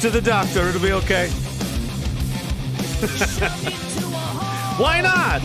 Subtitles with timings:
[0.00, 0.68] to the doctor.
[0.68, 1.28] It'll be okay.
[4.78, 5.42] Why not?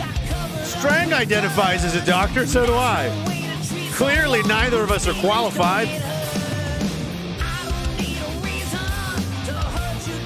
[0.64, 3.10] Strang identifies as a doctor, so do I.
[3.92, 5.88] Clearly, neither of us are qualified.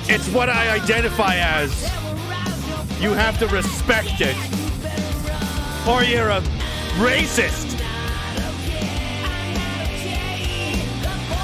[0.08, 1.82] It's what I identify as.
[3.00, 4.36] You have to respect it.
[5.88, 6.40] Or you're a
[7.00, 7.80] racist.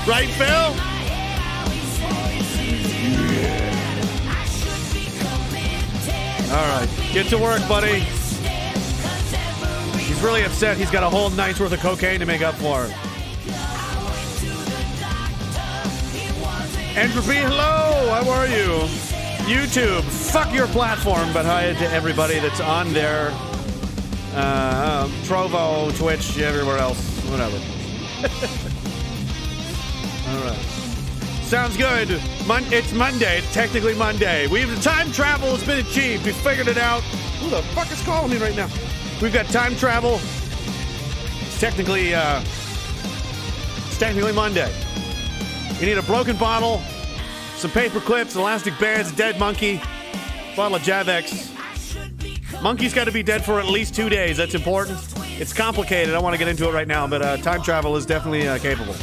[0.07, 0.86] Right, Phil?
[6.57, 7.99] All right, get to work, buddy.
[9.99, 10.79] He's really upset.
[10.79, 12.85] He's got a whole night's worth of cocaine to make up for.
[16.98, 18.09] Entropy, hello.
[18.11, 18.89] How are you?
[19.45, 23.33] YouTube, fuck your platform, but hi to everybody that's on there.
[24.35, 27.59] Uh, Trovo, Twitch, everywhere else, whatever.
[30.30, 30.64] All right.
[31.45, 32.19] Sounds good.
[32.46, 33.39] Mon- it's Monday.
[33.39, 34.46] It's technically Monday.
[34.46, 36.24] We've time travel has been achieved.
[36.24, 37.02] We figured it out.
[37.40, 38.68] Who the fuck is calling me right now?
[39.20, 40.20] We've got time travel.
[41.40, 44.73] It's technically uh, it's technically Monday.
[45.80, 46.80] You need a broken bottle,
[47.56, 49.83] some paper clips, elastic bands, a dead monkey,
[50.55, 51.52] bottle of Javex.
[52.62, 54.36] Monkey's got to be dead for at least two days.
[54.36, 55.01] That's important.
[55.40, 56.14] It's complicated.
[56.14, 58.58] I want to get into it right now, but uh, time travel is definitely uh,
[58.58, 58.95] capable.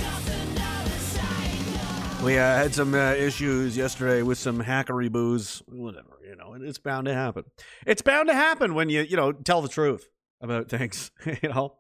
[2.23, 5.61] We uh, had some uh, issues yesterday with some hackery booze.
[5.67, 7.44] Whatever, you know, it's bound to happen.
[7.85, 10.07] It's bound to happen when you, you know, tell the truth
[10.39, 11.12] about things.
[11.44, 11.75] you know,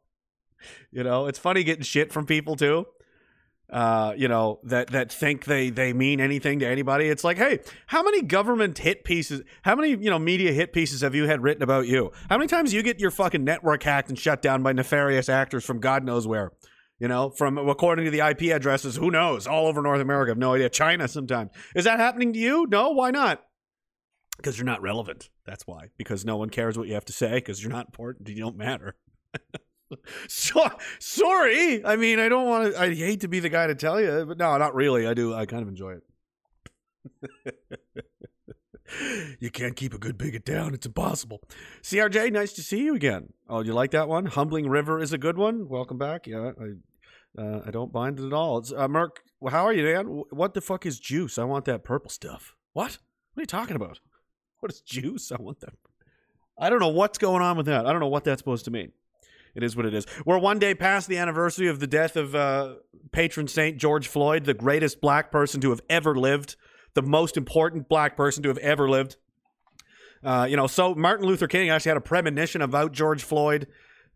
[0.91, 2.85] you know, it's funny getting shit from people too.
[3.71, 7.07] Uh, you know that that think they they mean anything to anybody.
[7.07, 9.43] It's like, hey, how many government hit pieces?
[9.61, 12.11] How many you know media hit pieces have you had written about you?
[12.29, 15.63] How many times you get your fucking network hacked and shut down by nefarious actors
[15.63, 16.51] from God knows where?
[17.03, 19.45] You know, from according to the IP addresses, who knows?
[19.45, 20.69] All over North America, I have no idea.
[20.69, 21.51] China sometimes.
[21.75, 22.65] Is that happening to you?
[22.71, 23.43] No, why not?
[24.37, 25.29] Because you're not relevant.
[25.45, 25.89] That's why.
[25.97, 27.33] Because no one cares what you have to say.
[27.33, 28.29] Because you're not important.
[28.29, 28.95] You don't matter.
[30.29, 30.65] so,
[30.97, 31.85] sorry.
[31.85, 32.81] I mean, I don't want to.
[32.81, 35.05] I hate to be the guy to tell you, but no, not really.
[35.05, 35.33] I do.
[35.33, 35.97] I kind of enjoy
[37.43, 37.55] it.
[39.41, 40.73] you can't keep a good bigot down.
[40.73, 41.41] It's impossible.
[41.81, 43.33] CRJ, nice to see you again.
[43.49, 44.25] Oh, you like that one?
[44.25, 45.67] Humbling River is a good one.
[45.67, 46.27] Welcome back.
[46.27, 46.75] Yeah, I,
[47.37, 48.59] uh, I don't mind it at all.
[48.59, 49.21] It's uh, Merc.
[49.49, 50.23] How are you, man?
[50.29, 51.37] What the fuck is juice?
[51.37, 52.55] I want that purple stuff.
[52.73, 52.97] What?
[53.33, 53.99] What are you talking about?
[54.59, 55.29] What is juice?
[55.29, 55.73] I want that.
[56.57, 57.85] I don't know what's going on with that.
[57.85, 58.93] I don't know what that's supposed to mean.
[59.55, 60.05] It is what it is.
[60.25, 62.75] We're one day past the anniversary of the death of uh,
[63.11, 66.55] patron saint George Floyd, the greatest black person to have ever lived,
[66.93, 69.17] the most important black person to have ever lived.
[70.23, 73.67] Uh, you know, so Martin Luther King actually had a premonition about George Floyd.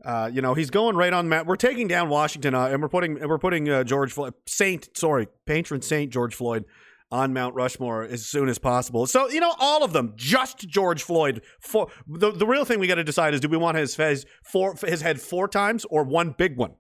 [0.03, 1.27] Uh, you know, he's going right on.
[1.27, 1.45] Matt.
[1.45, 4.95] We're taking down Washington, uh, and we're putting and we're putting uh, George Floyd, Saint,
[4.95, 6.65] sorry, patron saint George Floyd,
[7.11, 9.07] on Mount Rushmore as soon as possible.
[9.07, 11.41] So you know, all of them, just George Floyd.
[11.59, 14.25] For the the real thing we got to decide is, do we want his his
[14.43, 16.73] four his head four times or one big one?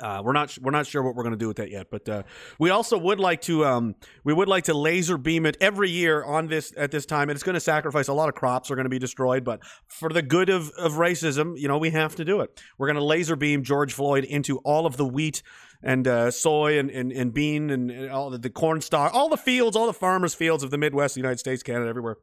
[0.00, 2.08] Uh, we're not we're not sure what we're going to do with that yet, but
[2.08, 2.22] uh,
[2.58, 6.24] we also would like to um, we would like to laser beam it every year
[6.24, 8.74] on this at this time, and it's going to sacrifice a lot of crops are
[8.74, 12.16] going to be destroyed, but for the good of of racism, you know, we have
[12.16, 12.60] to do it.
[12.78, 15.42] We're going to laser beam George Floyd into all of the wheat
[15.82, 19.28] and uh, soy and, and, and bean and, and all the, the corn stalk, all
[19.28, 22.16] the fields, all the farmers' fields of the Midwest, the United States, Canada, everywhere.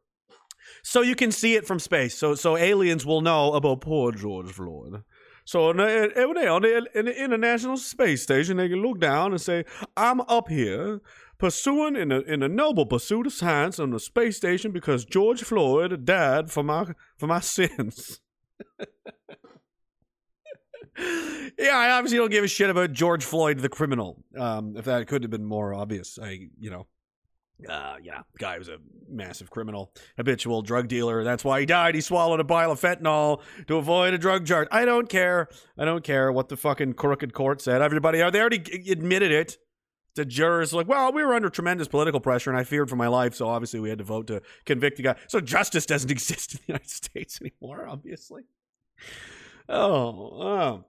[0.84, 2.18] So you can see it from space.
[2.18, 5.04] So so aliens will know about poor George Floyd.
[5.46, 9.40] So every day on the, in the International Space Station, they can look down and
[9.40, 9.64] say,
[9.96, 11.02] "I'm up here."
[11.38, 15.44] Pursuing in a in a noble pursuit of science on the space station because George
[15.44, 18.22] Floyd died for my for my sins.
[20.98, 24.24] yeah, I obviously don't give a shit about George Floyd, the criminal.
[24.38, 26.88] Um, if that could have been more obvious, I, you know,
[27.70, 31.24] uh, yeah, guy was a massive criminal, habitual drug dealer.
[31.24, 31.96] That's why he died.
[31.96, 34.68] He swallowed a vial of fentanyl to avoid a drug charge.
[34.72, 35.48] I don't care.
[35.78, 37.82] I don't care what the fucking crooked court said.
[37.82, 39.58] Everybody, they already admitted it.
[40.16, 43.08] The jurors like, well, we were under tremendous political pressure, and I feared for my
[43.08, 45.16] life, so obviously we had to vote to convict the guy.
[45.28, 48.44] So justice doesn't exist in the United States anymore, obviously.
[49.68, 50.86] Oh, oh.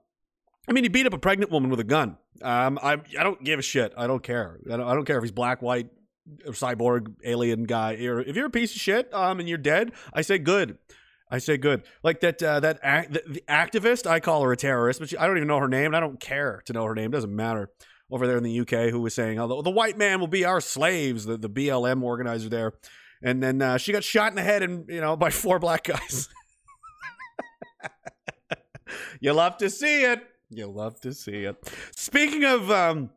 [0.69, 2.17] I mean, he beat up a pregnant woman with a gun.
[2.41, 3.93] Um, I I don't give a shit.
[3.97, 4.59] I don't care.
[4.71, 5.89] I don't, I don't care if he's black, white,
[6.47, 7.93] cyborg, alien guy.
[7.93, 10.77] If you're a piece of shit, um, and you're dead, I say good.
[11.29, 11.83] I say good.
[12.03, 15.17] Like that uh, that act, the, the activist, I call her a terrorist, but she,
[15.17, 17.11] I don't even know her name, and I don't care to know her name.
[17.11, 17.69] Doesn't matter.
[18.09, 20.45] Over there in the UK, who was saying, "Oh, the, the white man will be
[20.45, 22.71] our slaves." The the BLM organizer there,
[23.21, 25.83] and then uh, she got shot in the head, and you know, by four black
[25.83, 26.29] guys.
[29.19, 30.25] you love to see it.
[30.49, 31.57] You love to see it.
[31.93, 33.09] Speaking of, um,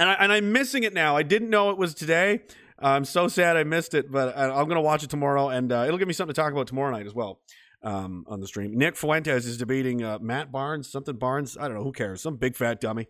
[0.00, 1.16] and I, I'm missing it now.
[1.16, 2.40] I didn't know it was today.
[2.78, 5.84] I'm so sad I missed it, but I, I'm gonna watch it tomorrow, and uh,
[5.86, 7.40] it'll give me something to talk about tomorrow night as well.
[7.82, 11.56] Um, on the stream, Nick Fuentes is debating uh, Matt Barnes, something Barnes.
[11.58, 12.20] I don't know who cares.
[12.20, 13.06] Some big fat dummy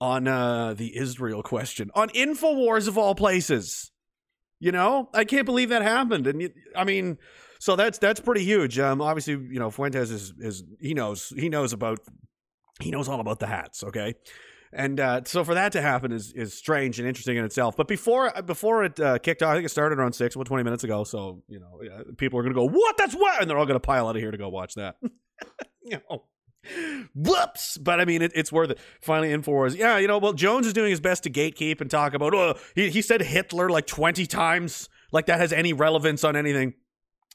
[0.00, 3.92] on uh, the Israel question on Infowars of all places.
[4.60, 7.18] You know, I can't believe that happened, and I mean,
[7.60, 8.78] so that's that's pretty huge.
[8.78, 11.98] Um, obviously, you know, Fuentes is is he knows he knows about
[12.80, 13.84] he knows all about the hats.
[13.84, 14.14] Okay.
[14.72, 17.76] And uh, so for that to happen is is strange and interesting in itself.
[17.76, 20.64] But before before it uh, kicked off, I think it started around six, about twenty
[20.64, 21.04] minutes ago.
[21.04, 21.80] So you know,
[22.16, 22.96] people are gonna go, "What?
[22.96, 24.96] That's what?" And they're all gonna pile out of here to go watch that.
[25.82, 26.24] you know,
[27.14, 27.78] whoops!
[27.78, 28.78] But I mean, it, it's worth it.
[29.00, 32.14] Finally, Infowars, yeah, you know, well, Jones is doing his best to gatekeep and talk
[32.14, 32.34] about.
[32.34, 36.74] Oh, he he said Hitler like twenty times, like that has any relevance on anything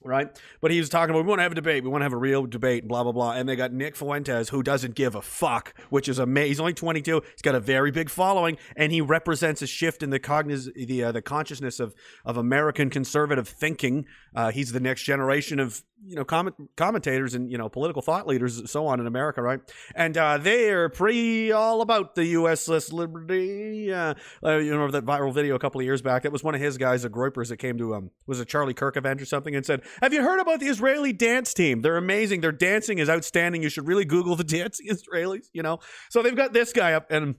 [0.04, 0.30] right?
[0.62, 2.14] But he was talking about we want to have a debate, we want to have
[2.14, 3.34] a real debate, blah blah blah.
[3.34, 6.50] And they got Nick Fuentes, who doesn't give a fuck, which is amazing.
[6.50, 7.22] He's only 22.
[7.32, 11.04] He's got a very big following, and he represents a shift in the cogniz- the
[11.04, 11.94] uh, the consciousness of
[12.26, 14.06] of American conservative thinking.
[14.36, 18.28] Uh, he's the next generation of you know comment- commentators and you know political thought
[18.28, 19.60] leaders, and so on in America, right?
[19.96, 23.92] And uh, they are pretty all about the USS Liberty.
[23.92, 24.14] Uh,
[24.44, 26.24] uh, you remember that viral video a couple of years back.
[26.24, 28.74] That was one of his guys, the Groypers, that came to um was a Charlie
[28.74, 31.82] Kirk event or something, and said, "Have you heard about the Israeli dance team?
[31.82, 32.42] They're amazing.
[32.42, 33.64] Their dancing is outstanding.
[33.64, 35.80] You should really Google the dancing Israelis." You know,
[36.10, 37.36] so they've got this guy up and.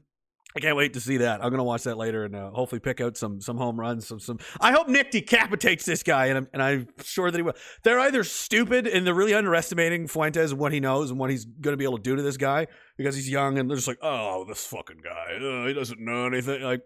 [0.56, 1.42] I can't wait to see that.
[1.42, 4.06] I'm gonna watch that later and uh, hopefully pick out some some home runs.
[4.06, 4.38] Some some.
[4.60, 7.56] I hope Nick decapitates this guy, and I'm and I'm sure that he will.
[7.82, 11.44] They're either stupid and they're really underestimating Fuentes and what he knows and what he's
[11.44, 13.98] gonna be able to do to this guy because he's young, and they're just like,
[14.00, 16.62] oh, this fucking guy, uh, he doesn't know anything.
[16.62, 16.82] Like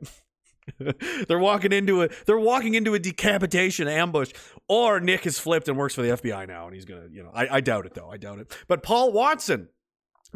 [1.29, 4.33] they're walking into a they're walking into a decapitation ambush,
[4.69, 7.31] or Nick has flipped and works for the FBI now, and he's gonna, you know,
[7.35, 8.09] I, I doubt it though.
[8.09, 8.57] I doubt it.
[8.67, 9.69] But Paul Watson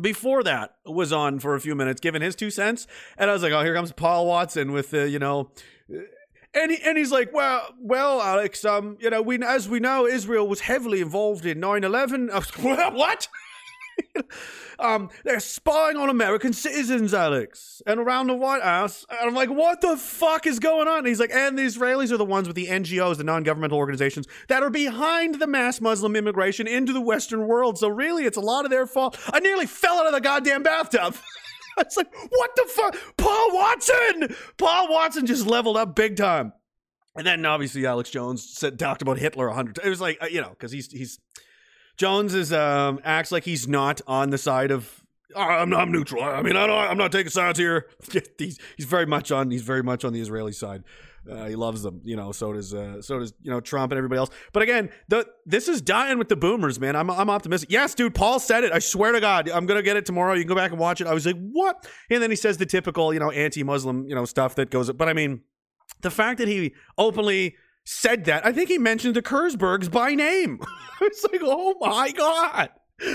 [0.00, 2.86] before that was on for a few minutes giving his two cents.
[3.18, 5.50] And i was like oh here comes paul watson with the you know
[6.54, 10.06] and he, and he's like well well alex um you know we as we know
[10.06, 12.30] israel was heavily involved in 9-11
[12.62, 13.28] was, what
[14.78, 19.50] um they're spying on american citizens alex and around the white house and i'm like
[19.50, 22.46] what the fuck is going on and he's like and the israelis are the ones
[22.46, 27.00] with the ngos the non-governmental organizations that are behind the mass muslim immigration into the
[27.00, 30.12] western world so really it's a lot of their fault i nearly fell out of
[30.12, 31.16] the goddamn bathtub
[31.78, 32.96] It's like, what the fuck?
[33.16, 34.36] Paul Watson!
[34.58, 36.52] Paul Watson just leveled up big time.
[37.14, 39.78] And then obviously Alex Jones said talked about Hitler a hundred.
[39.84, 41.18] It was like uh, you know because he's he's
[41.96, 45.02] Jones is um acts like he's not on the side of.
[45.34, 46.22] "Oh, I'm I'm neutral.
[46.22, 47.86] I mean I don't, I'm not taking sides here.
[48.38, 50.84] he's he's very much on he's very much on the Israeli side.
[51.30, 52.32] Uh, he loves them, you know.
[52.32, 54.30] So does uh, so does you know Trump and everybody else.
[54.52, 56.96] But again, the this is dying with the boomers, man.
[56.96, 57.70] I'm I'm optimistic.
[57.70, 58.14] Yes, dude.
[58.14, 58.72] Paul said it.
[58.72, 60.34] I swear to God, I'm gonna get it tomorrow.
[60.34, 61.06] You can go back and watch it.
[61.06, 61.88] I was like, what?
[62.10, 64.90] And then he says the typical, you know, anti-Muslim, you know, stuff that goes.
[64.90, 65.42] But I mean,
[66.00, 70.60] the fact that he openly said that, I think he mentioned the Kurzbergs by name.
[71.00, 72.70] it's like, oh my God.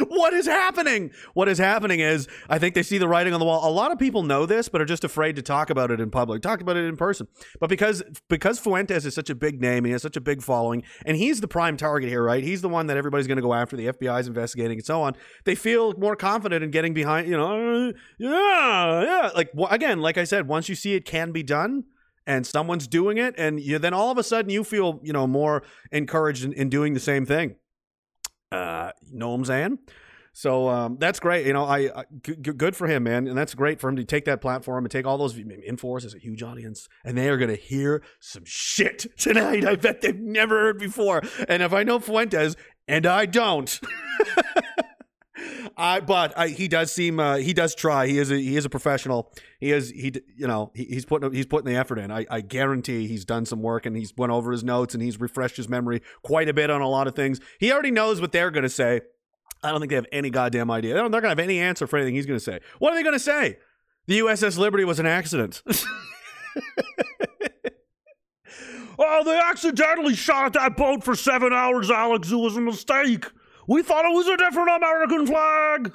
[0.10, 1.12] What is happening?
[1.34, 3.70] What is happening is I think they see the writing on the wall.
[3.70, 6.12] A lot of people know this, but are just afraid to talk about it in
[6.12, 7.28] public, talk about it in person.
[7.60, 10.84] But because because Fuentes is such a big name, he has such a big following,
[11.06, 12.44] and he's the prime target here, right?
[12.44, 13.78] He's the one that everybody's going to go after.
[13.78, 15.16] The FBI is investigating and so on.
[15.46, 17.30] They feel more confident in getting behind.
[17.30, 19.30] You know, "Uh, yeah, yeah.
[19.36, 21.86] Like again, like I said, once you see it can be done,
[22.28, 25.26] and someone's doing it, and you, then all of a sudden you feel you know
[25.26, 27.56] more encouraged in, in doing the same thing.
[28.52, 29.80] Uh, you?
[30.34, 31.48] So um, that's great.
[31.48, 34.04] You know, I, I g- good for him, man, and that's great for him to
[34.04, 35.34] take that platform and take all those.
[35.34, 39.66] Infowars is a huge audience, and they are going to hear some shit tonight.
[39.66, 41.24] I bet they've never heard before.
[41.50, 42.56] And if I know Fuentes,
[42.88, 43.80] and I don't.
[45.76, 48.08] I but I, he does seem uh, he does try.
[48.08, 49.32] He is a, he is a professional.
[49.60, 52.12] He is he you know he, he's putting he's putting the effort in.
[52.12, 55.20] I, I guarantee he's done some work and he's went over his notes and he's
[55.20, 57.40] refreshed his memory quite a bit on a lot of things.
[57.60, 59.02] He already knows what they're going to say.
[59.64, 60.94] I don't think they have any goddamn idea.
[60.94, 62.60] They don't, they're going to have any answer for anything he's going to say.
[62.80, 63.58] What are they going to say?
[64.06, 65.64] The USS Liberty was an accident.
[69.00, 72.32] oh, they accidentally shot at that boat for seven hours, Alex.
[72.32, 73.26] It was a mistake.
[73.68, 75.92] We thought it was a different American flag.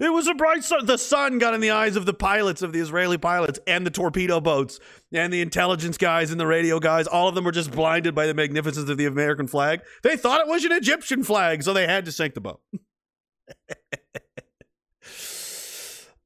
[0.00, 0.84] it was a bright sun.
[0.86, 3.90] The sun got in the eyes of the pilots, of the Israeli pilots, and the
[3.90, 4.78] torpedo boats,
[5.12, 7.06] and the intelligence guys and the radio guys.
[7.06, 9.80] All of them were just blinded by the magnificence of the American flag.
[10.02, 12.60] They thought it was an Egyptian flag, so they had to sink the boat.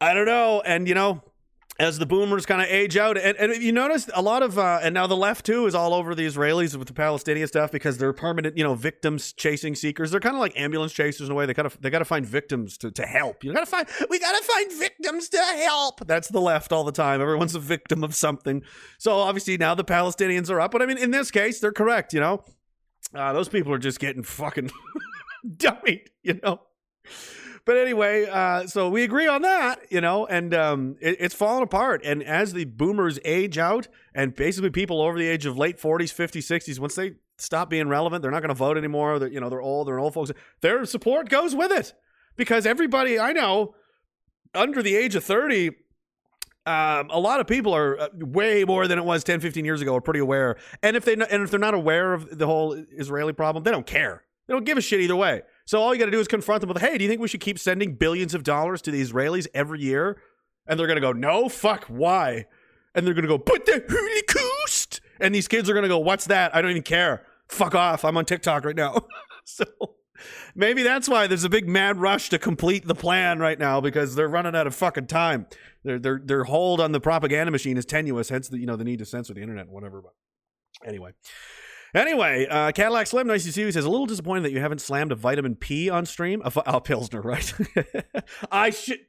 [0.01, 0.61] I don't know.
[0.61, 1.23] And, you know,
[1.81, 4.81] as the boomers kind of age out, and, and you notice a lot of, uh,
[4.83, 7.99] and now the left too is all over the Israelis with the Palestinian stuff because
[7.99, 10.11] they're permanent, you know, victims chasing seekers.
[10.11, 11.47] They're kind of like ambulance chasers in a way.
[11.47, 13.45] They gotta, they gotta find victims to, to help.
[13.45, 16.05] You gotta find, we gotta find victims to help.
[16.05, 17.21] That's the left all the time.
[17.21, 18.63] Everyone's a victim of something.
[18.99, 22.13] So obviously now the Palestinians are up, but I mean, in this case, they're correct.
[22.13, 22.45] You know,
[23.15, 24.73] uh, those people are just getting fucking
[25.47, 26.09] dummied.
[26.25, 26.61] You know.
[27.69, 31.63] But anyway, uh, so we agree on that, you know, and um, it, it's falling
[31.63, 32.01] apart.
[32.03, 36.05] And as the boomers age out, and basically people over the age of late 40s,
[36.05, 39.19] 50s, 60s, once they stop being relevant, they're not going to vote anymore.
[39.19, 40.33] They're, you know, they're old, they're old folks.
[40.63, 41.93] Their support goes with it
[42.37, 43.75] because everybody I know
[44.55, 45.73] under the age of 30
[46.65, 49.83] um, a lot of people are uh, way more than it was 10, 15 years
[49.83, 50.57] ago are pretty aware.
[50.83, 53.87] And if they and if they're not aware of the whole Israeli problem, they don't
[53.87, 54.25] care.
[54.47, 55.43] They don't give a shit either way.
[55.69, 57.29] So all you got to do is confront them with, "Hey, do you think we
[57.29, 60.17] should keep sending billions of dollars to the Israelis every year?"
[60.67, 62.47] And they're going to go, "No, fuck, why?"
[62.95, 65.99] And they're going to go, "But the Holocaust." And these kids are going to go,
[65.99, 66.57] "What's that?
[66.57, 67.27] I don't even care.
[67.49, 68.03] Fuck off.
[68.03, 69.09] I'm on TikTok right now."
[69.45, 69.67] so
[70.55, 74.15] maybe that's why there's a big mad rush to complete the plan right now because
[74.15, 75.49] they're running out of fucking time.
[75.85, 78.85] Their their their hold on the propaganda machine is tenuous, hence the you know the
[78.85, 80.01] need to censor the internet and whatever.
[80.01, 80.15] But
[80.89, 81.11] anyway.
[81.95, 83.67] Anyway, uh, Cadillac Slim, nice to see you.
[83.67, 86.43] He says, a little disappointed that you haven't slammed a vitamin P on stream.
[86.45, 87.53] A, Pilsner, right?
[88.51, 89.01] I should.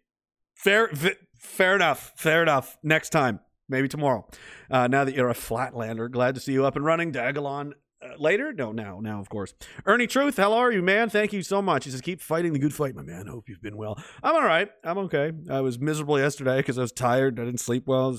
[0.56, 0.90] Fair,
[1.38, 2.14] fair enough.
[2.16, 2.78] Fair enough.
[2.84, 4.28] Next time, maybe tomorrow.
[4.70, 7.12] Uh, now that you're a flatlander, glad to see you up and running.
[7.12, 8.54] Dagalon uh, later?
[8.54, 9.54] No, now, now, of course.
[9.86, 11.10] Ernie Truth, how are you, man?
[11.10, 11.86] Thank you so much.
[11.86, 13.28] He says, keep fighting the good fight, my man.
[13.28, 14.02] Hope you've been well.
[14.24, 14.70] I'm all right.
[14.84, 15.32] I'm okay.
[15.50, 17.40] I was miserable yesterday because I was tired.
[17.40, 18.18] I didn't sleep well.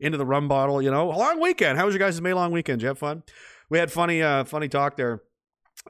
[0.00, 1.12] Into the rum bottle, you know.
[1.12, 1.78] A long weekend.
[1.78, 2.78] How was your guys' May long weekend?
[2.78, 3.22] Did you have fun?
[3.68, 5.22] We had funny, uh, funny talk there.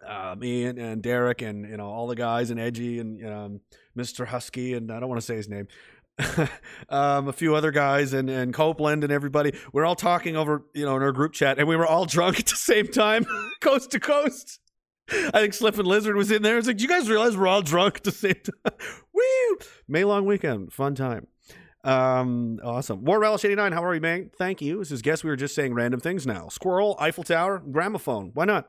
[0.07, 3.61] Uh, me and, and Derek and you know all the guys and Edgy and um,
[3.97, 4.27] Mr.
[4.27, 5.67] Husky and I don't want to say his name.
[6.89, 9.53] um, a few other guys and, and Copeland and everybody.
[9.73, 12.41] We're all talking over, you know, in our group chat, and we were all drunk
[12.41, 13.25] at the same time,
[13.61, 14.61] coast to coast.
[15.11, 16.59] I think Slip and Lizard was in there.
[16.59, 18.75] It's like, do you guys realize we're all drunk at the same time?
[19.15, 19.59] Woo!
[19.87, 21.29] May long weekend, fun time.
[21.89, 23.03] Um, awesome.
[23.07, 24.31] War Relish 89, how are you, man?
[24.37, 24.81] Thank you.
[24.81, 26.49] This is guess we were just saying random things now.
[26.49, 28.31] Squirrel, Eiffel Tower, gramophone.
[28.35, 28.69] Why not?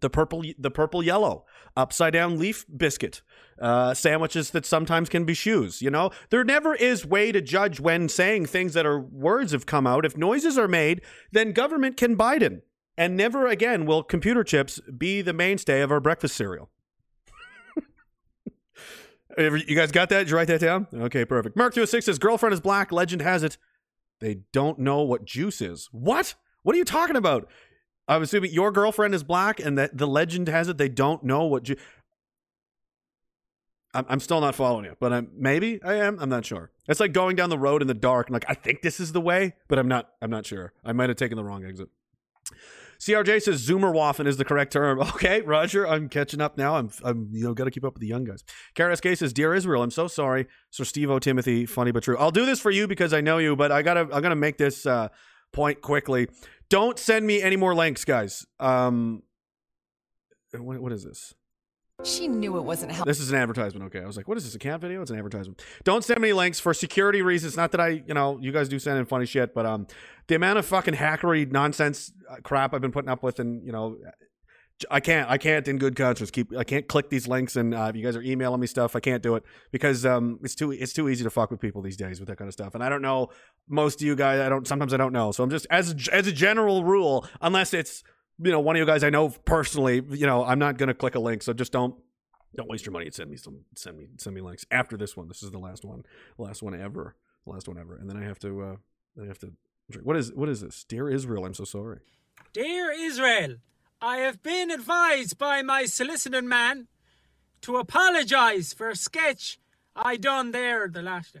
[0.00, 1.44] The purple, the purple yellow,
[1.76, 3.20] upside down leaf biscuit,
[3.60, 5.82] uh, sandwiches that sometimes can be shoes.
[5.82, 9.66] You know, there never is way to judge when saying things that are words have
[9.66, 10.06] come out.
[10.06, 12.62] If noises are made, then government can Biden,
[12.96, 16.70] and never again will computer chips be the mainstay of our breakfast cereal.
[19.38, 20.18] You guys got that?
[20.18, 20.88] Did you write that down?
[20.92, 21.56] Okay, perfect.
[21.56, 22.90] Mark 206 says girlfriend is black.
[22.90, 23.56] Legend has it.
[24.20, 25.88] They don't know what juice is.
[25.92, 26.34] What?
[26.64, 27.48] What are you talking about?
[28.08, 31.44] I'm assuming your girlfriend is black and that the legend has it they don't know
[31.44, 31.78] what juice.
[33.94, 36.18] I'm, still not following you, but I'm maybe I am.
[36.20, 36.70] I'm not sure.
[36.88, 39.12] It's like going down the road in the dark and like I think this is
[39.12, 40.10] the way, but I'm not.
[40.20, 40.72] I'm not sure.
[40.84, 41.88] I might have taken the wrong exit.
[43.00, 45.00] CRJ says Zoomerwaffen is the correct term.
[45.18, 46.76] Okay, Roger, I'm catching up now.
[46.76, 48.44] I'm, I'm you know, got to keep up with the young guys.
[48.76, 51.18] KRSK says, "Dear Israel, I'm so sorry, Sir Steve O.
[51.18, 51.66] Timothy.
[51.66, 52.16] Funny but true.
[52.18, 54.58] I'll do this for you because I know you, but I gotta, I'm gonna make
[54.58, 55.08] this uh,
[55.52, 56.28] point quickly.
[56.70, 58.46] Don't send me any more links, guys.
[58.60, 59.22] Um,
[60.52, 61.34] what, what is this?
[62.04, 63.10] She knew it wasn't helpful.
[63.10, 63.86] This is an advertisement.
[63.86, 64.54] Okay, I was like, "What is this?
[64.54, 65.60] A cat video?" It's an advertisement.
[65.82, 67.56] Don't send me links for security reasons.
[67.56, 69.88] Not that I, you know, you guys do send in funny shit, but um,
[70.28, 73.72] the amount of fucking hackery nonsense uh, crap I've been putting up with, and you
[73.72, 73.96] know,
[74.88, 77.88] I can't, I can't in good conscience keep, I can't click these links, and uh,
[77.90, 80.70] if you guys are emailing me stuff, I can't do it because um, it's too,
[80.70, 82.84] it's too easy to fuck with people these days with that kind of stuff, and
[82.84, 83.30] I don't know
[83.68, 84.38] most of you guys.
[84.38, 84.68] I don't.
[84.68, 88.04] Sometimes I don't know, so I'm just as as a general rule, unless it's
[88.40, 91.14] you know one of you guys I know personally, you know, I'm not gonna click
[91.14, 91.94] a link, so just don't
[92.56, 93.06] Don't waste your money.
[93.06, 93.64] and Send me some.
[93.74, 95.28] Send me send me links after this one.
[95.28, 96.04] This is the last one.
[96.38, 97.14] Last one ever.
[97.46, 97.96] Last one ever.
[97.96, 98.50] And then I have to.
[98.62, 98.76] uh
[99.22, 99.52] I have to.
[99.90, 100.06] drink.
[100.06, 100.84] What is what is this?
[100.84, 102.00] Dear Israel, I'm so sorry.
[102.52, 103.56] Dear Israel,
[104.00, 106.86] I have been advised by my solicitor man
[107.62, 109.58] to apologise for a sketch
[109.96, 111.40] I done there the last day.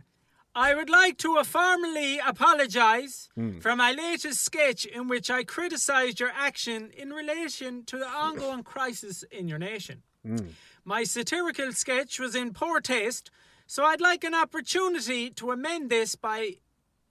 [0.58, 3.60] I would like to formally apologise hmm.
[3.60, 8.64] for my latest sketch in which I criticised your action in relation to the ongoing
[8.64, 10.02] crisis in your nation.
[10.26, 10.48] Hmm.
[10.84, 13.30] My satirical sketch was in poor taste,
[13.68, 16.54] so I'd like an opportunity to amend this by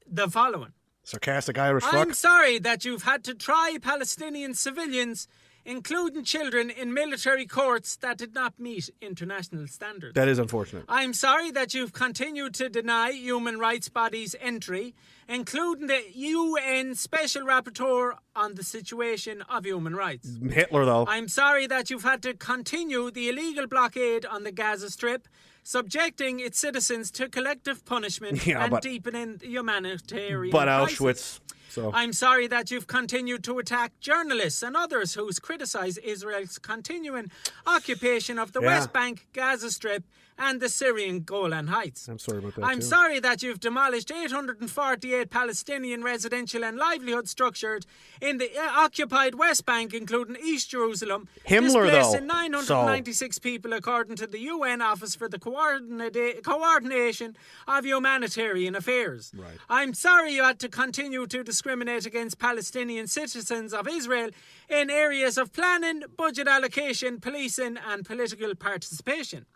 [0.05, 0.73] the following.
[1.03, 5.25] Sarcastic Irish I'm sorry that you've had to try Palestinian civilians,
[5.67, 10.13] including children, in military courts that did not meet international standards.
[10.15, 10.85] That is unfortunate.
[10.87, 14.95] I'm sorry that you've continued to deny human rights bodies entry,
[15.27, 20.29] including the UN Special Rapporteur on the situation of human rights.
[20.49, 21.05] Hitler though.
[21.07, 25.27] I'm sorry that you've had to continue the illegal blockade on the Gaza Strip,
[25.63, 30.97] subjecting its citizens to collective punishment Yeah, and but- deepening the humanitarian but crisis.
[30.97, 31.39] Auschwitz.
[31.69, 37.31] So I'm sorry that you've continued to attack journalists and others who criticise Israel's continuing
[37.65, 38.67] occupation of the Yeah.
[38.67, 40.03] West Bank, Gaza Strip,
[40.37, 42.07] and the Syrian Golan Heights.
[42.07, 42.65] I'm sorry about that.
[42.65, 42.85] I'm too.
[42.85, 47.83] sorry that you've demolished 848 Palestinian residential and livelihood structures
[48.21, 52.19] in the uh, occupied West Bank, including East Jerusalem, Himmler, though.
[52.19, 57.35] 996 people, according to the UN Office for the Coordination
[57.67, 59.31] of Humanitarian Affairs.
[59.35, 59.57] Right.
[59.69, 64.29] I'm sorry you had to continue to discriminate against Palestinian citizens of Israel
[64.69, 69.45] in areas of planning, budget allocation, policing, and political participation.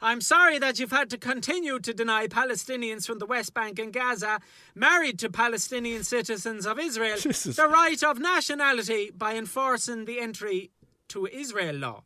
[0.00, 3.92] I'm sorry that you've had to continue to deny Palestinians from the West Bank and
[3.92, 4.38] Gaza
[4.74, 10.70] married to Palestinian citizens of Israel is- the right of nationality by enforcing the entry
[11.08, 12.04] to Israel law.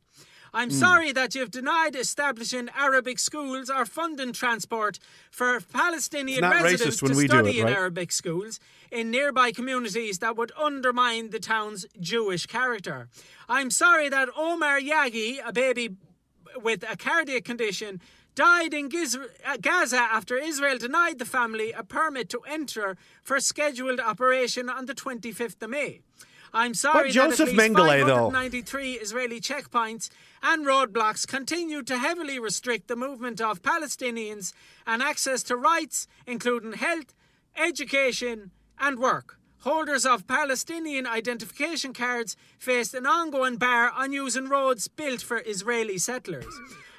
[0.54, 0.76] I'm Hmm.
[0.76, 4.98] sorry that you've denied establishing Arabic schools or funding transport
[5.30, 7.68] for Palestinian residents to study it, in?
[7.68, 13.08] Arabic schools in nearby communities that would undermine the town's Jewish character.
[13.48, 15.96] I'm sorry that Omar Yagi, a baby
[16.60, 18.00] with a cardiac condition,
[18.34, 24.00] died in uh, Gaza after Israel denied the family a permit to enter for scheduled
[24.00, 26.00] operation on the 25th of May.
[26.54, 28.30] I'm sorry But that Joseph at least Mengele, though.
[28.30, 30.10] 593 Israeli checkpoints
[30.42, 34.52] and roadblocks continue to heavily restrict the movement of Palestinians
[34.86, 37.14] and access to rights, including health,
[37.56, 39.38] education, and work.
[39.62, 45.98] Holders of Palestinian identification cards faced an ongoing bar on using roads built for Israeli
[45.98, 46.52] settlers.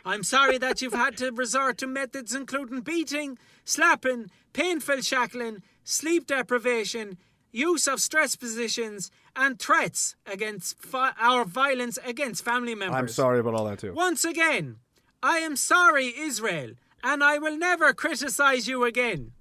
[0.05, 6.25] I'm sorry that you've had to resort to methods including beating, slapping, painful shackling, sleep
[6.27, 7.17] deprivation,
[7.51, 12.97] use of stress positions, and threats against fi- our violence against family members.
[12.97, 13.93] I'm sorry about all that too.
[13.93, 14.77] Once again,
[15.21, 16.71] I am sorry, Israel,
[17.03, 19.33] and I will never criticize you again.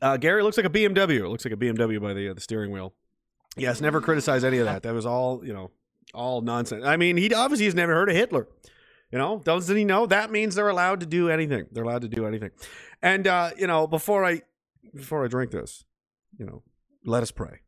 [0.00, 1.20] Uh, Gary looks like a BMW.
[1.20, 2.94] It looks like a BMW by the uh, the steering wheel.
[3.56, 4.82] Yes, never criticize any of that.
[4.82, 5.70] That was all you know,
[6.12, 6.84] all nonsense.
[6.84, 8.48] I mean, he obviously has never heard of Hitler.
[9.10, 11.66] You know, doesn't he know that means they're allowed to do anything?
[11.70, 12.50] They're allowed to do anything.
[13.02, 14.42] And uh, you know, before I
[14.94, 15.84] before I drink this,
[16.38, 16.62] you know,
[17.04, 17.60] let us pray.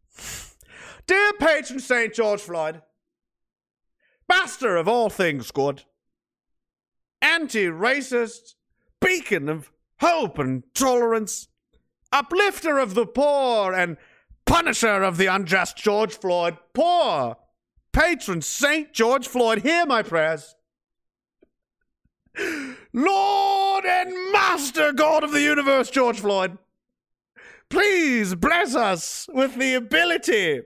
[1.07, 2.83] Dear patron Saint George Floyd,
[4.29, 5.85] master of all things good,
[7.23, 8.55] anti-racist,
[9.01, 11.49] beacon of hope and tolerance,
[12.13, 13.97] uplifter of the poor and
[14.47, 17.37] punisher of the unjust George Floyd, poor
[17.93, 20.55] patron Saint George Floyd, hear my prayers.
[22.93, 26.59] Lord and Master God of the universe, George Floyd,
[27.69, 30.63] please bless us with the ability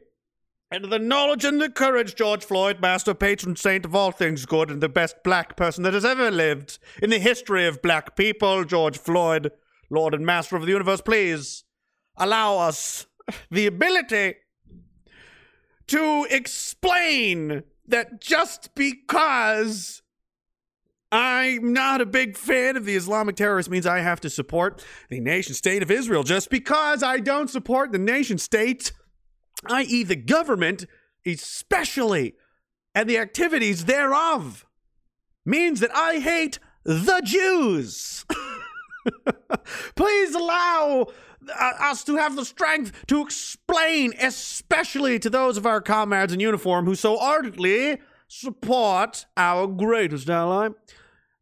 [0.70, 4.70] and the knowledge and the courage, George Floyd, master, patron saint of all things good,
[4.70, 8.64] and the best black person that has ever lived in the history of black people,
[8.64, 9.52] George Floyd,
[9.92, 11.64] Lord and Master of the universe, please
[12.16, 13.06] allow us
[13.50, 14.34] the ability
[15.88, 20.02] to explain that just because
[21.10, 25.20] I'm not a big fan of the Islamic terrorists means I have to support the
[25.20, 26.22] nation state of Israel.
[26.22, 28.92] Just because I don't support the nation state
[29.66, 30.86] i.e., the government,
[31.26, 32.34] especially,
[32.94, 34.66] and the activities thereof,
[35.44, 38.24] means that I hate the Jews.
[39.94, 41.06] Please allow
[41.48, 46.40] uh, us to have the strength to explain, especially to those of our comrades in
[46.40, 50.68] uniform who so ardently support our greatest ally.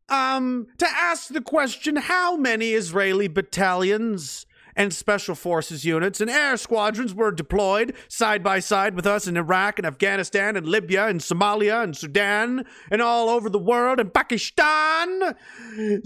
[0.08, 4.44] Um, to ask the question how many Israeli battalions
[4.76, 9.36] and special forces units and air squadrons were deployed side by side with us in
[9.36, 14.12] Iraq and Afghanistan and Libya and Somalia and Sudan and all over the world and
[14.12, 15.34] Pakistan.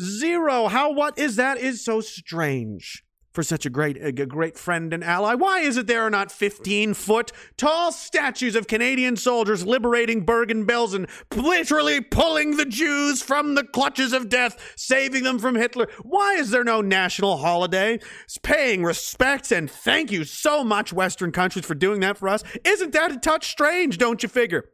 [0.01, 0.69] Zero.
[0.69, 3.04] How what is that is so strange
[3.35, 5.35] for such a great a great friend and ally?
[5.35, 11.11] Why is it there are not 15 foot tall statues of Canadian soldiers liberating Bergen-Belsen
[11.35, 15.89] literally pulling the Jews from the clutches of death, saving them from Hitler?
[16.03, 17.99] Why is there no national holiday?
[18.25, 22.45] It's paying respects and thank you so much, Western countries, for doing that for us.
[22.65, 24.71] Isn't that a touch strange, don't you figure?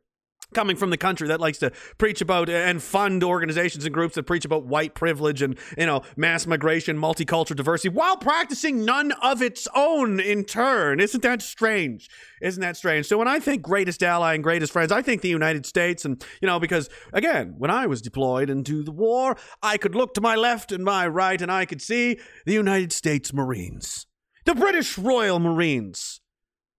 [0.55, 4.25] Coming from the country that likes to preach about and fund organizations and groups that
[4.25, 9.43] preach about white privilege and you know mass migration multicultural diversity while practicing none of
[9.43, 11.01] its own in turn.
[11.01, 12.09] Isn't that strange?
[12.43, 13.07] Isn't that strange?
[13.07, 16.25] So when i think greatest ally and greatest friends i think the united states and
[16.43, 20.21] you know because again when i was deployed into the war i could look to
[20.21, 24.07] my left and my right and i could see the united states marines
[24.45, 26.21] the british royal marines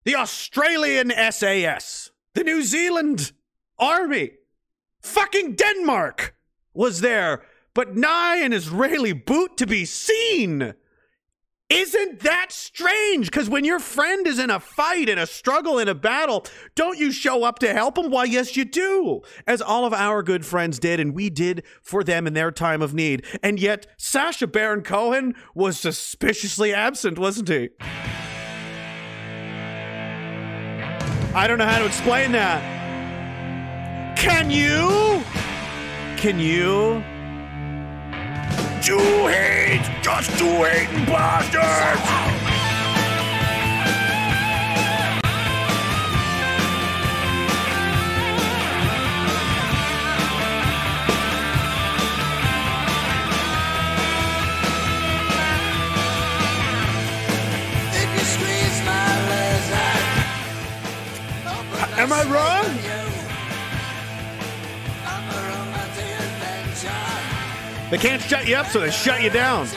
[0.04, 3.32] the australian sas the new zealand
[3.82, 4.32] army.
[5.02, 6.36] Fucking Denmark
[6.74, 7.42] was there,
[7.74, 10.76] but nigh an Israeli boot to be seen.
[11.72, 13.32] Isn't that strange?
[13.32, 17.00] Because when your friend is in a fight, in a struggle, in a battle, don't
[17.00, 18.12] you show up to help him?
[18.12, 19.22] Why, yes, you do.
[19.48, 22.82] As all of our good friends did, and we did for them in their time
[22.82, 23.26] of need.
[23.42, 27.70] And yet, Sacha Baron Cohen was suspiciously absent, wasn't he?
[31.34, 32.81] I don't know how to explain that.
[34.22, 35.24] Can you?
[36.16, 37.02] Can you?
[38.86, 42.06] Do hate, just do hating bastards!
[57.92, 60.06] If you squeeze my lizard,
[61.98, 62.91] Am I wrong?
[67.92, 69.68] They can't shut you up, so they shut you down.
[69.68, 69.76] But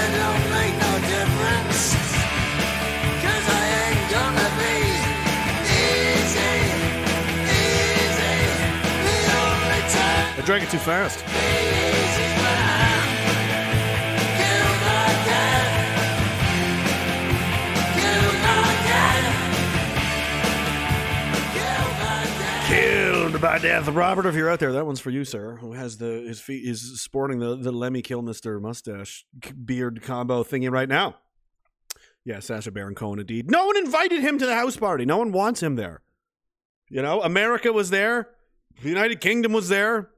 [0.00, 1.94] it don't make no difference.
[3.20, 4.76] 'Cause I ain't gonna be
[5.84, 6.56] easy,
[7.52, 8.36] easy.
[9.04, 11.18] The only time I drank it too fast.
[22.72, 23.40] easy death.
[23.40, 23.88] Killed by death.
[23.88, 25.56] Robert, if you're out there, that one's for you, sir.
[25.56, 29.24] Who has the his feet is sporting the the Lemmy Kilmister mustache
[29.64, 31.16] beard combo thingy right now.
[32.24, 33.50] Yeah, Sacha Baron Cohen, indeed.
[33.50, 35.04] No one invited him to the house party.
[35.04, 36.02] No one wants him there.
[36.88, 38.30] You know, America was there.
[38.82, 40.10] The United Kingdom was there.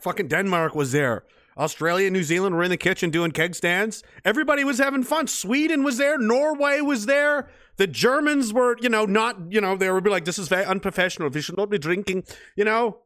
[0.00, 1.24] Fucking Denmark was there.
[1.56, 4.02] Australia, New Zealand were in the kitchen doing keg stands.
[4.24, 5.26] Everybody was having fun.
[5.26, 6.18] Sweden was there.
[6.18, 7.48] Norway was there.
[7.76, 10.64] The Germans were, you know, not, you know, they would be like, this is very
[10.64, 11.28] unprofessional.
[11.28, 12.24] We should not be drinking,
[12.56, 12.98] you know.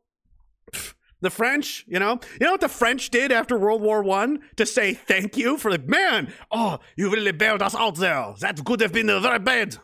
[1.20, 4.64] The French, you know, you know what the French did after World War One to
[4.64, 6.32] say thank you for the man.
[6.52, 8.34] Oh, you really bailed us out there.
[8.38, 9.78] That could have been very bad.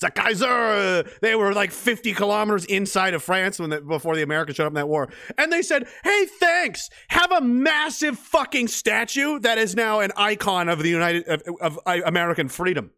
[0.00, 4.22] The Kaiser, uh, they were like 50 kilometers inside of France when the, before the
[4.22, 5.08] Americans showed up in that war.
[5.38, 6.88] And they said, hey, thanks.
[7.08, 11.78] Have a massive fucking statue that is now an icon of the United, of, of
[11.86, 12.90] American freedom.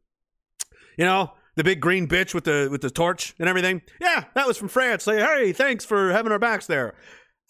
[0.96, 3.82] You know, the big green bitch with the with the torch and everything.
[4.00, 5.04] Yeah, that was from France.
[5.04, 6.94] Say, hey, thanks for having our backs there.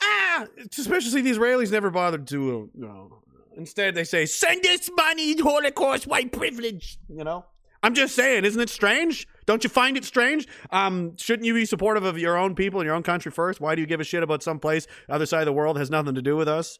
[0.03, 2.51] Ah, suspiciously, the Israelis never bothered to.
[2.51, 3.23] Uh, you know,
[3.57, 6.99] instead, they say, send us money, Holocaust, white privilege.
[7.09, 7.47] You know,
[7.83, 9.27] I'm just saying, isn't it strange?
[9.47, 10.47] Don't you find it strange?
[10.71, 13.61] Um, shouldn't you be supportive of your own people and your own country first?
[13.61, 15.91] Why do you give a shit about some place other side of the world has
[15.91, 16.79] nothing to do with us?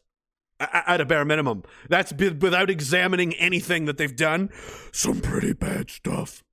[0.59, 4.49] A- At a bare minimum, that's b- without examining anything that they've done.
[4.93, 6.43] Some pretty bad stuff.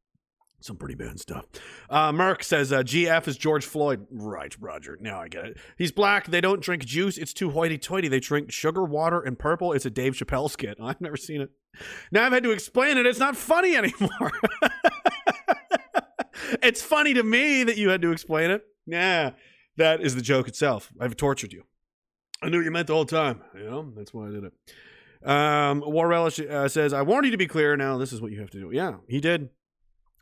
[0.63, 1.47] Some pretty bad stuff.
[1.89, 4.07] Uh, Merck says uh, GF is George Floyd.
[4.11, 4.99] Right, Roger.
[5.01, 5.59] Now I get it.
[5.79, 6.27] He's black.
[6.27, 7.17] They don't drink juice.
[7.19, 8.09] It's too hoity-toity.
[8.09, 9.73] They drink sugar, water, and purple.
[9.73, 10.77] It's a Dave Chappelle skit.
[10.83, 11.51] I've never seen it.
[12.13, 13.07] Now I've had to explain it.
[13.07, 14.33] It's not funny anymore.
[16.63, 18.65] it's funny to me that you had to explain it.
[18.87, 19.33] Yeah,
[19.77, 20.93] that is the joke itself.
[21.01, 21.65] I've tortured you.
[22.43, 23.43] I knew what you meant the whole time.
[23.55, 25.29] You know, that's why I did it.
[25.29, 27.77] Um, War Relish uh, says, I warned you to be clear.
[27.77, 28.71] Now this is what you have to do.
[28.73, 29.51] Yeah, he did.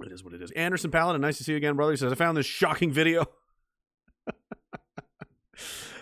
[0.00, 0.50] It is what it is.
[0.52, 1.92] Anderson Paladin, nice to see you again, brother.
[1.92, 3.26] He says, I found this shocking video.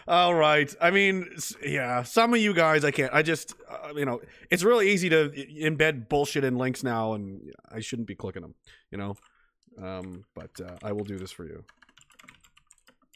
[0.09, 0.73] All right.
[0.81, 1.29] I mean,
[1.65, 3.13] yeah, some of you guys, I can't.
[3.13, 7.53] I just, uh, you know, it's really easy to embed bullshit in links now, and
[7.71, 8.55] I shouldn't be clicking them,
[8.91, 9.17] you know?
[9.83, 11.65] Um, but uh, I will do this for you.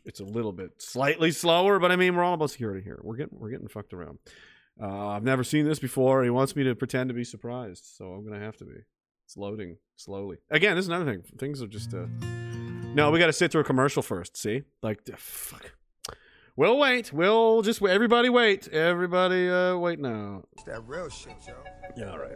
[0.05, 2.99] It's a little bit slightly slower, but I mean, we're all about security here.
[3.03, 4.19] We're getting, we're getting fucked around.
[4.83, 6.25] Uh, I've never seen this before.
[6.25, 8.77] He wants me to pretend to be surprised, so I'm gonna have to be.
[9.27, 10.39] It's loading slowly.
[10.51, 11.23] Again, this is another thing.
[11.39, 11.95] Things are just.
[11.95, 12.07] Uh...
[12.95, 14.37] No, we got to sit through a commercial first.
[14.37, 15.73] See, like, fuck.
[16.61, 17.11] We'll wait.
[17.11, 17.91] We'll just wait.
[17.93, 18.69] Everybody wait.
[18.69, 20.43] Everybody uh, wait now.
[20.53, 21.55] It's That real shit, yo.
[21.97, 22.35] Yeah, all right.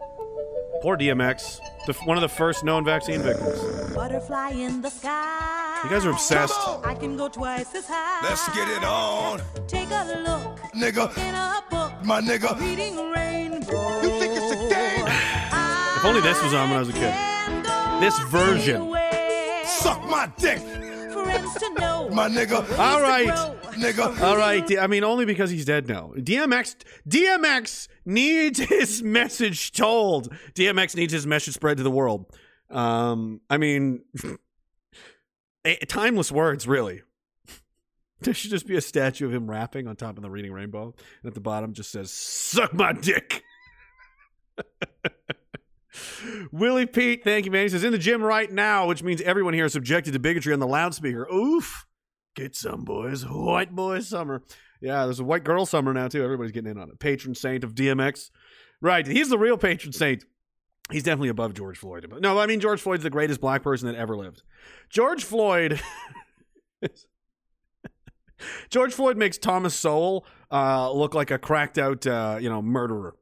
[0.80, 3.60] Poor DMX, the, one of the first known vaccine victims.
[3.94, 5.82] Butterfly in the sky.
[5.84, 6.54] You guys are obsessed.
[6.84, 8.26] I can go twice as high.
[8.26, 11.14] Let's get it on, Take a look nigga.
[11.18, 11.92] in a book.
[12.02, 12.58] My nigga.
[12.58, 14.00] Reading rainbow.
[14.00, 15.06] You think it's a game?
[15.06, 17.14] If only this was on when I was a kid.
[18.00, 18.90] This version.
[19.66, 20.60] Suck my dick,
[21.12, 22.08] Friends to know.
[22.08, 22.78] my nigga.
[22.78, 23.54] All right.
[23.78, 24.20] Nigga.
[24.22, 24.78] All right.
[24.78, 26.12] I mean, only because he's dead now.
[26.16, 26.76] DMX,
[27.08, 30.32] DMX needs his message told.
[30.54, 32.26] DMX needs his message spread to the world.
[32.70, 34.02] Um, I mean,
[35.64, 37.02] eh, timeless words, really.
[38.20, 40.94] There should just be a statue of him rapping on top of the Reading Rainbow,
[41.22, 43.42] and at the bottom just says "Suck my dick."
[46.50, 47.64] Willie Pete, thank you, man.
[47.64, 50.54] He says in the gym right now, which means everyone here is subjected to bigotry
[50.54, 51.28] on the loudspeaker.
[51.30, 51.86] Oof.
[52.34, 54.42] Get some boys, white boy summer.
[54.80, 56.22] Yeah, there's a white girl summer now too.
[56.22, 56.98] Everybody's getting in on it.
[56.98, 58.30] Patron saint of DMX.
[58.80, 60.24] Right, he's the real patron saint.
[60.90, 62.12] He's definitely above George Floyd.
[62.20, 64.42] No, I mean George Floyd's the greatest black person that ever lived.
[64.90, 65.80] George Floyd.
[68.68, 73.14] George Floyd makes Thomas Sowell uh, look like a cracked out, uh, you know, murderer.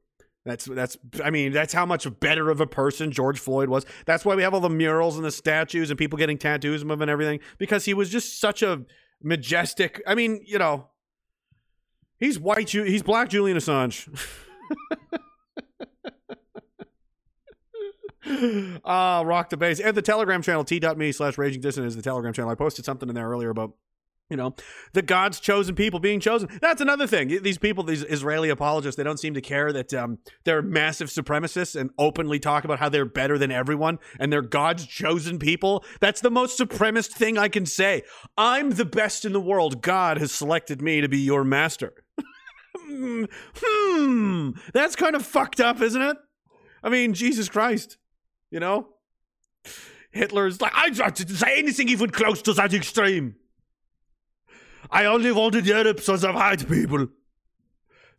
[0.45, 0.97] That's that's.
[1.23, 3.87] I mean, that's how much better of a person George Floyd was.
[4.07, 6.91] That's why we have all the murals and the statues and people getting tattoos of
[6.91, 8.85] him and everything because he was just such a
[9.23, 10.03] majestic.
[10.07, 10.89] I mean, you know,
[12.19, 12.71] he's white.
[12.71, 14.09] He's black Julian Assange.
[18.85, 19.81] Ah, rock the base.
[19.81, 22.51] And the Telegram channel, t.me slash raging dissident is the Telegram channel.
[22.51, 23.75] I posted something in there earlier about,
[24.33, 24.55] you know,
[24.95, 26.49] the God's chosen people being chosen.
[26.63, 27.43] That's another thing.
[27.43, 31.79] These people, these Israeli apologists, they don't seem to care that um, they're massive supremacists
[31.79, 35.85] and openly talk about how they're better than everyone and they're God's chosen people.
[36.01, 38.05] That's the most supremacist thing I can say.
[38.39, 39.83] I'm the best in the world.
[39.83, 41.93] God has selected me to be your master.
[42.79, 44.51] hmm, hmm.
[44.73, 46.17] That's kind of fucked up, isn't it?
[46.83, 47.99] I mean, Jesus Christ.
[48.51, 48.89] You know?
[50.11, 53.37] Hitler's like, I didn't say anything even close to that extreme.
[54.93, 57.09] I only wanted Europe sons of white people.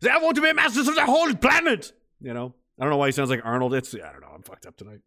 [0.00, 1.92] They want to be masters of the whole planet.
[2.20, 2.54] You know?
[2.78, 3.72] I don't know why he sounds like Arnold.
[3.74, 4.32] It's, I don't know.
[4.34, 5.00] I'm fucked up tonight.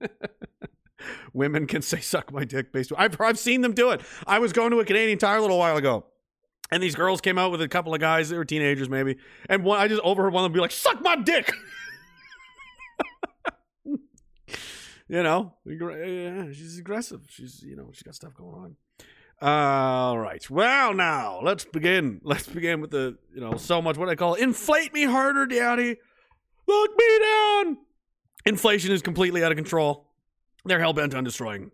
[1.32, 4.02] Women can say suck my dick based I've, I've seen them do it.
[4.26, 6.06] I was going to a Canadian Tire a little while ago.
[6.70, 8.28] And these girls came out with a couple of guys.
[8.28, 9.16] They were teenagers, maybe.
[9.48, 11.50] And one, I just overheard one of them be like, "Suck my dick."
[13.86, 13.98] you
[15.08, 17.22] know, she's aggressive.
[17.28, 18.76] She's, you know, she's got stuff going on.
[19.40, 20.48] All right.
[20.50, 22.20] Well, now let's begin.
[22.22, 25.96] Let's begin with the, you know, so much what I call inflate me harder, daddy.
[26.66, 27.78] Look me down.
[28.44, 30.06] Inflation is completely out of control.
[30.64, 31.70] They're hell bent on destroying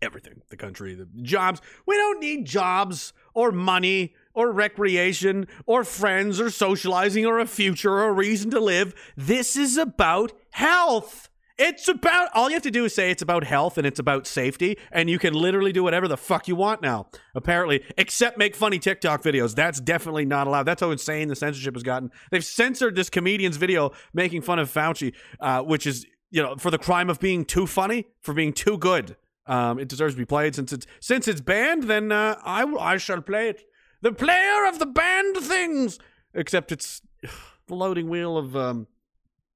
[0.00, 1.60] everything the country, the jobs.
[1.86, 7.92] We don't need jobs or money or recreation or friends or socializing or a future
[7.92, 8.94] or a reason to live.
[9.16, 11.28] This is about health.
[11.64, 14.26] It's about all you have to do is say it's about health and it's about
[14.26, 18.56] safety, and you can literally do whatever the fuck you want now, apparently, except make
[18.56, 19.54] funny TikTok videos.
[19.54, 20.64] That's definitely not allowed.
[20.64, 22.10] That's how insane the censorship has gotten.
[22.32, 26.72] They've censored this comedian's video making fun of Fauci, uh, which is, you know, for
[26.72, 29.14] the crime of being too funny, for being too good.
[29.46, 31.84] Um, it deserves to be played since it's since it's banned.
[31.84, 33.62] Then uh, I I shall play it.
[34.00, 36.00] The player of the banned things,
[36.34, 37.02] except it's
[37.68, 38.88] the loading wheel of um.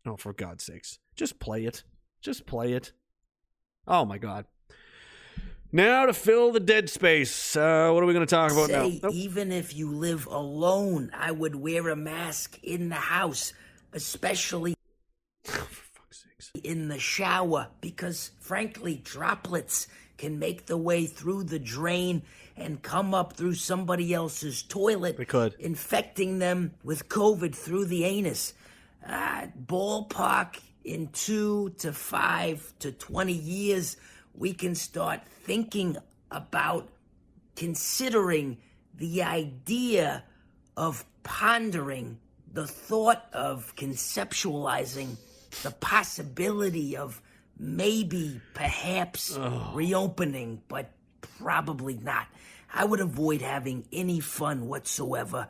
[0.06, 1.82] Oh, for God's sakes, just play it.
[2.26, 2.90] Just play it.
[3.86, 4.46] Oh my God.
[5.70, 7.54] Now to fill the dead space.
[7.54, 8.90] Uh, what are we going to talk about now?
[9.00, 9.12] Nope.
[9.14, 13.52] even if you live alone, I would wear a mask in the house,
[13.92, 14.74] especially
[15.44, 16.50] For fuck's sakes.
[16.64, 19.86] in the shower, because frankly, droplets
[20.18, 22.22] can make the way through the drain
[22.56, 25.54] and come up through somebody else's toilet, They could.
[25.60, 28.52] infecting them with COVID through the anus.
[29.08, 33.96] Uh, ballpark in two to five to 20 years,
[34.34, 35.96] we can start thinking
[36.30, 36.88] about
[37.56, 38.56] considering
[38.94, 40.22] the idea
[40.76, 42.18] of pondering
[42.52, 45.16] the thought of conceptualizing
[45.62, 47.20] the possibility of
[47.58, 49.36] maybe, perhaps
[49.72, 52.28] reopening, but probably not.
[52.72, 55.48] I would avoid having any fun whatsoever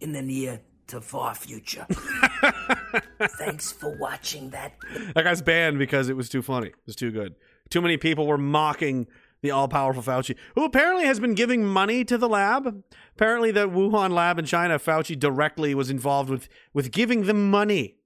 [0.00, 1.86] in the near to far future.
[3.20, 4.74] Thanks for watching that.
[5.14, 6.68] That guy's banned because it was too funny.
[6.68, 7.34] It was too good.
[7.70, 9.06] Too many people were mocking
[9.40, 12.82] the all powerful Fauci, who apparently has been giving money to the lab.
[13.14, 17.96] Apparently, the Wuhan lab in China, Fauci directly was involved with with giving them money.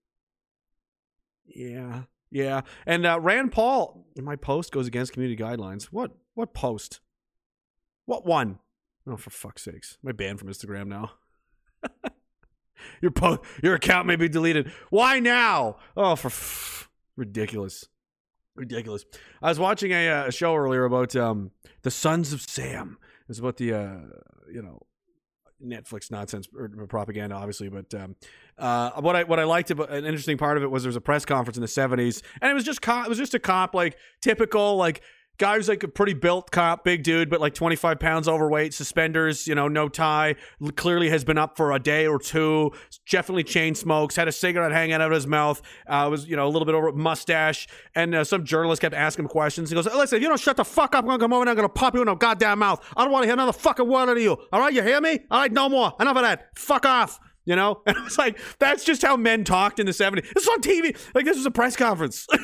[1.46, 2.62] Yeah, yeah.
[2.86, 5.84] And uh, Rand Paul, my post goes against community guidelines.
[5.84, 6.12] What?
[6.34, 7.00] What post?
[8.06, 8.58] What one?
[9.06, 9.98] Oh, for fuck's sakes!
[10.02, 11.12] Am I banned from Instagram now?
[13.00, 14.72] your po- your account may be deleted.
[14.90, 15.76] Why now?
[15.96, 17.86] Oh, for f- ridiculous,
[18.54, 19.04] ridiculous.
[19.42, 21.50] I was watching a, uh, a show earlier about um,
[21.82, 22.98] the Sons of Sam.
[23.22, 23.96] It was about the uh,
[24.52, 24.80] you know
[25.64, 27.68] Netflix nonsense or propaganda, obviously.
[27.68, 28.16] But um,
[28.58, 30.96] uh, what I what I liked about an interesting part of it was there was
[30.96, 33.38] a press conference in the seventies, and it was just cop, it was just a
[33.38, 35.02] cop like typical like
[35.42, 38.72] guy who's like a pretty built cop, big dude, but like twenty five pounds overweight,
[38.72, 40.36] suspenders, you know, no tie,
[40.76, 42.70] clearly has been up for a day or two,
[43.10, 46.46] definitely chain smokes, had a cigarette hanging out of his mouth, uh, was you know
[46.46, 49.68] a little bit over mustache, and uh, some journalist kept asking him questions.
[49.68, 51.50] He goes, "Listen, if you don't shut the fuck up, I'm gonna come over and
[51.50, 52.80] I'm gonna pop you in the goddamn mouth.
[52.96, 54.36] I don't want to hear another fucking word out of you.
[54.52, 55.18] All right, you hear me?
[55.28, 55.92] All right, no more.
[55.98, 56.56] Enough of that.
[56.56, 59.92] Fuck off." You know, and I was like that's just how men talked in the
[59.92, 60.32] '70s.
[60.34, 60.96] This is on TV.
[61.16, 62.28] Like this was a press conference.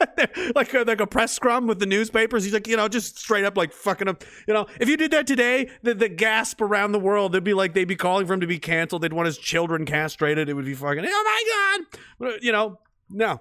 [0.54, 2.44] like a, like a press scrum with the newspapers.
[2.44, 4.24] He's like, you know, just straight up like fucking up.
[4.46, 7.54] You know, if you did that today, the, the gasp around the world, they'd be
[7.54, 9.02] like, they'd be calling for him to be canceled.
[9.02, 10.48] They'd want his children castrated.
[10.48, 11.84] It would be fucking, oh
[12.20, 12.78] my god, you know,
[13.10, 13.40] no,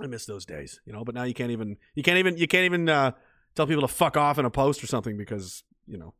[0.00, 0.80] I miss those days.
[0.84, 3.12] You know, but now you can't even, you can't even, you can't even uh,
[3.54, 6.14] tell people to fuck off in a post or something because you know,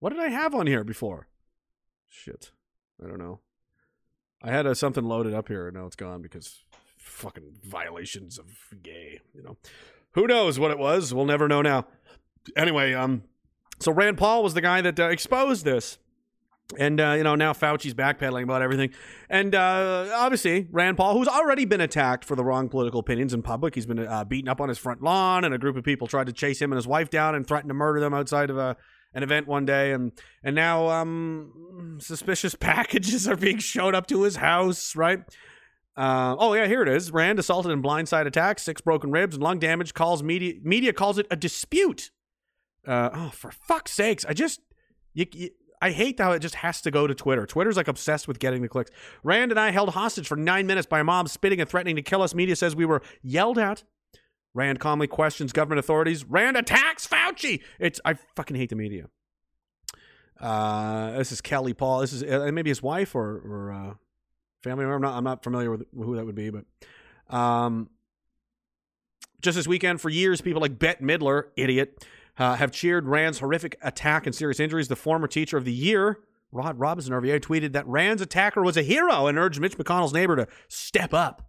[0.00, 1.28] what did I have on here before?
[2.08, 2.50] Shit,
[3.02, 3.40] I don't know.
[4.42, 6.64] I had uh, something loaded up here, and now it's gone because
[7.04, 8.46] fucking violations of
[8.82, 9.20] gay.
[9.34, 9.56] You know,
[10.12, 11.14] who knows what it was?
[11.14, 11.86] We'll never know now.
[12.56, 13.22] Anyway, um,
[13.78, 15.98] so Rand Paul was the guy that uh, exposed this.
[16.78, 18.90] And uh, you know now Fauci's backpedaling about everything,
[19.28, 23.42] and uh, obviously Rand Paul, who's already been attacked for the wrong political opinions in
[23.42, 26.06] public, he's been uh, beaten up on his front lawn, and a group of people
[26.06, 28.56] tried to chase him and his wife down and threatened to murder them outside of
[28.56, 28.78] a
[29.12, 30.12] an event one day, and
[30.42, 35.20] and now um, suspicious packages are being showed up to his house, right?
[35.96, 37.12] Uh, oh yeah, here it is.
[37.12, 39.94] Rand assaulted and blindside attack, six broken ribs and lung damage.
[39.94, 42.10] Calls media media calls it a dispute.
[42.86, 44.24] Uh, oh, for fuck's sakes!
[44.24, 44.60] I just
[45.12, 47.46] you, you, I hate how it just has to go to Twitter.
[47.46, 48.90] Twitter's like obsessed with getting the clicks.
[49.22, 52.02] Rand and I held hostage for nine minutes by a mob spitting and threatening to
[52.02, 52.34] kill us.
[52.34, 53.84] Media says we were yelled at.
[54.54, 56.24] Rand calmly questions government authorities.
[56.24, 57.62] Rand attacks Fauci.
[57.78, 59.08] It's I fucking hate the media.
[60.40, 62.00] Uh, this is Kelley Paul.
[62.00, 63.94] This is uh, maybe his wife or or uh,
[64.64, 64.94] family member.
[64.94, 66.64] I'm not I'm not familiar with who that would be, but
[67.34, 67.88] um,
[69.40, 72.04] just this weekend, for years, people like Bette Midler, idiot,
[72.38, 74.88] uh, have cheered Rand's horrific attack and serious injuries.
[74.88, 78.82] The former teacher of the year, Rod Robinson RVA, tweeted that Rand's attacker was a
[78.82, 81.48] hero and urged Mitch McConnell's neighbor to step up.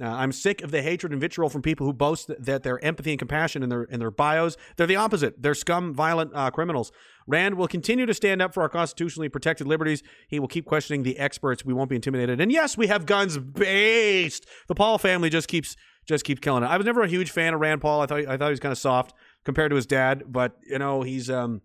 [0.00, 3.10] Uh, I'm sick of the hatred and vitriol from people who boast that, their empathy
[3.10, 4.56] and compassion in their in their bios.
[4.76, 5.42] They're the opposite.
[5.42, 6.92] They're scum, violent uh, criminals.
[7.26, 10.02] Rand will continue to stand up for our constitutionally protected liberties.
[10.28, 11.64] He will keep questioning the experts.
[11.64, 12.40] We won't be intimidated.
[12.40, 14.46] And yes, we have guns based.
[14.68, 16.66] The Paul family just keeps just keeps killing it.
[16.66, 18.00] I was never a huge fan of Rand Paul.
[18.00, 20.78] I thought I thought he was kind of soft compared to his dad, but you
[20.78, 21.60] know he's um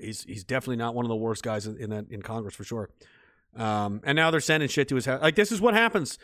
[0.00, 2.64] he's he's definitely not one of the worst guys in, in that in Congress for
[2.64, 2.90] sure.
[3.56, 5.22] Um, and now they're sending shit to his house.
[5.22, 6.18] Like this is what happens.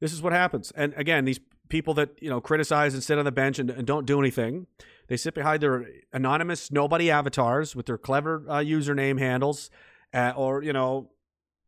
[0.00, 0.72] This is what happens.
[0.76, 3.86] And again, these people that you know criticize and sit on the bench and, and
[3.86, 4.66] don't do anything,
[5.08, 9.70] they sit behind their anonymous nobody avatars with their clever uh, username handles,
[10.14, 11.10] uh, or you know,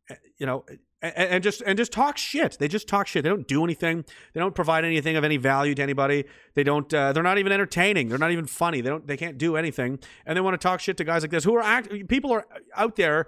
[0.09, 0.65] uh, you know,
[1.01, 2.57] and, and just and just talk shit.
[2.59, 3.23] They just talk shit.
[3.23, 4.05] They don't do anything.
[4.33, 6.25] They don't provide anything of any value to anybody.
[6.55, 6.91] They don't.
[6.93, 8.09] Uh, they're not even entertaining.
[8.09, 8.81] They're not even funny.
[8.81, 9.05] They don't.
[9.07, 9.99] They can't do anything.
[10.25, 11.89] And they want to talk shit to guys like this who are act.
[12.07, 13.27] People are out there.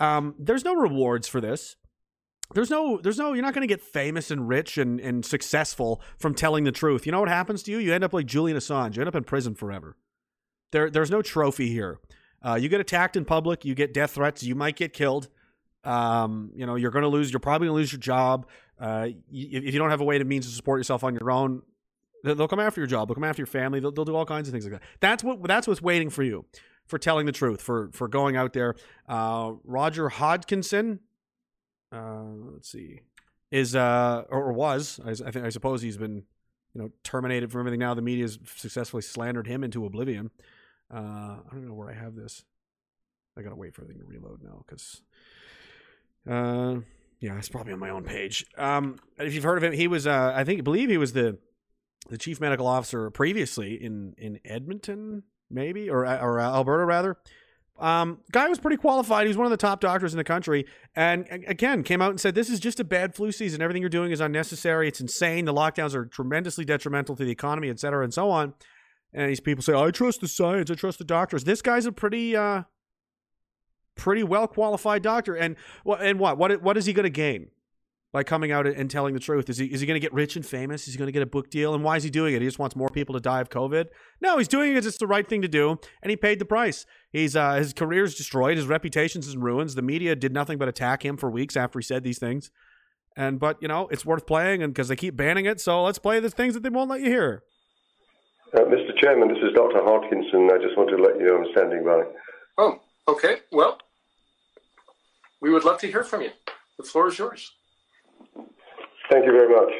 [0.00, 1.76] Um, there's no rewards for this
[2.54, 6.00] there's no there's no you're not going to get famous and rich and, and successful
[6.18, 7.04] from telling the truth.
[7.04, 7.78] You know what happens to you?
[7.78, 8.96] You end up like julian assange.
[8.96, 9.96] You end up in prison forever.
[10.72, 11.98] There there's no trophy here.
[12.42, 15.28] Uh, you get attacked in public you get death threats you might get killed.
[15.84, 18.46] Um, you know you're going to lose you're probably going to lose your job.
[18.80, 21.62] Uh, if you don't have a way to means to support yourself on your own
[22.24, 24.48] they'll come after your job they'll come after your family they'll, they'll do all kinds
[24.48, 24.82] of things like that.
[25.00, 26.46] That's what that's what's waiting for you
[26.86, 28.74] for telling the truth for for going out there.
[29.06, 31.00] Uh, roger hodkinson
[31.92, 33.00] uh, let's see,
[33.50, 36.24] is uh or was I, I think I suppose he's been
[36.74, 37.94] you know terminated from everything now.
[37.94, 40.30] The media's successfully slandered him into oblivion.
[40.92, 42.44] Uh, I don't know where I have this.
[43.36, 45.02] I gotta wait for everything to reload now because,
[46.28, 46.80] uh,
[47.20, 48.44] yeah, it's probably on my own page.
[48.56, 51.38] Um, if you've heard of him, he was uh, I think believe he was the
[52.08, 57.16] the chief medical officer previously in in Edmonton, maybe or or Alberta rather.
[57.78, 59.24] Um, guy was pretty qualified.
[59.24, 60.66] He was one of the top doctors in the country,
[60.96, 63.62] and again came out and said, "This is just a bad flu season.
[63.62, 64.88] Everything you're doing is unnecessary.
[64.88, 65.44] It's insane.
[65.44, 68.54] The lockdowns are tremendously detrimental to the economy, et cetera, and so on."
[69.12, 70.70] And these people say, "I trust the science.
[70.70, 72.64] I trust the doctors." This guy's a pretty, uh,
[73.94, 75.34] pretty well qualified doctor.
[75.34, 75.56] And?
[76.00, 76.36] And what?
[76.36, 76.60] What?
[76.62, 77.50] What is he going to gain
[78.12, 79.50] by coming out and telling the truth?
[79.50, 80.88] Is he is he going to get rich and famous?
[80.88, 81.74] Is he going to get a book deal?
[81.74, 82.40] And why is he doing it?
[82.40, 83.86] He just wants more people to die of COVID.
[84.20, 86.44] No, he's doing it because it's the right thing to do, and he paid the
[86.44, 86.86] price.
[87.10, 88.56] He's uh, his career's destroyed.
[88.56, 89.74] His reputation's in ruins.
[89.74, 92.50] The media did nothing but attack him for weeks after he said these things.
[93.16, 95.98] And but you know it's worth playing, and because they keep banning it, so let's
[95.98, 97.42] play the things that they won't let you hear.
[98.54, 98.96] Uh, Mr.
[98.98, 99.80] Chairman, this is Dr.
[99.80, 100.50] Hodkinson.
[100.50, 102.02] I just want to let you know I'm standing by.
[102.56, 103.40] Oh, okay.
[103.52, 103.76] Well,
[105.42, 106.30] we would love to hear from you.
[106.78, 107.52] The floor is yours.
[109.10, 109.72] Thank you very much.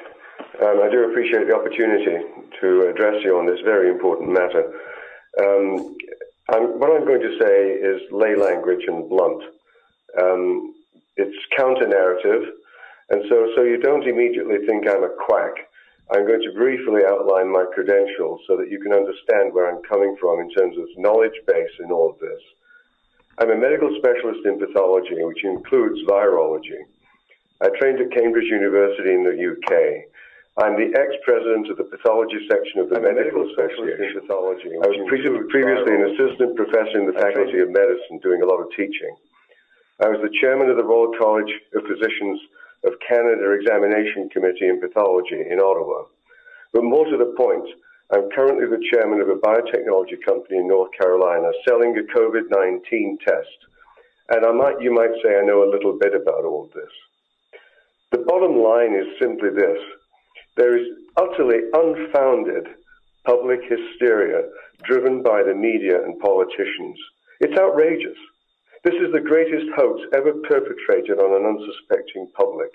[0.63, 2.25] Um, I do appreciate the opportunity
[2.63, 4.73] to address you on this very important matter.
[5.39, 5.97] Um,
[6.49, 9.43] I'm, what I'm going to say is lay language and blunt.
[10.19, 10.75] Um,
[11.17, 12.55] it's counter narrative,
[13.11, 15.53] and so, so you don't immediately think I'm a quack.
[16.11, 20.17] I'm going to briefly outline my credentials so that you can understand where I'm coming
[20.19, 22.41] from in terms of knowledge base in all of this.
[23.37, 26.81] I'm a medical specialist in pathology, which includes virology.
[27.61, 30.07] I trained at Cambridge University in the UK.
[30.63, 34.15] I'm the ex-president of the pathology section of the Medical Association.
[34.15, 38.43] In pathology, I was pre- previously an assistant professor in the Faculty of Medicine doing
[38.43, 39.11] a lot of teaching.
[39.99, 42.39] I was the chairman of the Royal College of Physicians
[42.87, 46.07] of Canada Examination Committee in Pathology in Ottawa.
[46.73, 47.67] But more to the point,
[48.15, 53.19] I'm currently the chairman of a biotechnology company in North Carolina selling a COVID 19
[53.27, 53.59] test.
[54.31, 56.95] And I might, you might say I know a little bit about all this.
[58.11, 59.79] The bottom line is simply this
[60.57, 62.67] there is utterly unfounded
[63.25, 64.43] public hysteria
[64.83, 66.97] driven by the media and politicians.
[67.41, 68.17] It's outrageous.
[68.85, 72.71] This is the greatest hoax ever perpetrated on an unsuspecting public.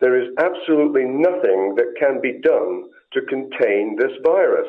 [0.00, 4.68] There is absolutely nothing that can be done to contain this virus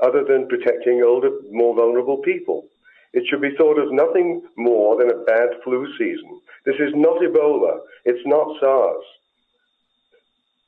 [0.00, 2.68] other than protecting older, more vulnerable people.
[3.12, 6.40] It should be thought of nothing more than a bad flu season.
[6.64, 7.78] This is not Ebola.
[8.04, 9.04] It's not SARS.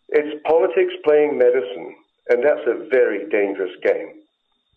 [0.08, 1.94] It's politics playing medicine,
[2.28, 4.22] and that's a very dangerous game.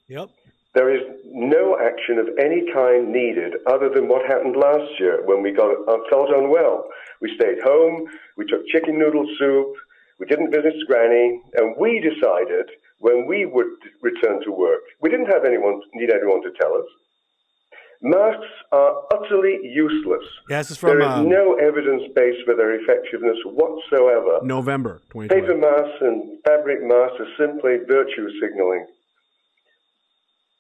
[0.10, 0.30] Yep.
[0.74, 5.42] There is no action of any kind needed other than what happened last year when
[5.44, 6.88] we got uh, felt unwell.
[7.22, 8.08] We stayed home,
[8.38, 9.74] we took chicken noodle soup,
[10.20, 13.68] we didn't visit Granny, and we decided when we would
[14.02, 14.82] return to work.
[15.02, 16.86] We didn't have anyone need anyone to tell us.
[18.02, 20.26] Masks are utterly useless.
[20.50, 24.40] Yeah, this is from is um, no evidence base for their effectiveness whatsoever.
[24.44, 25.30] November 2020.
[25.30, 28.88] Paper masks and fabric masks are simply virtue signaling.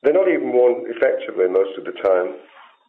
[0.03, 2.37] They're not even worn effectively most of the time.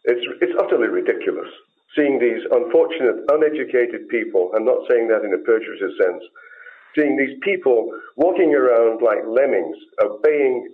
[0.05, 1.49] It's, it's utterly ridiculous
[1.95, 6.23] seeing these unfortunate, uneducated people, I'm not saying that in a perjurative sense,
[6.97, 10.69] seeing these people walking around like lemmings, obeying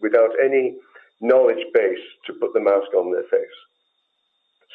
[0.00, 0.76] without any
[1.22, 3.58] knowledge base to put the mask on their face.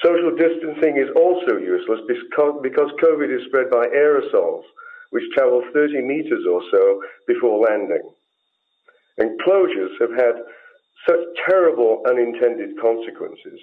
[0.04, 4.64] Social distancing is also useless because, because COVID is spread by aerosols,
[5.12, 8.04] which travel 30 meters or so before landing.
[9.18, 10.36] And closures have had
[11.08, 13.60] such terrible unintended consequences.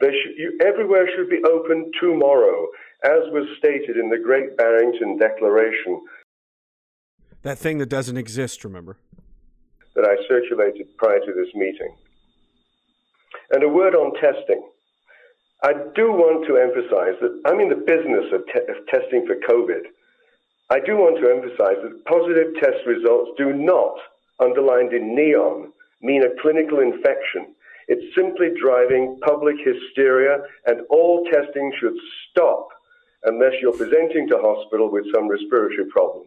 [0.00, 2.66] They should, you, everywhere should be open tomorrow,
[3.04, 6.00] as was stated in the Great Barrington Declaration
[7.42, 8.98] That thing that doesn't exist, remember?
[9.94, 11.94] that I circulated prior to this meeting.
[13.50, 14.62] And a word on testing.
[15.62, 19.36] I do want to emphasize that I'm in the business of, te- of testing for
[19.36, 19.90] COVID.
[20.70, 23.98] I do want to emphasize that positive test results do not,
[24.38, 27.54] underlined in neon, mean a clinical infection.
[27.88, 31.96] It's simply driving public hysteria, and all testing should
[32.30, 32.68] stop
[33.24, 36.24] unless you're presenting to hospital with some respiratory problem.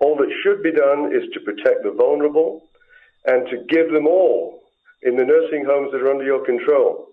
[0.00, 2.68] All that should be done is to protect the vulnerable
[3.24, 4.59] and to give them all
[5.02, 7.06] in the nursing homes that are under your control.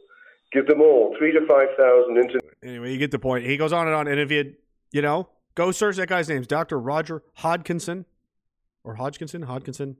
[0.52, 3.46] Give them all three to five thousand into Anyway, you get the point.
[3.46, 4.08] He goes on and on.
[4.08, 4.56] And if you,
[4.92, 6.80] you know, go search that guy's name, Dr.
[6.80, 8.06] Roger Hodkinson
[8.84, 9.96] or Hodgkinson, Hodkinson.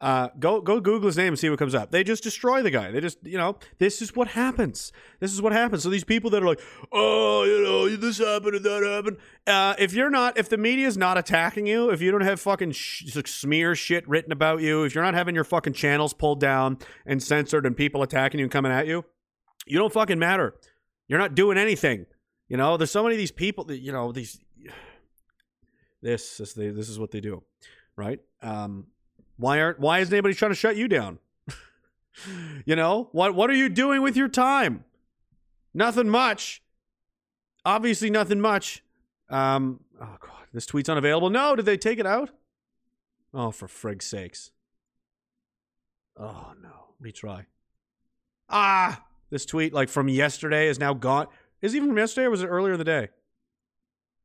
[0.00, 1.90] Uh, go go Google his name and see what comes up.
[1.90, 2.92] They just destroy the guy.
[2.92, 4.92] They just you know this is what happens.
[5.18, 5.82] This is what happens.
[5.82, 6.60] So these people that are like,
[6.92, 9.16] oh, you know, this happened and that happened.
[9.44, 12.40] Uh, if you're not, if the media is not attacking you, if you don't have
[12.40, 16.38] fucking sh- smear shit written about you, if you're not having your fucking channels pulled
[16.38, 19.04] down and censored and people attacking you and coming at you,
[19.66, 20.54] you don't fucking matter.
[21.08, 22.06] You're not doing anything.
[22.48, 24.40] You know, there's so many of these people that you know these.
[26.00, 27.42] This is they, this is what they do,
[27.96, 28.20] right?
[28.40, 28.86] Um,
[29.38, 31.18] why aren't why isn't anybody trying to shut you down?
[32.66, 34.84] you know what what are you doing with your time?
[35.72, 36.62] Nothing much.
[37.64, 38.82] Obviously, nothing much.
[39.30, 41.30] Um, oh god, this tweet's unavailable.
[41.30, 42.30] No, did they take it out?
[43.32, 44.50] Oh, for frig's sakes!
[46.16, 47.46] Oh no, retry.
[48.48, 51.28] Ah, this tweet like from yesterday is now gone.
[51.62, 53.08] Is it even from yesterday or was it earlier in the day?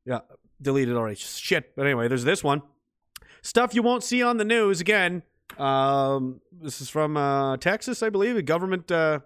[0.04, 0.20] Yeah,
[0.60, 1.16] deleted already.
[1.16, 1.76] Shit.
[1.76, 2.62] But anyway, there's this one.
[3.44, 5.22] Stuff you won't see on the news again.
[5.58, 9.20] Um, this is from uh, Texas, I believe, a government uh,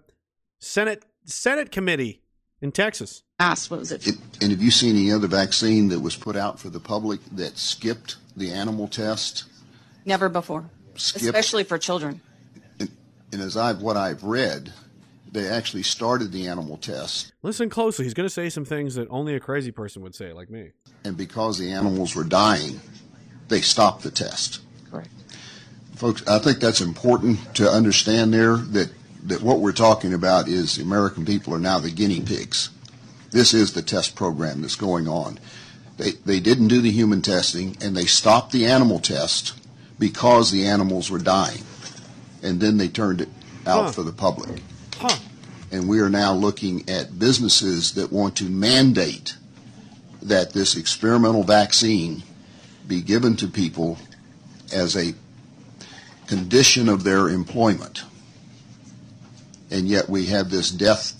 [0.58, 2.20] Senate Senate committee
[2.60, 3.22] in Texas.
[3.38, 4.04] asked, what was it?
[4.08, 7.20] It, and have you seen any other vaccine that was put out for the public
[7.32, 9.44] that skipped the animal test?
[10.04, 12.20] Never before, Skipped, especially for children.
[12.80, 14.72] and as I've what I've read,
[15.30, 18.04] they actually started the animal test, Listen closely.
[18.04, 20.72] He's going to say some things that only a crazy person would say, like me.
[21.04, 22.80] and because the animals were dying,
[23.49, 24.61] they stopped the test.
[24.90, 25.09] Correct.
[25.96, 28.90] Folks, I think that's important to understand there that,
[29.24, 32.70] that what we're talking about is the American people are now the guinea pigs.
[33.30, 35.38] This is the test program that's going on.
[35.99, 39.55] They, they didn't do the human testing and they stopped the animal test
[39.99, 41.62] because the animals were dying.
[42.42, 43.28] And then they turned it
[43.66, 43.90] out Huh.
[43.92, 44.62] for the public.
[44.99, 45.16] Huh.
[45.72, 49.36] And we are now looking at businesses that want to mandate
[50.22, 52.22] that this experimental vaccine
[52.89, 53.99] be given to people
[54.72, 55.14] as a
[56.26, 58.03] condition of their employment.
[59.70, 61.14] And yet we have this death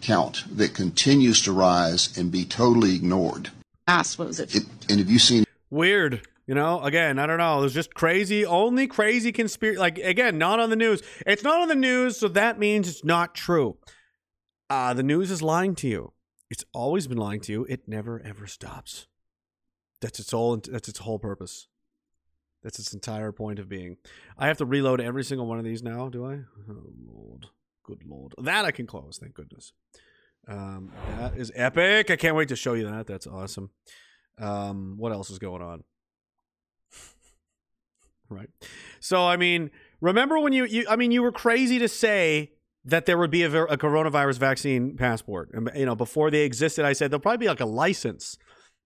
[0.00, 3.50] count that continues to rise and be totally ignored.
[3.86, 4.54] Asked, what was it?
[4.54, 6.26] It, and have you seen Weird.
[6.46, 7.60] You know, again, I don't know.
[7.60, 9.78] There's just crazy, only crazy conspiracy.
[9.78, 11.00] Like, again, not on the news.
[11.24, 13.76] It's not on the news, so that means it's not true.
[14.68, 16.12] Uh, the news is lying to you.
[16.50, 17.64] It's always been lying to you.
[17.68, 19.06] It never, ever stops.
[20.02, 21.68] That's its whole, that's its whole purpose.
[22.62, 23.96] That's its entire point of being.
[24.36, 26.40] I have to reload every single one of these now, do I?
[26.68, 27.46] Oh, Lord.
[27.84, 28.34] Good Lord.
[28.38, 29.72] That I can close, thank goodness.
[30.46, 32.10] Um, that is epic.
[32.10, 33.06] I can't wait to show you that.
[33.06, 33.70] That's awesome.
[34.38, 35.84] Um, what else is going on?
[38.28, 38.50] right.
[39.00, 42.52] So, I mean, remember when you, you I mean, you were crazy to say
[42.84, 45.50] that there would be a, a coronavirus vaccine passport.
[45.52, 48.36] And, you know, before they existed, I said there'll probably be like a license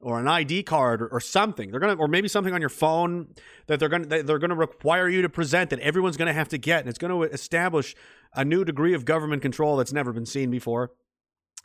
[0.01, 1.70] or an ID card or, or something.
[1.70, 3.28] They're gonna, or maybe something on your phone
[3.66, 6.80] that they're gonna they're gonna require you to present that everyone's gonna have to get,
[6.80, 7.94] and it's gonna establish
[8.34, 10.92] a new degree of government control that's never been seen before.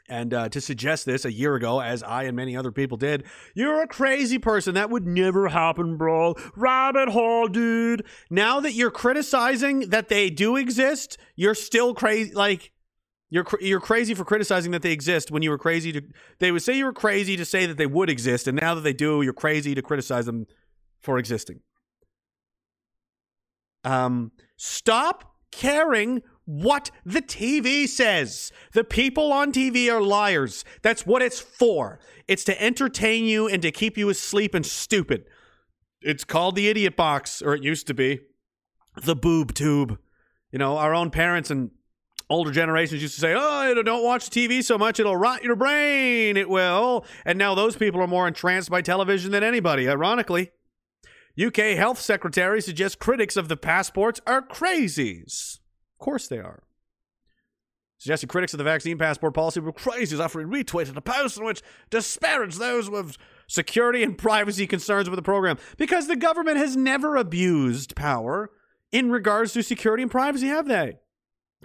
[0.09, 3.23] And uh, to suggest this a year ago, as I and many other people did,
[3.53, 4.73] you're a crazy person.
[4.73, 6.35] That would never happen, bro.
[6.55, 8.05] Rabbit hole, dude.
[8.29, 12.33] Now that you're criticizing that they do exist, you're still crazy.
[12.33, 12.71] Like,
[13.31, 16.01] you're cr- you're crazy for criticizing that they exist when you were crazy to.
[16.39, 18.81] They would say you were crazy to say that they would exist, and now that
[18.81, 20.45] they do, you're crazy to criticize them
[20.99, 21.61] for existing.
[23.85, 28.51] Um, stop caring what the TV says.
[28.73, 30.65] The people on TV are liars.
[30.81, 31.99] That's what it's for.
[32.27, 35.23] It's to entertain you and to keep you asleep and stupid.
[36.01, 38.19] It's called the idiot box, or it used to be
[39.01, 39.97] the boob tube.
[40.51, 41.71] You know, our own parents and
[42.31, 46.37] older generations used to say, "Oh, don't watch TV so much; it'll rot your brain.
[46.37, 49.87] It will." And now those people are more entranced by television than anybody.
[49.87, 50.51] Ironically,
[51.39, 55.59] UK Health Secretary suggests critics of the passports are crazies.
[55.95, 56.63] Of course they are.
[57.97, 61.61] Suggested critics of the vaccine passport policy were crazies, offering retweeted a post in which
[61.91, 63.15] disparaged those with
[63.47, 68.49] security and privacy concerns with the program because the government has never abused power
[68.91, 70.97] in regards to security and privacy, have they?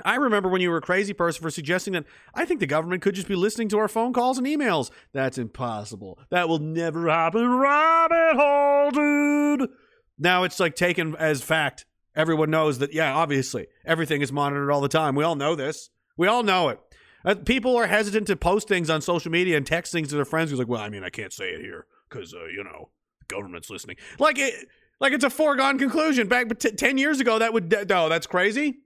[0.04, 3.02] I remember when you were a crazy person for suggesting that I think the government
[3.02, 4.90] could just be listening to our phone calls and emails.
[5.12, 6.18] That's impossible.
[6.30, 7.48] That will never happen.
[7.56, 9.70] Rabbit hole, dude.
[10.18, 11.86] Now it's like taken as fact.
[12.14, 15.14] Everyone knows that, yeah, obviously, everything is monitored all the time.
[15.14, 15.90] We all know this.
[16.16, 16.80] We all know it.
[17.24, 20.24] Uh, people are hesitant to post things on social media and text things to their
[20.24, 22.90] friends who's like, well, I mean, I can't say it here because, uh, you know,
[23.20, 23.96] the government's listening.
[24.18, 24.68] Like it,
[25.00, 26.28] like it's a foregone conclusion.
[26.28, 28.78] Back t- 10 years ago, that would, no, that's crazy.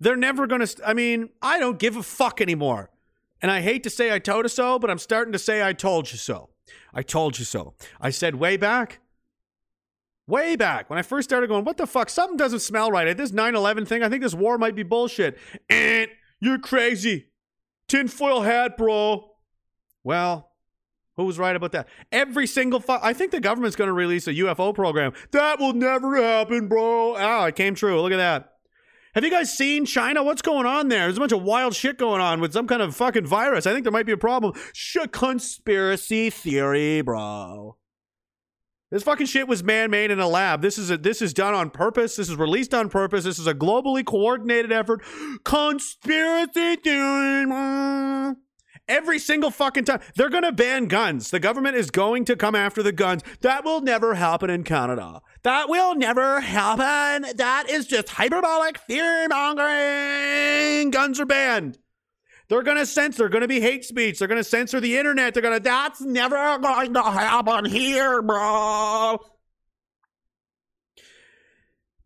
[0.00, 2.90] They're never going to, st- I mean, I don't give a fuck anymore.
[3.40, 5.72] And I hate to say I told you so, but I'm starting to say I
[5.72, 6.50] told you so.
[6.92, 7.74] I told you so.
[8.00, 9.00] I said way back,
[10.26, 12.08] way back when I first started going, what the fuck?
[12.08, 13.06] Something doesn't smell right.
[13.06, 15.38] At this 9 11 thing, I think this war might be bullshit.
[15.68, 16.08] And
[16.40, 17.26] you're crazy.
[17.88, 19.30] Tinfoil hat, bro.
[20.02, 20.50] Well,
[21.16, 21.88] who was right about that?
[22.10, 25.12] Every single fu- I think the government's going to release a UFO program.
[25.32, 27.14] That will never happen, bro.
[27.16, 28.00] Ah, it came true.
[28.00, 28.53] Look at that.
[29.14, 30.24] Have you guys seen China?
[30.24, 31.02] What's going on there?
[31.02, 33.64] There's a bunch of wild shit going on with some kind of fucking virus.
[33.64, 34.54] I think there might be a problem.
[34.72, 37.76] Shit, conspiracy theory, bro.
[38.90, 40.62] This fucking shit was man-made in a lab.
[40.62, 42.16] This is a, this is done on purpose.
[42.16, 43.22] This is released on purpose.
[43.22, 45.00] This is a globally coordinated effort.
[45.44, 47.46] Conspiracy theory.
[47.46, 48.34] bro.
[48.86, 50.00] Every single fucking time.
[50.14, 51.30] They're going to ban guns.
[51.30, 53.22] The government is going to come after the guns.
[53.40, 55.22] That will never happen in Canada.
[55.42, 57.36] That will never happen.
[57.36, 60.90] That is just hyperbolic fear mongering.
[60.90, 61.78] Guns are banned.
[62.48, 63.18] They're going to censor.
[63.18, 64.18] They're going to be hate speech.
[64.18, 65.32] They're going to censor the internet.
[65.32, 69.18] They're going to, that's never going to happen here, bro.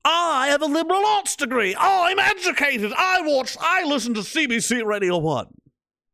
[0.04, 1.74] I have a liberal arts degree.
[1.78, 2.92] I'm educated.
[2.96, 5.46] I watch, I listen to CBC Radio 1.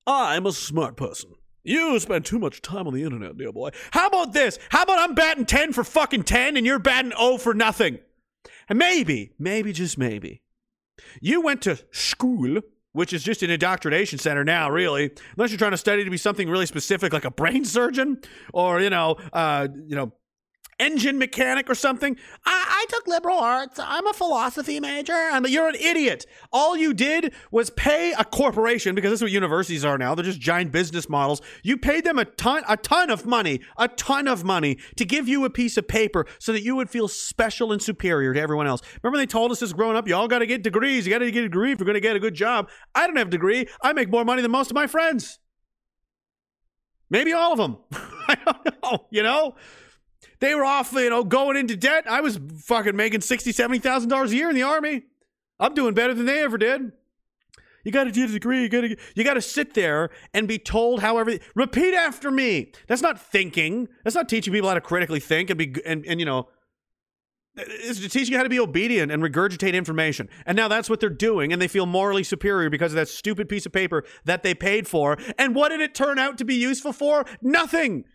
[0.06, 1.32] I'm a smart person.
[1.62, 3.70] You spend too much time on the internet, dear boy.
[3.90, 4.58] How about this?
[4.68, 7.98] How about I'm batting 10 for fucking 10 and you're batting 0 for nothing?
[8.68, 10.42] And maybe, maybe, just maybe,
[11.20, 12.60] you went to school,
[12.92, 16.18] which is just an indoctrination center now, really, unless you're trying to study to be
[16.18, 18.20] something really specific like a brain surgeon
[18.52, 20.12] or, you know, uh, you know,
[20.78, 22.16] engine mechanic or something.
[22.44, 23.78] I, I took liberal arts.
[23.78, 25.12] I'm a philosophy major.
[25.12, 26.26] And you're an idiot.
[26.52, 30.14] All you did was pay a corporation because that's what universities are now.
[30.14, 31.40] They're just giant business models.
[31.62, 35.28] You paid them a ton, a ton of money, a ton of money to give
[35.28, 38.66] you a piece of paper so that you would feel special and superior to everyone
[38.66, 38.80] else.
[39.02, 41.06] Remember they told us this growing up, you all got to get degrees.
[41.06, 42.68] You got to get a degree if you're going to get a good job.
[42.94, 43.66] I don't have a degree.
[43.82, 45.38] I make more money than most of my friends.
[47.10, 47.78] Maybe all of them.
[48.28, 49.54] I don't know, you know?
[50.40, 52.04] They were off, you know, going into debt.
[52.08, 55.04] I was fucking making sixty, seventy thousand dollars a year in the army.
[55.60, 56.92] I'm doing better than they ever did.
[57.84, 58.62] You got to get a degree.
[58.62, 61.46] You got to you got to sit there and be told how everything.
[61.54, 62.72] Repeat after me.
[62.88, 63.88] That's not thinking.
[64.02, 66.48] That's not teaching people how to critically think and be and and you know.
[67.56, 70.28] It's teaching you how to be obedient and regurgitate information.
[70.44, 73.48] And now that's what they're doing, and they feel morally superior because of that stupid
[73.48, 75.16] piece of paper that they paid for.
[75.38, 77.24] And what did it turn out to be useful for?
[77.40, 78.06] Nothing.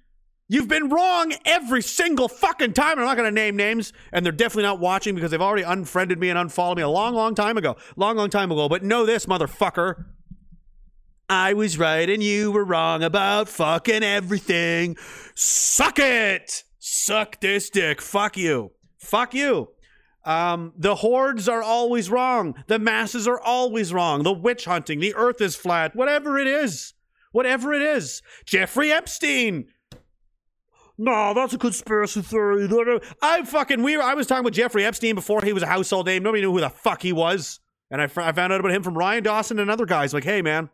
[0.52, 2.97] You've been wrong every single fucking time.
[2.97, 6.20] I'm not going to name names, and they're definitely not watching because they've already unfriended
[6.20, 7.78] me and unfollowed me a long, long time ago.
[7.95, 8.68] Long, long time ago.
[8.68, 10.06] But know this, motherfucker.
[11.30, 14.97] I was right and you were wrong about fucking everything.
[15.36, 16.64] Suck it.
[16.80, 18.02] Suck this dick.
[18.02, 18.72] Fuck you.
[18.97, 19.70] Fuck you.
[20.26, 22.56] Um, the hordes are always wrong.
[22.66, 24.24] The masses are always wrong.
[24.24, 26.93] The witch hunting, the earth is flat, whatever it is.
[27.32, 28.24] Whatever it is.
[28.45, 29.68] Jeffrey Epstein.
[31.02, 32.68] No, that's a conspiracy theory.
[33.22, 36.08] I fucking we were, I was talking with Jeffrey Epstein before he was a household
[36.08, 36.24] name.
[36.24, 39.24] Nobody knew who the fuck he was, and I found out about him from Ryan
[39.24, 40.14] Dawson and other guys.
[40.14, 40.70] Like, hey man,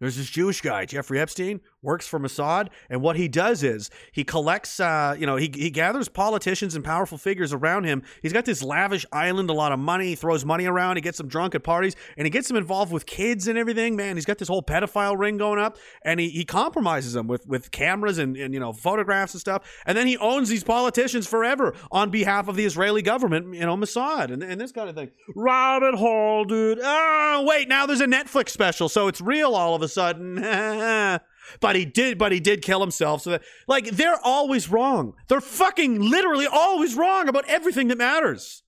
[0.00, 4.22] there's this Jewish guy, Jeffrey Epstein, works for Mossad, and what he does is he
[4.22, 8.02] collects, uh, you know, he, he gathers politicians and powerful figures around him.
[8.20, 11.16] He's got this lavish island, a lot of money, he throws money around, he gets
[11.16, 13.96] them drunk at parties, and he gets them involved with kids and everything.
[13.96, 17.46] Man, he's got this whole pedophile ring going up, and he, he compromises them with,
[17.46, 21.26] with cameras and, and, you know, photographs and stuff, and then he owns these politicians
[21.26, 24.94] forever on behalf of the Israeli government, you know, Mossad, and, and this kind of
[24.94, 25.10] thing.
[25.34, 26.80] Rabbit hole, dude.
[26.82, 30.36] Oh, wait, now there's a Netflix special, so it's real all of a sudden.
[31.60, 33.22] but he did, but he did kill himself.
[33.22, 35.14] So that, like, they're always wrong.
[35.28, 38.62] They're fucking literally always wrong about everything that matters.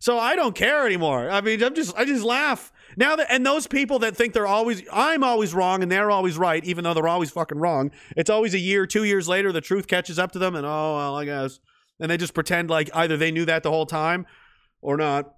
[0.00, 1.28] So I don't care anymore.
[1.28, 4.46] I mean, I'm just, I just laugh now that, and those people that think they're
[4.46, 7.90] always, I'm always wrong and they're always right, even though they're always fucking wrong.
[8.16, 10.96] It's always a year, two years later, the truth catches up to them, and oh
[10.96, 11.58] well, I guess,
[12.00, 14.26] and they just pretend like either they knew that the whole time
[14.80, 15.34] or not.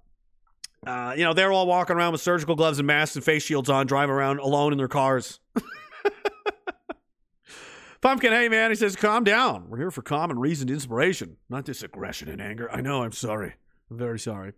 [0.85, 3.69] Uh, you know, they're all walking around with surgical gloves and masks and face shields
[3.69, 5.39] on, driving around alone in their cars.
[8.01, 9.69] Pumpkin, hey man, he says, calm down.
[9.69, 12.71] We're here for calm and reasoned inspiration, not this aggression and anger.
[12.71, 13.53] I know, I'm sorry.
[13.89, 14.53] I'm very sorry.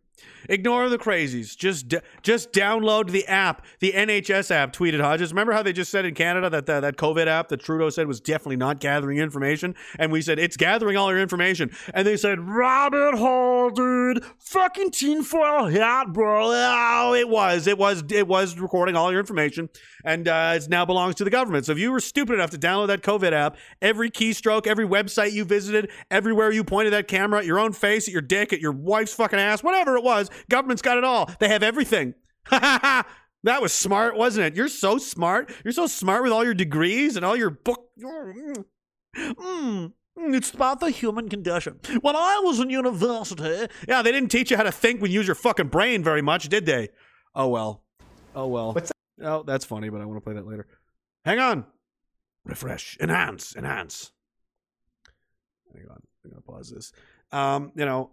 [0.50, 1.56] Ignore the crazies.
[1.56, 4.74] Just d- just download the app, the NHS app.
[4.74, 5.32] Tweeted Hodges.
[5.32, 8.08] Remember how they just said in Canada that the, that COVID app that Trudeau said
[8.08, 12.18] was definitely not gathering information, and we said it's gathering all your information, and they
[12.18, 16.52] said rabbit hole, dude, fucking tinfoil hat, bro.
[16.54, 19.70] Oh, it was, it was, it was recording all your information,
[20.04, 21.66] and uh, it now belongs to the government.
[21.66, 25.32] So if you were stupid enough to download that COVID app, every keystroke, every website
[25.32, 28.60] you visited, everywhere you pointed that camera at your own face, at your dick, at
[28.60, 31.30] your wife's fucking ass, whatever it was, government's got it all.
[31.40, 32.14] They have everything.
[32.50, 33.06] that
[33.44, 34.56] was smart, wasn't it?
[34.56, 35.52] You're so smart.
[35.64, 37.90] You're so smart with all your degrees and all your book.
[38.02, 38.66] Mm,
[39.18, 41.80] mm, it's about the human condition.
[42.02, 45.20] When I was in university, yeah, they didn't teach you how to think when you
[45.20, 46.90] use your fucking brain very much, did they?
[47.36, 47.84] Oh well.
[48.36, 48.74] Oh well.
[48.74, 49.28] What's that?
[49.28, 50.68] Oh, that's funny, but I want to play that later.
[51.24, 51.66] Hang on.
[52.46, 52.98] Refresh.
[53.00, 53.56] Enhance.
[53.56, 54.12] Enhance.
[55.74, 56.02] Hang on.
[56.26, 56.92] I'm gonna pause this.
[57.32, 58.12] Um, you know,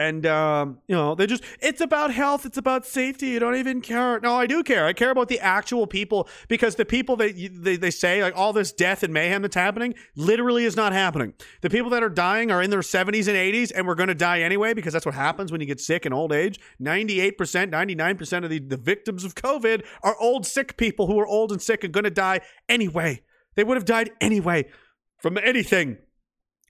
[0.00, 3.26] And um, you know, they just it's about health, it's about safety.
[3.26, 4.18] You don't even care.
[4.20, 4.86] No, I do care.
[4.86, 8.34] I care about the actual people because the people that you- they, they say like
[8.34, 11.34] all this death and mayhem that's happening literally is not happening.
[11.60, 14.14] The people that are dying are in their 70s and 80s and we're going to
[14.14, 16.58] die anyway because that's what happens when you get sick in old age.
[16.80, 21.52] 98%, 99% of the, the victims of COVID are old sick people who are old
[21.52, 22.40] and sick and going to die
[22.70, 23.20] anyway.
[23.54, 24.70] They would have died anyway
[25.18, 25.98] from anything,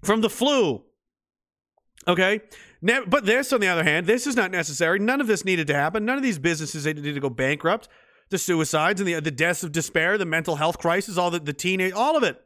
[0.02, 0.82] from the flu,
[2.08, 2.40] Okay.
[2.82, 4.98] Now, but this, on the other hand, this is not necessary.
[4.98, 6.04] None of this needed to happen.
[6.04, 7.88] None of these businesses needed to go bankrupt.
[8.30, 11.52] The suicides and the the deaths of despair, the mental health crisis, all the the
[11.52, 12.42] teenage, all of it.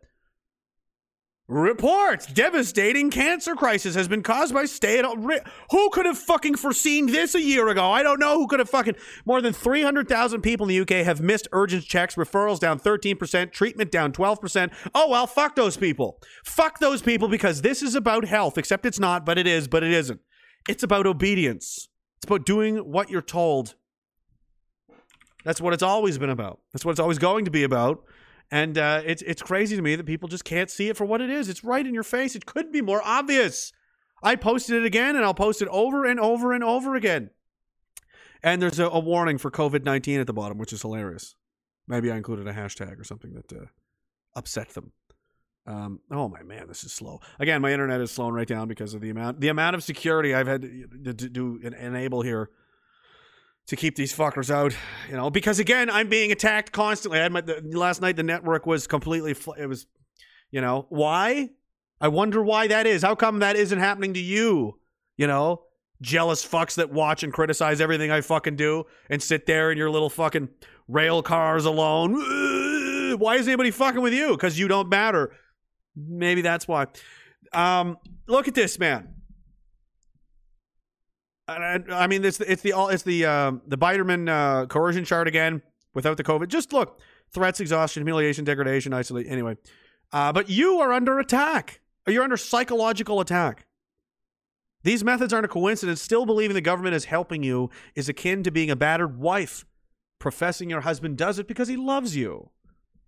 [1.47, 5.31] Reports devastating cancer crisis has been caused by stay at home.
[5.71, 7.91] Who could have fucking foreseen this a year ago?
[7.91, 8.95] I don't know who could have fucking.
[9.27, 13.91] More than 300,000 people in the UK have missed urgent checks, referrals down 13%, treatment
[13.91, 14.73] down 12%.
[14.95, 16.19] Oh, well, fuck those people.
[16.47, 19.83] Fuck those people because this is about health, except it's not, but it is, but
[19.83, 20.21] it isn't.
[20.67, 23.75] It's about obedience, it's about doing what you're told.
[25.45, 26.61] That's what it's always been about.
[26.73, 28.03] That's what it's always going to be about.
[28.51, 31.21] And uh, it's it's crazy to me that people just can't see it for what
[31.21, 31.49] it is.
[31.49, 32.37] It's right in your face.
[32.37, 33.73] It could be more obvious.
[34.23, 37.31] I posted it again, and I'll post it over and over and over again.
[38.43, 41.35] And there's a, a warning for COVID nineteen at the bottom, which is hilarious.
[41.89, 43.67] Maybe I included a hashtag or something that uh,
[44.37, 44.93] upset them.
[45.67, 47.21] Um, oh my man, this is slow.
[47.39, 50.35] Again, my internet is slowing right down because of the amount the amount of security
[50.35, 52.51] I've had to, to, to enable here
[53.67, 54.75] to keep these fuckers out.
[55.09, 57.19] You know, because again, I'm being attacked constantly.
[57.19, 58.17] I had my the, last night.
[58.17, 59.35] The network was completely.
[59.59, 59.87] It was,
[60.51, 61.51] you know, why?
[62.01, 63.03] I wonder why that is.
[63.03, 64.79] How come that isn't happening to you?
[65.17, 65.63] You know,
[66.03, 69.91] jealous fucks that watch and criticize everything I fucking do and sit there in your
[69.91, 70.49] little fucking
[70.89, 73.19] rail cars alone.
[73.19, 74.33] Why is anybody fucking with you?
[74.33, 75.33] Because you don't matter.
[75.97, 76.89] Maybe that's why.
[77.53, 77.97] Um,
[78.27, 79.15] look at this man.
[81.47, 85.63] I, mean, it's it's the all it's the um, the Biderman uh, coercion chart again
[85.93, 86.49] without the COVID.
[86.49, 87.01] Just look:
[87.33, 89.27] threats, exhaustion, humiliation, degradation, isolate.
[89.29, 89.57] Anyway,
[90.13, 91.81] uh, but you are under attack.
[92.07, 93.67] You're under psychological attack.
[94.83, 96.01] These methods aren't a coincidence.
[96.01, 99.65] Still believing the government is helping you is akin to being a battered wife,
[100.19, 102.51] professing your husband does it because he loves you.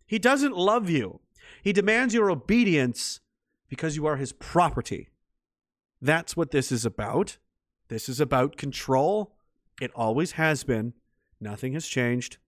[0.06, 1.20] He doesn't love you.
[1.62, 3.20] He demands your obedience
[3.68, 5.08] because you are his property.
[6.00, 7.38] That's what this is about.
[7.88, 9.34] This is about control.
[9.80, 10.94] It always has been.
[11.40, 12.38] Nothing has changed.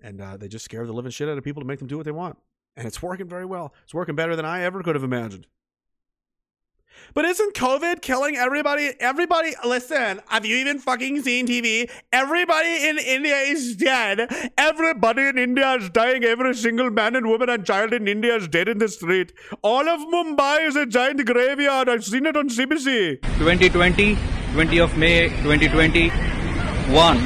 [0.00, 1.96] And uh, they just scare the living shit out of people to make them do
[1.96, 2.38] what they want.
[2.76, 3.74] And it's working very well.
[3.84, 5.46] It's working better than I ever could have imagined.
[7.14, 8.90] But isn't COVID killing everybody?
[8.98, 11.90] Everybody, listen, have you even fucking seen TV?
[12.12, 14.32] Everybody in India is dead.
[14.56, 16.24] Everybody in India is dying.
[16.24, 19.32] Every single man and woman and child in India is dead in the street.
[19.62, 21.88] All of Mumbai is a giant graveyard.
[21.88, 23.20] I've seen it on CBC.
[23.38, 24.16] 2020,
[24.54, 27.18] 20 of May 2021.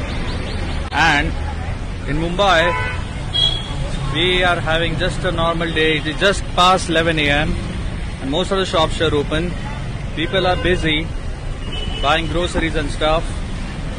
[0.91, 1.29] And
[2.09, 2.73] in Mumbai,
[4.15, 5.99] we are having just a normal day.
[5.99, 7.55] It is just past 11 a.m.
[8.27, 9.53] and most of the shops are open.
[10.17, 11.07] People are busy
[12.03, 13.25] buying groceries and stuff.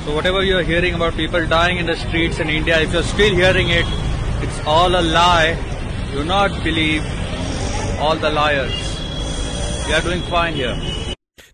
[0.04, 3.34] So whatever you're hearing about people dying in the streets in India, if you're still
[3.34, 3.86] hearing it,
[4.44, 5.56] it's all a lie.
[6.12, 7.06] Do not believe
[8.00, 8.76] all the liars.
[9.88, 10.78] We are doing fine here.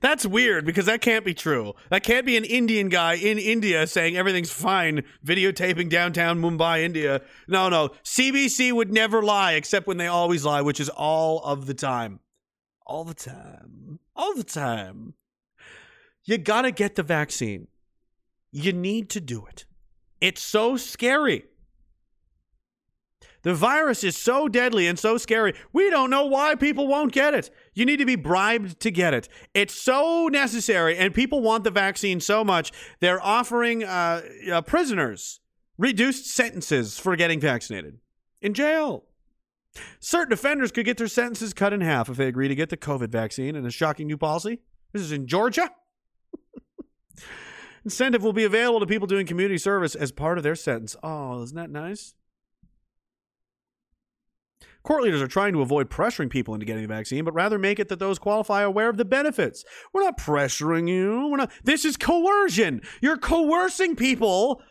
[0.02, 1.76] That's weird because that can't be true.
[1.92, 7.22] That can't be an Indian guy in India saying everything's fine, videotaping downtown Mumbai, India.
[7.48, 7.90] No, no.
[8.04, 12.20] CBC would never lie except when they always lie, which is all of the time.
[12.86, 14.00] All the time.
[14.16, 15.14] All the time.
[16.24, 17.68] You gotta get the vaccine.
[18.52, 19.66] You need to do it.
[20.22, 21.46] It's so scary.
[23.44, 25.54] The virus is so deadly and so scary.
[25.74, 27.50] We don't know why people won't get it.
[27.74, 29.28] You need to be bribed to get it.
[29.54, 32.72] It's so necessary, and people want the vaccine so much.
[33.02, 35.42] They're offering uh, uh, prisoners
[35.78, 37.98] reduced sentences for getting vaccinated
[38.42, 39.06] in jail.
[40.00, 42.78] Certain offenders could get their sentences cut in half if they agree to get the
[42.78, 44.60] COVID vaccine in a shocking new policy.
[44.92, 45.72] This is in Georgia.
[47.84, 50.96] Incentive will be available to people doing community service as part of their sentence.
[51.04, 52.14] Oh, isn't that nice?
[54.84, 57.80] Court leaders are trying to avoid pressuring people into getting the vaccine, but rather make
[57.80, 59.64] it that those qualify aware of the benefits.
[59.94, 61.30] We're not pressuring you.
[61.30, 61.52] We're not.
[61.64, 62.82] This is coercion.
[63.02, 64.62] You're coercing people.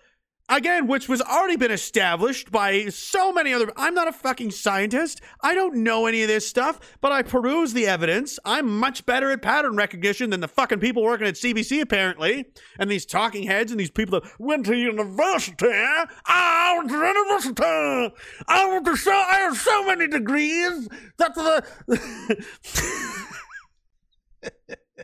[0.53, 3.73] Again, which was already been established by so many other.
[3.75, 5.23] I'm not a fucking scientist.
[5.41, 8.39] I don't know any of this stuff, but I peruse the evidence.
[8.45, 12.45] I'm much better at pattern recognition than the fucking people working at CBC, apparently.
[12.79, 15.69] And these talking heads and these people that went to university.
[15.71, 18.15] I went to university.
[18.47, 19.11] I went to so.
[19.11, 20.87] I have so many degrees.
[21.17, 21.65] That's the.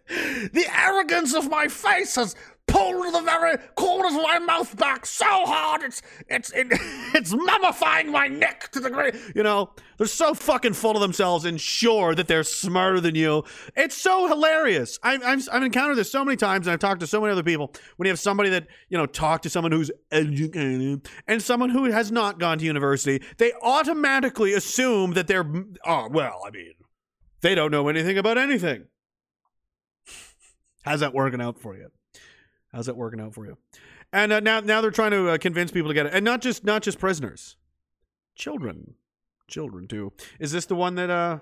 [0.08, 2.34] The arrogance of my face has
[2.68, 6.66] pulled the very corners of my mouth back so hard it's it's it,
[7.14, 9.32] it's mummifying my neck to the grave.
[9.34, 13.44] You know, they're so fucking full of themselves and sure that they're smarter than you.
[13.76, 14.98] It's so hilarious.
[15.02, 17.42] I, I've I've encountered this so many times, and I've talked to so many other
[17.42, 17.72] people.
[17.96, 21.84] When you have somebody that you know talk to someone who's educated and someone who
[21.84, 25.50] has not gone to university, they automatically assume that they're
[25.84, 26.42] oh well.
[26.46, 26.74] I mean,
[27.40, 28.86] they don't know anything about anything.
[30.82, 31.88] How's that working out for you?
[32.72, 33.56] How's that working out for you?
[34.12, 36.40] And uh, now, now they're trying to uh, convince people to get it, and not
[36.40, 37.56] just not just prisoners,
[38.34, 38.94] children,
[39.48, 40.12] children too.
[40.38, 41.10] Is this the one that?
[41.10, 41.38] uh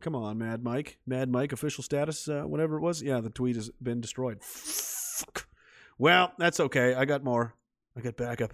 [0.00, 3.02] Come on, Mad Mike, Mad Mike, official status, uh, whatever it was.
[3.02, 4.42] Yeah, the tweet has been destroyed.
[4.42, 5.48] Fuck.
[5.98, 6.94] Well, that's okay.
[6.94, 7.54] I got more.
[7.96, 8.52] I got backup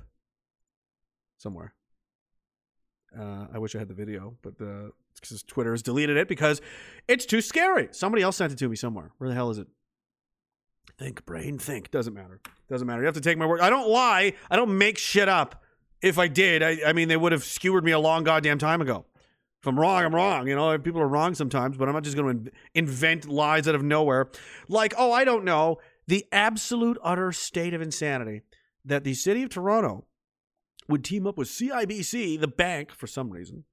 [1.38, 1.74] somewhere.
[3.18, 6.60] Uh, I wish I had the video, but the because Twitter has deleted it because
[7.08, 7.88] it's too scary.
[7.90, 9.10] Somebody else sent it to me somewhere.
[9.18, 9.66] Where the hell is it?
[10.98, 11.90] Think, brain, think.
[11.90, 12.40] Doesn't matter.
[12.68, 13.00] Doesn't matter.
[13.00, 13.60] You have to take my word.
[13.60, 14.34] I don't lie.
[14.50, 15.62] I don't make shit up.
[16.00, 18.80] If I did, I, I mean, they would have skewered me a long goddamn time
[18.80, 19.06] ago.
[19.60, 20.48] If I'm wrong, I'm wrong.
[20.48, 23.76] You know, people are wrong sometimes, but I'm not just going to invent lies out
[23.76, 24.28] of nowhere.
[24.68, 25.78] Like, oh, I don't know.
[26.08, 28.42] The absolute utter state of insanity
[28.84, 30.04] that the city of Toronto
[30.88, 33.64] would team up with CIBC, the bank, for some reason,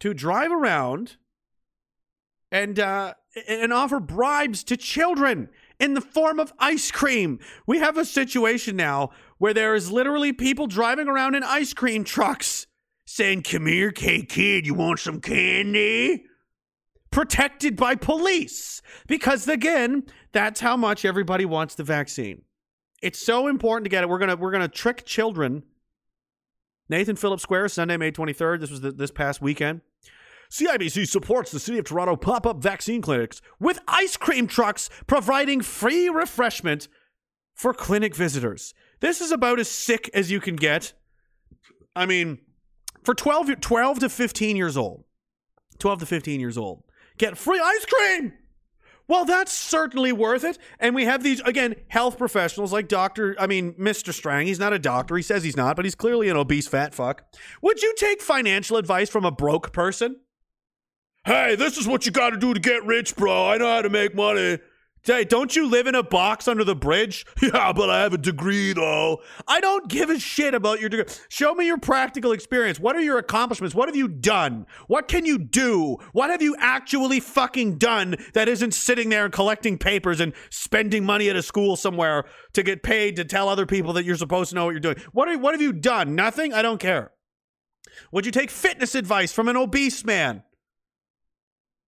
[0.00, 1.16] to drive around
[2.54, 3.14] and uh,
[3.48, 5.48] and offer bribes to children
[5.80, 7.40] in the form of ice cream.
[7.66, 12.04] We have a situation now where there is literally people driving around in ice cream
[12.04, 12.68] trucks
[13.04, 16.26] saying, "Come here, K kid, you want some candy?"
[17.10, 22.42] Protected by police because again, that's how much everybody wants the vaccine.
[23.02, 24.08] It's so important to get it.
[24.08, 25.64] We're gonna we're gonna trick children.
[26.88, 28.60] Nathan Phillips Square, Sunday, May 23rd.
[28.60, 29.80] This was the, this past weekend.
[30.54, 35.60] CIBC supports the City of Toronto pop up vaccine clinics with ice cream trucks providing
[35.60, 36.86] free refreshment
[37.54, 38.72] for clinic visitors.
[39.00, 40.92] This is about as sick as you can get.
[41.96, 42.38] I mean,
[43.02, 45.02] for 12, 12 to 15 years old,
[45.80, 46.84] 12 to 15 years old,
[47.18, 48.34] get free ice cream.
[49.08, 50.56] Well, that's certainly worth it.
[50.78, 53.34] And we have these, again, health professionals like Dr.
[53.40, 54.14] I mean, Mr.
[54.14, 54.46] Strang.
[54.46, 55.16] He's not a doctor.
[55.16, 57.24] He says he's not, but he's clearly an obese fat fuck.
[57.60, 60.20] Would you take financial advice from a broke person?
[61.24, 63.48] Hey, this is what you got to do to get rich, bro.
[63.48, 64.58] I know how to make money.
[65.04, 67.24] Hey, don't you live in a box under the bridge?
[67.42, 69.22] Yeah, but I have a degree, though.
[69.48, 71.06] I don't give a shit about your degree.
[71.30, 72.78] Show me your practical experience.
[72.78, 73.74] What are your accomplishments?
[73.74, 74.66] What have you done?
[74.86, 75.96] What can you do?
[76.12, 81.06] What have you actually fucking done that isn't sitting there and collecting papers and spending
[81.06, 84.50] money at a school somewhere to get paid to tell other people that you're supposed
[84.50, 84.96] to know what you're doing?
[85.12, 86.14] What, are, what have you done?
[86.14, 86.52] Nothing?
[86.52, 87.12] I don't care.
[88.12, 90.42] Would you take fitness advice from an obese man?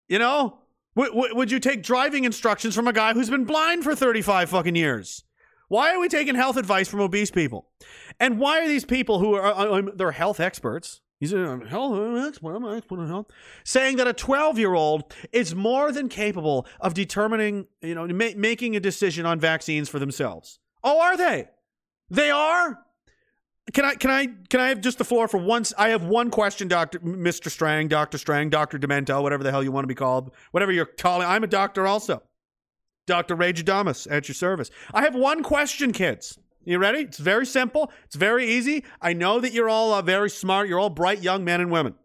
[0.08, 0.60] You know,
[0.96, 4.50] w- w- would you take driving instructions from a guy who's been blind for 35
[4.50, 5.24] fucking years?
[5.68, 7.68] Why are we taking health advice from obese people?
[8.20, 11.02] And why are these people who are uh, um, they're health experts?
[11.20, 13.28] He's a health expert, I'm an expert in health,
[13.64, 18.36] saying that a 12 year old is more than capable of determining, you know, ma-
[18.36, 20.60] making a decision on vaccines for themselves.
[20.84, 21.48] Oh, are they?
[22.10, 22.85] They are.
[23.74, 25.74] Can I can I can I have just the floor for once?
[25.78, 27.50] I have one question, Doctor Mr.
[27.50, 30.86] Strang, Doctor Strang, Doctor Demento, whatever the hell you want to be called, whatever you're
[30.86, 31.28] calling.
[31.28, 32.22] I'm a doctor also,
[33.08, 34.70] Doctor Rage Adamus at your service.
[34.94, 36.38] I have one question, kids.
[36.64, 37.00] You ready?
[37.00, 37.92] It's very simple.
[38.06, 38.84] It's very easy.
[39.02, 40.68] I know that you're all uh, very smart.
[40.68, 41.96] You're all bright young men and women.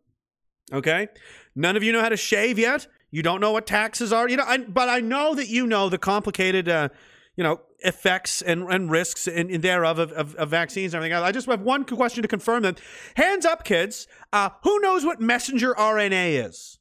[0.72, 1.08] Okay,
[1.54, 2.86] none of you know how to shave yet.
[3.10, 4.28] You don't know what taxes are.
[4.28, 6.70] You know, I, but I know that you know the complicated.
[6.70, 6.88] Uh,
[7.40, 11.14] you know effects and, and risks and, and thereof of, of, of, vaccines and everything
[11.14, 11.24] else.
[11.24, 12.78] I just have one question to confirm that.
[13.16, 14.06] Hands up, kids.
[14.30, 16.78] Uh, who knows what messenger RNA is?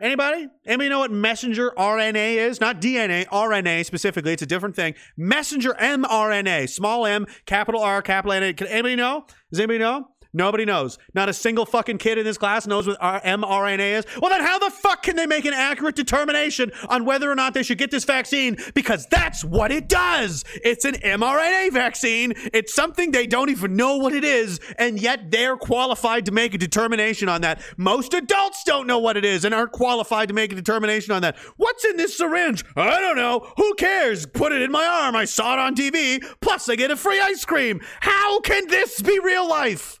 [0.00, 0.46] Anybody?
[0.64, 2.60] Anybody know what messenger RNA is?
[2.60, 4.32] Not DNA, RNA specifically.
[4.32, 4.94] It's a different thing.
[5.16, 8.54] Messenger mRNA, small m, capital R, capital N.
[8.54, 9.26] Can anybody know?
[9.50, 10.06] Does anybody know?
[10.32, 10.98] Nobody knows.
[11.14, 14.04] Not a single fucking kid in this class knows what mRNA is.
[14.20, 17.54] Well, then how the fuck can they make an accurate determination on whether or not
[17.54, 18.56] they should get this vaccine?
[18.74, 20.44] Because that's what it does.
[20.62, 22.34] It's an mRNA vaccine.
[22.52, 26.54] It's something they don't even know what it is, and yet they're qualified to make
[26.54, 27.60] a determination on that.
[27.76, 31.22] Most adults don't know what it is and aren't qualified to make a determination on
[31.22, 31.36] that.
[31.56, 32.64] What's in this syringe?
[32.76, 33.52] I don't know.
[33.56, 34.26] Who cares?
[34.26, 35.16] Put it in my arm.
[35.16, 36.24] I saw it on TV.
[36.40, 37.80] Plus, I get a free ice cream.
[38.00, 39.99] How can this be real life?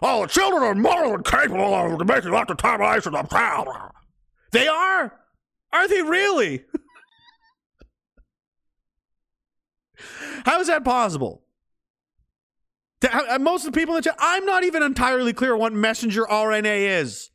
[0.00, 3.70] Oh, children are more than capable of making lots of that determination themselves.
[4.52, 5.12] They are?
[5.72, 6.64] Are they really?
[10.44, 11.42] How is that possible?
[13.02, 16.24] Uh, most of the people in the chat, I'm not even entirely clear what messenger
[16.24, 17.30] RNA is.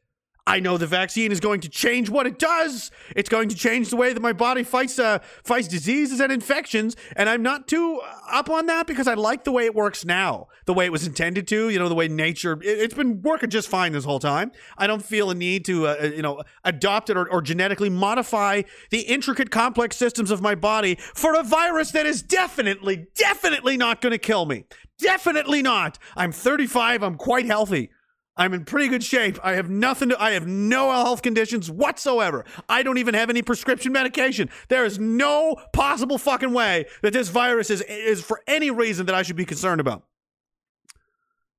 [0.45, 2.91] I know the vaccine is going to change what it does.
[3.15, 6.97] It's going to change the way that my body fights uh, fights diseases and infections,
[7.15, 10.47] and I'm not too up on that because I like the way it works now,
[10.65, 11.69] the way it was intended to.
[11.69, 12.59] You know, the way nature.
[12.61, 14.51] It, has been working just fine this whole time.
[14.77, 18.63] I don't feel a need to, uh, you know, adopt it or, or genetically modify
[18.89, 24.01] the intricate, complex systems of my body for a virus that is definitely, definitely not
[24.01, 24.65] going to kill me.
[24.99, 25.99] Definitely not.
[26.17, 27.01] I'm 35.
[27.01, 27.91] I'm quite healthy.
[28.35, 29.37] I'm in pretty good shape.
[29.43, 32.45] I have nothing to, I have no health conditions whatsoever.
[32.67, 34.49] I don't even have any prescription medication.
[34.69, 39.13] There is no possible fucking way that this virus is, is for any reason that
[39.13, 40.03] I should be concerned about.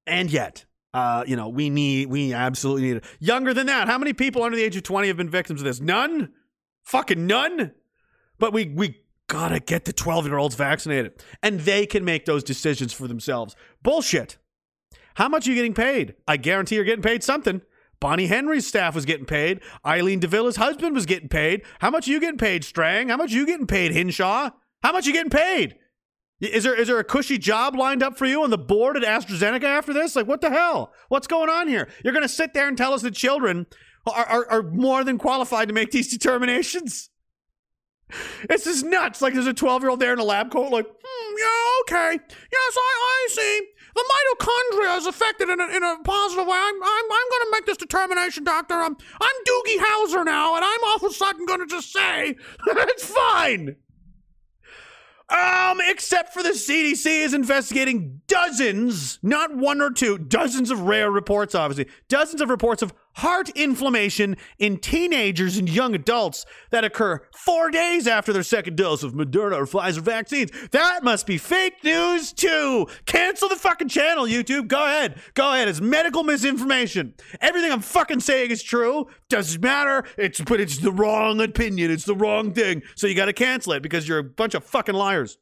[0.06, 3.04] And yet, uh, you know, we need, we absolutely need it.
[3.20, 5.64] Younger than that, how many people under the age of 20 have been victims of
[5.64, 5.80] this?
[5.80, 6.32] None?
[6.82, 7.72] Fucking none?
[8.38, 11.22] But we, we gotta get the 12 year olds vaccinated.
[11.40, 13.54] And they can make those decisions for themselves.
[13.82, 14.38] Bullshit.
[15.14, 16.14] How much are you getting paid?
[16.26, 17.62] I guarantee you're getting paid something.
[18.00, 19.60] Bonnie Henry's staff was getting paid.
[19.86, 21.62] Eileen de Villa's husband was getting paid.
[21.78, 23.08] How much are you getting paid, Strang?
[23.08, 24.50] How much are you getting paid, Hinshaw?
[24.82, 25.76] How much are you getting paid?
[26.40, 29.02] Is there is there a cushy job lined up for you on the board at
[29.02, 30.16] AstraZeneca after this?
[30.16, 30.92] Like, what the hell?
[31.08, 31.88] What's going on here?
[32.02, 33.66] You're going to sit there and tell us the children
[34.06, 37.08] are, are, are more than qualified to make these determinations?
[38.50, 39.22] It's just nuts.
[39.22, 42.22] Like, there's a 12 year old there in a lab coat, like, hmm, yeah, okay.
[42.52, 46.56] Yes, I, I see the mitochondria is affected in a, in a positive way.
[46.56, 48.74] I'm, I'm, I'm going to make this determination, doctor.
[48.74, 52.36] I'm, I'm Doogie Howser now, and I'm all of a sudden going to just say
[52.66, 53.76] it's fine.
[55.28, 61.10] Um, except for the CDC is investigating dozens, not one or two, dozens of rare
[61.10, 67.20] reports, obviously, dozens of reports of heart inflammation in teenagers and young adults that occur
[67.34, 70.50] four days after their second dose of Moderna or Pfizer vaccines.
[70.70, 72.86] That must be fake news, too.
[73.06, 74.68] Cancel the fucking channel, YouTube.
[74.68, 75.20] Go ahead.
[75.34, 75.68] Go ahead.
[75.68, 77.14] It's medical misinformation.
[77.40, 79.06] Everything I'm fucking saying is true.
[79.28, 80.04] Doesn't matter.
[80.18, 81.90] It's but it's the wrong opinion.
[81.90, 82.82] It's the wrong thing.
[82.96, 85.38] So you got to cancel it because you're a bunch of fucking liars.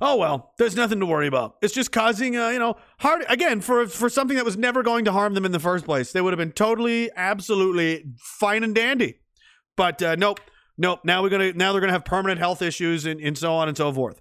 [0.00, 1.56] Oh well, there's nothing to worry about.
[1.62, 5.06] It's just causing, uh, you know, hard again for for something that was never going
[5.06, 6.12] to harm them in the first place.
[6.12, 9.20] They would have been totally, absolutely fine and dandy.
[9.76, 10.40] But uh, nope,
[10.76, 11.00] nope.
[11.04, 13.76] Now we're gonna now they're gonna have permanent health issues and, and so on and
[13.76, 14.20] so forth.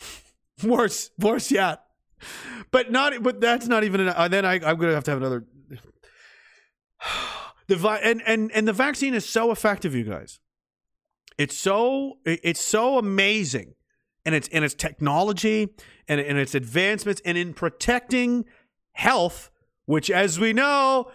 [0.62, 1.82] worse, worse yet.
[2.70, 3.22] But not.
[3.22, 4.00] But that's not even.
[4.02, 5.46] An, uh, then I, I'm gonna have to have another.
[7.68, 10.40] the vi- and and and the vaccine is so effective, you guys.
[11.38, 13.74] It's so it's so amazing
[14.24, 15.74] and its and its technology
[16.08, 18.44] and, and its advancements and in protecting
[18.92, 19.50] health,
[19.86, 21.10] which as we know,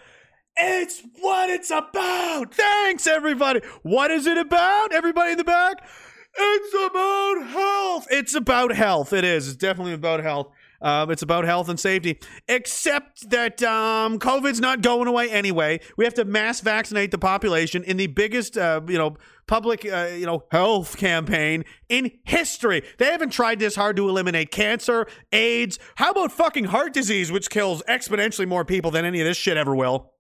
[0.56, 2.54] it's what it's about.
[2.54, 3.62] Thanks, everybody.
[3.82, 4.94] What is it about?
[4.94, 5.88] Everybody in the back?
[6.36, 8.08] It's about health.
[8.10, 9.14] It's about health.
[9.14, 9.48] It is.
[9.48, 10.48] It's definitely about health.
[10.84, 15.80] Um, it's about health and safety, except that um, COVID's not going away anyway.
[15.98, 19.16] We have to mass vaccinate the population in the biggest, uh, you know,
[19.48, 22.84] public, uh, you know, health campaign in history.
[22.98, 25.80] They haven't tried this hard to eliminate cancer, AIDS.
[25.96, 29.58] How about fucking heart disease, which kills exponentially more people than any of this shit
[29.58, 30.13] ever will?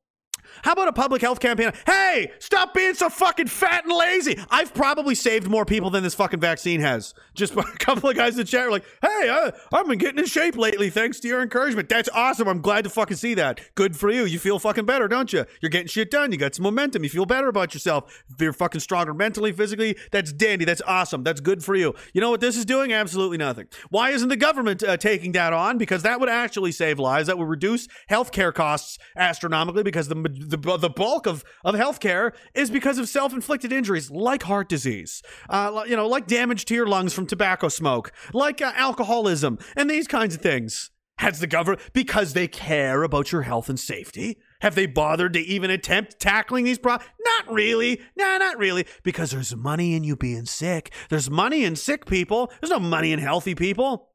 [0.63, 1.71] How about a public health campaign?
[1.85, 4.37] Hey, stop being so fucking fat and lazy.
[4.49, 7.13] I've probably saved more people than this fucking vaccine has.
[7.33, 10.19] Just a couple of guys in the chat were like, hey, I, I've been getting
[10.19, 11.89] in shape lately thanks to your encouragement.
[11.89, 12.47] That's awesome.
[12.47, 13.59] I'm glad to fucking see that.
[13.75, 14.25] Good for you.
[14.25, 15.45] You feel fucking better, don't you?
[15.61, 16.31] You're getting shit done.
[16.31, 17.03] You got some momentum.
[17.03, 18.23] You feel better about yourself.
[18.39, 19.97] You're fucking stronger mentally, physically.
[20.11, 20.65] That's dandy.
[20.65, 21.23] That's awesome.
[21.23, 21.93] That's good for you.
[22.13, 22.93] You know what this is doing?
[22.93, 23.67] Absolutely nothing.
[23.89, 25.77] Why isn't the government uh, taking that on?
[25.77, 27.27] Because that would actually save lives.
[27.27, 30.15] That would reduce healthcare costs astronomically because the
[30.49, 35.83] the, the bulk of, of healthcare is because of self-inflicted injuries like heart disease, uh,
[35.87, 40.07] you know, like damage to your lungs from tobacco smoke, like uh, alcoholism, and these
[40.07, 40.89] kinds of things.
[41.19, 45.39] Has the government, because they care about your health and safety, have they bothered to
[45.39, 47.07] even attempt tackling these problems?
[47.23, 48.01] Not really.
[48.17, 48.87] Nah, not really.
[49.03, 50.91] Because there's money in you being sick.
[51.09, 52.51] There's money in sick people.
[52.59, 54.09] There's no money in healthy people.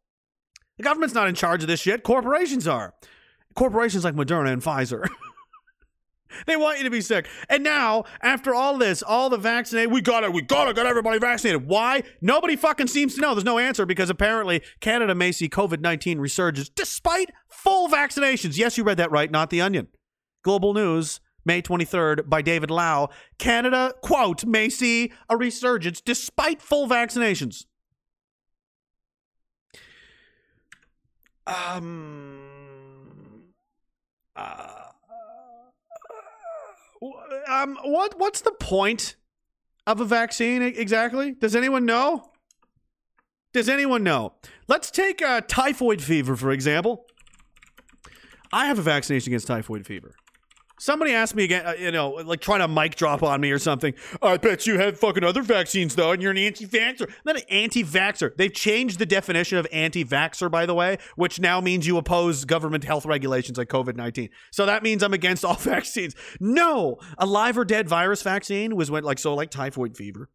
[0.77, 2.03] The government's not in charge of this shit.
[2.03, 2.95] Corporations are.
[3.55, 5.07] Corporations like Moderna and Pfizer.
[6.47, 7.29] They want you to be sick.
[7.49, 10.87] And now, after all this, all the vaccinated, we got it, we got it, get
[10.87, 11.67] everybody vaccinated.
[11.67, 12.03] Why?
[12.21, 13.35] Nobody fucking seems to know.
[13.35, 18.57] There's no answer because apparently Canada may see COVID 19 resurgence despite full vaccinations.
[18.57, 19.89] Yes, you read that right, not The Onion.
[20.43, 23.09] Global News, May 23rd, by David Lau.
[23.39, 27.65] Canada, quote, may see a resurgence despite full vaccinations.
[31.47, 32.39] Um.
[34.37, 34.88] Uh,
[37.49, 39.17] um, what what's the point
[39.87, 41.33] of a vaccine exactly?
[41.33, 42.31] Does anyone know?
[43.53, 44.35] Does anyone know?
[44.69, 47.07] Let's take uh, typhoid fever for example.
[48.53, 50.15] I have a vaccination against typhoid fever.
[50.79, 53.59] Somebody asked me again, uh, you know, like trying to mic drop on me or
[53.59, 53.95] something.
[54.23, 57.11] I bet you have fucking other vaccines though, and you're an anti-vaxxer.
[57.25, 58.37] Not an anti-vaxxer.
[58.37, 62.85] They've changed the definition of anti-vaxxer, by the way, which now means you oppose government
[62.85, 64.31] health regulations like COVID nineteen.
[64.53, 66.15] So that means I'm against all vaccines.
[66.41, 70.31] No, a live or dead virus vaccine was when like so like typhoid fever.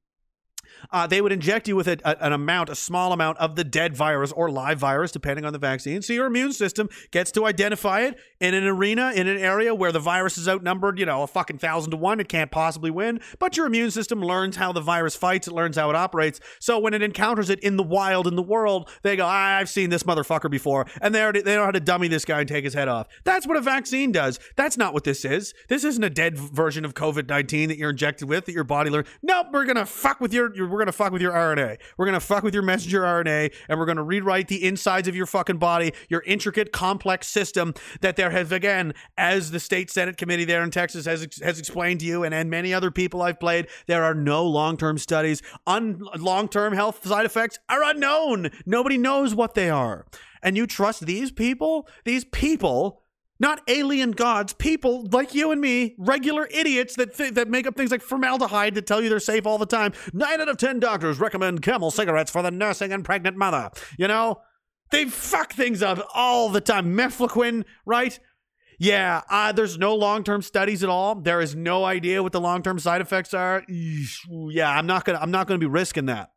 [0.91, 3.63] Uh, they would inject you with a, a- an amount, a small amount of the
[3.63, 6.01] dead virus or live virus, depending on the vaccine.
[6.01, 9.91] So your immune system gets to identify it in an arena, in an area where
[9.91, 12.19] the virus is outnumbered, you know, a fucking thousand to one.
[12.19, 13.19] It can't possibly win.
[13.39, 16.39] But your immune system learns how the virus fights, it learns how it operates.
[16.59, 19.89] So when it encounters it in the wild, in the world, they go, I've seen
[19.89, 20.85] this motherfucker before.
[21.01, 23.07] And they already, they know how to dummy this guy and take his head off.
[23.23, 24.39] That's what a vaccine does.
[24.55, 25.53] That's not what this is.
[25.69, 28.89] This isn't a dead version of COVID 19 that you're injected with that your body
[28.89, 29.07] learns.
[29.21, 31.77] Nope, we're going to fuck with your, your we're going to fuck with your RNA.
[31.97, 35.07] We're going to fuck with your messenger RNA and we're going to rewrite the insides
[35.07, 39.91] of your fucking body, your intricate, complex system that there has, again, as the state
[39.91, 43.21] Senate committee there in Texas has, has explained to you and, and many other people
[43.21, 45.43] I've played, there are no long term studies.
[45.67, 48.49] Un- long term health side effects are unknown.
[48.65, 50.07] Nobody knows what they are.
[50.41, 51.87] And you trust these people?
[52.03, 53.02] These people
[53.43, 57.75] not alien gods, people like you and me, regular idiots that th- that make up
[57.75, 59.91] things like formaldehyde that tell you they're safe all the time.
[60.13, 63.69] Nine out of ten doctors recommend Camel cigarettes for the nursing and pregnant mother.
[63.99, 64.39] You know,
[64.91, 66.95] they fuck things up all the time.
[66.95, 68.17] Mefloquine, right?
[68.79, 71.15] Yeah, uh, there's no long-term studies at all.
[71.15, 73.65] There is no idea what the long-term side effects are.
[73.67, 76.31] Yeah, I'm not gonna I'm not gonna be risking that.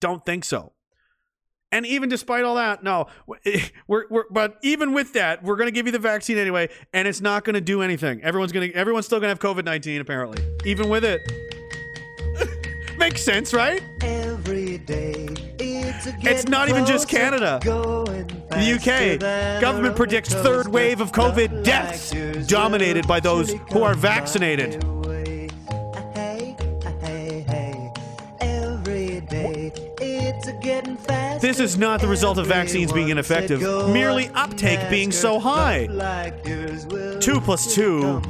[0.00, 0.72] Don't think so.
[1.76, 3.08] And even despite all that, no,
[3.86, 7.06] we're, we're but even with that, we're going to give you the vaccine anyway, and
[7.06, 8.22] it's not going to do anything.
[8.22, 11.20] Everyone's going to everyone's still going to have COVID nineteen apparently, even with it.
[12.98, 13.82] Makes sense, right?
[14.00, 15.26] Every day
[15.58, 17.60] it's, It's not even just Canada.
[17.62, 22.10] The UK government predicts third wave of COVID deaths
[22.46, 24.82] dominated by those who are vaccinated.
[31.40, 35.86] This is not the result of vaccines being ineffective, merely uptake being so high.
[37.20, 38.20] Two plus two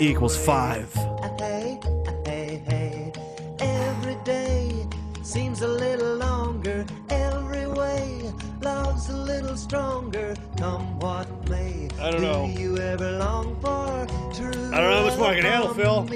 [0.00, 0.92] equals five.
[1.38, 1.78] Hey,
[2.24, 3.12] hey, hey.
[3.60, 4.86] Every day
[5.22, 6.86] seems a little longer.
[7.10, 8.32] Every way
[8.62, 10.34] love's a little stronger.
[10.58, 11.88] Come what may.
[12.00, 12.50] I don't know.
[12.54, 15.74] Do you ever long for true I don't know how much more I can handle,
[15.74, 16.06] Phil.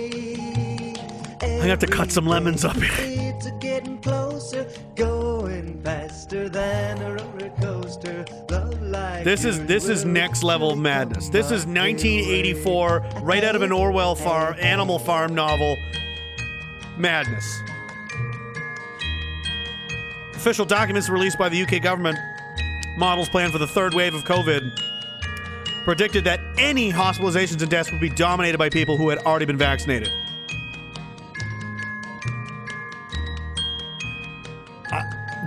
[1.40, 3.34] Gonna have to cut some lemons up here.
[3.60, 8.24] Getting closer, going faster than a roller coaster.
[9.24, 11.28] This is this is next level madness.
[11.28, 15.76] This is 1984, right out of an Orwell farm Animal Farm novel.
[16.96, 17.60] Madness.
[20.34, 22.18] Official documents released by the UK government
[22.96, 24.76] models plan for the third wave of COVID
[25.84, 29.56] predicted that any hospitalizations and deaths would be dominated by people who had already been
[29.56, 30.12] vaccinated.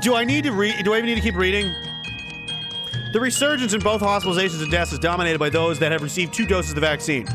[0.02, 0.84] Do I need to read?
[0.84, 1.74] Do I even need to keep reading?
[3.14, 6.46] The resurgence in both hospitalizations and deaths is dominated by those that have received two
[6.46, 7.28] doses of the vaccine.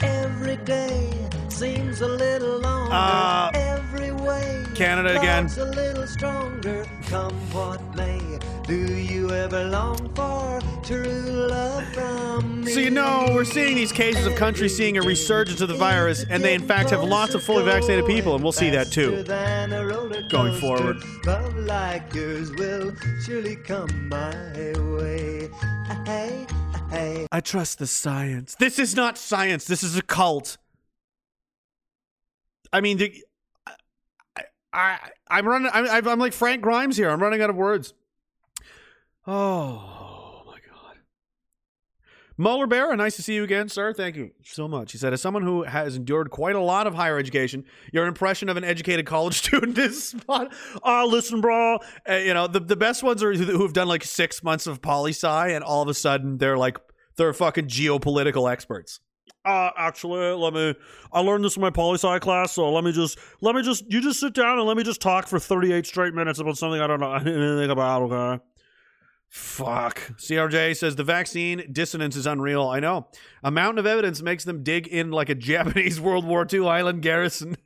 [0.00, 1.10] Every day
[1.48, 2.94] seems a little longer.
[2.94, 5.48] Uh, Every way Canada again.
[8.68, 8.96] Love's a little stronger.
[8.96, 8.96] Come what may.
[8.96, 12.72] Do you ever long for true love from me?
[12.72, 16.24] So you know, we're seeing these cases of countries seeing a resurgence of the virus,
[16.28, 19.22] and they in fact have lots of fully vaccinated people, and we'll see that too.
[19.22, 20.96] Than a roller Going forward.
[21.26, 22.94] Love like yours will
[23.24, 24.34] surely come my
[24.96, 25.48] way.
[26.06, 26.46] Hey,
[26.90, 27.26] hey.
[27.32, 28.54] I trust the science.
[28.56, 29.66] This is not science.
[29.66, 30.56] This is a cult.
[32.72, 33.24] I mean, the,
[33.66, 33.74] I,
[34.72, 34.98] I,
[35.28, 35.70] I'm running.
[35.72, 37.10] I'm, I'm like Frank Grimes here.
[37.10, 37.94] I'm running out of words.
[39.26, 40.98] Oh my god.
[42.36, 43.92] Muller Bear, nice to see you again, sir.
[43.92, 44.92] Thank you so much.
[44.92, 48.48] He said, as someone who has endured quite a lot of higher education, your impression
[48.48, 50.52] of an educated college student is spot.
[50.82, 51.78] Oh, listen, bro.
[52.08, 54.82] Uh, you know, the, the best ones are who have done like six months of
[54.82, 56.78] poli sci, and all of a sudden they're like
[57.16, 59.00] they're fucking geopolitical experts.
[59.44, 60.74] Uh, actually, let me.
[61.12, 63.84] I learned this in my poli sci class, so let me just let me just
[63.90, 66.56] you just sit down and let me just talk for thirty eight straight minutes about
[66.56, 68.02] something I don't know anything about.
[68.02, 68.42] Okay.
[69.34, 70.12] Fuck.
[70.16, 72.68] CRJ says the vaccine dissonance is unreal.
[72.68, 73.08] I know.
[73.42, 77.02] A mountain of evidence makes them dig in like a Japanese World War II island
[77.02, 77.56] garrison.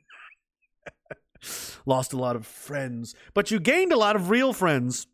[1.85, 5.05] Lost a lot of friends, but you gained a lot of real friends.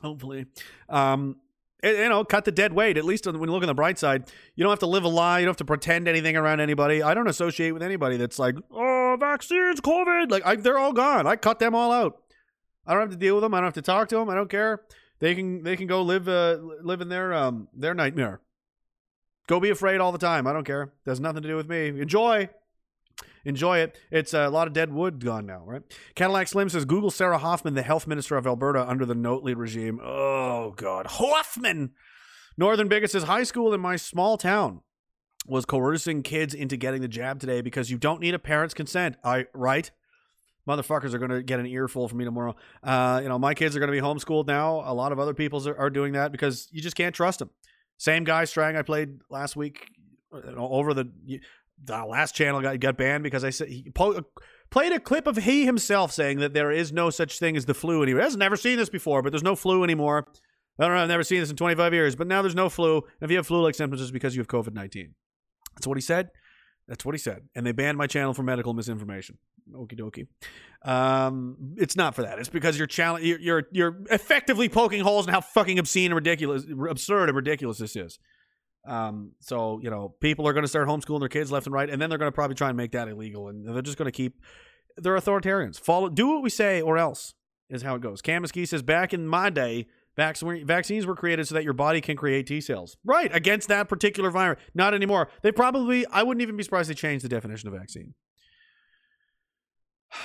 [0.00, 0.46] Hopefully.
[0.88, 1.36] Um,
[1.84, 2.96] you know, cut the dead weight.
[2.96, 4.24] At least when you look on the bright side,
[4.56, 5.40] you don't have to live a lie.
[5.40, 7.02] You don't have to pretend anything around anybody.
[7.02, 10.30] I don't associate with anybody that's like, oh, vaccines, COVID.
[10.30, 11.26] Like, I, they're all gone.
[11.26, 12.22] I cut them all out.
[12.86, 13.52] I don't have to deal with them.
[13.52, 14.30] I don't have to talk to them.
[14.30, 14.80] I don't care.
[15.20, 18.40] They can they can go live uh, live in their um their nightmare.
[19.46, 20.46] Go be afraid all the time.
[20.46, 20.92] I don't care.
[21.04, 21.88] There's nothing to do with me.
[21.88, 22.48] Enjoy.
[23.44, 23.98] Enjoy it.
[24.10, 25.82] It's uh, a lot of dead wood gone now, right?
[26.14, 29.98] Cadillac Slim says Google Sarah Hoffman, the health minister of Alberta under the Notley regime.
[30.02, 31.06] Oh, God.
[31.06, 31.92] Hoffman!
[32.56, 34.82] Northern Bigot says high school in my small town
[35.46, 39.16] was coercing kids into getting the jab today because you don't need a parent's consent.
[39.24, 39.90] I right?
[40.68, 42.54] Motherfuckers are going to get an earful from me tomorrow.
[42.82, 44.82] Uh, you know, my kids are going to be homeschooled now.
[44.84, 47.50] A lot of other people's are, are doing that because you just can't trust them.
[47.96, 49.90] Same guy Strang I played last week
[50.32, 51.10] you know, over the
[51.82, 54.22] the last channel got got banned because I said he po-
[54.70, 57.74] played a clip of he himself saying that there is no such thing as the
[57.74, 58.22] flu anymore.
[58.22, 60.26] Has never seen this before, but there's no flu anymore.
[60.78, 61.02] I don't know.
[61.02, 62.96] I've never seen this in 25 years, but now there's no flu.
[62.96, 65.14] And if you have flu-like symptoms, it's because you have COVID 19.
[65.74, 66.30] That's what he said.
[66.90, 67.48] That's what he said.
[67.54, 69.38] And they banned my channel for medical misinformation.
[69.72, 70.26] Okie dokie.
[70.82, 72.40] Um, it's not for that.
[72.40, 72.88] It's because you're,
[73.20, 77.78] you're you're you're effectively poking holes in how fucking obscene and ridiculous, absurd and ridiculous
[77.78, 78.18] this is.
[78.84, 81.88] Um, so you know, people are going to start homeschooling their kids left and right,
[81.88, 84.06] and then they're going to probably try and make that illegal, and they're just going
[84.06, 84.40] to keep.
[84.96, 85.78] They're authoritarians.
[85.78, 87.34] Follow, do what we say, or else
[87.68, 88.20] is how it goes.
[88.20, 89.86] Cam Ski says, back in my day,
[90.20, 94.30] vaccines were created so that your body can create T cells, right, against that particular
[94.30, 94.60] virus.
[94.74, 95.28] Not anymore.
[95.42, 96.06] They probably.
[96.06, 98.14] I wouldn't even be surprised they changed the definition of vaccine.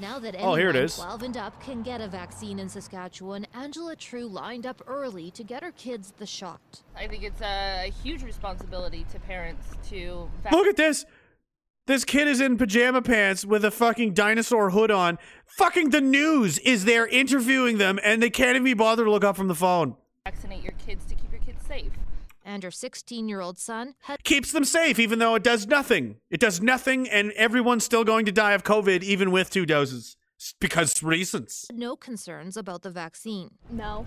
[0.00, 0.96] Now that Oh, here it anyone is.
[0.96, 5.44] 12 and up can get a vaccine in Saskatchewan, Angela True lined up early to
[5.44, 6.82] get her kids the shot.
[6.96, 10.30] I think it's a huge responsibility to parents to.
[10.50, 11.04] Look at this.
[11.86, 15.18] This kid is in pajama pants with a fucking dinosaur hood on.
[15.46, 19.24] Fucking the news is there interviewing them, and they can't even be bothered to look
[19.24, 19.96] up from the phone.
[20.24, 21.90] vaccinate your kids to keep your kids safe.
[22.44, 26.18] And her 16 year old son had Keeps them safe, even though it does nothing.
[26.30, 30.16] It does nothing, and everyone's still going to die of COVID, even with two doses.
[30.60, 31.66] Because reasons.
[31.72, 33.50] no concerns about the vaccine.
[33.68, 34.06] No.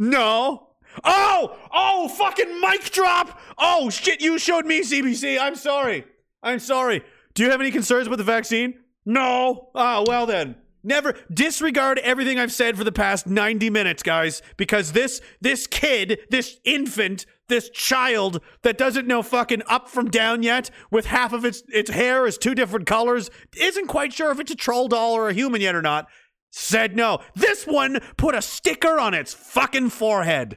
[0.00, 0.68] No.
[1.04, 1.56] Oh!
[1.72, 3.40] Oh, fucking mic drop!
[3.56, 5.38] Oh, shit, you showed me CBC.
[5.40, 6.04] I'm sorry.
[6.42, 7.02] I'm sorry.
[7.34, 8.74] Do you have any concerns about the vaccine?
[9.04, 9.70] No.
[9.74, 10.56] Ah, well then.
[10.82, 16.20] Never disregard everything I've said for the past 90 minutes, guys, because this this kid,
[16.30, 21.44] this infant, this child that doesn't know fucking up from down yet, with half of
[21.44, 25.12] its its hair is two different colors, isn't quite sure if it's a troll doll
[25.12, 26.08] or a human yet or not,
[26.50, 27.20] said no.
[27.34, 30.56] This one put a sticker on its fucking forehead.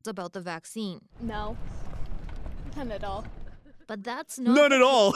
[0.00, 1.02] It's about the vaccine.
[1.20, 1.56] No.
[2.76, 3.24] None at all.
[3.88, 5.14] But that's not None at all.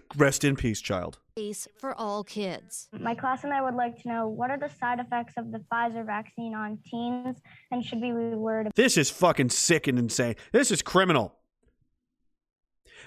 [0.16, 1.18] Rest in peace, child.
[1.36, 2.88] case for all kids.
[2.98, 5.58] My class and I would like to know what are the side effects of the
[5.70, 7.36] Pfizer vaccine on teens
[7.70, 10.36] and should we be worried This is fucking sick and insane.
[10.52, 11.36] This is criminal.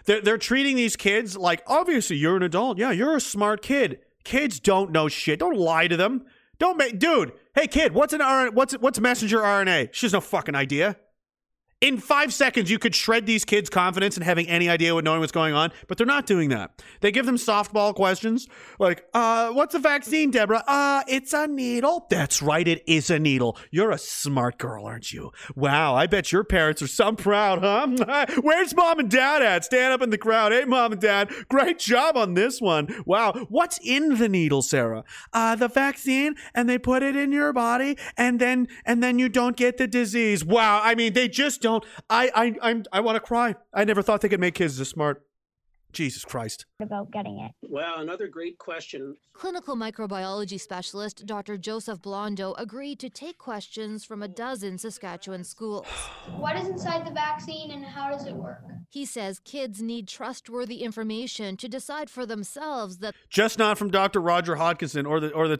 [0.05, 2.77] They're, they're treating these kids like, obviously, you're an adult.
[2.77, 3.99] Yeah, you're a smart kid.
[4.23, 5.39] Kids don't know shit.
[5.39, 6.25] Don't lie to them.
[6.59, 7.33] Don't make, dude.
[7.55, 8.53] Hey, kid, what's an RNA?
[8.53, 9.89] What's what's messenger RNA?
[9.93, 10.97] She has no fucking idea.
[11.81, 15.21] In five seconds, you could shred these kids' confidence and having any idea what knowing
[15.21, 16.83] what's going on, but they're not doing that.
[16.99, 18.49] They give them softball questions
[18.79, 20.61] like, uh, what's a vaccine, Deborah?
[20.67, 22.05] Uh, it's a needle.
[22.09, 23.57] That's right, it is a needle.
[23.71, 25.31] You're a smart girl, aren't you?
[25.55, 28.25] Wow, I bet your parents are some proud, huh?
[28.41, 29.63] Where's mom and dad at?
[29.63, 30.51] Stand up in the crowd.
[30.51, 32.93] Hey, mom and dad, great job on this one.
[33.05, 35.05] Wow, what's in the needle, Sarah?
[35.31, 39.29] Uh, the vaccine, and they put it in your body, and then and then you
[39.29, 40.43] don't get the disease.
[40.43, 41.68] Wow, I mean, they just don't.
[42.09, 43.55] I I I'm, I want to cry.
[43.73, 45.23] I never thought they could make kids this smart.
[45.91, 46.65] Jesus Christ.
[46.79, 47.51] about getting it.
[47.61, 49.15] Well, another great question.
[49.33, 51.57] Clinical microbiology specialist Dr.
[51.57, 55.85] Joseph Blondeau agreed to take questions from a dozen Saskatchewan schools.
[56.37, 58.63] What is inside the vaccine and how does it work?
[58.89, 64.19] He says kids need trustworthy information to decide for themselves that Just not from Dr.
[64.19, 65.59] Roger Hodgkinson or the or the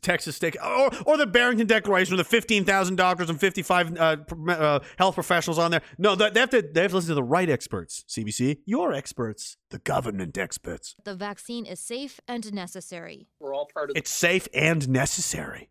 [0.00, 3.96] Texas State or or the Barrington Declaration or the fifteen thousand doctors and fifty five
[3.98, 5.82] uh, pr- uh, health professionals on there.
[5.98, 8.04] No, they they have to they have to listen to the right experts.
[8.08, 10.94] CBC, your experts, the government experts.
[11.04, 13.26] the vaccine is safe and necessary.
[13.40, 15.70] We're all part of It's safe and necessary.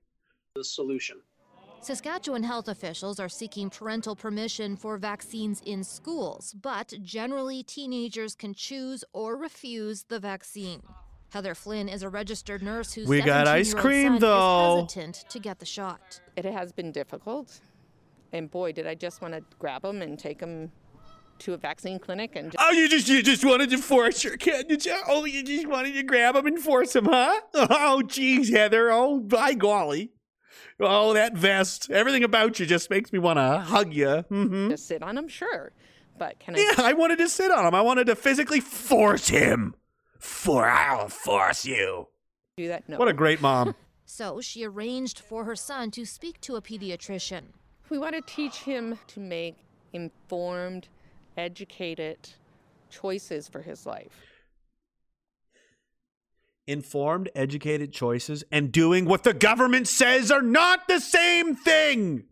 [0.55, 1.17] the solution.
[1.81, 8.53] Saskatchewan health officials are seeking parental permission for vaccines in schools, but generally teenagers can
[8.55, 10.81] choose or refuse the vaccine.
[11.29, 14.85] Heather Flynn is a registered nurse whose We got ice 17-year-old cream, though.
[14.85, 16.21] is hesitant to get the shot.
[16.35, 17.59] It has been difficult.
[18.33, 20.71] And boy, did I just want to grab him and take him
[21.41, 24.37] to a vaccine clinic and just Oh, you just you just wanted to force your
[24.37, 24.95] kid, did you?
[25.07, 27.41] Oh, you just wanted to grab him and force him, huh?
[27.53, 28.91] Oh, geez, Heather.
[28.91, 30.11] Oh, by golly.
[30.79, 31.91] Oh, that vest.
[31.91, 34.07] Everything about you just makes me want to hug you.
[34.07, 34.69] Mm-hmm.
[34.69, 35.71] just sit on him, sure.
[36.17, 37.75] But can I Yeah, I wanted to sit on him.
[37.75, 39.75] I wanted to physically force him.
[40.19, 42.07] For I'll force you.
[42.57, 42.87] do that?
[42.87, 42.97] No.
[42.97, 43.75] What a great mom.
[44.03, 47.43] So she arranged for her son to speak to a pediatrician.
[47.89, 49.55] We want to teach him to make
[49.93, 50.89] informed,
[51.37, 52.17] educated
[52.89, 54.11] choices for his life.
[56.67, 62.25] Informed, educated choices and doing what the government says are not the same thing.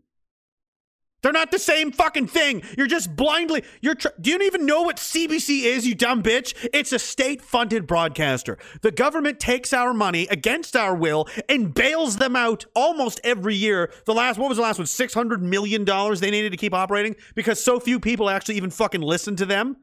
[1.22, 2.62] They're not the same fucking thing.
[2.76, 3.62] You're just blindly.
[3.80, 3.94] You're.
[3.94, 6.54] Tr- Do you even know what CBC is, you dumb bitch?
[6.72, 8.58] It's a state-funded broadcaster.
[8.82, 13.92] The government takes our money against our will and bails them out almost every year.
[14.06, 14.86] The last, what was the last one?
[14.86, 18.70] Six hundred million dollars they needed to keep operating because so few people actually even
[18.70, 19.76] fucking listen to them.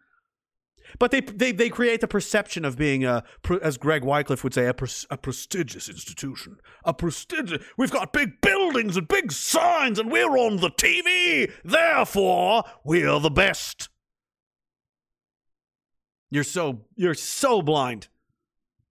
[1.00, 3.24] But they they, they create the perception of being a,
[3.62, 6.58] as Greg Wycliffe would say, a, pres- a prestigious institution.
[6.84, 7.64] A prestigious.
[7.78, 11.52] We've got big buildings and big signs, and we're on the TV.
[11.64, 13.90] Therefore, we're the best.
[16.30, 18.08] You're so you're so blind.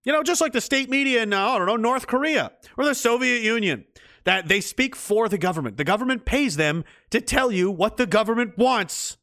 [0.05, 2.85] You know, just like the state media in uh, I don't know North Korea or
[2.85, 3.85] the Soviet Union,
[4.25, 5.77] that they speak for the government.
[5.77, 9.17] The government pays them to tell you what the government wants.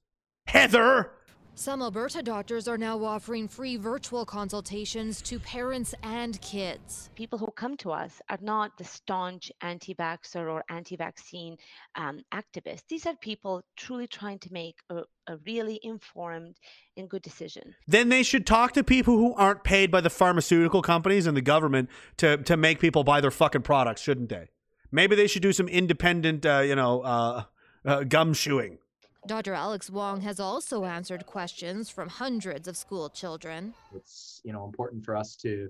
[0.47, 1.11] Heather.
[1.55, 7.11] Some Alberta doctors are now offering free virtual consultations to parents and kids.
[7.13, 11.57] People who come to us are not the staunch anti vaxxer or anti vaccine
[11.95, 12.81] um, activists.
[12.89, 16.57] These are people truly trying to make a, a really informed
[16.97, 17.75] and good decision.
[17.87, 21.41] then they should talk to people who aren't paid by the pharmaceutical companies and the
[21.41, 24.49] government to to make people buy their fucking products, shouldn't they?
[24.91, 27.43] Maybe they should do some independent, uh, you know, uh,
[27.85, 28.77] uh, gumshoeing.
[29.25, 29.53] Dr.
[29.53, 33.73] Alex Wong has also answered questions from hundreds of school children.
[33.95, 35.69] It's you know important for us to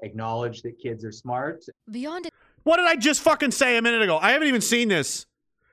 [0.00, 1.64] acknowledge that kids are smart.
[1.90, 2.28] Beyond
[2.62, 4.18] What did I just fucking say a minute ago?
[4.18, 5.26] I haven't even seen this.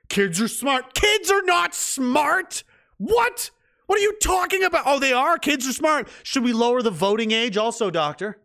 [0.08, 0.94] Kids are smart.
[0.94, 2.64] Kids are not smart.
[2.98, 3.50] What?
[3.86, 4.82] What are you talking about?
[4.84, 5.38] Oh, they are.
[5.38, 6.08] Kids are smart.
[6.22, 8.40] Should we lower the voting age also, doctor?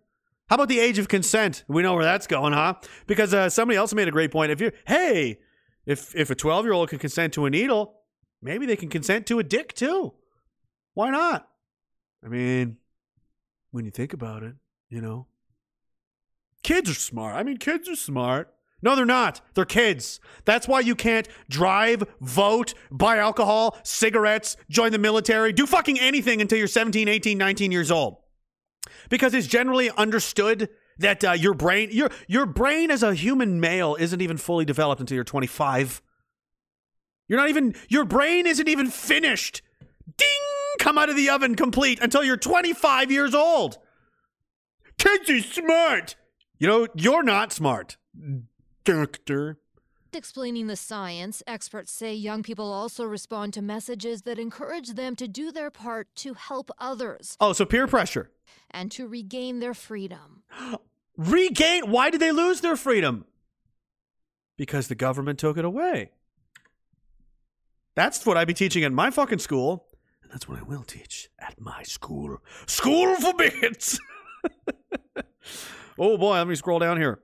[0.50, 1.64] How about the age of consent?
[1.68, 2.76] We know where that's going, huh?
[3.08, 4.52] Because uh, somebody else made a great point.
[4.52, 5.40] If you, hey,
[5.86, 8.01] if if a twelve year old can consent to a needle,
[8.42, 10.14] maybe they can consent to a dick too.
[10.94, 11.48] Why not?
[12.24, 12.78] I mean,
[13.72, 14.56] when you think about it,
[14.90, 15.28] you know,
[16.64, 17.36] kids are smart.
[17.36, 18.54] I mean, kids are smart.
[18.84, 19.42] No, they're not.
[19.54, 20.20] They're kids.
[20.44, 26.42] That's why you can't drive, vote, buy alcohol, cigarettes, join the military, do fucking anything
[26.42, 28.18] until you're 17, 18, 19 years old.
[29.10, 33.96] Because it's generally understood that uh, your brain, your your brain as a human male
[34.00, 36.02] isn't even fully developed until you're 25.
[37.32, 39.62] You're not even your brain isn't even finished.
[40.18, 40.28] Ding!
[40.80, 43.78] Come out of the oven complete until you're 25 years old.
[44.98, 46.18] Kids are smart.
[46.60, 47.96] You know, you're not smart.
[48.84, 49.60] Doctor.
[50.12, 55.26] explaining the science, experts say young people also respond to messages that encourage them to
[55.26, 58.30] do their part to help others Oh, so peer pressure.
[58.72, 60.44] and to regain their freedom.
[61.16, 61.90] Regain.
[61.90, 63.24] Why did they lose their freedom?
[64.58, 66.12] Because the government took it away.
[68.02, 69.86] That's what I'd be teaching at my fucking school.
[70.24, 72.40] And that's what I will teach at my school.
[72.66, 74.00] School for Bigots.
[76.00, 77.20] oh boy, let me scroll down here.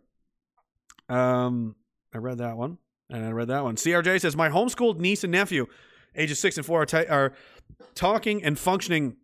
[1.09, 1.75] Um,
[2.13, 2.77] I read that one,
[3.09, 3.75] and I read that one.
[3.75, 5.65] CRJ says my homeschooled niece and nephew,
[6.15, 7.33] ages six and four, are, ta- are
[7.95, 9.15] talking and functioning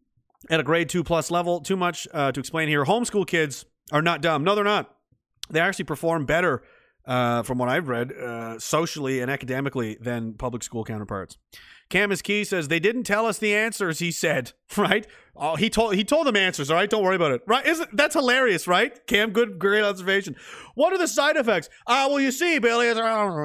[0.50, 1.62] at a grade two plus level.
[1.62, 2.84] Too much uh, to explain here.
[2.86, 4.44] Homeschool kids are not dumb.
[4.44, 4.92] No, they're not.
[5.52, 6.64] They actually perform better,
[7.06, 11.38] uh, from what I've read, uh, socially and academically than public school counterparts.
[11.90, 14.00] Camus Key says they didn't tell us the answers.
[14.00, 15.06] He said, right?
[15.36, 16.72] Oh, he told he told them answers.
[16.72, 17.42] All right, don't worry about it.
[17.46, 17.66] Right?
[17.66, 19.06] Isn't that's hilarious, right?
[19.08, 20.36] Cam, good, great observation.
[20.76, 21.70] What are the side effects?
[21.86, 23.04] Ah, well, you see, Billy, it's-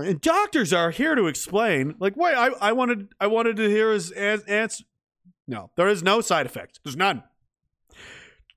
[0.08, 1.94] and doctors are here to explain.
[1.98, 4.84] Like, wait, I, I wanted I wanted to hear his answer.
[5.46, 6.80] No, there is no side effect.
[6.84, 7.22] There's none.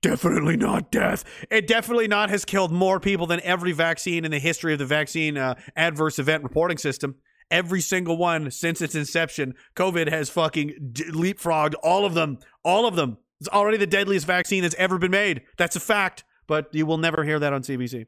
[0.02, 1.24] Definitely not death.
[1.48, 4.84] It definitely not has killed more people than every vaccine in the history of the
[4.84, 7.14] vaccine uh, adverse event reporting system.
[7.52, 12.38] Every single one since its inception, COVID has fucking d- leapfrogged all of them.
[12.64, 13.18] All of them.
[13.38, 15.42] It's already the deadliest vaccine that's ever been made.
[15.56, 18.06] That's a fact, but you will never hear that on CBC.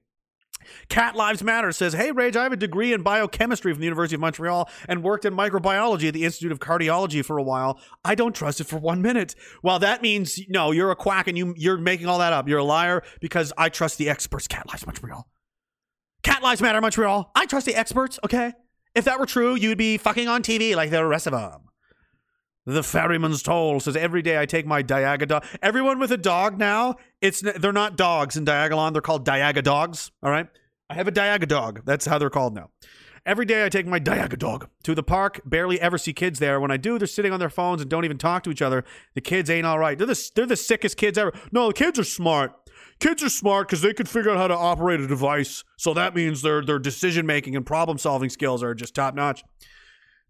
[0.88, 4.14] Cat Lives Matter says, Hey, Rage, I have a degree in biochemistry from the University
[4.14, 7.78] of Montreal and worked in microbiology at the Institute of Cardiology for a while.
[8.04, 9.34] I don't trust it for one minute.
[9.62, 12.48] Well, that means, no, you're a quack and you, you're making all that up.
[12.48, 14.46] You're a liar because I trust the experts.
[14.46, 15.28] Cat Lives Montreal.
[16.22, 17.30] Cat Lives Matter Montreal.
[17.34, 18.52] I trust the experts, okay?
[18.94, 21.68] If that were true, you'd be fucking on TV like the rest of them.
[22.66, 25.44] The ferryman's toll says every day I take my Diaga dog.
[25.62, 28.92] Everyone with a dog now, it's they're not dogs in Diagolon.
[28.92, 30.10] They're called Diaga dogs.
[30.22, 30.48] All right,
[30.88, 31.82] I have a Diaga dog.
[31.84, 32.70] That's how they're called now.
[33.26, 35.40] Every day I take my Diaga dog to the park.
[35.46, 36.60] Barely ever see kids there.
[36.60, 38.84] When I do, they're sitting on their phones and don't even talk to each other.
[39.14, 39.96] The kids ain't all right.
[39.96, 41.32] They're the they're the sickest kids ever.
[41.52, 42.52] No, the kids are smart.
[43.00, 45.64] Kids are smart because they can figure out how to operate a device.
[45.76, 49.42] So that means their their decision making and problem solving skills are just top notch.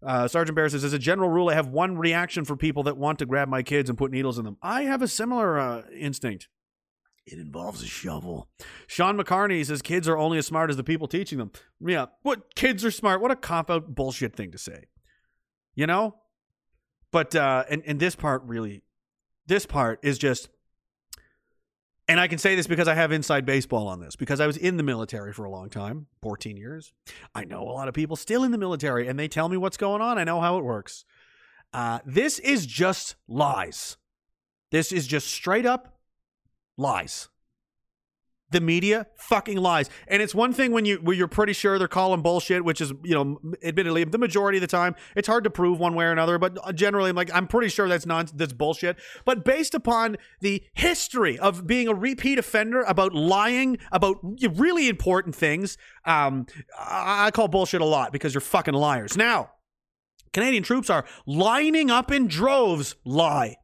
[0.05, 2.95] Uh, Sergeant Bear says, as a general rule, I have one reaction for people that
[2.95, 4.57] want to grab my kids and put needles in them.
[4.61, 6.47] I have a similar uh, instinct.
[7.25, 8.47] It involves a shovel.
[8.85, 11.51] Sean McCartney says kids are only as smart as the people teaching them.
[11.79, 13.19] Yeah, what kids are smart?
[13.19, 14.85] What a cop out bullshit thing to say.
[15.73, 16.15] You know?
[17.11, 18.83] But uh and, and this part really
[19.47, 20.49] this part is just
[22.07, 24.57] and I can say this because I have inside baseball on this, because I was
[24.57, 26.93] in the military for a long time 14 years.
[27.33, 29.77] I know a lot of people still in the military, and they tell me what's
[29.77, 30.17] going on.
[30.17, 31.05] I know how it works.
[31.73, 33.97] Uh, this is just lies.
[34.71, 35.99] This is just straight up
[36.77, 37.29] lies.
[38.55, 41.89] The media fucking lies, and it's one thing when you when you're pretty sure they're
[41.89, 45.49] calling bullshit, which is you know, admittedly the majority of the time it's hard to
[45.49, 46.39] prove one way or another.
[46.39, 48.95] But generally, I'm like I'm pretty sure that's non that's bullshit.
[49.25, 54.19] But based upon the history of being a repeat offender about lying about
[54.53, 56.45] really important things, um,
[56.79, 59.17] I call bullshit a lot because you're fucking liars.
[59.17, 59.51] Now,
[60.31, 62.95] Canadian troops are lining up in droves.
[63.03, 63.57] Lie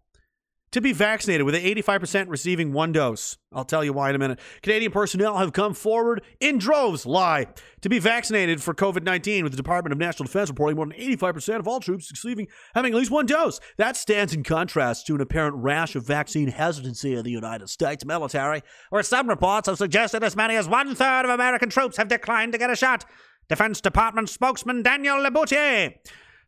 [0.72, 3.38] to be vaccinated, with 85% receiving one dose.
[3.54, 4.40] I'll tell you why in a minute.
[4.62, 7.48] Canadian personnel have come forward in droves, lie,
[7.82, 10.96] to be vaccinated for COVID 19, with the Department of National Defense reporting more than
[10.96, 13.60] 85% of all troops receiving having at least one dose.
[13.78, 18.06] That stands in contrast to an apparent rash of vaccine hesitancy in the United States
[18.06, 22.08] military, where some reports have suggested as many as one third of American troops have
[22.08, 23.06] declined to get a shot.
[23.50, 25.96] Defense Department spokesman Daniel Le Bouthillier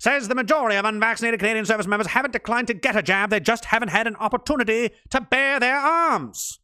[0.03, 3.39] says the majority of unvaccinated Canadian service members haven't declined to get a jab, they
[3.39, 6.59] just haven't had an opportunity to bear their arms.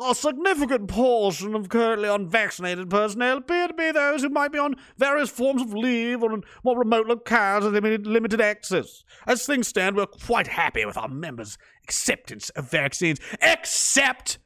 [0.00, 4.76] A significant portion of currently unvaccinated personnel appear to be those who might be on
[4.96, 9.04] various forms of leave or in more remote locales with limited, access.
[9.26, 14.38] As things stand, we're quite happy with our members' acceptance of vaccines, except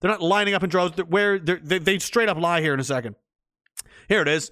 [0.00, 1.02] they're not lining up in droves.
[1.08, 3.16] Where they they straight up lie here in a second.
[4.06, 4.50] Here it is.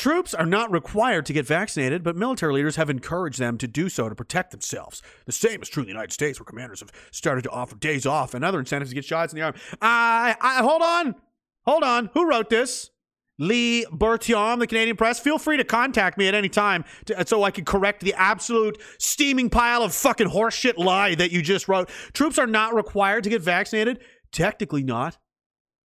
[0.00, 3.90] Troops are not required to get vaccinated, but military leaders have encouraged them to do
[3.90, 5.02] so to protect themselves.
[5.26, 8.06] The same is true in the United States, where commanders have started to offer days
[8.06, 9.54] off and other incentives to get shots in the arm.
[9.82, 11.16] I, I hold on,
[11.66, 12.08] hold on.
[12.14, 12.88] Who wrote this?
[13.38, 15.20] Lee Berthiaume, the Canadian Press.
[15.20, 18.80] Feel free to contact me at any time to, so I can correct the absolute
[18.96, 21.90] steaming pile of fucking horseshit lie that you just wrote.
[22.14, 24.00] Troops are not required to get vaccinated.
[24.32, 25.18] Technically not.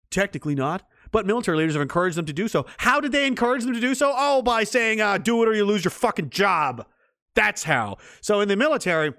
[0.10, 0.84] Technically not.
[1.16, 2.66] But military leaders have encouraged them to do so.
[2.76, 4.14] How did they encourage them to do so?
[4.14, 6.86] Oh, by saying, uh, do it or you lose your fucking job.
[7.36, 8.00] That's how.
[8.20, 9.14] So in the military,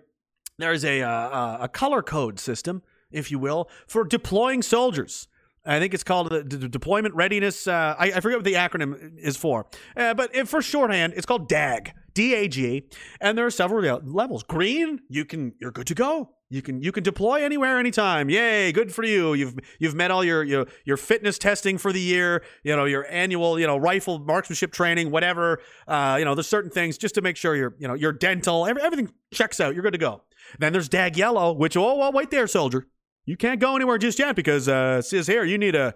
[0.58, 5.28] there's a, uh, uh, a color code system, if you will, for deploying soldiers.
[5.64, 7.66] I think it's called the, the deployment readiness.
[7.66, 9.64] Uh, I, I forget what the acronym is for,
[9.96, 12.88] uh, but if for shorthand, it's called DAG, D-A-G,
[13.20, 14.42] and there are several levels.
[14.42, 16.30] Green, you can you're good to go.
[16.48, 18.30] You can you can deploy anywhere, anytime.
[18.30, 19.34] Yay, good for you.
[19.34, 22.42] You've you've met all your your your fitness testing for the year.
[22.64, 25.60] You know your annual you know rifle marksmanship training, whatever.
[25.86, 28.66] Uh, you know there's certain things just to make sure you're you know your dental
[28.66, 29.74] every, everything checks out.
[29.74, 30.22] You're good to go.
[30.58, 32.86] Then there's DAG yellow, which oh well wait there, soldier.
[33.26, 35.94] You can't go anywhere just yet because uh, says here you need a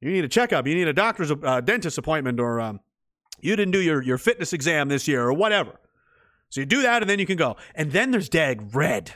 [0.00, 0.66] you need a checkup.
[0.66, 2.80] You need a doctor's uh, dentist appointment, or um,
[3.40, 5.78] you didn't do your your fitness exam this year, or whatever.
[6.50, 7.56] So you do that, and then you can go.
[7.74, 9.14] And then there's DAG red.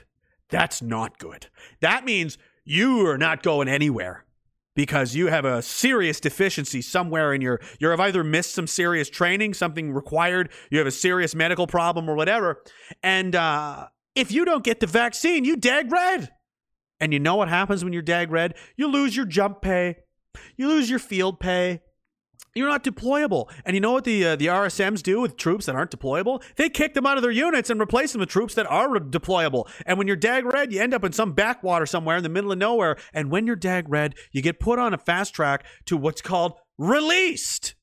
[0.51, 1.47] That's not good.
[1.81, 4.25] That means you are not going anywhere
[4.75, 9.09] because you have a serious deficiency somewhere in your you have either missed some serious
[9.11, 12.63] training, something required, you have a serious medical problem or whatever.
[13.03, 16.31] And uh, if you don't get the vaccine, you dag red.
[17.01, 18.55] And you know what happens when you're dag red?
[18.77, 19.97] You lose your jump pay,
[20.57, 21.81] you lose your field pay.
[22.55, 23.51] You're not deployable.
[23.65, 26.43] And you know what the uh, the RSMs do with troops that aren't deployable?
[26.57, 29.69] They kick them out of their units and replace them with troops that are deployable.
[29.87, 32.53] And when you're dag red, you end up in some backwater somewhere in the middle
[32.53, 32.97] of nowhere.
[33.15, 36.55] And when you're dag red, you get put on a fast track to what's called
[36.77, 37.75] released.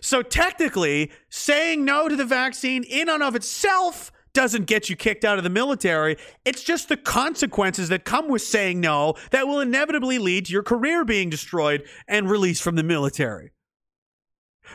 [0.00, 5.24] So technically, saying no to the vaccine in and of itself doesn't get you kicked
[5.24, 6.16] out of the military.
[6.44, 10.62] It's just the consequences that come with saying no that will inevitably lead to your
[10.62, 13.52] career being destroyed and released from the military.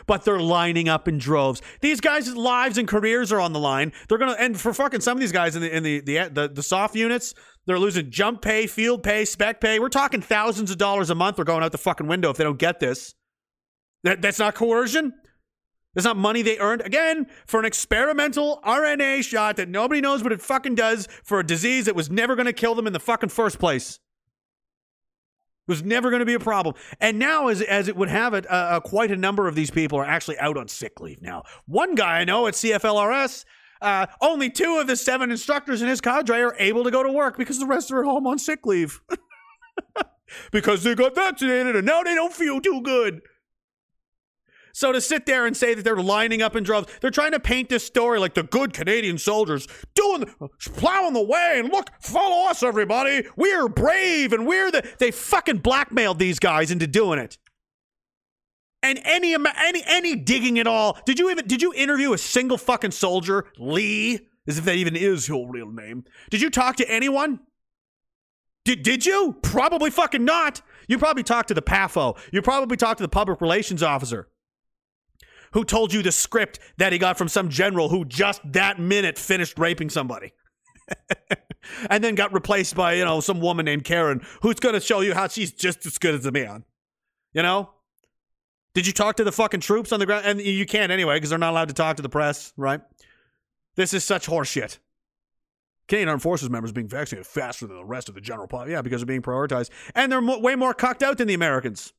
[0.07, 1.61] But they're lining up in droves.
[1.79, 3.93] These guys' lives and careers are on the line.
[4.09, 6.49] They're gonna and for fucking some of these guys in the in the the the,
[6.49, 7.33] the soft units,
[7.65, 9.79] they're losing jump pay, field pay, spec pay.
[9.79, 11.37] We're talking thousands of dollars a month.
[11.37, 13.13] They're going out the fucking window if they don't get this.
[14.03, 15.13] That, that's not coercion.
[15.95, 16.81] That's not money they earned.
[16.81, 21.45] Again, for an experimental RNA shot that nobody knows what it fucking does for a
[21.45, 23.99] disease that was never going to kill them in the fucking first place.
[25.67, 26.75] It was never going to be a problem.
[26.99, 29.71] And now, as, as it would have it, uh, uh, quite a number of these
[29.71, 31.43] people are actually out on sick leave now.
[31.65, 33.45] One guy I know at CFLRS,
[33.81, 37.11] uh, only two of the seven instructors in his cadre are able to go to
[37.11, 39.01] work because the rest are at home on sick leave.
[40.51, 43.21] because they got vaccinated and now they don't feel too good.
[44.75, 47.39] So to sit there and say that they're lining up in droves, they're trying to
[47.39, 50.25] paint this story like the good Canadian soldiers doing,
[50.73, 53.25] plowing the way, and look, follow us, everybody.
[53.37, 54.85] We're brave, and we're the.
[54.99, 57.37] They fucking blackmailed these guys into doing it.
[58.83, 60.97] And any any any digging at all?
[61.05, 64.27] Did you even did you interview a single fucking soldier, Lee?
[64.45, 66.03] As if that even is your real name.
[66.31, 67.39] Did you talk to anyone?
[68.65, 69.37] Did, did you?
[69.41, 70.61] Probably fucking not.
[70.89, 72.17] You probably talked to the PAFO.
[72.33, 74.27] You probably talked to the public relations officer
[75.55, 79.17] who told you the script that he got from some general who just that minute
[79.17, 80.33] finished raping somebody.
[81.89, 84.99] and then got replaced by, you know, some woman named Karen who's going to show
[84.99, 86.65] you how she's just as good as a man.
[87.33, 87.69] You know?
[88.73, 90.25] Did you talk to the fucking troops on the ground?
[90.25, 92.81] And you can't anyway because they're not allowed to talk to the press, right?
[93.75, 94.79] This is such horseshit.
[95.87, 98.71] Canadian Armed Forces members being vaccinated faster than the rest of the general public.
[98.71, 99.69] Yeah, because they're being prioritized.
[99.95, 101.93] And they're mo- way more cocked out than the Americans.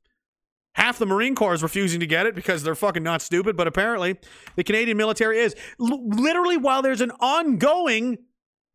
[0.77, 3.67] Half the Marine Corps is refusing to get it because they're fucking not stupid, but
[3.67, 4.17] apparently
[4.57, 5.57] the Canadian military is.
[5.81, 8.19] L- literally, while there's an ongoing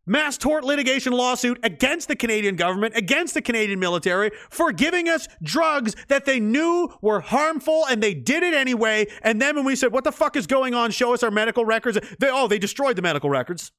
[0.08, 5.28] mass tort litigation lawsuit against the Canadian government, against the Canadian military for giving us
[5.44, 9.06] drugs that they knew were harmful and they did it anyway.
[9.22, 10.90] And then when we said, What the fuck is going on?
[10.90, 12.00] Show us our medical records.
[12.20, 13.72] They, oh, they destroyed the medical records.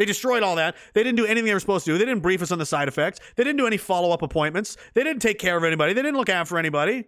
[0.00, 0.76] They destroyed all that.
[0.94, 1.98] They didn't do anything they were supposed to do.
[1.98, 3.20] They didn't brief us on the side effects.
[3.36, 4.78] They didn't do any follow up appointments.
[4.94, 5.92] They didn't take care of anybody.
[5.92, 7.04] They didn't look after anybody.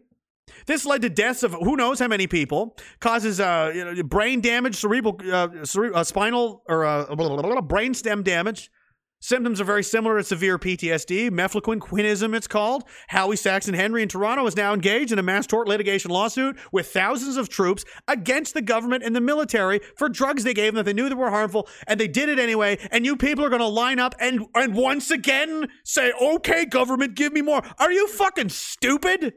[0.66, 2.76] This led to deaths of who knows how many people.
[3.00, 8.22] Causes uh, you know, brain damage, cerebral, uh, cere- uh, spinal, or uh, brain stem
[8.22, 8.70] damage.
[9.22, 11.30] Symptoms are very similar to severe PTSD.
[11.30, 12.82] Mefloquine quinism, it's called.
[13.06, 16.58] Howie Sacks and Henry in Toronto is now engaged in a mass tort litigation lawsuit
[16.72, 20.78] with thousands of troops against the government and the military for drugs they gave them
[20.78, 22.76] that they knew that were harmful, and they did it anyway.
[22.90, 27.14] And you people are going to line up and and once again say, "Okay, government,
[27.14, 29.34] give me more." Are you fucking stupid?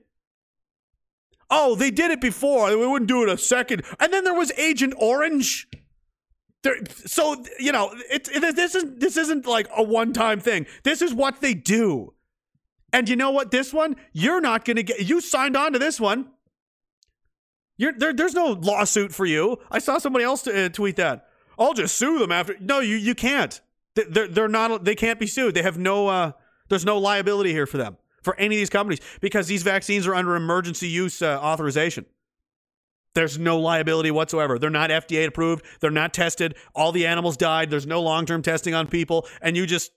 [1.51, 2.75] Oh, they did it before.
[2.75, 3.83] We wouldn't do it a second.
[3.99, 5.67] And then there was Agent Orange.
[6.65, 10.65] There, so you know, it, it, this is this isn't like a one-time thing.
[10.83, 12.13] This is what they do.
[12.91, 13.51] And you know what?
[13.51, 14.99] This one, you're not going to get.
[15.07, 16.29] You signed on to this one.
[17.77, 18.13] You're there.
[18.13, 19.57] There's no lawsuit for you.
[19.69, 21.27] I saw somebody else uh, tweet that.
[21.59, 22.55] I'll just sue them after.
[22.59, 23.61] No, you you can't.
[23.95, 24.85] They- They're they're not.
[24.85, 25.53] They can't be sued.
[25.55, 26.07] They have no.
[26.07, 26.31] uh
[26.69, 30.15] There's no liability here for them for any of these companies because these vaccines are
[30.15, 32.05] under emergency use uh, authorization.
[33.15, 34.59] There's no liability whatsoever.
[34.59, 35.65] They're not FDA approved.
[35.79, 36.55] They're not tested.
[36.75, 37.69] All the animals died.
[37.69, 39.27] There's no long term testing on people.
[39.41, 39.91] And you just.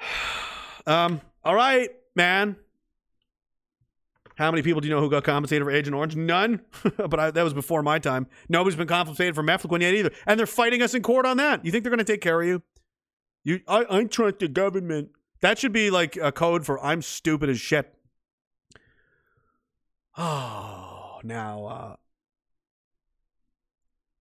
[0.86, 2.56] Um, all right, man.
[4.34, 6.14] How many people do you know who got compensated for Agent Orange?
[6.14, 6.60] None.
[6.98, 8.26] but I, that was before my time.
[8.50, 10.10] Nobody's been compensated for Mefloquine yet either.
[10.26, 11.64] And they're fighting us in court on that.
[11.64, 12.62] You think they're going to take care of you?
[13.44, 15.08] You, I, I trust the government.
[15.40, 17.94] That should be like a code for I'm stupid as shit.
[20.16, 21.96] Oh, now uh,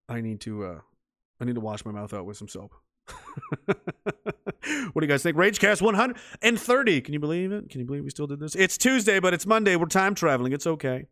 [0.09, 0.79] I need to uh,
[1.39, 2.73] I need to wash my mouth out with some soap.
[3.65, 3.77] what
[4.95, 5.37] do you guys think?
[5.37, 7.01] Ragecast 130.
[7.01, 7.69] Can you believe it?
[7.69, 8.55] Can you believe we still did this?
[8.55, 9.75] It's Tuesday, but it's Monday.
[9.75, 10.53] We're time traveling.
[10.53, 11.05] It's okay.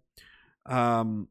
[0.66, 1.28] Um,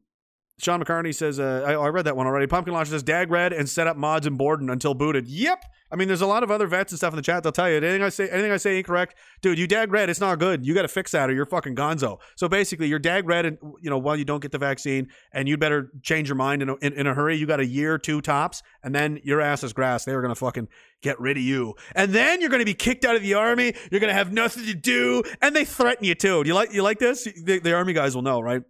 [0.61, 2.45] Sean McCartney says, uh, I, I read that one already.
[2.45, 5.27] Pumpkin Launcher says, Dag red and set up mods in Borden until booted.
[5.27, 5.65] Yep.
[5.91, 7.43] I mean, there's a lot of other vets and stuff in the chat.
[7.43, 9.59] They'll tell you anything I say, anything I say incorrect, dude.
[9.59, 10.65] You dag red, it's not good.
[10.65, 12.19] You got to fix that, or you're fucking gonzo.
[12.35, 15.49] So basically, you're dag red, and you know, while you don't get the vaccine, and
[15.49, 17.35] you'd better change your mind in a, in, in a hurry.
[17.35, 20.05] You got a year, two tops, and then your ass is grass.
[20.05, 20.69] They are gonna fucking
[21.01, 23.73] get rid of you, and then you're gonna be kicked out of the army.
[23.91, 26.43] You're gonna have nothing to do, and they threaten you too.
[26.43, 27.25] Do you like you like this?
[27.25, 28.61] The, the army guys will know, right?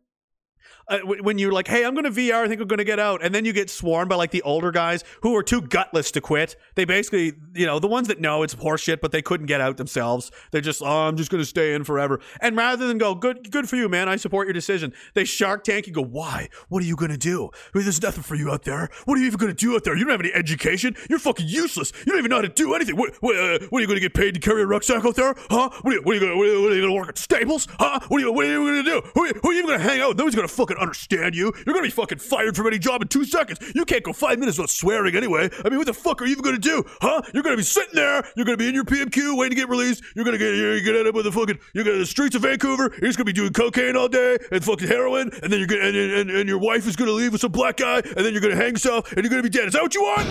[0.91, 2.99] Uh, when you're like, hey, I'm going to VR, I think I'm going to get
[2.99, 3.23] out.
[3.23, 6.21] And then you get swarmed by like the older guys who are too gutless to
[6.21, 6.57] quit.
[6.75, 9.77] They basically, you know, the ones that know it's horseshit, but they couldn't get out
[9.77, 10.31] themselves.
[10.51, 12.19] They're just, oh, I'm just going to stay in forever.
[12.41, 15.63] And rather than go, good, good for you, man, I support your decision, they shark
[15.63, 16.49] tank and go, why?
[16.67, 17.49] What are you going to do?
[17.73, 18.89] I mean, there's nothing for you out there.
[19.05, 19.95] What are you even going to do out there?
[19.95, 20.95] You don't have any education.
[21.09, 21.93] You're fucking useless.
[21.99, 22.97] You don't even know how to do anything.
[22.97, 25.15] What, what, uh, what are you going to get paid to carry a rucksack out
[25.15, 25.33] there?
[25.49, 25.69] Huh?
[25.81, 27.67] What are you, you going to, work at Staples?
[27.79, 28.01] Huh?
[28.09, 29.01] What are you, you going to do?
[29.13, 30.17] Who, who are you even going to hang out with?
[30.17, 31.53] Nobody's going to fucking understand you.
[31.65, 33.59] You're to be fucking fired from any job in two seconds.
[33.73, 35.49] You can't go five minutes without swearing anyway.
[35.63, 36.83] I mean, what the fuck are you even to do?
[37.01, 37.21] Huh?
[37.33, 38.23] You're to be sitting there.
[38.35, 40.03] You're to be in your PMQ waiting to get released.
[40.15, 42.41] You're to get, you're to end up with the fucking, you're to the streets of
[42.41, 42.91] Vancouver.
[42.99, 45.29] You're just to be doing cocaine all day and fucking heroin.
[45.43, 47.77] And then you're to, and, and, and your wife is to leave with some black
[47.77, 47.97] guy.
[47.99, 49.67] And then you're to hang yourself and you're to be dead.
[49.67, 50.27] Is that what you want?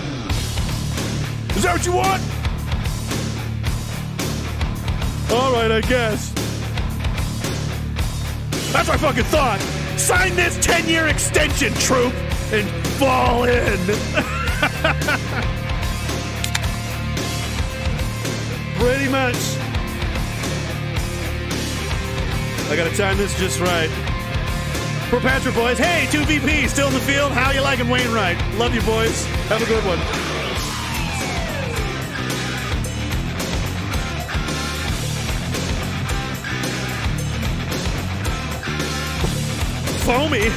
[1.57, 2.23] Is that what you want?
[5.33, 6.33] All right, I guess.
[8.73, 9.90] That's what I fucking thought.
[10.01, 12.15] Sign this 10 year extension, troop,
[12.53, 12.67] and
[12.97, 13.53] fall in.
[18.77, 19.37] Pretty much.
[22.71, 23.91] I gotta time this just right.
[25.11, 25.77] for Patrick boys.
[25.77, 27.33] Hey, 2VP still in the field.
[27.33, 28.39] How you liking Wainwright?
[28.55, 29.27] Love you boys.
[29.49, 29.99] Have a good one.
[40.11, 40.51] Foamy.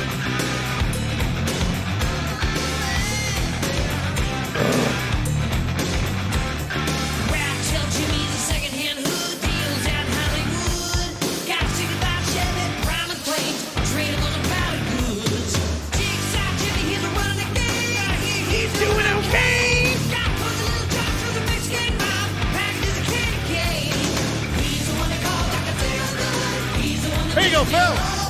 [27.35, 28.22] There you go, Phil.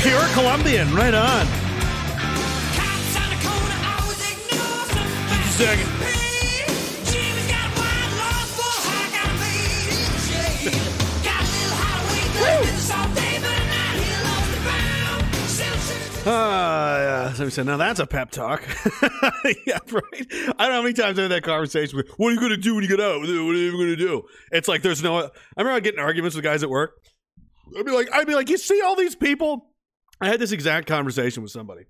[0.00, 1.46] Pure Colombian, right on.
[5.56, 5.96] Second.
[16.28, 17.32] Ah, yeah.
[17.34, 18.60] So we said, now that's a pep talk.
[19.64, 20.02] yeah, right.
[20.20, 22.50] I don't know how many times I had that conversation with, what are you going
[22.50, 23.20] to do when you get out?
[23.20, 24.22] What are you going to do?
[24.50, 26.94] It's like, there's no, I remember getting arguments with guys at work.
[27.78, 29.70] I'd be like, I'd be like, you see all these people?
[30.20, 31.86] I had this exact conversation with somebody.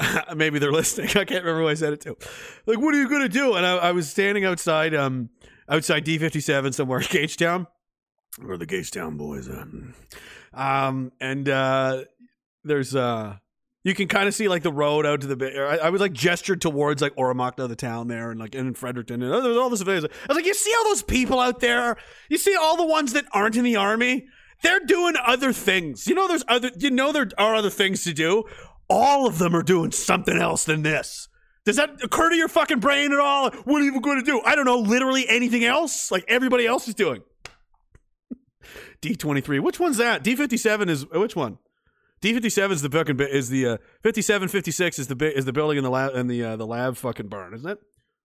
[0.34, 1.08] Maybe they're listening.
[1.10, 2.16] I can't remember who I said it to.
[2.66, 3.54] Like, what are you to do?
[3.54, 5.30] And I, I was standing outside, um,
[5.68, 7.66] outside D57 somewhere in Gagetown.
[8.38, 9.66] Where are the Gagetown boys at?
[10.52, 12.04] Um, and, uh,
[12.62, 13.36] there's uh
[13.82, 15.58] you can kind of see like the road out to the.
[15.58, 19.22] I, I was like gestured towards like Oromocto, the town there, and like in Fredericton,
[19.22, 19.80] and there's all this.
[19.80, 21.96] I was like, you see all those people out there?
[22.28, 24.28] You see all the ones that aren't in the army?
[24.62, 26.06] They're doing other things.
[26.06, 26.70] You know, there's other.
[26.76, 28.44] You know, there are other things to do.
[28.88, 31.28] All of them are doing something else than this.
[31.64, 33.50] Does that occur to your fucking brain at all?
[33.50, 34.40] What are you going to do?
[34.44, 34.78] I don't know.
[34.78, 37.22] Literally anything else, like everybody else is doing.
[39.00, 39.58] D twenty three.
[39.58, 40.22] Which one's that?
[40.22, 41.58] D fifty seven is which one?
[42.20, 45.52] D fifty seven is the fucking is the uh, 57, 56 is the is the
[45.52, 47.78] building in the lab in the uh, the lab fucking barn, isn't it?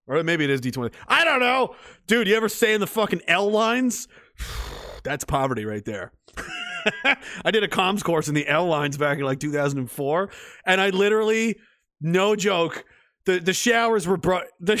[0.06, 0.96] Or maybe it is D twenty.
[1.08, 1.74] I don't know,
[2.06, 2.28] dude.
[2.28, 4.08] You ever stay in the fucking L lines?
[5.04, 6.12] That's poverty right there.
[7.44, 9.90] I did a comms course in the L lines back in like two thousand and
[9.90, 10.30] four,
[10.64, 11.56] and I literally,
[12.00, 12.84] no joke,
[13.24, 14.44] the the showers were brought.
[14.60, 14.80] The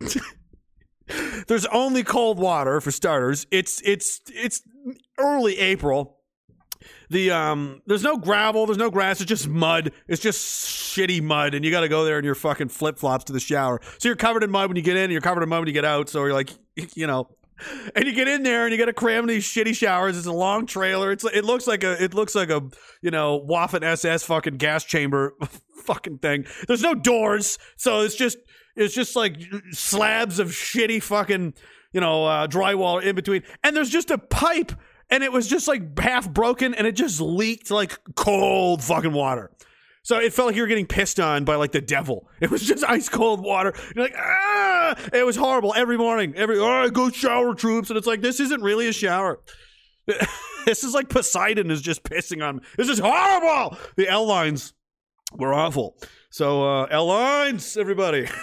[1.48, 3.46] there's only cold water for starters.
[3.50, 4.62] It's it's it's
[5.18, 6.20] early April
[7.10, 11.54] the um there's no gravel there's no grass it's just mud it's just shitty mud
[11.54, 14.16] and you got to go there in your fucking flip-flops to the shower so you're
[14.16, 15.84] covered in mud when you get in and you're covered in mud when you get
[15.84, 16.50] out so you're like
[16.94, 17.28] you know
[17.94, 20.16] and you get in there and you got to cram these shitty showers.
[20.16, 21.12] It's a long trailer.
[21.12, 22.62] It's it looks like a it looks like a
[23.02, 25.34] you know waffen ss fucking gas chamber
[25.84, 26.46] fucking thing.
[26.66, 27.58] There's no doors.
[27.76, 28.38] So it's just
[28.76, 29.36] it's just like
[29.72, 31.54] slabs of shitty fucking
[31.92, 33.42] you know uh, drywall in between.
[33.62, 34.72] And there's just a pipe
[35.10, 39.50] and it was just like half broken and it just leaked like cold fucking water.
[40.02, 42.28] So it felt like you were getting pissed on by like the devil.
[42.40, 43.74] It was just ice cold water.
[43.94, 46.34] You're like, ah, it was horrible every morning.
[46.36, 47.90] Every, oh, go shower troops.
[47.90, 49.40] And it's like, this isn't really a shower.
[50.64, 52.62] this is like Poseidon is just pissing on me.
[52.76, 53.76] This is horrible.
[53.96, 54.72] The L lines
[55.36, 55.96] were awful.
[56.30, 58.26] So, uh, L lines, everybody.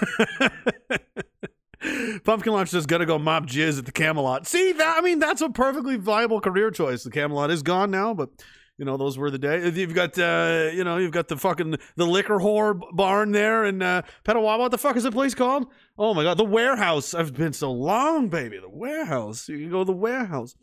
[2.23, 4.97] Pumpkin Launch says, "Gotta go mop jizz at the Camelot." See that?
[4.97, 7.03] I mean, that's a perfectly viable career choice.
[7.03, 8.29] The Camelot is gone now, but
[8.77, 9.75] you know those were the days.
[9.77, 13.81] You've got, uh, you know, you've got the fucking the liquor whore barn there in
[13.81, 14.59] uh, Petawawa.
[14.59, 15.65] What the fuck is the place called?
[15.97, 17.13] Oh my god, the warehouse.
[17.13, 18.59] I've been so long, baby.
[18.59, 19.49] The warehouse.
[19.49, 20.55] You can go to the warehouse.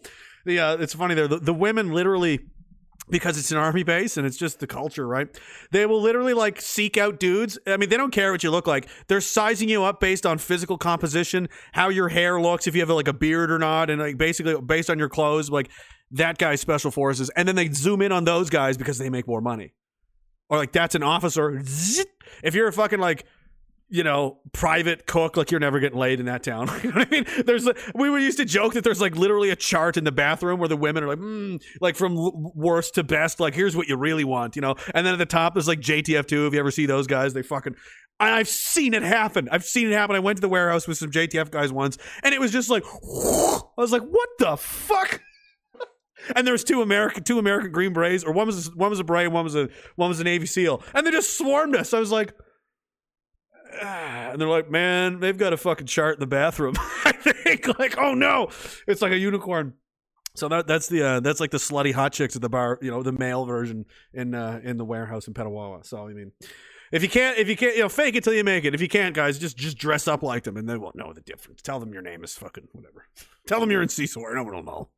[0.45, 1.29] The uh, it's funny there.
[1.29, 2.41] The, the women literally
[3.11, 5.29] because it's an army base and it's just the culture, right?
[5.73, 7.59] They will literally like seek out dudes.
[7.67, 8.89] I mean, they don't care what you look like.
[9.09, 12.91] They're sizing you up based on physical composition, how your hair looks, if you have
[12.91, 15.71] like a beard or not, and like basically based on your clothes, like
[16.13, 17.31] that guy's special forces.
[17.31, 19.75] And then they zoom in on those guys because they make more money.
[20.49, 21.63] Or like that's an officer.
[22.43, 23.25] If you're a fucking like
[23.95, 26.69] you know, private cook, like you're never getting laid in that town.
[26.83, 27.27] you know what I mean?
[27.45, 30.59] There's, we were used to joke that there's like literally a chart in the bathroom
[30.59, 32.17] where the women are like, mm, like from
[32.55, 34.75] worst to best, like here's what you really want, you know?
[34.95, 36.49] And then at the top is like JTF2.
[36.49, 37.77] If you ever see those guys, they fucking,
[38.21, 39.49] and I've seen it happen.
[39.53, 40.17] I've seen it happen.
[40.17, 42.85] I went to the warehouse with some JTF guys once and it was just like,
[42.93, 45.21] I was like, what the fuck?
[46.35, 49.01] And there was two American, two American Green Berets, or one was a, one was
[49.01, 51.93] a beret, one was a one was a Navy SEAL, and they just swarmed us.
[51.93, 52.35] I was like,
[53.83, 56.75] ah, and they're like, man, they've got a fucking chart in the bathroom.
[57.05, 58.49] I think like, oh no,
[58.87, 59.75] it's like a unicorn.
[60.37, 62.91] So that that's the uh, that's like the slutty hot chicks at the bar, you
[62.91, 65.87] know, the male version in uh, in the warehouse in Petawawa.
[65.87, 66.33] So I mean,
[66.91, 68.75] if you can't, if you can't, you know, fake it till you make it.
[68.75, 71.21] If you can't, guys, just just dress up like them, and they won't know the
[71.21, 71.63] difference.
[71.63, 73.07] Tell them your name is fucking whatever.
[73.47, 74.35] Tell them you're in CSOR.
[74.35, 74.89] No one will know.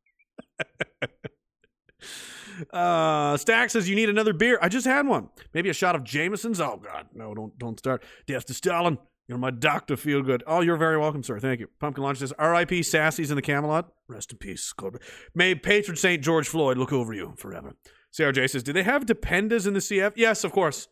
[2.72, 4.58] Uh, Stack says you need another beer.
[4.62, 5.28] I just had one.
[5.52, 6.60] Maybe a shot of Jameson's.
[6.60, 7.34] Oh God, no!
[7.34, 8.02] Don't don't start.
[8.26, 8.96] Death to Stalin.
[9.28, 9.96] You're my doctor.
[9.96, 10.44] Feel good.
[10.46, 11.40] Oh, you're very welcome, sir.
[11.40, 11.68] Thank you.
[11.80, 12.82] Pumpkin Launch says R.I.P.
[12.84, 13.92] Sassy's in the Camelot.
[14.08, 15.02] Rest in peace, Corbett.
[15.34, 17.74] May patron saint George Floyd look over you forever.
[18.16, 20.12] CRJ says, do they have dependas in the CF?
[20.14, 20.86] Yes, of course.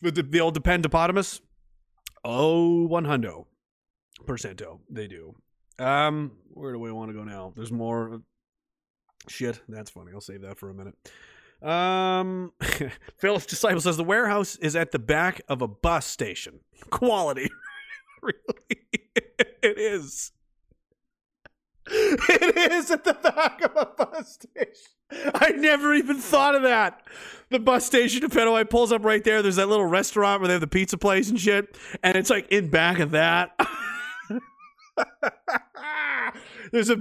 [0.00, 1.40] The, the, the old dependopotamus.
[2.24, 3.46] Oh, one hundo
[4.24, 4.78] percento.
[4.88, 5.34] They do.
[5.78, 7.52] Um, where do we want to go now?
[7.56, 8.22] There's more
[9.28, 9.60] shit.
[9.68, 10.12] That's funny.
[10.14, 10.94] I'll save that for a minute.
[11.62, 12.52] Um,
[13.16, 16.60] Phillips Disciple says the warehouse is at the back of a bus station.
[16.90, 17.50] Quality,
[18.22, 18.82] really,
[19.62, 20.32] it is.
[21.86, 25.34] It is at the back of a bus station.
[25.34, 27.02] I never even thought of that.
[27.50, 29.42] The bus station in Petaway pulls up right there.
[29.42, 32.48] There's that little restaurant where they have the pizza place and shit, and it's like
[32.50, 33.50] in back of that.
[36.72, 36.98] There's a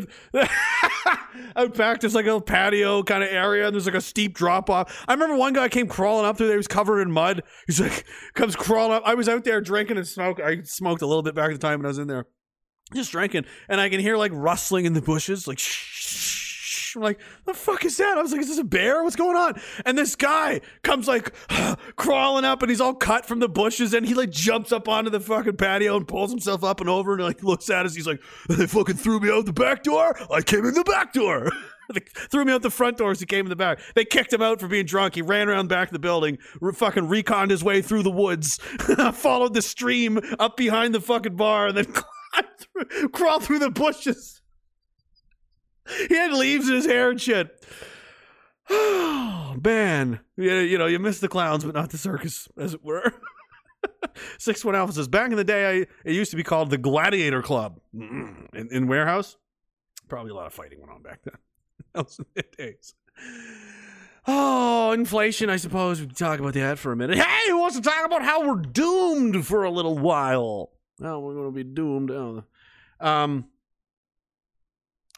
[1.55, 2.01] out back.
[2.01, 5.05] There's like a patio kind of area, and there's like a steep drop off.
[5.07, 6.55] I remember one guy came crawling up through there.
[6.55, 7.43] He was covered in mud.
[7.67, 9.03] He's like comes crawling up.
[9.05, 10.39] I was out there drinking and smoke.
[10.39, 12.25] I smoked a little bit back at the time when I was in there,
[12.93, 16.31] just drinking, and I can hear like rustling in the bushes, like shh.
[16.95, 18.17] I'm like, the fuck is that?
[18.17, 19.03] I was like, is this a bear?
[19.03, 19.59] What's going on?
[19.85, 21.33] And this guy comes like
[21.95, 25.09] crawling up and he's all cut from the bushes and he like jumps up onto
[25.09, 27.95] the fucking patio and pulls himself up and over and like looks at us.
[27.95, 30.17] He's like, they fucking threw me out the back door.
[30.31, 31.49] I came in the back door.
[31.93, 33.79] they threw me out the front door as he came in the back.
[33.95, 35.15] They kicked him out for being drunk.
[35.15, 38.11] He ran around the back of the building, re- fucking reconned his way through the
[38.11, 38.57] woods,
[39.13, 41.93] followed the stream up behind the fucking bar, and then
[43.11, 44.41] crawled through the bushes.
[46.07, 47.65] He had leaves in his hair and shit.
[48.69, 50.19] Oh, man.
[50.37, 53.13] You, you know, you miss the clowns, but not the circus, as it were.
[54.37, 56.77] Six One Alpha says, back in the day, I, it used to be called the
[56.77, 59.37] Gladiator Club in, in Warehouse.
[60.07, 61.35] Probably a lot of fighting went on back then.
[61.95, 62.05] In
[62.35, 62.95] the days.
[64.25, 67.17] Oh, inflation, I suppose we can talk about that for a minute.
[67.17, 70.71] Hey, who wants to talk about how we're doomed for a little while?
[70.99, 72.09] Well, we're going to be doomed.
[72.09, 72.43] Oh.
[72.99, 73.45] Um,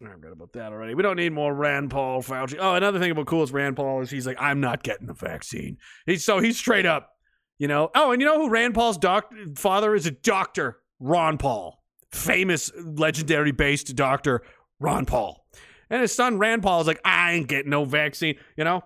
[0.03, 0.93] I read about that already.
[0.93, 2.57] We don't need more Rand Paul, Fauci.
[2.59, 5.13] Oh, another thing about cool is Rand Paul is he's like, I'm not getting the
[5.13, 5.77] vaccine.
[6.05, 7.11] He's so he's straight up,
[7.57, 7.91] you know.
[7.95, 10.05] Oh, and you know who Rand Paul's doc- father is?
[10.05, 11.81] A doctor, Ron Paul,
[12.11, 14.41] famous, legendary based doctor,
[14.81, 15.45] Ron Paul,
[15.89, 18.35] and his son Rand Paul is like, I ain't getting no vaccine.
[18.57, 18.83] You know,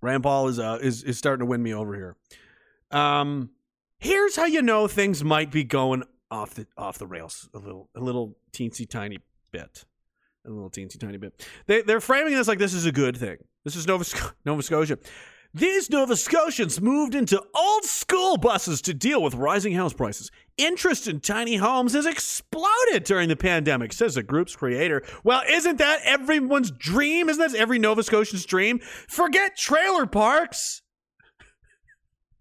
[0.00, 2.16] Rand Paul is uh is is starting to win me over here.
[2.90, 3.50] Um,
[3.98, 7.90] here's how you know things might be going off the off the rails a little
[7.94, 9.18] a little teensy tiny
[9.52, 9.84] bit
[10.46, 11.46] a little teensy tiny bit.
[11.66, 13.38] They, they're framing this like this is a good thing.
[13.64, 14.04] This is Nova,
[14.44, 14.98] Nova Scotia.
[15.56, 20.32] These Nova Scotians moved into old school buses to deal with rising house prices.
[20.56, 25.04] Interest in tiny homes has exploded during the pandemic, says the group's creator.
[25.22, 27.28] Well, isn't that everyone's dream?
[27.28, 28.80] Isn't that every Nova Scotian's dream?
[29.08, 30.82] Forget trailer parks.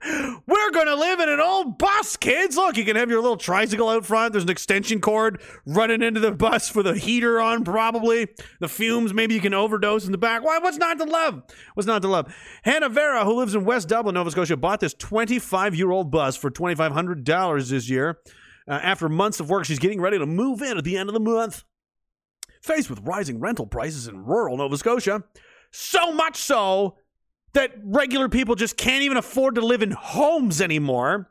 [0.06, 2.58] We're going to live in an old bus, kids.
[2.58, 4.34] Look, you can have your little tricycle out front.
[4.34, 8.28] There's an extension cord running into the bus for the heater on, probably.
[8.60, 10.44] The fumes, maybe you can overdose in the back.
[10.44, 10.60] Why?
[10.60, 11.44] What's not to love?
[11.74, 12.34] What's not to love?
[12.64, 16.36] Hannah Vera, who lives in West Dublin, Nova Scotia, bought this 25 year old bus
[16.36, 18.20] for $2,500 this year.
[18.68, 21.14] Uh, after months of work, she's getting ready to move in at the end of
[21.14, 21.64] the month.
[22.62, 25.24] Faced with rising rental prices in rural Nova Scotia,
[25.72, 26.98] so much so
[27.54, 31.30] that regular people just can't even afford to live in homes anymore.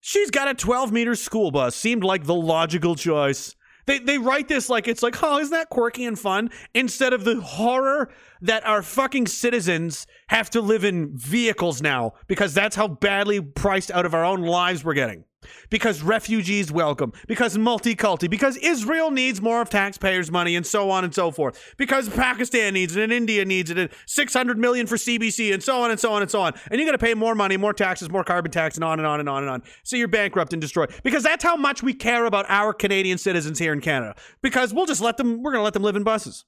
[0.00, 1.74] She's got a 12 meter school bus.
[1.74, 3.56] Seemed like the logical choice.
[3.86, 6.50] They, they write this like it's like, oh, isn't that quirky and fun?
[6.74, 8.10] Instead of the horror
[8.40, 13.90] that our fucking citizens have to live in vehicles now because that's how badly priced
[13.90, 15.24] out of our own lives we're getting.
[15.70, 21.04] Because refugees welcome, because multiculti, because Israel needs more of taxpayers' money, and so on
[21.04, 21.74] and so forth.
[21.76, 25.82] Because Pakistan needs it, and India needs it, and 600 million for CBC, and so
[25.82, 26.54] on and so on and so on.
[26.70, 29.06] And you're going to pay more money, more taxes, more carbon tax, and on and
[29.06, 29.62] on and on and on.
[29.84, 30.92] So you're bankrupt and destroyed.
[31.02, 34.14] Because that's how much we care about our Canadian citizens here in Canada.
[34.42, 36.44] Because we'll just let them, we're going to let them live in buses.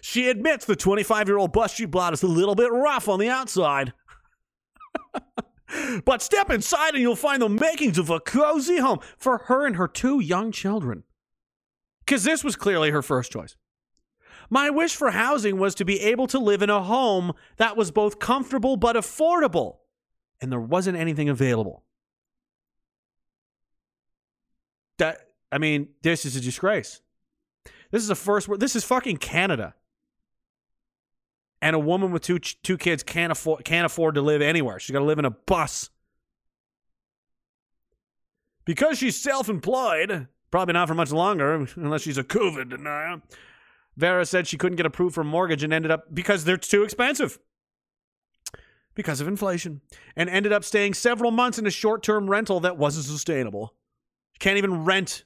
[0.00, 3.18] She admits the 25 year old bus she bought is a little bit rough on
[3.18, 3.92] the outside.
[6.04, 9.76] but step inside and you'll find the makings of a cozy home for her and
[9.76, 11.04] her two young children.
[12.00, 13.56] Because this was clearly her first choice.
[14.48, 17.92] My wish for housing was to be able to live in a home that was
[17.92, 19.76] both comfortable but affordable,
[20.40, 21.84] and there wasn't anything available.
[24.98, 27.00] That I mean, this is a disgrace.
[27.92, 28.48] This is a first.
[28.58, 29.74] This is fucking Canada.
[31.62, 34.78] And a woman with two two kids can't afford can't afford to live anywhere.
[34.78, 35.90] She's got to live in a bus.
[38.64, 43.20] Because she's self-employed, probably not for much longer unless she's a COVID denier.
[43.96, 46.82] Vera said she couldn't get approved for a mortgage and ended up because they're too
[46.82, 47.38] expensive
[48.94, 49.80] because of inflation
[50.16, 53.74] and ended up staying several months in a short-term rental that wasn't sustainable.
[54.32, 55.24] She can't even rent.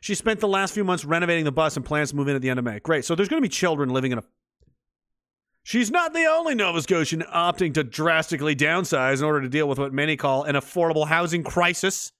[0.00, 2.42] She spent the last few months renovating the bus and plans to move in at
[2.42, 2.80] the end of May.
[2.80, 3.04] Great.
[3.04, 4.24] So there's going to be children living in a.
[5.64, 9.78] She's not the only Nova Scotian opting to drastically downsize in order to deal with
[9.78, 12.12] what many call an affordable housing crisis.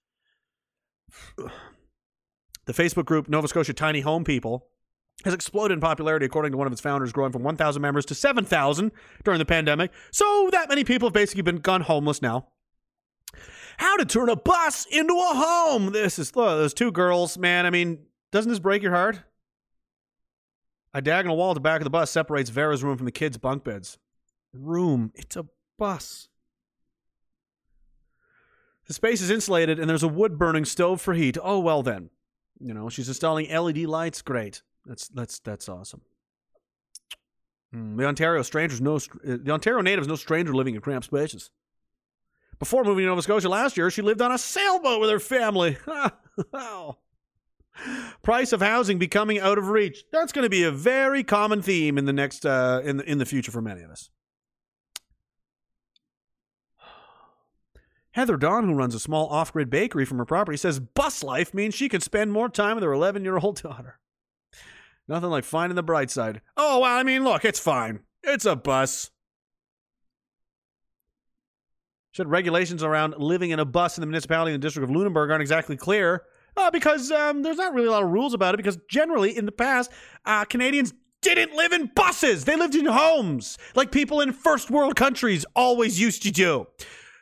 [2.64, 4.69] The Facebook group Nova Scotia Tiny Home People
[5.24, 8.14] has exploded in popularity according to one of its founders, growing from 1,000 members to
[8.14, 8.93] 7,000
[9.24, 9.90] during the pandemic.
[10.12, 12.48] So that many people have basically been gone homeless now.
[13.78, 15.93] How to turn a bus into a home.
[15.93, 17.66] This is look, those two girls, man.
[17.66, 17.98] I mean,
[18.31, 19.20] doesn't this break your heart?
[20.94, 23.39] A diagonal wall at the back of the bus separates Vera's room from the kids'
[23.39, 23.98] bunk beds.
[24.52, 25.12] Room.
[25.14, 25.47] It's a
[25.78, 26.28] bus.
[28.86, 31.39] The space is insulated and there's a wood burning stove for heat.
[31.43, 32.10] Oh well then.
[32.60, 34.23] You know, she's installing LED lights.
[34.23, 34.62] Great.
[34.85, 36.02] That's that's that's awesome.
[37.73, 41.06] Hmm, the Ontario strangers no uh, the Ontario native is no stranger living in cramped
[41.06, 41.51] spaces.
[42.59, 45.78] Before moving to Nova Scotia last year, she lived on a sailboat with her family.
[48.23, 50.05] Price of housing becoming out of reach.
[50.12, 53.19] That's going to be a very common theme in the next uh, in the, in
[53.19, 54.11] the future for many of us.
[58.12, 61.74] Heather Dawn, who runs a small off-grid bakery from her property, says bus life means
[61.74, 63.99] she can spend more time with her 11-year-old daughter.
[65.09, 66.43] Nothing like finding the bright side.
[66.57, 68.01] Oh, well, I mean, look, it's fine.
[68.23, 69.11] It's a bus.
[72.12, 75.31] Said regulations around living in a bus in the municipality in the district of Lunenburg
[75.31, 76.23] aren't exactly clear
[76.57, 78.57] uh, because um, there's not really a lot of rules about it.
[78.59, 79.91] Because generally, in the past,
[80.24, 84.97] uh, Canadians didn't live in buses; they lived in homes, like people in first world
[84.97, 86.66] countries always used to do.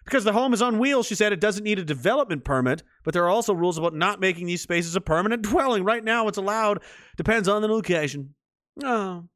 [0.04, 3.14] Because the home is on wheels, she said it doesn't need a development permit, but
[3.14, 5.84] there are also rules about not making these spaces a permanent dwelling.
[5.84, 6.82] Right now, it's allowed,
[7.16, 8.34] depends on the location.
[8.82, 9.28] Oh.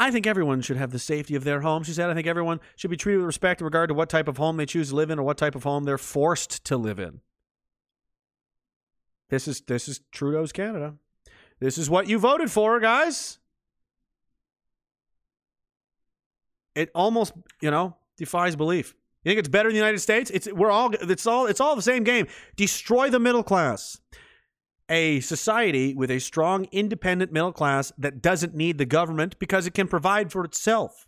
[0.00, 1.82] I think everyone should have the safety of their home.
[1.82, 4.28] She said, I think everyone should be treated with respect in regard to what type
[4.28, 6.78] of home they choose to live in or what type of home they're forced to
[6.78, 7.20] live in.
[9.28, 10.94] This is this is Trudeau's Canada.
[11.60, 13.38] This is what you voted for, guys.
[16.74, 18.94] It almost, you know, defies belief.
[19.22, 20.30] You think it's better in the United States?
[20.30, 22.26] It's we're all it's all it's all the same game.
[22.56, 24.00] Destroy the middle class.
[24.90, 29.72] A society with a strong independent middle class that doesn't need the government because it
[29.74, 31.06] can provide for itself.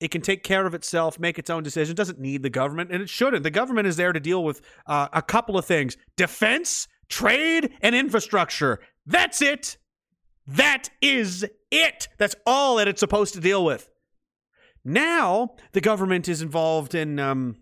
[0.00, 3.02] It can take care of itself, make its own decisions, doesn't need the government, and
[3.02, 3.42] it shouldn't.
[3.42, 7.94] The government is there to deal with uh, a couple of things defense, trade, and
[7.94, 8.80] infrastructure.
[9.04, 9.76] That's it.
[10.46, 12.08] That is it.
[12.16, 13.90] That's all that it's supposed to deal with.
[14.84, 17.18] Now the government is involved in.
[17.18, 17.56] Um,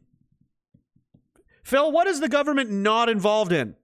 [1.65, 3.75] Phil, what is the government not involved in?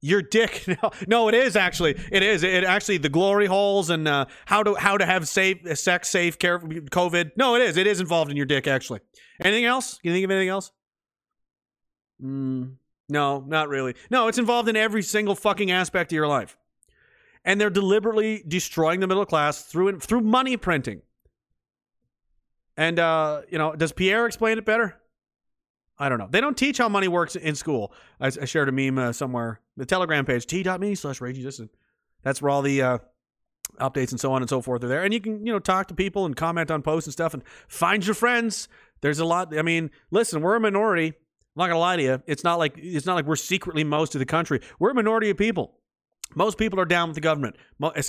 [0.00, 0.64] Your dick.
[0.82, 1.98] No, no, it is actually.
[2.12, 2.42] It is.
[2.42, 6.38] It actually the glory holes and uh, how to how to have safe sex, safe
[6.38, 7.32] care, COVID.
[7.36, 7.76] No, it is.
[7.76, 8.66] It is involved in your dick.
[8.66, 9.00] Actually.
[9.42, 9.98] Anything else?
[9.98, 10.72] Can you think of anything else?
[12.22, 12.74] Mm,
[13.08, 13.94] no, not really.
[14.10, 16.56] No, it's involved in every single fucking aspect of your life,
[17.44, 21.02] and they're deliberately destroying the middle class through through money printing.
[22.76, 24.96] And uh, you know, does Pierre explain it better?
[25.98, 26.28] I don't know.
[26.30, 27.92] They don't teach how money works in school.
[28.20, 29.60] I, I shared a meme uh, somewhere.
[29.76, 31.70] The Telegram page, t.me slash Ragey Dissident.
[32.22, 32.98] That's where all the uh,
[33.80, 35.02] updates and so on and so forth are there.
[35.02, 37.42] And you can, you know, talk to people and comment on posts and stuff and
[37.68, 38.68] find your friends.
[39.00, 39.56] There's a lot.
[39.56, 41.08] I mean, listen, we're a minority.
[41.08, 41.14] I'm
[41.56, 42.22] not gonna lie to you.
[42.26, 44.60] It's not like it's not like we're secretly most of the country.
[44.78, 45.74] We're a minority of people.
[46.34, 47.56] Most people are down with the government,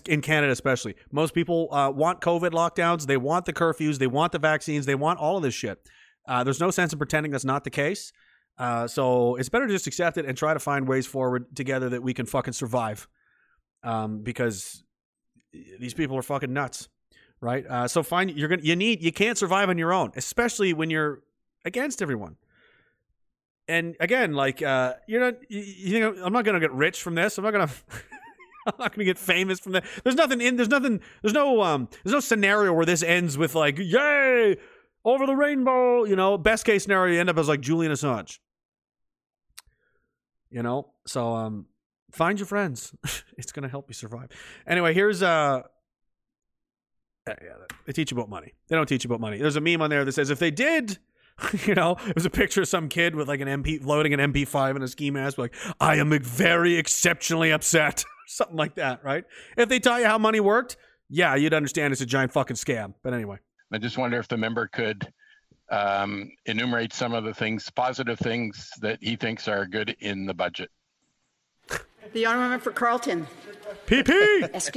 [0.08, 0.96] in Canada especially.
[1.10, 3.06] Most people uh, want COVID lockdowns.
[3.06, 3.98] They want the curfews.
[3.98, 4.86] They want the vaccines.
[4.86, 5.80] They want all of this shit.
[6.28, 8.12] Uh, there's no sense in pretending that's not the case.
[8.58, 11.90] Uh, so it's better to just accept it and try to find ways forward together
[11.90, 13.08] that we can fucking survive.
[13.82, 14.84] Um, because
[15.80, 16.90] these people are fucking nuts,
[17.40, 17.66] right?
[17.66, 20.90] Uh, so find you're gonna you need you can't survive on your own, especially when
[20.90, 21.24] you're
[21.64, 22.36] against everyone.
[23.70, 27.16] And again, like uh, you're not you, you think I'm not gonna get rich from
[27.16, 27.38] this.
[27.38, 27.72] I'm not gonna.
[28.68, 29.86] I'm not gonna get famous from that.
[30.04, 30.58] There's nothing in.
[30.58, 31.00] There's nothing.
[31.22, 31.62] There's no.
[31.62, 31.88] Um.
[32.04, 34.58] There's no scenario where this ends with like, yay,
[35.06, 36.04] over the rainbow.
[36.04, 38.40] You know, best case scenario, you end up as like Julian Assange.
[40.50, 41.68] You know, so um,
[42.12, 42.94] find your friends.
[43.38, 44.30] it's gonna help you survive.
[44.68, 45.62] Anyway, here's uh.
[47.28, 47.36] yeah,
[47.86, 48.54] They teach you about money.
[48.68, 49.38] They don't teach you about money.
[49.38, 50.98] There's a meme on there that says if they did,
[51.66, 54.34] you know, it was a picture of some kid with like an MP loading an
[54.34, 59.24] MP5 in a ski mask, like I am very exceptionally upset, something like that, right?
[59.58, 60.78] If they taught you how money worked,
[61.10, 62.94] yeah, you'd understand it's a giant fucking scam.
[63.04, 63.38] But anyway,
[63.72, 65.12] I just wonder if the member could
[65.70, 70.34] um, enumerate some of the things, positive things that he thinks are good in the
[70.34, 70.72] budget.
[72.14, 73.28] The armament for Carleton.
[73.86, 74.76] PP.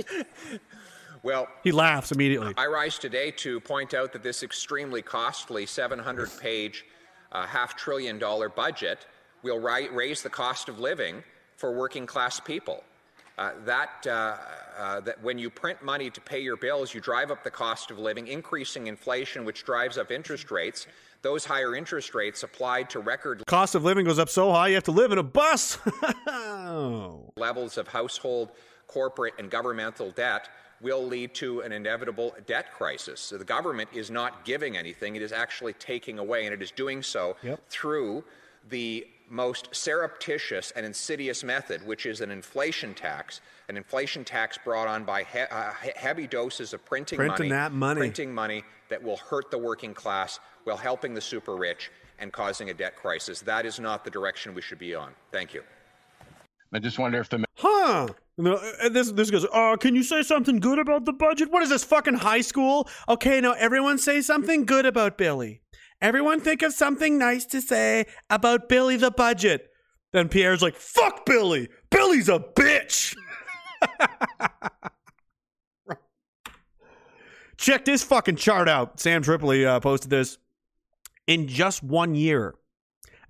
[1.22, 2.52] Well, He laughs immediately.
[2.56, 6.84] I rise today to point out that this extremely costly 700 page,
[7.30, 9.06] uh, half trillion dollar budget
[9.42, 11.22] will ri- raise the cost of living
[11.56, 12.82] for working class people.
[13.38, 14.36] Uh, that, uh,
[14.78, 17.90] uh, that when you print money to pay your bills, you drive up the cost
[17.90, 20.86] of living, increasing inflation, which drives up interest rates.
[21.22, 24.74] Those higher interest rates applied to record Cost of living goes up so high you
[24.74, 25.78] have to live in a bus.
[27.36, 28.50] levels of household,
[28.86, 30.48] corporate, and governmental debt
[30.80, 33.20] will lead to an inevitable debt crisis.
[33.20, 36.72] So the government is not giving anything, it is actually taking away, and it is
[36.72, 37.36] doing so
[37.70, 38.24] through
[38.68, 44.86] the most surreptitious and insidious method, which is an inflation tax, an inflation tax brought
[44.86, 47.98] on by he- uh, heavy doses of printing, Printing money, that money.
[47.98, 52.68] printing money that will hurt the working class while helping the super rich and causing
[52.68, 53.40] a debt crisis.
[53.40, 55.12] That is not the direction we should be on.
[55.32, 55.62] Thank you.
[56.74, 58.08] I just wonder if the Huh.
[58.38, 59.46] No, and this this goes.
[59.52, 61.50] Oh, can you say something good about the budget?
[61.50, 62.88] What is this fucking high school?
[63.08, 65.60] Okay, now everyone say something good about Billy.
[66.02, 69.70] Everyone think of something nice to say about Billy the budget.
[70.12, 71.68] Then Pierre's like, "Fuck Billy.
[71.90, 73.14] Billy's a bitch."
[77.56, 78.98] Check this fucking chart out.
[78.98, 80.38] Sam Tripoli uh, posted this.
[81.28, 82.56] In just one year,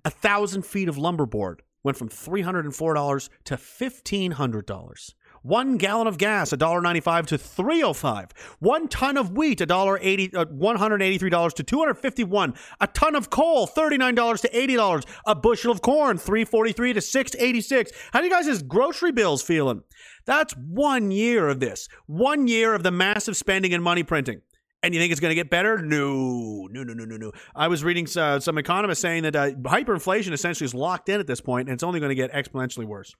[0.03, 5.13] a thousand feet of lumberboard went from $304 to $1,500.
[5.43, 8.31] One gallon of gas, $1.95 to $3.05.
[8.59, 12.57] One ton of wheat, $1.80, uh, $183 to $251.
[12.79, 15.05] A ton of coal, $39 to $80.
[15.25, 17.91] A bushel of corn, 343 to 686.
[18.13, 19.83] How do you guys' grocery bills feeling?
[20.25, 21.89] That's one year of this.
[22.05, 24.41] One year of the massive spending and money printing.
[24.81, 25.77] And you think it's going to get better?
[25.77, 27.31] No, no, no, no, no, no.
[27.55, 31.27] I was reading uh, some economists saying that uh, hyperinflation essentially is locked in at
[31.27, 33.13] this point, and it's only going to get exponentially worse.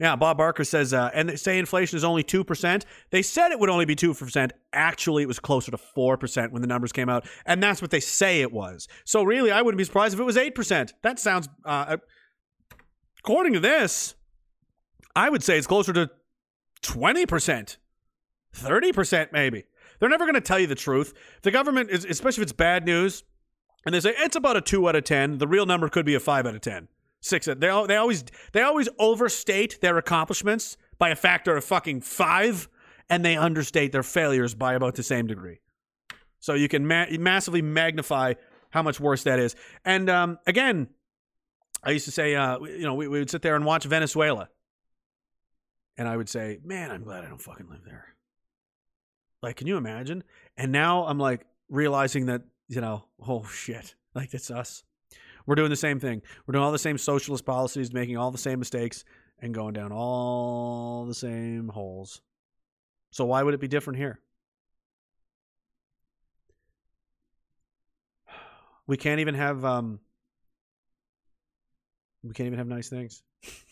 [0.00, 2.84] Yeah, Bob Barker says, uh, and they say inflation is only 2%.
[3.10, 4.50] They said it would only be 2%.
[4.72, 7.26] Actually, it was closer to 4% when the numbers came out.
[7.46, 8.88] And that's what they say it was.
[9.04, 10.92] So, really, I wouldn't be surprised if it was 8%.
[11.02, 11.96] That sounds, uh,
[13.20, 14.14] according to this,
[15.16, 16.10] I would say it's closer to
[16.82, 17.76] 20%,
[18.54, 19.64] 30% maybe.
[19.98, 21.14] They're never going to tell you the truth.
[21.42, 23.22] The government, is, especially if it's bad news,
[23.86, 26.14] and they say it's about a 2 out of 10, the real number could be
[26.14, 26.88] a 5 out of 10.
[27.24, 27.46] Six.
[27.46, 28.22] They al- they always
[28.52, 32.68] they always overstate their accomplishments by a factor of fucking five,
[33.08, 35.60] and they understate their failures by about the same degree.
[36.38, 38.34] So you can ma- massively magnify
[38.68, 39.56] how much worse that is.
[39.86, 40.88] And um, again,
[41.82, 44.50] I used to say, uh, you know, we, we would sit there and watch Venezuela,
[45.96, 48.16] and I would say, man, I'm glad I don't fucking live there.
[49.42, 50.24] Like, can you imagine?
[50.58, 54.84] And now I'm like realizing that you know, oh shit, like it's us.
[55.46, 56.22] We're doing the same thing.
[56.46, 59.04] We're doing all the same socialist policies, making all the same mistakes,
[59.40, 62.22] and going down all the same holes.
[63.10, 64.20] So why would it be different here?
[68.86, 69.98] We can't even have um
[72.22, 73.22] we can't even have nice things.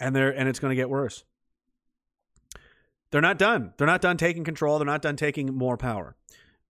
[0.00, 1.24] and they're and it's going to get worse.
[3.10, 3.74] They're not done.
[3.76, 4.78] They're not done taking control.
[4.78, 6.16] They're not done taking more power.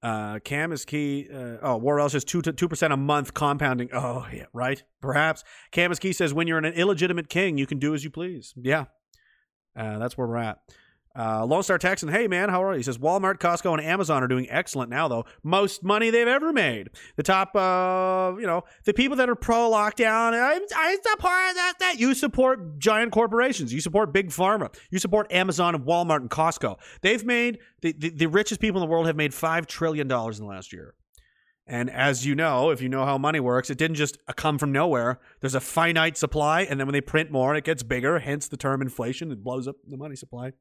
[0.02, 1.28] Uh, Cam is key.
[1.30, 3.90] Uh, oh, Warrell says two two percent a month compounding.
[3.92, 4.82] Oh, yeah, right.
[5.00, 8.10] Perhaps Cam is key says when you're an illegitimate king, you can do as you
[8.10, 8.54] please.
[8.56, 8.86] Yeah,
[9.76, 10.58] uh, that's where we're at.
[11.20, 12.78] Uh, Lone Star Texan, hey man, how are you?
[12.78, 15.26] He says Walmart, Costco, and Amazon are doing excellent now, though.
[15.42, 16.88] Most money they've ever made.
[17.16, 21.74] The top, uh, you know, the people that are pro lockdown, I, I support that,
[21.80, 22.00] that.
[22.00, 23.70] You support giant corporations.
[23.70, 24.74] You support big pharma.
[24.90, 26.78] You support Amazon and Walmart and Costco.
[27.02, 30.38] They've made the, the, the richest people in the world have made five trillion dollars
[30.38, 30.94] in the last year.
[31.66, 34.72] And as you know, if you know how money works, it didn't just come from
[34.72, 35.20] nowhere.
[35.40, 38.20] There's a finite supply, and then when they print more, it gets bigger.
[38.20, 39.30] Hence the term inflation.
[39.30, 40.52] It blows up the money supply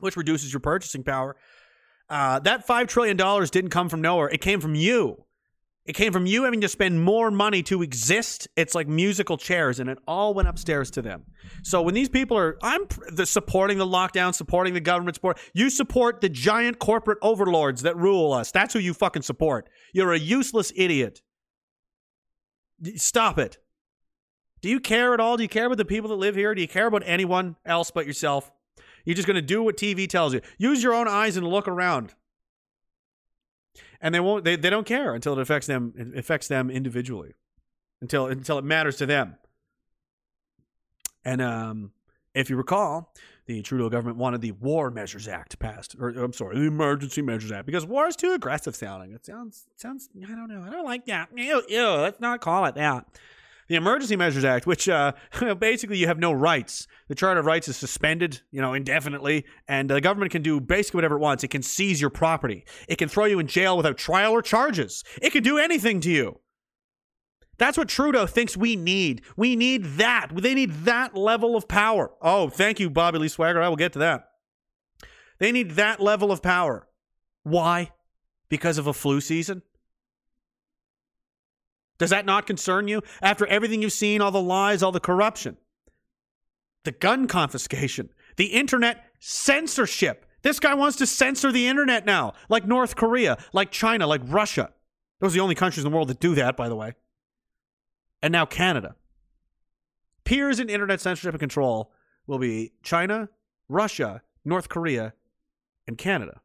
[0.00, 1.36] which reduces your purchasing power.
[2.08, 4.28] Uh, that $5 trillion didn't come from nowhere.
[4.28, 5.24] It came from you.
[5.86, 8.48] It came from you having to spend more money to exist.
[8.54, 11.24] It's like musical chairs, and it all went upstairs to them.
[11.62, 12.82] So when these people are, I'm
[13.12, 15.38] the, supporting the lockdown, supporting the government support.
[15.54, 18.50] You support the giant corporate overlords that rule us.
[18.50, 19.70] That's who you fucking support.
[19.94, 21.22] You're a useless idiot.
[22.96, 23.58] Stop it.
[24.60, 25.38] Do you care at all?
[25.38, 26.54] Do you care about the people that live here?
[26.54, 28.50] Do you care about anyone else but yourself?
[29.04, 30.40] You're just going to do what TV tells you.
[30.58, 32.14] Use your own eyes and look around.
[34.00, 34.44] And they won't.
[34.44, 35.92] They, they don't care until it affects them.
[35.96, 37.34] It affects them individually,
[38.00, 39.36] until until it matters to them.
[41.22, 41.92] And um,
[42.34, 43.12] if you recall,
[43.46, 47.52] the Trudeau government wanted the War Measures Act passed, or I'm sorry, the Emergency Measures
[47.52, 49.12] Act, because war is too aggressive sounding.
[49.12, 50.08] It sounds it sounds.
[50.24, 50.62] I don't know.
[50.66, 51.28] I don't like that.
[51.36, 51.86] Ew, ew.
[51.88, 53.06] Let's not call it that.
[53.70, 55.12] The Emergency Measures Act, which uh,
[55.60, 56.88] basically you have no rights.
[57.06, 60.98] The Charter of Rights is suspended, you know, indefinitely, and the government can do basically
[60.98, 61.44] whatever it wants.
[61.44, 62.64] It can seize your property.
[62.88, 65.04] It can throw you in jail without trial or charges.
[65.22, 66.40] It can do anything to you.
[67.58, 69.22] That's what Trudeau thinks we need.
[69.36, 70.32] We need that.
[70.34, 72.10] They need that level of power.
[72.20, 73.62] Oh, thank you, Bobby Lee Swagger.
[73.62, 74.30] I will get to that.
[75.38, 76.88] They need that level of power.
[77.44, 77.92] Why?
[78.48, 79.62] Because of a flu season?
[82.00, 83.02] Does that not concern you?
[83.20, 85.58] After everything you've seen, all the lies, all the corruption,
[86.84, 90.24] the gun confiscation, the internet censorship.
[90.40, 94.70] This guy wants to censor the internet now, like North Korea, like China, like Russia.
[95.20, 96.94] Those are the only countries in the world that do that, by the way.
[98.22, 98.96] And now Canada.
[100.24, 101.92] Peers in internet censorship and control
[102.26, 103.28] will be China,
[103.68, 105.12] Russia, North Korea,
[105.86, 106.40] and Canada.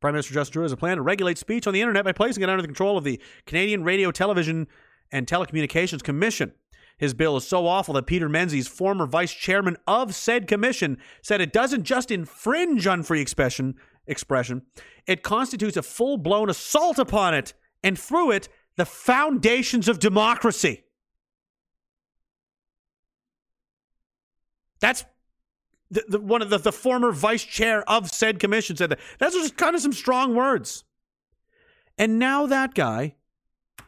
[0.00, 2.42] Prime Minister Justin Trudeau has a plan to regulate speech on the internet by placing
[2.42, 4.66] it under the control of the Canadian Radio, Television,
[5.12, 6.52] and Telecommunications Commission.
[6.96, 11.40] His bill is so awful that Peter Menzies, former vice chairman of said commission, said
[11.40, 13.74] it doesn't just infringe on free expression,
[14.06, 14.62] expression
[15.06, 20.84] it constitutes a full blown assault upon it, and through it, the foundations of democracy.
[24.80, 25.04] That's
[25.90, 29.00] the, the, one of the, the former vice chair of said commission said that.
[29.18, 30.84] That's just kind of some strong words.
[31.98, 33.16] And now that guy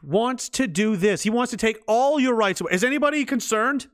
[0.03, 1.23] wants to do this.
[1.23, 2.73] He wants to take all your rights away.
[2.73, 3.87] Is anybody concerned?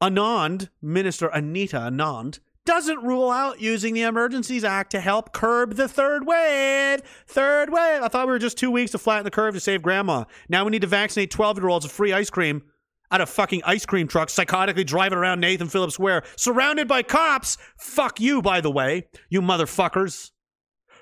[0.00, 5.86] Anand, Minister Anita Anand, doesn't rule out using the Emergencies Act to help curb the
[5.86, 7.02] third wave.
[7.26, 8.02] Third wave.
[8.02, 10.24] I thought we were just two weeks to flatten the curve to save grandma.
[10.48, 12.62] Now we need to vaccinate 12 year olds with free ice cream
[13.10, 17.56] out of fucking ice cream trucks, psychotically driving around Nathan Phillips Square, surrounded by cops.
[17.76, 20.30] Fuck you, by the way, you motherfuckers.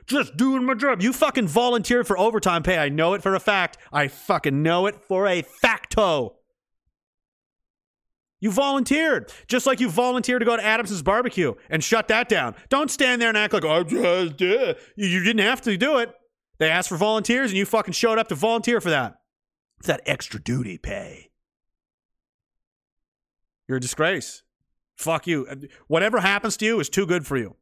[0.06, 1.00] Just doing my job.
[1.00, 2.76] You fucking volunteered for overtime pay.
[2.78, 3.78] I know it for a fact.
[3.92, 6.36] I fucking know it for a facto.
[8.40, 12.56] You volunteered, just like you volunteered to go to Adams's barbecue and shut that down.
[12.68, 14.76] Don't stand there and act like I just did.
[14.96, 16.12] You you didn't have to do it.
[16.58, 19.14] They asked for volunteers, and you fucking showed up to volunteer for that.
[19.78, 21.31] It's that extra duty pay.
[23.72, 24.42] You're a disgrace.
[24.96, 25.48] Fuck you.
[25.86, 27.56] Whatever happens to you is too good for you.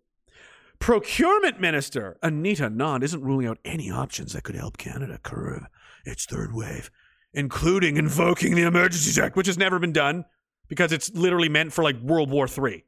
[0.80, 5.66] Procurement Minister Anita Anand isn't ruling out any options that could help Canada curb
[6.04, 6.90] its third wave,
[7.32, 10.24] including invoking the Emergencies Act, which has never been done
[10.66, 12.84] because it's literally meant for like World War III.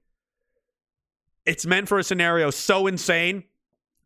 [1.46, 3.44] It's meant for a scenario so insane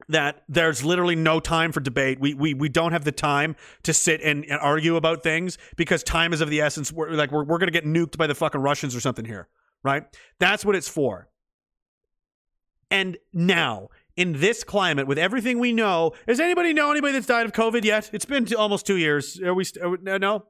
[0.09, 2.21] that there's literally no time for debate.
[2.21, 6.03] We we we don't have the time to sit and, and argue about things because
[6.03, 6.93] time is of the essence.
[6.93, 9.49] We're like we're we're gonna get nuked by the fucking Russians or something here,
[9.83, 10.05] right?
[10.39, 11.29] That's what it's for.
[12.91, 17.47] And now, in this climate, with everything we know, does anybody know anybody that's died
[17.47, 18.11] of COVID yet?
[18.13, 19.41] It's been almost two years.
[19.41, 19.65] Are we?
[19.83, 20.47] Are we no.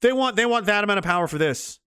[0.00, 1.78] They want they want that amount of power for this.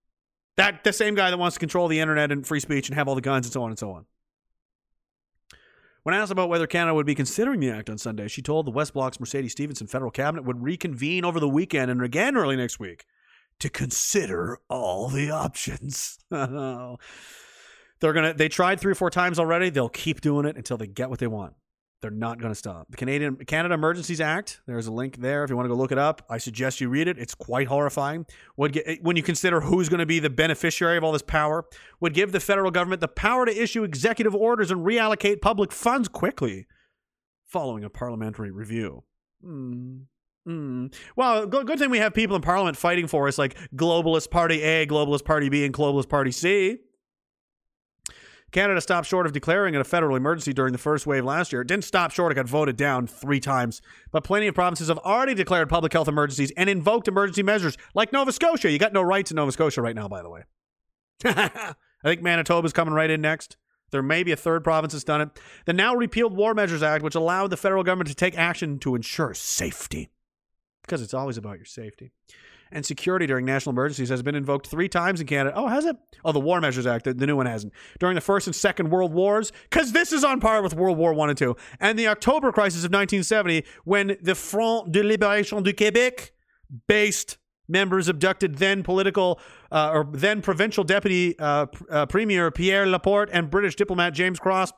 [0.55, 3.07] That the same guy that wants to control the internet and free speech and have
[3.07, 4.05] all the guns and so on and so on.
[6.03, 8.71] When asked about whether Canada would be considering the act on Sunday, she told the
[8.71, 12.77] West Block's Mercedes Stephenson federal cabinet would reconvene over the weekend and again early next
[12.77, 13.05] week
[13.59, 16.19] to consider all the options.
[16.29, 16.97] They're
[18.01, 18.33] gonna.
[18.33, 19.69] They tried three or four times already.
[19.69, 21.53] They'll keep doing it until they get what they want.
[22.03, 22.87] They're not going to stop.
[22.89, 24.59] The Canadian Canada Emergencies Act.
[24.67, 26.21] There's a link there if you want to go look it up.
[26.29, 27.17] I suggest you read it.
[27.17, 28.25] It's quite horrifying.
[28.57, 31.63] Would get, when you consider who's going to be the beneficiary of all this power,
[32.01, 36.09] would give the federal government the power to issue executive orders and reallocate public funds
[36.09, 36.67] quickly,
[37.45, 39.05] following a parliamentary review.
[39.41, 39.99] Hmm.
[40.45, 40.93] Mm.
[41.15, 44.61] Well, good, good thing we have people in Parliament fighting for us, like Globalist Party
[44.61, 46.79] A, Globalist Party B, and Globalist Party C.
[48.53, 51.61] Canada stopped short of declaring it a federal emergency during the first wave last year.
[51.61, 53.81] It didn't stop short, it got voted down three times.
[54.11, 58.13] But plenty of provinces have already declared public health emergencies and invoked emergency measures, like
[58.13, 58.71] Nova Scotia.
[58.71, 60.43] You got no rights in Nova Scotia right now, by the way.
[61.25, 63.57] I think Manitoba's coming right in next.
[63.91, 65.29] There may be a third province that's done it.
[65.65, 68.95] The now repealed War Measures Act, which allowed the federal government to take action to
[68.95, 70.09] ensure safety,
[70.83, 72.11] because it's always about your safety
[72.73, 75.55] and security during national emergencies has been invoked three times in Canada.
[75.55, 75.95] Oh, has it?
[76.25, 77.73] Oh, the War Measures Act, the, the new one hasn't.
[77.99, 81.13] During the First and Second World Wars, because this is on par with World War
[81.13, 85.73] One and Two, and the October crisis of 1970, when the Front de Libération du
[85.73, 86.31] Québec
[86.87, 87.37] based
[87.67, 89.39] members abducted then political
[89.71, 94.73] uh, or then provincial deputy uh, uh, premier Pierre Laporte and British diplomat James Cross.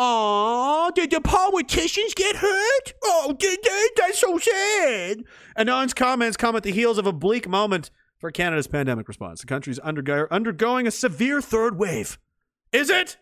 [0.00, 2.94] Aw, did the politicians get hurt?
[3.02, 3.88] Oh, did they?
[3.96, 5.24] That's so sad.
[5.56, 9.40] Anand's comments come at the heels of a bleak moment for Canada's pandemic response.
[9.40, 12.16] The country's undergo- undergoing a severe third wave.
[12.72, 13.16] Is it?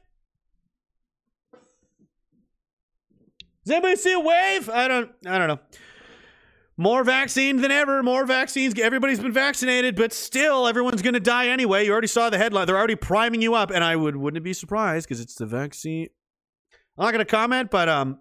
[3.64, 4.68] Does anybody see a wave?
[4.68, 5.10] I don't.
[5.26, 5.58] I don't know.
[6.76, 8.02] More vaccine than ever.
[8.02, 8.78] More vaccines.
[8.78, 11.86] Everybody's been vaccinated, but still, everyone's going to die anyway.
[11.86, 12.66] You already saw the headline.
[12.66, 16.08] They're already priming you up, and I would wouldn't be surprised because it's the vaccine.
[16.98, 18.18] I'm not going to comment, but um,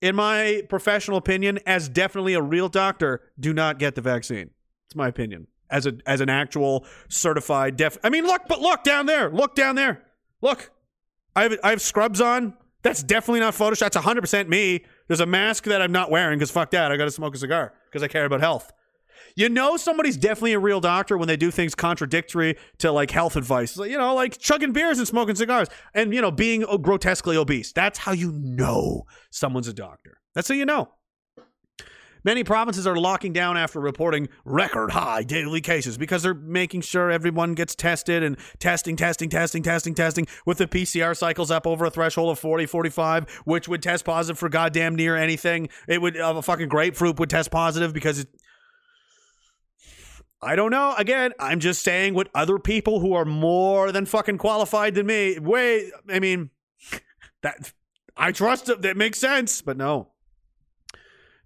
[0.00, 4.50] in my professional opinion, as definitely a real doctor, do not get the vaccine.
[4.86, 5.46] It's my opinion.
[5.70, 7.96] As a as an actual certified def.
[8.04, 9.30] I mean, look, but look down there.
[9.30, 10.02] Look down there.
[10.42, 10.70] Look,
[11.34, 12.54] I have I have scrubs on.
[12.82, 13.78] That's definitely not Photoshop.
[13.80, 14.84] That's 100 percent me.
[15.08, 16.92] There's a mask that I'm not wearing because fuck that.
[16.92, 18.72] I got to smoke a cigar because I care about health.
[19.36, 23.34] You know somebody's definitely a real doctor when they do things contradictory to like health
[23.34, 23.76] advice.
[23.76, 27.72] You know, like chugging beers and smoking cigars and you know being grotesquely obese.
[27.72, 30.20] That's how you know someone's a doctor.
[30.34, 30.90] That's how you know.
[32.24, 37.10] Many provinces are locking down after reporting record high daily cases because they're making sure
[37.10, 41.84] everyone gets tested and testing, testing, testing, testing, testing with the PCR cycles up over
[41.84, 45.68] a threshold of 40, 45, which would test positive for goddamn near anything.
[45.86, 48.28] It would, uh, a fucking grapefruit would test positive because it,
[50.44, 50.94] I don't know.
[50.96, 55.38] Again, I'm just saying what other people who are more than fucking qualified than me.
[55.38, 56.50] Wait, I mean,
[57.42, 57.72] that
[58.16, 58.82] I trust it.
[58.82, 60.10] That makes sense, but no.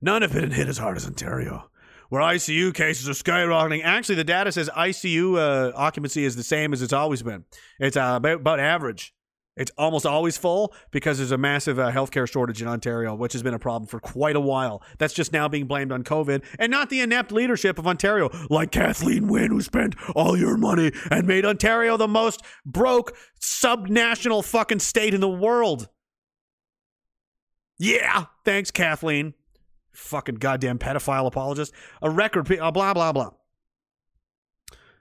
[0.00, 1.70] None have been hit as hard as Ontario,
[2.08, 3.82] where ICU cases are skyrocketing.
[3.84, 7.44] Actually, the data says ICU uh, occupancy is the same as it's always been.
[7.80, 9.14] It's uh, about, about average.
[9.58, 13.42] It's almost always full because there's a massive uh, healthcare shortage in Ontario, which has
[13.42, 14.82] been a problem for quite a while.
[14.98, 18.70] That's just now being blamed on COVID and not the inept leadership of Ontario, like
[18.70, 24.78] Kathleen Wynne, who spent all your money and made Ontario the most broke subnational fucking
[24.78, 25.88] state in the world.
[27.78, 29.34] Yeah, thanks, Kathleen.
[29.92, 31.72] Fucking goddamn pedophile apologist.
[32.00, 33.30] A record, pe- uh, blah, blah, blah.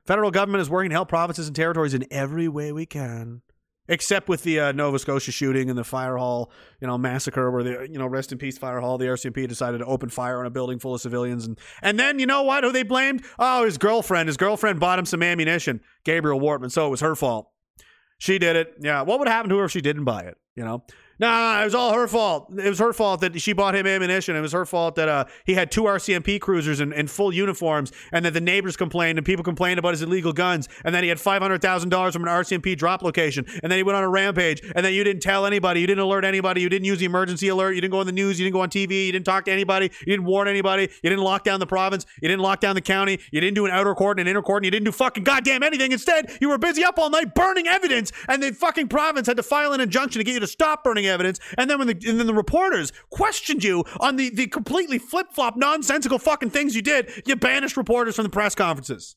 [0.05, 3.41] Federal government is working to help provinces and territories in every way we can.
[3.87, 6.51] Except with the uh, Nova Scotia shooting and the fire hall,
[6.81, 8.97] you know, massacre, where the you know, rest in peace, fire hall.
[8.97, 12.19] The RCMP decided to open fire on a building full of civilians, and and then
[12.19, 12.63] you know what?
[12.63, 13.23] Who they blamed?
[13.39, 14.27] Oh, his girlfriend.
[14.27, 15.81] His girlfriend bought him some ammunition.
[16.03, 16.71] Gabriel Wortman.
[16.71, 17.49] So it was her fault.
[18.17, 18.73] She did it.
[18.79, 19.03] Yeah.
[19.03, 20.37] What would happen to her if she didn't buy it?
[20.55, 20.83] You know.
[21.19, 22.51] No, it was all her fault.
[22.57, 24.35] It was her fault that she bought him ammunition.
[24.35, 27.91] It was her fault that uh, he had two RCMP cruisers in, in full uniforms,
[28.11, 31.09] and that the neighbors complained and people complained about his illegal guns, and then he
[31.09, 34.03] had five hundred thousand dollars from an RCMP drop location, and then he went on
[34.03, 36.99] a rampage, and then you didn't tell anybody, you didn't alert anybody, you didn't use
[36.99, 39.11] the emergency alert, you didn't go on the news, you didn't go on TV, you
[39.11, 42.27] didn't talk to anybody, you didn't warn anybody, you didn't lock down the province, you
[42.27, 44.61] didn't lock down the county, you didn't do an outer court and an inner court,
[44.61, 45.91] and you didn't do fucking goddamn anything.
[45.91, 49.43] Instead, you were busy up all night burning evidence, and the fucking province had to
[49.43, 52.19] file an injunction to get you to stop burning evidence, and then when the and
[52.19, 56.81] then the reporters questioned you on the the completely flip flop nonsensical fucking things you
[56.81, 59.15] did, you banished reporters from the press conferences.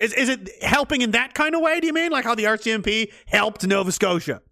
[0.00, 1.80] Is is it helping in that kind of way?
[1.80, 4.42] Do you mean like how the RCMP helped Nova Scotia?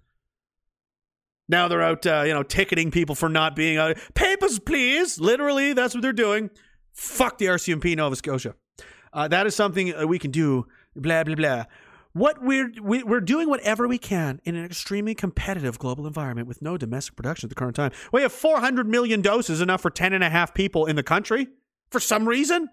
[1.48, 3.98] Now they're out, uh, you know, ticketing people for not being out.
[4.14, 5.18] Papers, please.
[5.20, 6.50] Literally, that's what they're doing.
[6.92, 8.54] Fuck the RCMP, Nova Scotia.
[9.12, 10.66] Uh, that is something uh, we can do.
[10.94, 11.64] Blah blah blah.
[12.12, 16.60] What we're we, we're doing whatever we can in an extremely competitive global environment with
[16.60, 17.92] no domestic production at the current time.
[18.12, 21.48] We have 400 million doses, enough for 10 and a half people in the country.
[21.90, 22.68] For some reason,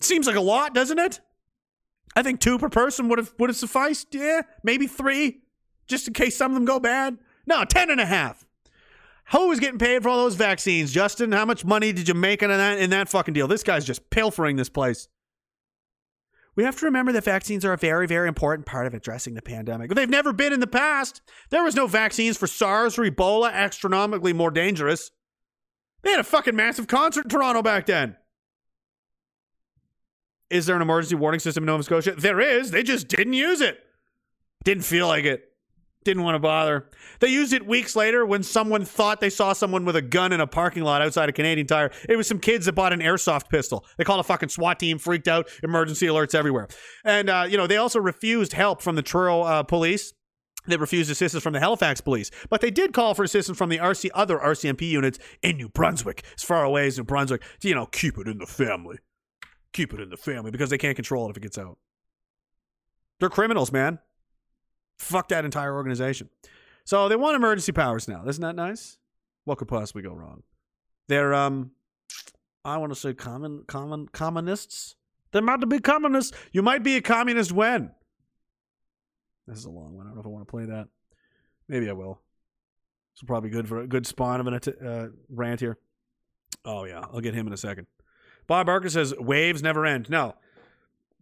[0.00, 1.20] seems like a lot, doesn't it?
[2.14, 4.08] I think two per person would have would have sufficed.
[4.12, 5.40] Yeah, maybe three,
[5.86, 7.16] just in case some of them go bad.
[7.46, 8.44] No, 10 and a half.
[9.32, 11.32] Who is getting paid for all those vaccines, Justin?
[11.32, 13.48] How much money did you make in that in that fucking deal?
[13.48, 15.08] This guy's just pilfering this place.
[16.58, 19.42] We have to remember that vaccines are a very, very important part of addressing the
[19.42, 19.94] pandemic.
[19.94, 21.22] They've never been in the past.
[21.50, 25.12] There was no vaccines for SARS or Ebola, astronomically more dangerous.
[26.02, 28.16] They had a fucking massive concert in Toronto back then.
[30.50, 32.16] Is there an emergency warning system in Nova Scotia?
[32.18, 32.72] There is.
[32.72, 33.78] They just didn't use it.
[34.64, 35.47] Didn't feel like it.
[36.08, 36.86] Didn't want to bother.
[37.20, 40.40] They used it weeks later when someone thought they saw someone with a gun in
[40.40, 41.90] a parking lot outside a Canadian Tire.
[42.08, 43.84] It was some kids that bought an airsoft pistol.
[43.98, 46.68] They called a fucking SWAT team, freaked out, emergency alerts everywhere.
[47.04, 50.14] And, uh, you know, they also refused help from the Truro uh, police.
[50.66, 53.76] They refused assistance from the Halifax police, but they did call for assistance from the
[53.76, 57.42] RC other RCMP units in New Brunswick, as far away as New Brunswick.
[57.60, 58.96] To, you know, keep it in the family,
[59.74, 61.76] keep it in the family because they can't control it if it gets out.
[63.20, 63.98] They're criminals, man.
[64.98, 66.28] Fuck that entire organization.
[66.84, 68.24] So they want emergency powers now.
[68.26, 68.98] Isn't that nice?
[69.44, 70.42] What could possibly go wrong?
[71.08, 71.72] They're um
[72.64, 74.96] I want to say common common communists.
[75.32, 76.36] They're about to be communists.
[76.52, 77.92] You might be a communist when?
[79.46, 80.06] This is a long one.
[80.06, 80.88] I don't know if I want to play that.
[81.68, 82.20] Maybe I will.
[83.12, 85.78] It's probably good for a good spawn of an uh, rant here.
[86.64, 87.86] Oh yeah, I'll get him in a second.
[88.46, 90.08] Bob Barker says waves never end.
[90.08, 90.34] No,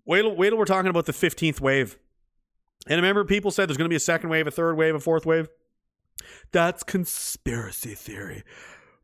[0.05, 1.99] wait wait till we're talking about the fifteenth wave.
[2.87, 5.01] And remember, people said there's going to be a second wave, a third wave, a
[5.01, 5.49] fourth wave.
[6.53, 8.45] That's conspiracy theory.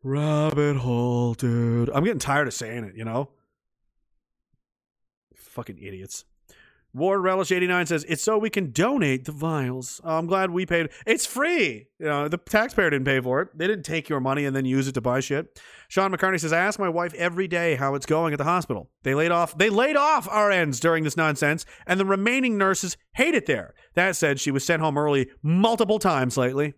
[0.03, 1.90] Rabbit hole, dude.
[1.90, 3.31] I'm getting tired of saying it, you know?
[5.35, 6.24] Fucking idiots.
[6.94, 10.01] Ward Relish 89 says, It's so we can donate the vials.
[10.05, 10.90] Oh, I'm glad we paid.
[11.06, 11.86] It's free.
[11.98, 13.48] You know, the taxpayer didn't pay for it.
[13.56, 15.59] They didn't take your money and then use it to buy shit.
[15.89, 18.90] Sean McCartney says, I ask my wife every day how it's going at the hospital.
[19.05, 23.35] They laid off they laid off RNs during this nonsense, and the remaining nurses hate
[23.35, 23.74] it there.
[23.94, 26.74] That said, she was sent home early multiple times lately.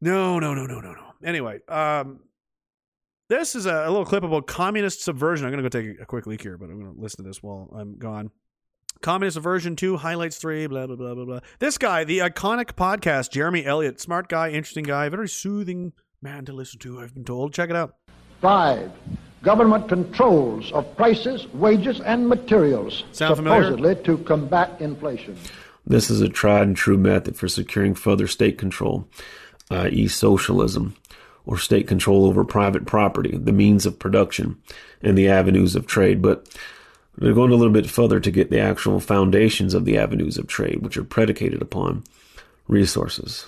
[0.00, 1.12] No, no, no, no, no, no.
[1.24, 2.20] Anyway, um,
[3.28, 5.44] this is a, a little clip about communist subversion.
[5.44, 7.28] I'm going to go take a quick leak here, but I'm going to listen to
[7.28, 8.30] this while I'm gone.
[9.00, 11.40] Communist version 2, Highlights 3, blah, blah, blah, blah, blah.
[11.60, 16.52] This guy, the iconic podcast, Jeremy Elliott, smart guy, interesting guy, very soothing man to
[16.52, 17.52] listen to, I've been told.
[17.54, 17.94] Check it out.
[18.40, 18.90] Five,
[19.42, 23.64] government controls of prices, wages, and materials, Sound familiar?
[23.64, 25.36] supposedly to combat inflation.
[25.86, 29.08] This is a tried and true method for securing further state control,
[29.70, 30.96] uh, i.e., socialism,
[31.46, 34.58] or state control over private property, the means of production,
[35.02, 36.20] and the avenues of trade.
[36.20, 36.46] But
[37.18, 40.46] they're going a little bit further to get the actual foundations of the avenues of
[40.46, 42.04] trade, which are predicated upon
[42.68, 43.46] resources.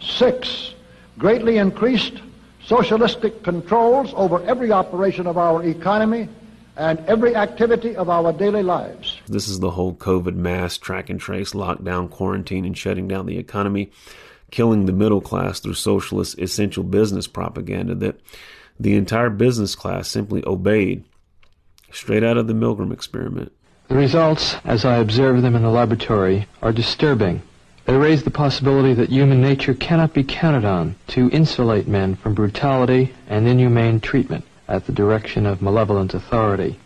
[0.00, 0.74] Six,
[1.18, 2.20] greatly increased
[2.64, 6.28] socialistic controls over every operation of our economy
[6.76, 9.18] and every activity of our daily lives.
[9.26, 13.38] This is the whole COVID mass track and trace, lockdown, quarantine, and shutting down the
[13.38, 13.90] economy,
[14.50, 18.20] killing the middle class through socialist essential business propaganda that
[18.78, 21.02] the entire business class simply obeyed
[21.96, 23.50] straight out of the Milgram experiment.
[23.88, 27.40] The results, as I observe them in the laboratory, are disturbing.
[27.86, 32.34] They raise the possibility that human nature cannot be counted on to insulate men from
[32.34, 36.78] brutality and inhumane treatment at the direction of malevolent authority.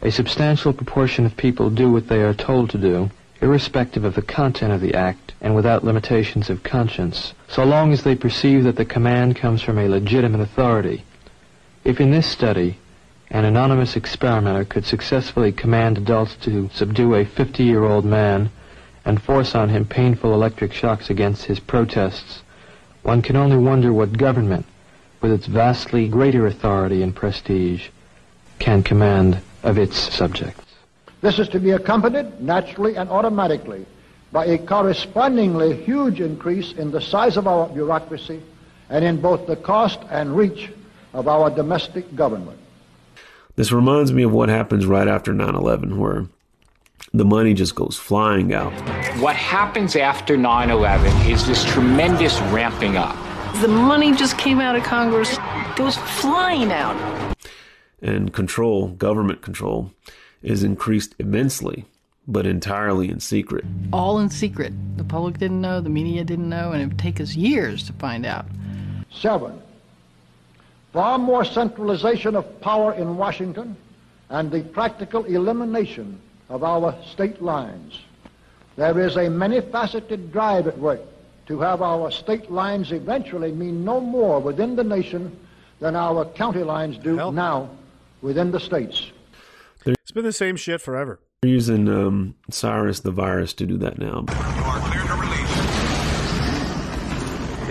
[0.00, 3.10] A substantial proportion of people do what they are told to do,
[3.40, 8.02] irrespective of the content of the act and without limitations of conscience, so long as
[8.02, 11.04] they perceive that the command comes from a legitimate authority.
[11.84, 12.78] If in this study
[13.32, 18.50] an anonymous experimenter could successfully command adults to subdue a 50-year-old man
[19.06, 22.42] and force on him painful electric shocks against his protests,
[23.02, 24.66] one can only wonder what government,
[25.22, 27.88] with its vastly greater authority and prestige,
[28.58, 30.66] can command of its subjects.
[31.22, 33.86] This is to be accompanied naturally and automatically
[34.30, 38.42] by a correspondingly huge increase in the size of our bureaucracy
[38.90, 40.70] and in both the cost and reach
[41.14, 42.58] of our domestic government.
[43.56, 46.26] This reminds me of what happens right after 9 11, where
[47.12, 48.72] the money just goes flying out.
[49.20, 53.14] What happens after 9 11 is this tremendous ramping up.
[53.60, 55.36] The money just came out of Congress,
[55.76, 56.96] goes flying out.
[58.00, 59.92] and control, government control,
[60.42, 61.84] is increased immensely,
[62.26, 63.64] but entirely in secret.
[63.92, 64.72] All in secret.
[64.96, 67.92] The public didn't know, the media didn't know, and it would take us years to
[67.92, 68.46] find out.
[69.12, 69.61] Seven,
[70.92, 73.76] far more centralization of power in Washington
[74.28, 77.98] and the practical elimination of our state lines.
[78.76, 81.00] There is a many-faceted drive at work
[81.46, 85.36] to have our state lines eventually mean no more within the nation
[85.80, 87.70] than our county lines do now
[88.20, 89.10] within the states.
[89.84, 91.18] It's been the same shit forever.
[91.42, 94.24] They're using um, Cyrus the virus to do that now.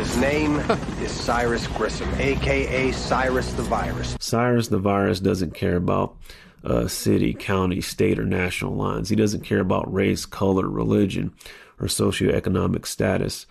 [0.01, 0.55] His name
[0.99, 4.17] is Cyrus Grissom, aka Cyrus the Virus.
[4.19, 6.17] Cyrus the virus doesn't care about
[6.63, 9.09] uh, city, county, state, or national lines.
[9.09, 11.31] He doesn't care about race, color, religion,
[11.79, 13.45] or socioeconomic status.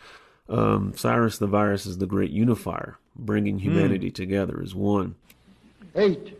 [0.48, 5.14] Um, Cyrus the virus is the great unifier, bringing humanity together as one.
[5.94, 6.36] Eight,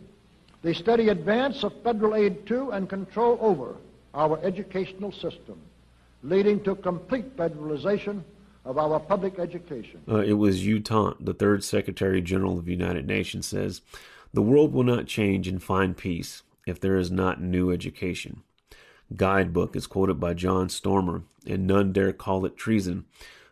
[0.61, 3.77] the steady advance of federal aid to and control over
[4.13, 5.57] our educational system,
[6.21, 8.23] leading to complete federalization
[8.65, 10.01] of our public education.
[10.07, 13.81] Uh, it was U Thant, the third Secretary General of the United Nations, says,
[14.33, 18.43] The world will not change and find peace if there is not new education.
[19.15, 23.05] Guidebook is quoted by John Stormer, and none dare call it treason.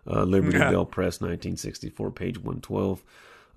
[0.08, 0.72] Uh, Liberty Yeah.
[0.72, 3.04] Bell Press, 1964, page 112.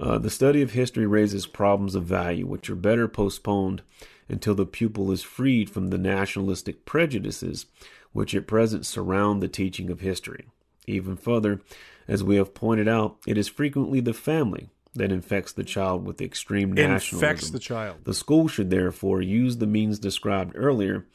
[0.01, 3.83] Uh, the study of history raises problems of value, which are better postponed
[4.29, 7.67] until the pupil is freed from the nationalistic prejudices
[8.13, 10.47] which at present surround the teaching of history.
[10.87, 11.61] Even further,
[12.09, 16.21] as we have pointed out, it is frequently the family that infects the child with
[16.21, 17.53] extreme Infects nationalism.
[17.53, 17.97] the child.
[18.05, 21.07] The school should therefore use the means described earlier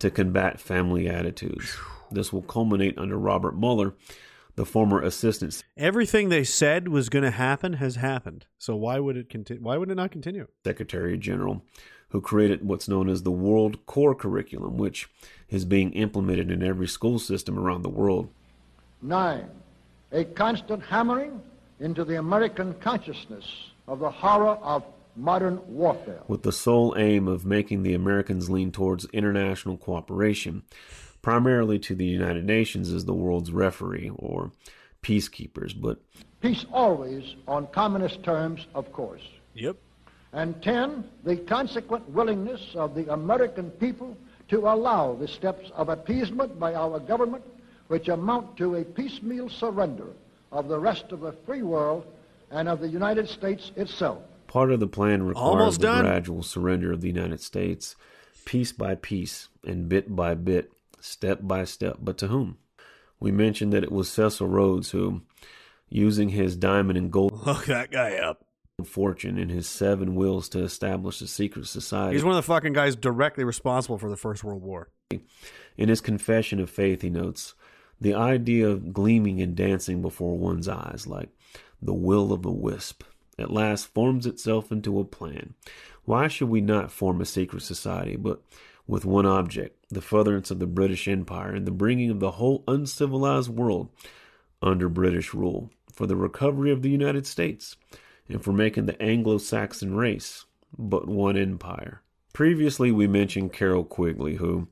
[0.00, 1.76] to combat family attitudes.
[2.10, 3.94] This will culminate under Robert Muller,
[4.56, 8.46] the former assistant Everything they said was going to happen has happened.
[8.58, 9.62] So why would it continue?
[9.62, 10.48] Why would it not continue?
[10.64, 11.62] Secretary General,
[12.08, 15.08] who created what's known as the World Core Curriculum, which
[15.48, 18.28] is being implemented in every school system around the world.
[19.02, 19.48] Nine,
[20.12, 21.40] a constant hammering
[21.78, 23.44] into the American consciousness
[23.88, 24.84] of the horror of
[25.16, 26.20] modern warfare.
[26.28, 30.62] with the sole aim of making the Americans lean towards international cooperation,
[31.22, 34.52] primarily to the United Nations as the world's referee or
[35.02, 35.78] peacekeepers.
[35.78, 35.98] But
[36.40, 39.22] Peace always on communist terms, of course.
[39.54, 39.76] Yep.
[40.32, 44.16] And 10, the consequent willingness of the American people
[44.48, 47.44] to allow the steps of appeasement by our government,
[47.90, 50.06] which amount to a piecemeal surrender
[50.52, 52.06] of the rest of the free world
[52.52, 54.22] and of the United States itself.
[54.46, 57.96] part of the plan requires Almost the gradual surrender of the United States,
[58.44, 61.96] piece by piece and bit by bit, step by step.
[62.00, 62.58] But to whom?
[63.18, 65.22] We mentioned that it was Cecil Rhodes who,
[65.88, 68.44] using his diamond and gold Look that guy up.
[68.84, 72.14] fortune and his seven wills to establish a secret society.
[72.14, 74.90] He's one of the fucking guys directly responsible for the First World War.
[75.76, 77.54] In his confession of faith, he notes
[78.00, 81.28] the idea of gleaming and dancing before one's eyes, like
[81.82, 83.02] the will of a wisp,
[83.38, 85.54] at last forms itself into a plan.
[86.04, 88.42] Why should we not form a secret society, but
[88.86, 92.64] with one object, the furtherance of the British Empire and the bringing of the whole
[92.66, 93.88] uncivilized world
[94.62, 97.76] under British rule, for the recovery of the United States,
[98.28, 100.44] and for making the Anglo Saxon race
[100.76, 102.02] but one empire?
[102.32, 104.68] Previously, we mentioned Carroll Quigley, who,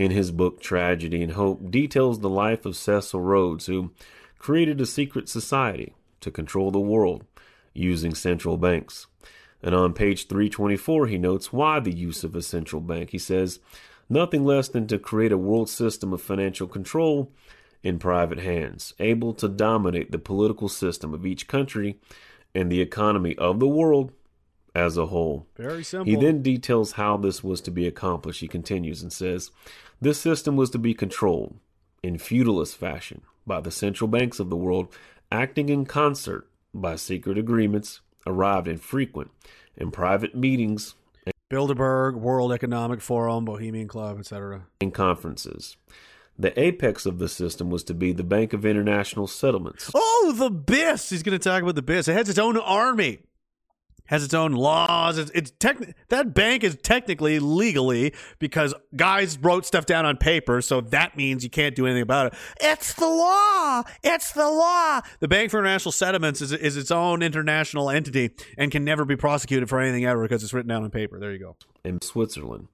[0.00, 3.90] in his book Tragedy and Hope, details the life of Cecil Rhodes, who
[4.38, 7.22] created a secret society to control the world
[7.74, 9.06] using central banks.
[9.62, 13.10] And on page 324, he notes why the use of a central bank.
[13.10, 13.60] He says,
[14.08, 17.30] nothing less than to create a world system of financial control
[17.82, 22.00] in private hands, able to dominate the political system of each country
[22.54, 24.12] and the economy of the world
[24.74, 25.46] as a whole.
[25.56, 26.10] Very simple.
[26.10, 28.40] He then details how this was to be accomplished.
[28.40, 29.50] He continues and says,
[30.00, 31.56] This system was to be controlled
[32.02, 34.88] in feudalist fashion by the central banks of the world,
[35.30, 39.30] acting in concert by secret agreements arrived in frequent
[39.76, 40.94] and private meetings
[41.50, 44.66] Bilderberg, World Economic Forum, Bohemian Club, etc.
[44.80, 45.76] and conferences.
[46.38, 49.90] The apex of the system was to be the Bank of International Settlements.
[49.92, 51.10] Oh, the BIS.
[51.10, 52.06] He's going to talk about the BIS.
[52.08, 53.18] It has its own army,
[54.10, 55.18] has its own laws.
[55.18, 60.60] It's, it's techni- that bank is technically legally because guys wrote stuff down on paper,
[60.60, 62.34] so that means you can't do anything about it.
[62.60, 63.84] It's the law.
[64.02, 65.00] It's the law.
[65.20, 69.14] The Bank for International Settlements is, is its own international entity and can never be
[69.14, 71.20] prosecuted for anything ever because it's written down on paper.
[71.20, 71.56] There you go.
[71.84, 72.66] in Switzerland,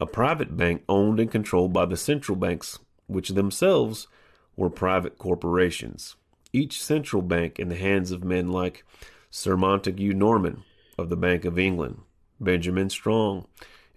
[0.00, 4.08] a private bank owned and controlled by the central banks, which themselves
[4.56, 6.16] were private corporations.
[6.52, 8.84] Each central bank in the hands of men like
[9.30, 10.64] Sir Montagu Norman
[10.98, 12.00] of the Bank of England,
[12.40, 13.46] Benjamin Strong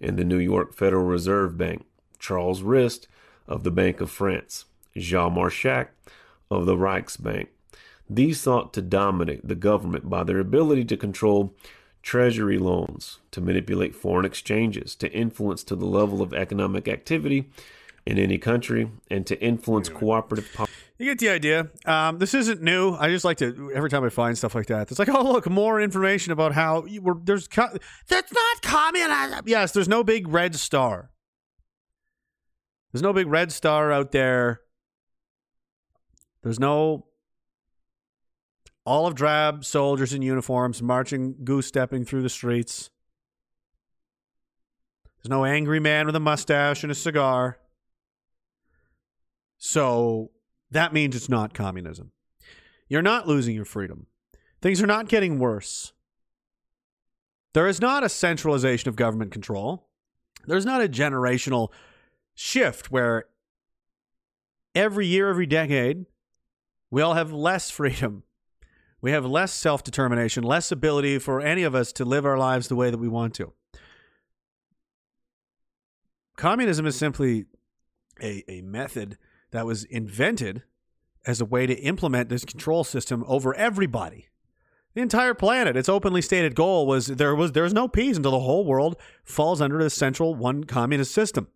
[0.00, 1.84] and the New York Federal Reserve Bank,
[2.18, 3.08] Charles Rist
[3.46, 4.64] of the Bank of France,
[4.96, 5.88] Hjalmar Schacht
[6.50, 7.48] of the Reichsbank.
[8.08, 11.54] These sought to dominate the government by their ability to control
[12.02, 17.48] treasury loans, to manipulate foreign exchanges, to influence to the level of economic activity
[18.04, 20.72] in any country, and to influence cooperative policy.
[20.98, 21.70] You get the idea.
[21.86, 22.94] Um, this isn't new.
[22.94, 24.90] I just like to every time I find stuff like that.
[24.90, 27.16] It's like, oh look, more information about how you were.
[27.20, 27.76] There's co-
[28.08, 29.44] that's not communism.
[29.46, 31.10] Yes, there's no big red star.
[32.92, 34.60] There's no big red star out there.
[36.44, 37.06] There's no
[38.86, 42.90] olive drab soldiers in uniforms marching, goose stepping through the streets.
[45.16, 47.58] There's no angry man with a mustache and a cigar.
[49.58, 50.30] So
[50.70, 52.12] that means it's not communism.
[52.88, 54.06] You're not losing your freedom.
[54.60, 55.92] Things are not getting worse.
[57.52, 59.88] There is not a centralization of government control.
[60.46, 61.68] There's not a generational
[62.34, 63.26] shift where
[64.74, 66.06] every year, every decade,
[66.90, 68.24] we all have less freedom.
[69.00, 72.68] We have less self determination, less ability for any of us to live our lives
[72.68, 73.52] the way that we want to.
[76.36, 77.44] Communism is simply
[78.20, 79.18] a, a method
[79.54, 80.64] that was invented
[81.24, 84.26] as a way to implement this control system over everybody.
[84.94, 88.40] The entire planet, its openly stated goal was there was there's no peace until the
[88.40, 91.46] whole world falls under the central one communist system.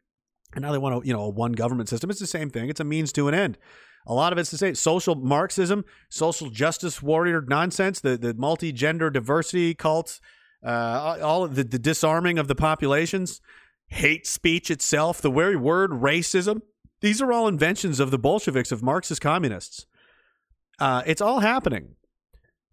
[0.55, 2.09] And now they want a you know a one government system.
[2.09, 2.69] It's the same thing.
[2.69, 3.59] It's a means to an end.
[4.07, 4.77] A lot of it's the same.
[4.77, 10.21] Social Marxism, social justice warrior nonsense, the the multi gender diversity cults,
[10.65, 13.41] uh, all of the, the disarming of the populations,
[13.89, 16.63] hate speech itself, the very word racism.
[17.01, 19.87] These are all inventions of the Bolsheviks, of Marxist communists.
[20.81, 21.95] Uh, it's all happening.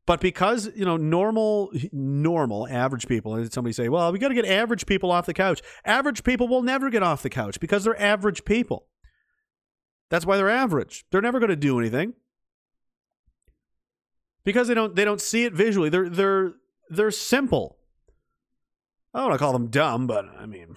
[0.05, 4.35] But because, you know, normal, normal, average people, and somebody say, well, we got to
[4.35, 5.61] get average people off the couch.
[5.83, 8.87] Average people will never get off the couch because they're average people.
[10.09, 11.05] That's why they're average.
[11.11, 12.13] They're never going to do anything.
[14.43, 15.89] because they don't they don't see it visually.
[15.89, 16.53] They're they're
[16.89, 17.77] they're simple.
[19.13, 20.75] I don't want to call them dumb, but I mean,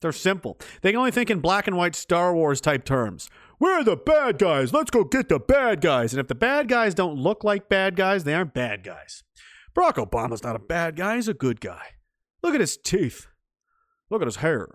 [0.00, 0.58] they're simple.
[0.82, 3.28] They only think in black and white Star Wars type terms.
[3.58, 4.72] We're the bad guys.
[4.72, 6.12] Let's go get the bad guys.
[6.12, 9.24] And if the bad guys don't look like bad guys, they aren't bad guys.
[9.76, 11.16] Barack Obama's not a bad guy.
[11.16, 11.82] He's a good guy.
[12.42, 13.26] Look at his teeth.
[14.10, 14.68] Look at his hair.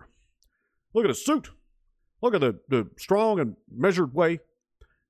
[0.92, 1.50] Look at his suit.
[2.20, 4.40] Look at the, the strong and measured way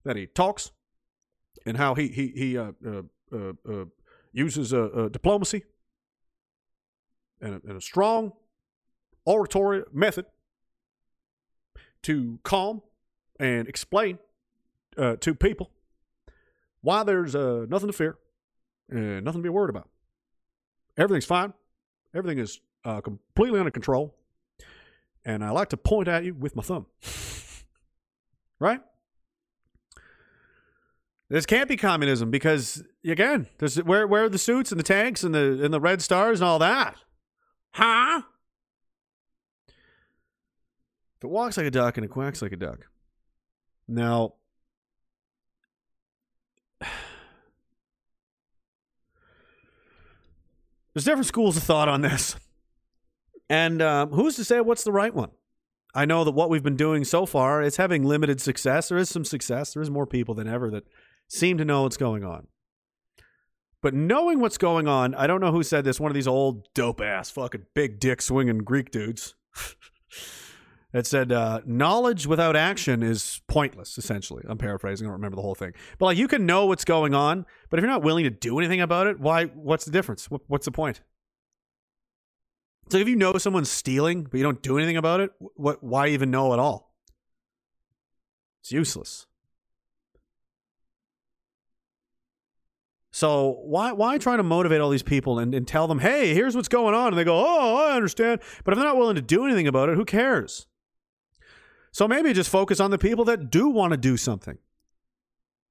[0.04, 0.70] that he talks
[1.66, 3.84] and how he he he uh, uh, uh, uh,
[4.32, 5.64] uses uh, uh, diplomacy
[7.40, 8.32] and a, and a strong
[9.24, 10.26] oratory method
[12.02, 12.82] to calm
[13.40, 14.18] and explain
[14.96, 15.70] uh, to people
[16.80, 18.16] why there's uh, nothing to fear
[18.90, 19.88] and nothing to be worried about.
[20.96, 21.52] Everything's fine.
[22.14, 24.14] Everything is uh, completely under control.
[25.24, 26.86] And I like to point at you with my thumb.
[28.60, 28.80] right?
[31.30, 35.24] This can't be communism because again, there's where where are the suits and the tanks
[35.24, 36.96] and the and the red stars and all that?
[37.72, 38.22] Huh?
[41.24, 42.86] It walks like a duck and it quacks like a duck.
[43.88, 44.34] Now
[50.92, 52.36] there's different schools of thought on this.
[53.48, 55.30] And um, who's to say what's the right one?
[55.94, 58.90] I know that what we've been doing so far is having limited success.
[58.90, 59.72] There is some success.
[59.72, 60.84] There is more people than ever that
[61.28, 62.48] seem to know what's going on.
[63.80, 65.98] But knowing what's going on, I don't know who said this.
[65.98, 69.34] One of these old dope ass fucking big dick swinging Greek dudes
[70.94, 74.44] that said, uh, knowledge without action is pointless, essentially.
[74.48, 75.06] I'm paraphrasing.
[75.06, 75.72] I don't remember the whole thing.
[75.98, 78.60] But like, you can know what's going on, but if you're not willing to do
[78.60, 79.46] anything about it, why?
[79.46, 80.30] What's the difference?
[80.30, 81.00] What, what's the point?
[82.90, 85.82] So if you know someone's stealing, but you don't do anything about it, what?
[85.82, 86.94] Why even know at all?
[88.62, 89.26] It's useless.
[93.10, 96.54] So why why try to motivate all these people and, and tell them, hey, here's
[96.54, 98.42] what's going on, and they go, oh, I understand.
[98.62, 100.68] But if they're not willing to do anything about it, who cares?
[101.94, 104.58] So maybe just focus on the people that do want to do something.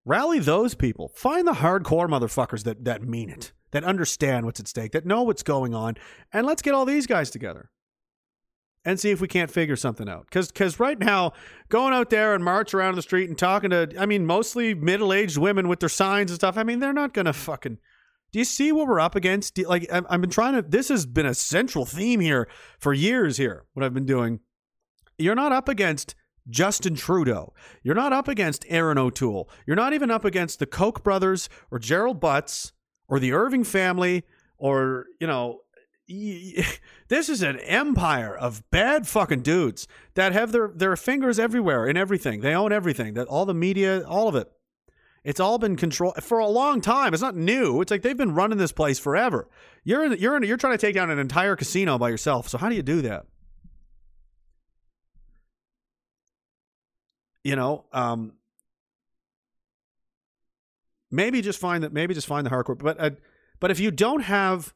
[0.05, 1.09] Rally those people.
[1.09, 5.23] Find the hardcore motherfuckers that that mean it, that understand what's at stake, that know
[5.23, 5.97] what's going on,
[6.31, 7.71] and let's get all these guys together
[8.85, 10.27] and see if we can't figure something out.
[10.27, 11.33] Because because right now,
[11.67, 15.11] going out there and march around the street and talking to, I mean, mostly middle
[15.11, 16.57] aged women with their signs and stuff.
[16.57, 17.79] I mean, they're not gonna fucking.
[18.31, 19.57] Do you see what we're up against?
[19.57, 20.61] Like I've been trying to.
[20.61, 22.47] This has been a central theme here
[22.79, 23.35] for years.
[23.35, 24.39] Here, what I've been doing.
[25.17, 26.15] You're not up against
[26.49, 27.53] Justin Trudeau.
[27.83, 29.49] You're not up against Erin O'Toole.
[29.65, 32.73] You're not even up against the Koch brothers or Gerald Butts
[33.07, 34.23] or the Irving family
[34.57, 35.61] or you know
[36.07, 41.95] this is an empire of bad fucking dudes that have their their fingers everywhere in
[41.95, 42.41] everything.
[42.41, 43.13] They own everything.
[43.13, 44.51] That all the media, all of it.
[45.23, 47.13] It's all been controlled for a long time.
[47.13, 47.79] It's not new.
[47.79, 49.47] It's like they've been running this place forever.
[49.85, 52.49] You're in, you're in, you're trying to take down an entire casino by yourself.
[52.49, 53.25] So how do you do that?
[57.43, 58.33] You know, um,
[61.11, 61.93] maybe just find that.
[61.93, 62.77] Maybe just find the hardcore.
[62.77, 63.09] But uh,
[63.59, 64.73] but if you don't have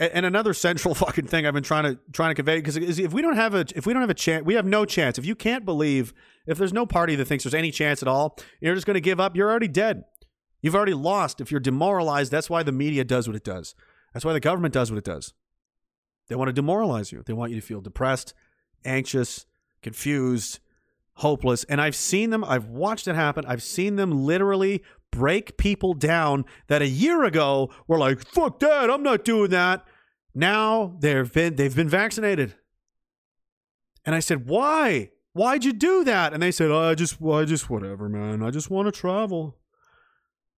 [0.00, 3.22] and another central fucking thing I've been trying to trying to convey because if we
[3.22, 5.18] don't have a if we don't have a chance, we have no chance.
[5.18, 6.12] If you can't believe,
[6.46, 9.00] if there's no party that thinks there's any chance at all, you're just going to
[9.00, 9.36] give up.
[9.36, 10.04] You're already dead.
[10.62, 11.40] You've already lost.
[11.40, 13.74] If you're demoralized, that's why the media does what it does.
[14.12, 15.32] That's why the government does what it does.
[16.28, 17.22] They want to demoralize you.
[17.24, 18.34] They want you to feel depressed,
[18.84, 19.46] anxious,
[19.82, 20.60] confused,
[21.20, 21.64] hopeless.
[21.64, 22.44] And I've seen them.
[22.44, 23.44] I've watched it happen.
[23.46, 28.90] I've seen them literally break people down that a year ago were like, "Fuck that!
[28.90, 29.86] I'm not doing that."
[30.34, 32.54] Now they've been they've been vaccinated.
[34.04, 35.10] And I said, "Why?
[35.32, 38.42] Why'd you do that?" And they said, oh, "I just, well, I just, whatever, man.
[38.42, 39.56] I just want to travel."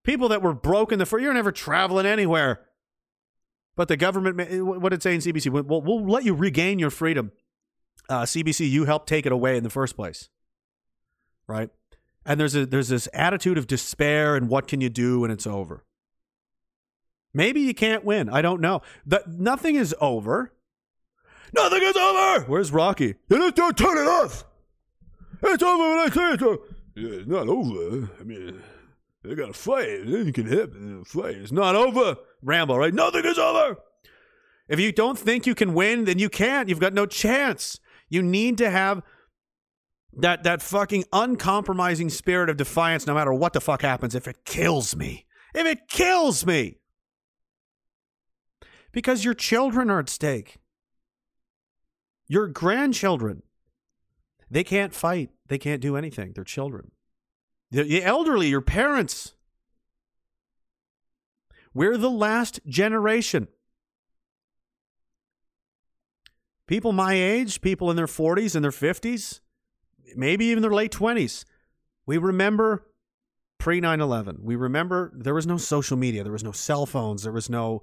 [0.03, 2.65] People that were broken the first, you're never traveling anywhere.
[3.75, 5.49] But the government, what did it say in CBC?
[5.49, 7.31] We'll, we'll let you regain your freedom.
[8.09, 10.29] Uh, CBC, you helped take it away in the first place,
[11.47, 11.69] right?
[12.25, 15.45] And there's a there's this attitude of despair and what can you do when it's
[15.47, 15.83] over.
[17.33, 18.29] Maybe you can't win.
[18.29, 18.81] I don't know.
[19.05, 20.53] The, nothing is over.
[21.53, 22.45] Nothing is over.
[22.45, 23.15] Where's Rocky?
[23.29, 24.45] You just don't turn it off.
[25.41, 26.59] It's over when I say it's over.
[26.95, 28.09] Yeah, it's not over.
[28.19, 28.61] I mean,
[29.23, 30.03] they got to fight.
[30.05, 31.35] You can hit and fight.
[31.35, 32.17] It's not over.
[32.41, 32.93] Rambo, right?
[32.93, 33.77] Nothing is over.
[34.67, 36.69] If you don't think you can win, then you can't.
[36.69, 37.79] You've got no chance.
[38.09, 39.01] You need to have
[40.17, 44.45] that that fucking uncompromising spirit of defiance no matter what the fuck happens if it
[44.45, 45.25] kills me.
[45.53, 46.77] If it kills me.
[48.91, 50.57] Because your children are at stake.
[52.27, 53.43] Your grandchildren.
[54.49, 55.31] They can't fight.
[55.47, 56.33] They can't do anything.
[56.33, 56.91] They're children.
[57.71, 59.33] The, the elderly, your parents.
[61.73, 63.47] We're the last generation.
[66.67, 69.39] People my age, people in their 40s and their 50s,
[70.15, 71.45] maybe even their late 20s,
[72.05, 72.85] we remember
[73.57, 74.39] pre 9 11.
[74.41, 77.81] We remember there was no social media, there was no cell phones, there was no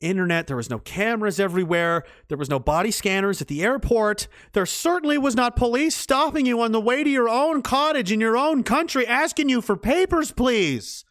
[0.00, 4.28] internet, there was no cameras everywhere, there was no body scanners at the airport.
[4.52, 8.20] There certainly was not police stopping you on the way to your own cottage in
[8.20, 11.04] your own country asking you for papers, please.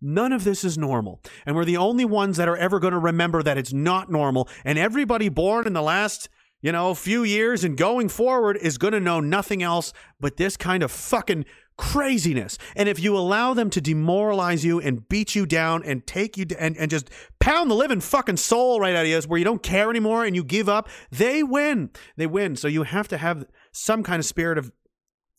[0.00, 1.20] None of this is normal.
[1.44, 4.48] And we're the only ones that are ever going to remember that it's not normal.
[4.64, 6.28] And everybody born in the last,
[6.60, 10.36] you know, a few years and going forward is going to know nothing else but
[10.36, 11.44] this kind of fucking
[11.76, 12.58] craziness.
[12.74, 16.44] And if you allow them to demoralize you and beat you down and take you
[16.58, 17.08] and, and just
[17.38, 20.34] pound the living fucking soul right out of you where you don't care anymore and
[20.34, 21.90] you give up, they win.
[22.16, 22.56] They win.
[22.56, 24.72] So you have to have some kind of spirit of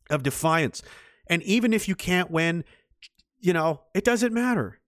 [0.09, 0.81] of defiance.
[1.27, 2.63] And even if you can't win,
[3.39, 4.78] you know, it doesn't matter.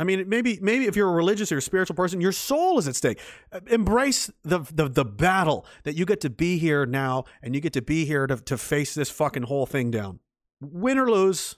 [0.00, 2.88] I mean, maybe maybe if you're a religious or a spiritual person, your soul is
[2.88, 3.20] at stake.
[3.52, 7.60] Uh, Embrace the, the the battle that you get to be here now, and you
[7.60, 10.20] get to be here to to face this fucking whole thing down.
[10.62, 11.56] Win or lose,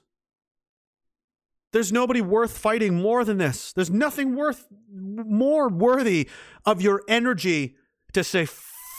[1.73, 3.73] there's nobody worth fighting more than this.
[3.73, 6.29] There's nothing worth more worthy
[6.67, 7.77] of your energy
[8.13, 8.47] to say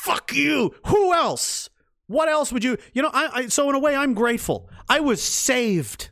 [0.03, 0.74] fuck you.
[0.88, 1.70] Who else?
[2.07, 2.78] What else would you?
[2.94, 4.70] You know, I, I so in a way, I'm grateful.
[4.88, 6.11] I was saved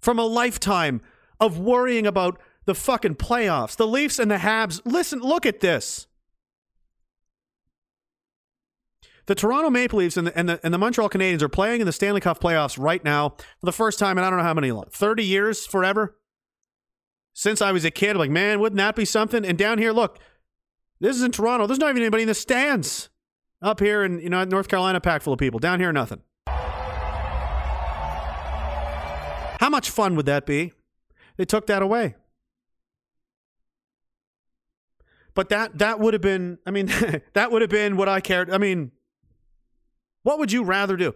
[0.00, 1.02] from a lifetime
[1.40, 4.82] of worrying about the fucking playoffs, the Leafs and the Habs.
[4.84, 6.06] Listen, look at this.
[9.24, 11.86] The Toronto Maple Leafs and the, and the, and the Montreal Canadiens are playing in
[11.86, 14.52] the Stanley Cup playoffs right now for the first time in I don't know how
[14.52, 16.18] many, long, 30 years, forever?
[17.32, 19.46] Since I was a kid, I'm like, man, wouldn't that be something?
[19.46, 20.18] And down here, look,
[21.00, 21.66] this is in Toronto.
[21.66, 23.08] There's not even anybody in the stands.
[23.62, 25.58] Up here in you know North Carolina, packed full of people.
[25.58, 26.20] Down here, nothing.
[29.58, 30.74] How much fun would that be?
[31.38, 32.14] They took that away.
[35.38, 36.86] But that that would have been I mean
[37.34, 38.50] that would have been what I cared.
[38.50, 38.90] I mean
[40.24, 41.14] what would you rather do?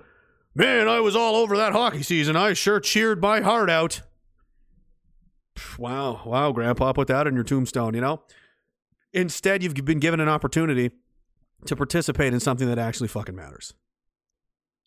[0.54, 2.36] Man, I was all over that hockey season.
[2.36, 4.02] I sure cheered my heart out.
[5.76, 8.22] Wow, wow, grandpa put that on your tombstone, you know?
[9.12, 10.92] Instead, you've been given an opportunity
[11.66, 13.74] to participate in something that actually fucking matters.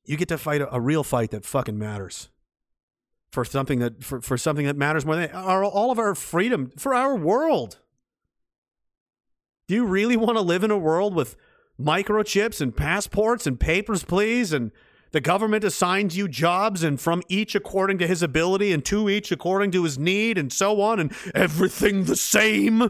[0.06, 2.30] You get to fight a, a real fight that fucking matters
[3.34, 6.72] for something that for, for something that matters more than our, all of our freedom
[6.78, 7.80] for our world.
[9.68, 11.36] Do you really want to live in a world with
[11.80, 14.54] microchips and passports and papers, please?
[14.54, 14.72] And
[15.12, 19.32] the government assigns you jobs, and from each according to his ability, and to each
[19.32, 22.90] according to his need, and so on, and everything the same?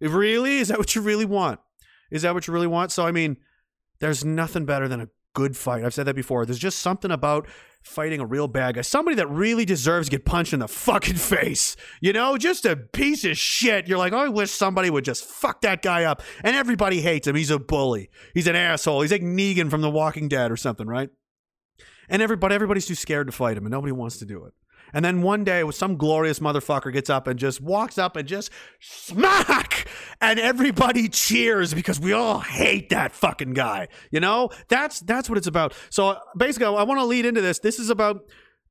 [0.00, 0.58] Really?
[0.58, 1.60] Is that what you really want?
[2.10, 2.92] Is that what you really want?
[2.92, 3.36] So, I mean,
[4.00, 5.84] there's nothing better than a good fight.
[5.84, 6.44] I've said that before.
[6.44, 7.48] There's just something about
[7.82, 11.14] fighting a real bad guy, somebody that really deserves to get punched in the fucking
[11.16, 11.76] face.
[12.00, 13.88] You know, just a piece of shit.
[13.88, 16.22] You're like, oh, I wish somebody would just fuck that guy up.
[16.44, 17.36] And everybody hates him.
[17.36, 18.10] He's a bully.
[18.34, 19.00] He's an asshole.
[19.00, 21.10] He's like Negan from The Walking Dead or something, right?
[22.08, 24.52] And everybody, everybody's too scared to fight him, and nobody wants to do it.
[24.92, 28.50] And then one day, some glorious motherfucker gets up and just walks up and just
[28.80, 29.86] smack,
[30.20, 33.88] and everybody cheers because we all hate that fucking guy.
[34.10, 35.74] You know, that's that's what it's about.
[35.90, 37.58] So basically, I want to lead into this.
[37.58, 38.22] This is about.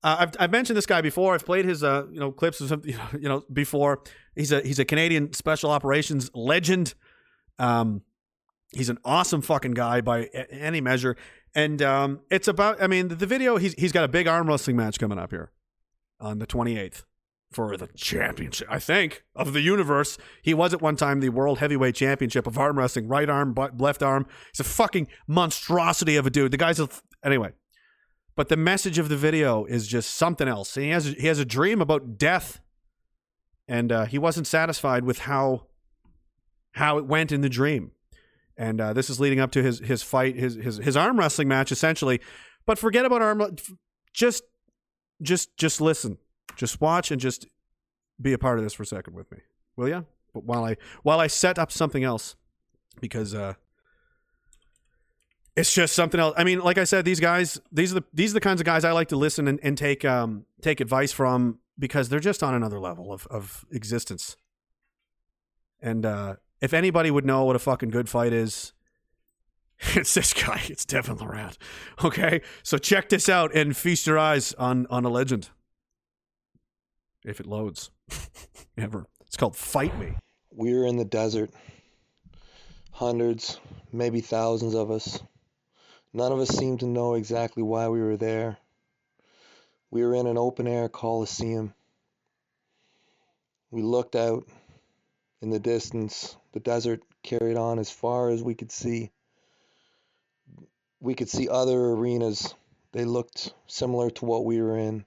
[0.02, 1.34] Uh, I've, I've mentioned this guy before.
[1.34, 4.02] I've played his uh, you know clips of you know, you know before.
[4.36, 6.94] He's a he's a Canadian special operations legend.
[7.58, 8.02] Um,
[8.72, 11.18] he's an awesome fucking guy by any measure.
[11.56, 12.82] And um, it's about.
[12.82, 13.58] I mean, the video.
[13.58, 15.52] He's he's got a big arm wrestling match coming up here
[16.20, 17.04] on the 28th
[17.52, 20.18] for the championship, I think, of the universe.
[20.42, 23.80] He was at one time the world heavyweight championship of arm wrestling, right arm, but
[23.82, 24.28] left arm.
[24.52, 26.52] He's a fucking monstrosity of a dude.
[26.52, 26.90] The guy's a,
[27.24, 27.54] anyway.
[28.36, 30.78] But the message of the video is just something else.
[30.78, 32.62] And he has he has a dream about death,
[33.68, 35.68] and uh, he wasn't satisfied with how
[36.74, 37.92] how it went in the dream.
[38.56, 41.48] And uh, this is leading up to his his fight, his his his arm wrestling
[41.48, 42.22] match, essentially.
[42.66, 43.58] But forget about arm.
[44.14, 44.44] Just
[45.22, 46.18] just just listen.
[46.56, 47.48] Just watch and just
[48.22, 49.40] be a part of this for a second with me.
[49.76, 52.36] Will you but while i while i set up something else
[53.02, 53.54] because uh
[55.56, 58.32] it's just something else i mean like i said these guys these are the these
[58.32, 61.12] are the kinds of guys i like to listen and, and take um take advice
[61.12, 64.36] from because they're just on another level of of existence.
[65.82, 68.74] And uh if anybody would know what a fucking good fight is
[69.96, 70.62] it's this guy.
[70.68, 71.56] It's Devin Larratt.
[72.04, 75.50] Okay, so check this out and feast your eyes on on a legend.
[77.24, 77.92] If it loads,
[78.78, 79.06] ever.
[79.26, 80.16] It's called Fight Me.
[80.52, 81.52] We're in the desert.
[82.92, 83.60] Hundreds,
[83.94, 85.20] maybe thousands of us.
[86.12, 88.58] None of us seemed to know exactly why we were there.
[89.92, 91.74] We were in an open air coliseum.
[93.72, 94.46] We looked out.
[95.42, 99.12] In the distance, the desert carried on as far as we could see.
[101.02, 102.54] We could see other arenas.
[102.92, 105.06] They looked similar to what we were in.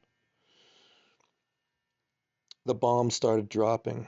[2.65, 4.07] The bombs started dropping.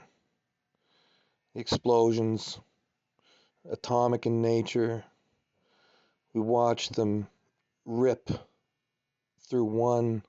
[1.53, 2.59] The explosions,
[3.69, 5.03] atomic in nature.
[6.33, 7.27] We watched them
[7.85, 8.29] rip
[9.41, 10.23] through one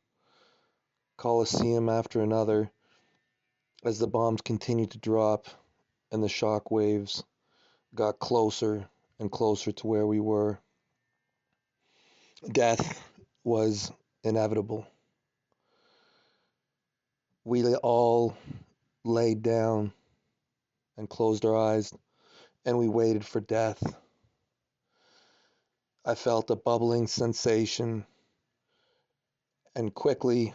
[1.17, 2.71] coliseum after another
[3.83, 5.47] as the bombs continued to drop
[6.13, 7.25] and the shock waves
[7.95, 10.59] got closer and closer to where we were.
[12.45, 13.03] Death
[13.45, 13.91] was
[14.23, 14.87] inevitable.
[17.45, 18.37] We all
[19.05, 19.93] laid down
[20.99, 21.93] and closed our eyes
[22.67, 23.83] and we waited for death.
[26.05, 28.05] I felt a bubbling sensation
[29.75, 30.53] and quickly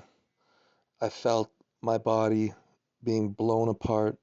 [1.01, 1.50] I felt
[1.82, 2.53] my body
[3.03, 4.18] being blown apart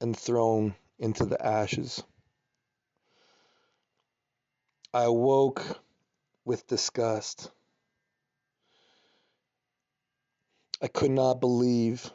[0.00, 2.02] and thrown into the ashes.
[4.92, 5.62] I awoke
[6.44, 7.50] with disgust.
[10.82, 12.10] I could not believe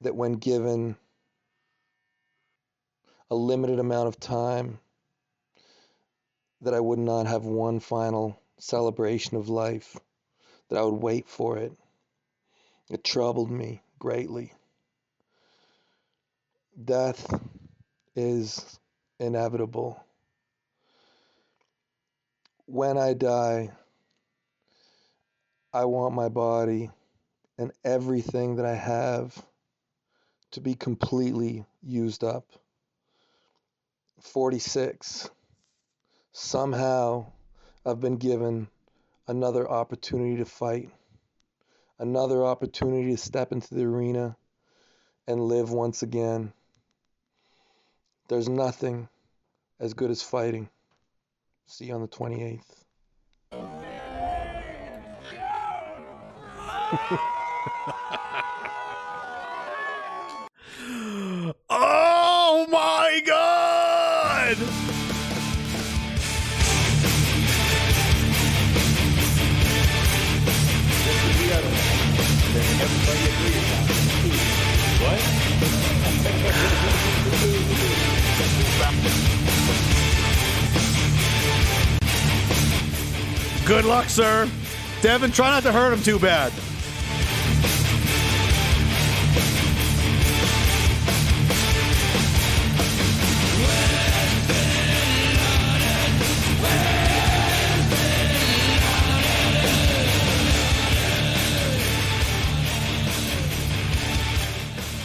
[0.00, 0.96] that when given
[3.30, 4.78] a limited amount of time
[6.62, 9.98] that I would not have one final celebration of life,
[10.68, 11.72] that I would wait for it.
[12.90, 14.54] It troubled me greatly.
[16.82, 17.28] Death
[18.16, 18.78] is
[19.18, 20.02] inevitable.
[22.70, 23.70] When I die,
[25.72, 26.90] I want my body
[27.56, 29.42] and everything that I have
[30.50, 32.44] to be completely used up.
[34.20, 35.30] 46.
[36.32, 37.32] Somehow
[37.86, 38.68] I've been given
[39.26, 40.90] another opportunity to fight,
[41.98, 44.36] another opportunity to step into the arena
[45.26, 46.52] and live once again.
[48.28, 49.08] There's nothing
[49.80, 50.68] as good as fighting.
[51.70, 52.62] See you on the 28th.
[61.70, 64.87] Oh my god!
[83.68, 84.48] Good luck, sir.
[85.02, 86.50] Devin, try not to hurt him too bad.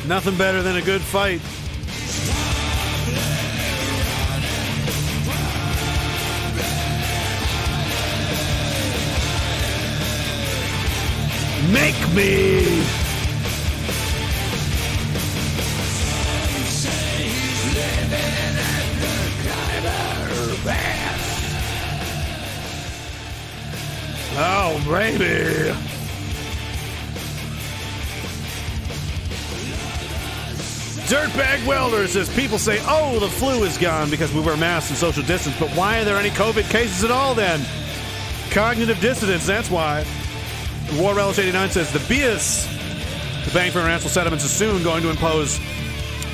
[0.08, 1.42] Nothing better than a good fight.
[11.74, 12.84] Make me!
[24.36, 25.74] Oh, baby!
[31.08, 34.98] Dirtbag Welder says people say, oh, the flu is gone because we wear masks and
[35.00, 37.66] social distance, but why are there any COVID cases at all then?
[38.52, 40.06] Cognitive dissonance, that's why.
[40.98, 42.66] War Relish 89 says the BIS,
[43.46, 45.60] the Bank for International Settlements, is soon going to impose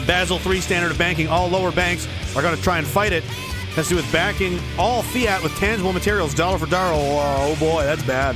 [0.05, 1.27] Basel III standard of banking.
[1.27, 3.23] All lower banks are going to try and fight it.
[3.75, 6.93] Has to do with backing all fiat with tangible materials, dollar for dollar.
[6.93, 8.35] Oh, oh boy, that's bad.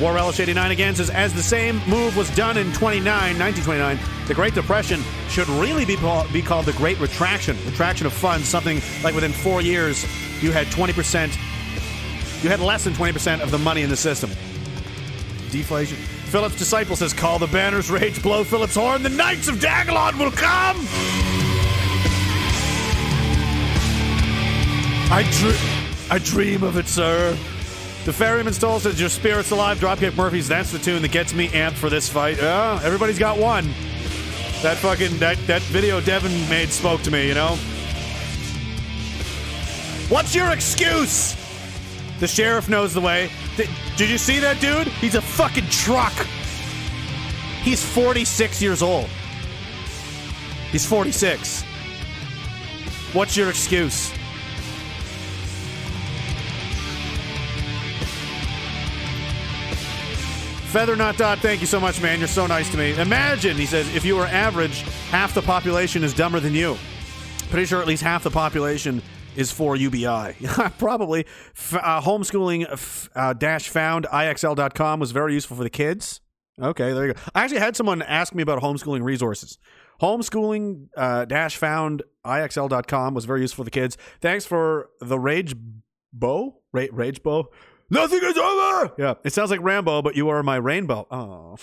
[0.00, 4.34] War Relish 89 again says, as the same move was done in 29, 1929, the
[4.34, 5.96] Great Depression should really be,
[6.32, 7.56] be called the Great Retraction.
[7.66, 10.04] Retraction of funds, something like within four years,
[10.42, 14.30] you had 20%, you had less than 20% of the money in the system.
[15.50, 15.96] Deflation.
[15.96, 20.30] Philip's disciple says, call the banners, rage, blow Philip's horn, the Knights of Dagalon will
[20.30, 20.86] come!
[25.12, 27.36] I, dr- I dream of it, sir.
[28.04, 29.78] The ferryman stole says, Your spirit's alive.
[29.78, 30.48] Dropkick Murphys.
[30.48, 32.38] That's the tune that gets me amped for this fight.
[32.38, 33.66] Yeah, everybody's got one.
[34.62, 37.28] That fucking that that video Devin made spoke to me.
[37.28, 37.56] You know.
[40.08, 41.36] What's your excuse?
[42.20, 43.30] The sheriff knows the way.
[43.56, 43.68] Did,
[44.00, 44.88] did you see that dude?
[44.88, 46.14] He's a fucking truck.
[47.60, 49.10] He's 46 years old.
[50.72, 51.62] He's 46.
[53.12, 54.10] What's your excuse?
[60.70, 62.20] Feather Not Dot, thank you so much, man.
[62.20, 62.98] You're so nice to me.
[62.98, 64.80] Imagine, he says, if you were average,
[65.10, 66.78] half the population is dumber than you.
[67.50, 69.02] Pretty sure at least half the population
[69.36, 70.34] is for UBI.
[70.78, 71.26] Probably.
[71.52, 76.20] F- uh, homeschooling uh, dash found IXL.com was very useful for the kids.
[76.60, 77.20] Okay, there you go.
[77.34, 79.58] I actually had someone ask me about homeschooling resources.
[80.02, 83.96] Homeschooling uh, dash found IXL.com was very useful for the kids.
[84.20, 85.54] Thanks for the Rage
[86.12, 86.56] Bow?
[86.72, 87.48] Ra- Rage Bow?
[87.92, 88.92] Nothing is over.
[88.98, 91.08] Yeah, it sounds like Rambo, but you are my rainbow.
[91.10, 91.56] Oh,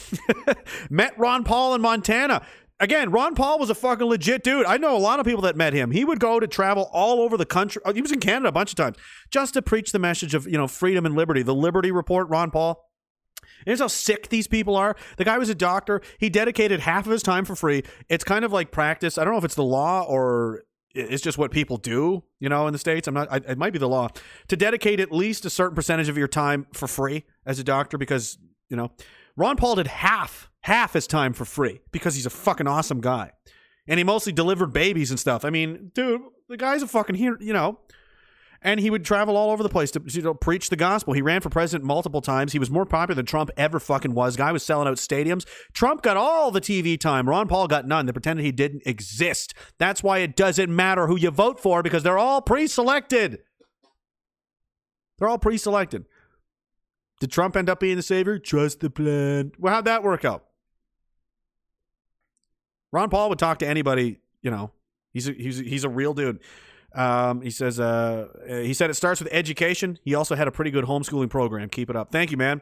[0.90, 2.46] met Ron Paul in Montana.
[2.80, 4.66] Again, Ron Paul was a fucking legit dude.
[4.66, 5.90] I know a lot of people that met him.
[5.90, 7.82] He would go to travel all over the country.
[7.86, 8.98] oh, He was in Canada a bunch of times
[9.32, 11.42] just to preach the message of you know freedom and liberty.
[11.42, 12.30] The Liberty Report.
[12.30, 12.84] Ron Paul.
[13.60, 14.96] And here's how sick these people are.
[15.18, 16.02] The guy was a doctor.
[16.20, 17.84] He dedicated half of his time for free.
[18.10, 19.18] It's kind of like practice.
[19.18, 22.68] I don't know if it's the law or it's just what people do, you know,
[22.68, 23.08] in the States.
[23.08, 24.10] I'm not, I, it might be the law
[24.48, 27.98] to dedicate at least a certain percentage of your time for free as a doctor
[27.98, 28.38] because,
[28.70, 28.92] you know,
[29.36, 33.32] Ron Paul did half, half his time for free because he's a fucking awesome guy.
[33.88, 35.46] And he mostly delivered babies and stuff.
[35.46, 37.80] I mean, dude, the guy's a fucking hero, you know.
[38.62, 41.14] And he would travel all over the place to you know, preach the gospel.
[41.14, 42.52] He ran for president multiple times.
[42.52, 44.36] He was more popular than Trump ever fucking was.
[44.36, 45.46] Guy was selling out stadiums.
[45.72, 47.30] Trump got all the TV time.
[47.30, 48.06] Ron Paul got none.
[48.06, 49.54] They pretended he didn't exist.
[49.78, 53.40] That's why it doesn't matter who you vote for because they're all pre-selected.
[55.18, 56.04] They're all pre-selected.
[57.22, 58.38] Did Trump end up being the savior?
[58.38, 59.54] Trust the plan.
[59.58, 60.47] Well, how'd that work out?
[62.92, 64.20] Ron Paul would talk to anybody.
[64.42, 64.72] You know,
[65.14, 66.40] he's a, he's a, he's a real dude.
[66.94, 70.00] Um, he says uh, he said it starts with education.
[70.04, 71.70] He also had a pretty good homeschooling program.
[71.70, 72.12] Keep it up.
[72.12, 72.62] Thank you, man.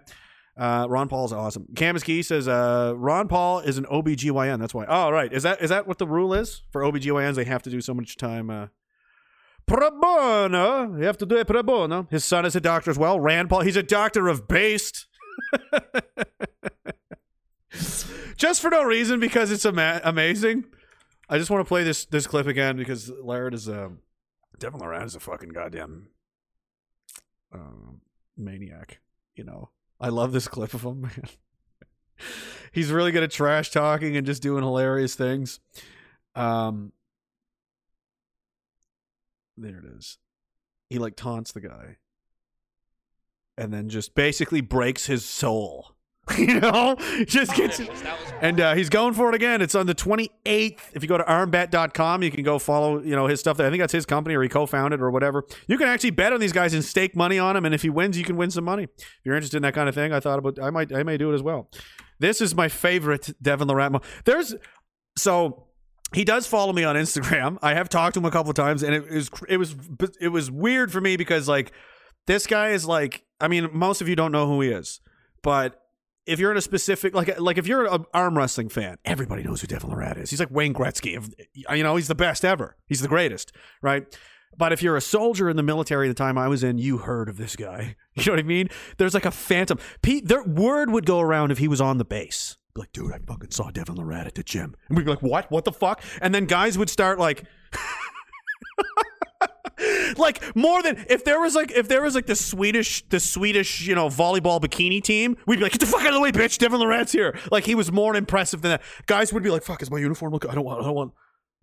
[0.57, 1.67] Uh, Ron Paul's awesome.
[1.75, 4.59] Camus Key says uh, Ron Paul is an OBGYN.
[4.59, 4.85] That's why.
[4.87, 5.31] Oh, right.
[5.31, 7.35] Is that is that what the rule is for OBGYNs?
[7.35, 8.49] They have to do so much time.
[8.49, 8.67] Uh,
[9.65, 10.97] pro bono.
[10.97, 12.07] You have to do it pro bono.
[12.09, 13.19] His son is a doctor as well.
[13.19, 13.61] Rand Paul.
[13.61, 15.07] He's a doctor of based.
[18.37, 20.65] just for no reason because it's ama- amazing.
[21.29, 23.91] I just want to play this this clip again because Laird is a
[24.59, 26.07] Devin Larratt is a fucking goddamn
[27.53, 28.01] um,
[28.37, 28.99] maniac.
[29.35, 31.09] You know, I love this clip of him.
[32.71, 35.59] He's really good at trash talking and just doing hilarious things.
[36.35, 36.91] Um,
[39.57, 40.17] there it is.
[40.89, 41.97] He like taunts the guy,
[43.57, 45.94] and then just basically breaks his soul.
[46.37, 46.95] you know,
[47.25, 47.79] just gets
[48.41, 49.61] and uh, he's going for it again.
[49.61, 50.79] It's on the 28th.
[50.93, 53.57] If you go to armbet.com, you can go follow, you know, his stuff.
[53.57, 53.67] There.
[53.67, 55.43] I think that's his company or he co-founded or whatever.
[55.67, 57.63] You can actually bet on these guys and stake money on them.
[57.63, 58.83] And if he wins, you can win some money.
[58.83, 61.17] If you're interested in that kind of thing, I thought about, I might, I may
[61.17, 61.69] do it as well.
[62.19, 64.03] This is my favorite Devin Laratmo.
[64.25, 64.55] There's,
[65.15, 65.67] so
[66.13, 67.59] he does follow me on Instagram.
[67.61, 69.75] I have talked to him a couple of times and it was, it was,
[70.19, 71.71] it was weird for me because like
[72.25, 75.01] this guy is like, I mean, most of you don't know who he is,
[75.43, 75.79] but
[76.25, 79.61] if you're in a specific like like if you're an arm wrestling fan, everybody knows
[79.61, 80.29] who Devin Larratt is.
[80.29, 81.17] He's like Wayne Gretzky.
[81.17, 82.75] Of, you know, he's the best ever.
[82.87, 84.05] He's the greatest, right?
[84.57, 87.27] But if you're a soldier in the military, the time I was in, you heard
[87.29, 87.95] of this guy.
[88.17, 88.69] You know what I mean?
[88.95, 89.77] There's like a phantom.
[90.01, 92.55] Pete, their word would go around if he was on the base.
[92.73, 95.21] Be like, dude, I fucking saw Devin Larratt at the gym, and we'd be like,
[95.21, 95.51] what?
[95.51, 96.01] What the fuck?
[96.21, 97.43] And then guys would start like.
[100.17, 103.81] like more than if there was like if there was like the Swedish the Swedish
[103.81, 106.31] you know volleyball bikini team, we'd be like, get the fuck out of the way,
[106.31, 106.57] bitch!
[106.57, 107.37] Devin Larratt's here.
[107.51, 108.81] Like he was more impressive than that.
[109.05, 110.45] Guys would be like, fuck, is my uniform look?
[110.49, 111.13] I don't want, I don't want,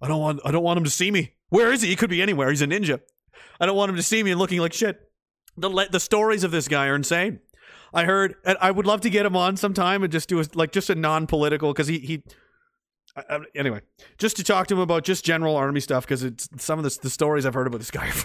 [0.00, 1.34] I don't want, I don't want him to see me.
[1.48, 1.88] Where is he?
[1.88, 2.50] He could be anywhere.
[2.50, 3.00] He's a ninja.
[3.60, 5.00] I don't want him to see me and looking like shit.
[5.56, 7.40] The the stories of this guy are insane.
[7.94, 10.72] I heard, I would love to get him on sometime and just do a, like
[10.72, 12.22] just a non political because he he.
[13.16, 13.80] I- anyway,
[14.18, 16.98] just to talk to him about just general army stuff because it's some of the,
[17.02, 18.10] the stories I've heard about this guy.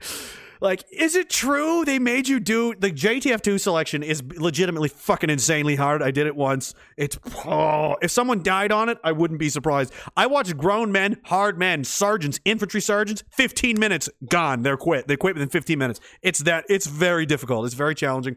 [0.60, 4.02] Like, is it true they made you do the JTF two selection?
[4.02, 6.02] Is legitimately fucking insanely hard.
[6.02, 6.74] I did it once.
[6.98, 9.92] It's oh, if someone died on it, I wouldn't be surprised.
[10.16, 13.24] I watched grown men, hard men, sergeants, infantry sergeants.
[13.30, 14.62] Fifteen minutes gone.
[14.62, 15.08] They're quit.
[15.08, 15.98] They quit within fifteen minutes.
[16.20, 16.66] It's that.
[16.68, 17.64] It's very difficult.
[17.64, 18.36] It's very challenging,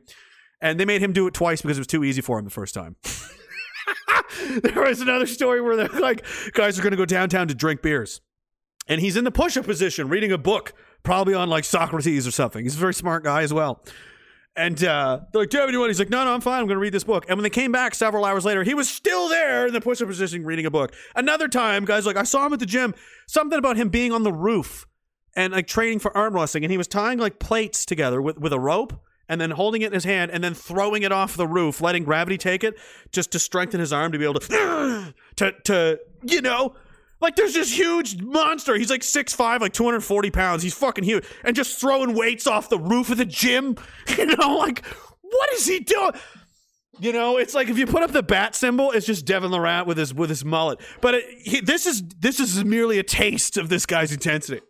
[0.61, 2.51] and they made him do it twice because it was too easy for him the
[2.51, 2.95] first time.
[4.61, 7.81] there was another story where they're like, guys are going to go downtown to drink
[7.81, 8.21] beers.
[8.87, 12.31] And he's in the push up position reading a book, probably on like Socrates or
[12.31, 12.63] something.
[12.63, 13.83] He's a very smart guy as well.
[14.55, 15.89] And uh, they're like, do you have anyone?
[15.89, 16.59] He's like, no, no, I'm fine.
[16.59, 17.25] I'm going to read this book.
[17.27, 20.01] And when they came back several hours later, he was still there in the push
[20.01, 20.93] up position reading a book.
[21.15, 22.93] Another time, guys, like, I saw him at the gym.
[23.27, 24.85] Something about him being on the roof
[25.35, 26.63] and like training for arm wrestling.
[26.63, 28.93] And he was tying like plates together with, with a rope
[29.29, 32.03] and then holding it in his hand and then throwing it off the roof, letting
[32.03, 32.75] gravity take it
[33.11, 36.75] just to strengthen his arm to be able to, to, to you know,
[37.23, 38.75] like there's this huge monster.
[38.75, 40.61] He's like 6'5, like 240 pounds.
[40.61, 41.25] He's fucking huge.
[41.43, 43.77] And just throwing weights off the roof of the gym.
[44.17, 44.85] You know, like,
[45.21, 46.11] what is he doing?
[46.99, 49.87] You know, it's like if you put up the bat symbol, it's just Devin Larratt
[49.87, 50.79] with his with his mullet.
[51.01, 54.61] But it, he, this is this is merely a taste of this guy's intensity.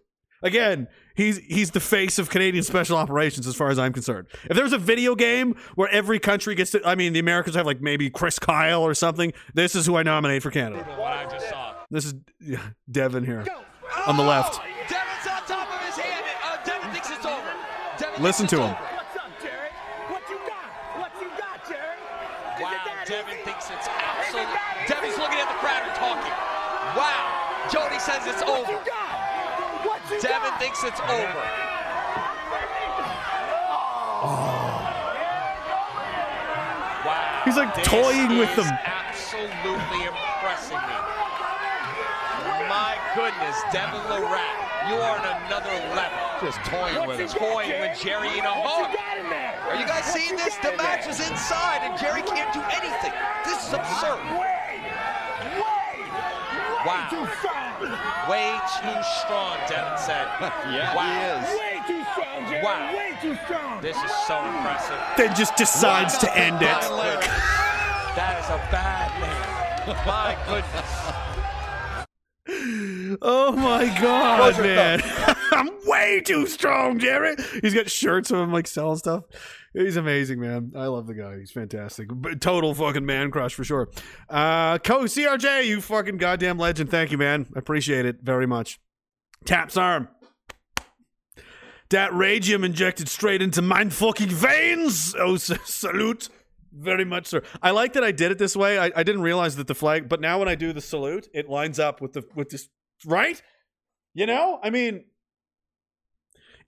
[0.41, 4.27] Again, he's he's the face of Canadian special operations as far as I'm concerned.
[4.49, 7.65] If there's a video game where every country gets to, I mean, the Americans have
[7.65, 9.33] like maybe Chris Kyle or something.
[9.53, 10.83] This is who I nominate for Canada.
[10.97, 11.75] What I just saw.
[11.91, 12.13] This is
[12.89, 13.45] Devin here
[14.07, 14.59] on the left.
[14.89, 16.25] Devin's on top of his hand.
[16.43, 17.51] Uh, Devin thinks it's over.
[17.99, 18.63] Devin Listen to him.
[18.63, 18.73] over.
[18.73, 19.69] What's up, Jerry?
[20.09, 20.67] What you got?
[20.97, 22.01] What you got, Jerry?
[22.59, 24.49] Wow, Devin thinks it's absolute.
[24.87, 26.33] Devin's looking at the crowd and talking.
[26.97, 28.73] Wow, Jody says it's over.
[30.09, 31.43] Devin thinks it's over.
[33.71, 34.33] Oh.
[37.05, 37.41] Wow.
[37.45, 38.67] He's like this toying with them.
[38.83, 40.97] Absolutely impressing me.
[42.67, 46.19] My goodness, Devin Larratt, you are on another level.
[46.41, 47.27] Just toying with him.
[47.29, 48.91] Toying with Jerry in a hug.
[49.69, 50.57] Are you guys seeing this?
[50.57, 53.13] The match is inside and Jerry can't do anything.
[53.45, 54.19] This is absurd.
[56.85, 57.29] Wow.
[58.29, 60.27] Way too strong, Devin said.
[60.73, 61.03] Yeah, wow.
[61.03, 61.59] he is.
[61.59, 62.63] Way too strong, Jerry.
[62.63, 62.95] Wow.
[62.95, 63.81] Way too strong.
[63.81, 64.97] This is so impressive.
[65.17, 66.61] Then just decides to end it.
[68.15, 70.05] That is a bad man.
[70.05, 71.11] My goodness.
[73.21, 75.01] Oh my god, Close man!
[75.51, 77.35] I'm way too strong, Jerry.
[77.61, 79.23] He's got shirts of him like selling stuff.
[79.73, 80.73] He's amazing, man.
[80.75, 81.39] I love the guy.
[81.39, 82.09] He's fantastic.
[82.39, 83.89] Total fucking man crush for sure.
[84.29, 86.91] Uh, Co CRJ, you fucking goddamn legend.
[86.91, 87.47] Thank you, man.
[87.55, 88.79] I appreciate it very much.
[89.45, 90.09] Taps arm.
[91.89, 95.15] That radium injected straight into my fucking veins.
[95.17, 96.29] Oh, salute.
[96.71, 97.43] Very much, sir.
[97.61, 98.79] I like that I did it this way.
[98.79, 101.47] I, I didn't realize that the flag, but now when I do the salute, it
[101.47, 102.67] lines up with the with this
[103.05, 103.39] right.
[104.15, 105.05] You know, I mean,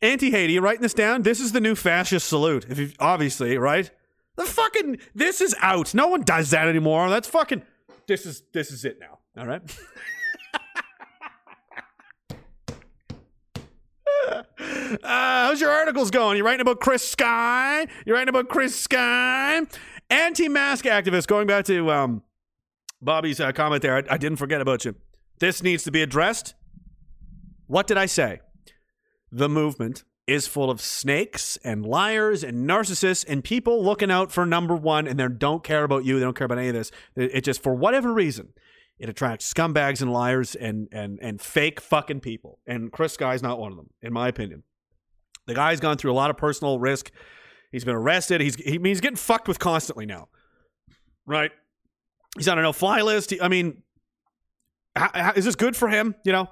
[0.01, 1.21] anti Haiti, writing this down?
[1.21, 2.65] This is the new fascist salute.
[2.69, 3.89] If you obviously right,
[4.35, 5.93] the fucking this is out.
[5.93, 7.09] No one does that anymore.
[7.09, 7.61] That's fucking.
[8.07, 9.19] This is this is it now.
[9.37, 9.61] All right.
[14.27, 16.37] Uh, how's your articles going?
[16.37, 17.87] You writing about Chris Sky?
[18.05, 19.61] You writing about Chris Sky?
[20.09, 21.27] Anti-mask activist.
[21.27, 22.23] Going back to um,
[23.01, 24.95] Bobby's uh, comment there, I, I didn't forget about you.
[25.39, 26.55] This needs to be addressed.
[27.67, 28.41] What did I say?
[29.35, 34.45] The movement is full of snakes and liars and narcissists and people looking out for
[34.45, 36.17] number one, and they don't care about you.
[36.17, 36.89] They don't care about any of this.
[37.17, 38.53] It, just, for whatever reason,
[38.97, 42.59] it attracts scumbags and liars and and and fake fucking people.
[42.65, 44.63] And Chris Sky's not one of them, in my opinion.
[45.47, 47.11] The guy's gone through a lot of personal risk.
[47.73, 48.39] He's been arrested.
[48.39, 50.29] He's he, he's getting fucked with constantly now,
[51.25, 51.51] right?
[52.37, 53.31] He's on a no-fly list.
[53.31, 53.83] He- I mean,
[54.95, 56.15] how, how, is this good for him?
[56.23, 56.49] You know,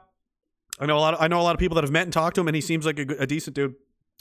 [0.80, 1.14] I know a lot.
[1.14, 2.56] Of, I know a lot of people that have met and talked to him, and
[2.56, 3.76] he seems like a, a decent dude.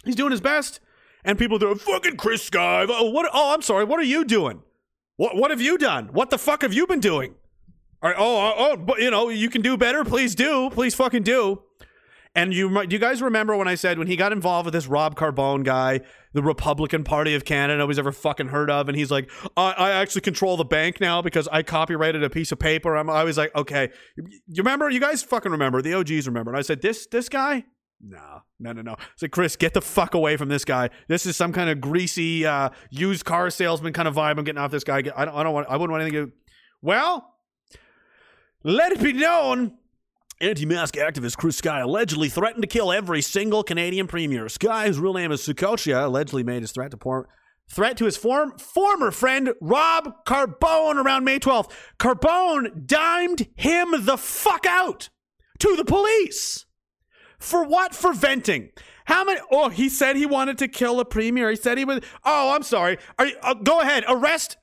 [0.05, 0.81] He's doing his best,
[1.25, 2.87] and people do fucking Chris Sky.
[2.89, 3.31] Oh, what?
[3.33, 3.85] Oh, I'm sorry.
[3.85, 4.63] What are you doing?
[5.17, 6.09] What What have you done?
[6.13, 7.35] What the fuck have you been doing?
[8.03, 10.05] All right, oh, oh, oh, but you know, you can do better.
[10.05, 10.71] Please do.
[10.71, 11.63] Please fucking do.
[12.35, 14.87] And you, do you guys remember when I said when he got involved with this
[14.87, 16.01] Rob Carbone guy,
[16.33, 19.91] the Republican Party of Canada, nobody's ever fucking heard of, and he's like, I, I
[19.91, 22.97] actually control the bank now because I copyrighted a piece of paper.
[22.97, 24.89] I'm, I was like, okay, you remember?
[24.89, 25.83] You guys fucking remember?
[25.83, 26.51] The OGs remember?
[26.53, 27.65] And I said, this, this guy.
[28.01, 28.93] No, no, no, no.
[28.93, 30.89] I said, Chris, get the fuck away from this guy.
[31.09, 34.39] This is some kind of greasy uh, used car salesman kind of vibe.
[34.39, 34.97] I'm getting off this guy.
[34.97, 35.69] I don't, I don't want.
[35.69, 36.33] I wouldn't want anything to.
[36.81, 37.33] Well,
[38.65, 39.79] let it be known.
[40.43, 44.49] Anti-mask activist Chris Sky allegedly threatened to kill every single Canadian premier.
[44.49, 47.25] Sky, whose real name is Saccoccia, allegedly made his threat to
[47.71, 51.71] threat to his form- former friend Rob Carbone around May 12th.
[51.97, 55.11] Carbone dimed him the fuck out
[55.61, 56.67] to the police.
[57.39, 57.95] For what?
[57.95, 58.71] For venting.
[59.05, 59.41] How many?
[59.53, 61.51] Oh, he said he wanted to kill a premier.
[61.51, 62.05] He said he would.
[62.25, 62.99] Oh, I'm sorry.
[63.21, 64.05] You, uh, go ahead.
[64.09, 64.57] Arrest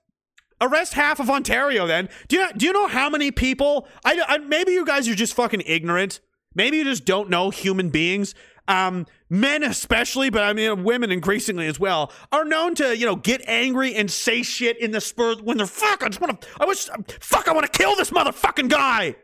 [0.62, 2.10] arrest half of Ontario then.
[2.28, 5.34] Do you do you know how many people I, I maybe you guys are just
[5.34, 6.20] fucking ignorant.
[6.56, 8.36] Maybe you just don't know human beings.
[8.68, 13.16] Um, men especially, but I mean women increasingly as well, are known to, you know,
[13.16, 16.48] get angry and say shit in the spur when they're fuck, I just want to
[16.60, 16.88] I wish
[17.20, 19.16] fuck I want to kill this motherfucking guy.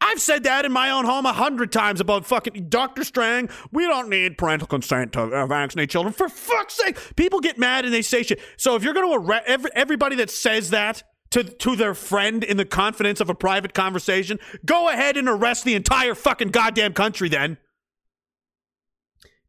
[0.00, 3.04] I've said that in my own home a hundred times about fucking Dr.
[3.04, 3.48] Strang.
[3.72, 6.12] We don't need parental consent to uh, vaccinate children.
[6.12, 8.40] For fuck's sake, people get mad and they say shit.
[8.56, 12.44] So if you're going to arrest every, everybody that says that to to their friend
[12.44, 16.92] in the confidence of a private conversation, go ahead and arrest the entire fucking goddamn
[16.92, 17.28] country.
[17.28, 17.58] Then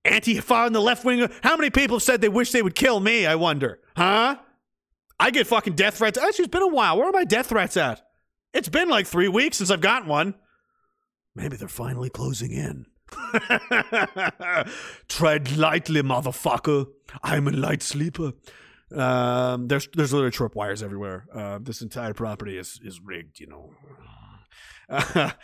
[0.05, 1.27] Antifa and the left wing.
[1.43, 3.25] How many people have said they wish they would kill me?
[3.25, 4.37] I wonder, huh?
[5.19, 6.17] I get fucking death threats.
[6.17, 6.97] Actually, it's been a while.
[6.97, 8.06] Where are my death threats at?
[8.57, 10.33] It's been like three weeks since I've gotten one.
[11.35, 12.87] Maybe they're finally closing in.
[15.07, 16.87] Tread lightly, motherfucker.
[17.21, 18.31] I'm a light sleeper.
[18.91, 21.27] Um, there's there's literally tripwires everywhere.
[21.31, 23.39] Uh, this entire property is is rigged.
[23.39, 23.47] You
[24.89, 25.33] know.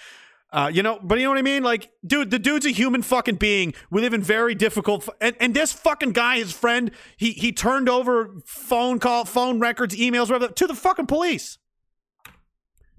[0.51, 1.63] Uh, you know, but you know what I mean?
[1.63, 3.73] Like, dude, the dude's a human fucking being.
[3.89, 7.51] We live in very difficult, f- and, and this fucking guy, his friend, he he
[7.51, 11.57] turned over phone call, phone records, emails, whatever, to the fucking police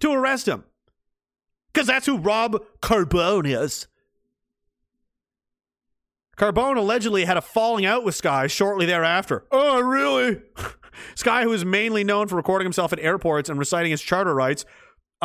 [0.04, 0.64] to arrest him,
[1.72, 3.88] because that's who Rob Carbone is.
[6.36, 9.44] Carbone allegedly had a falling out with Sky shortly thereafter.
[9.50, 10.42] Oh, really?
[11.14, 14.64] Sky, who is mainly known for recording himself at airports and reciting his charter rights,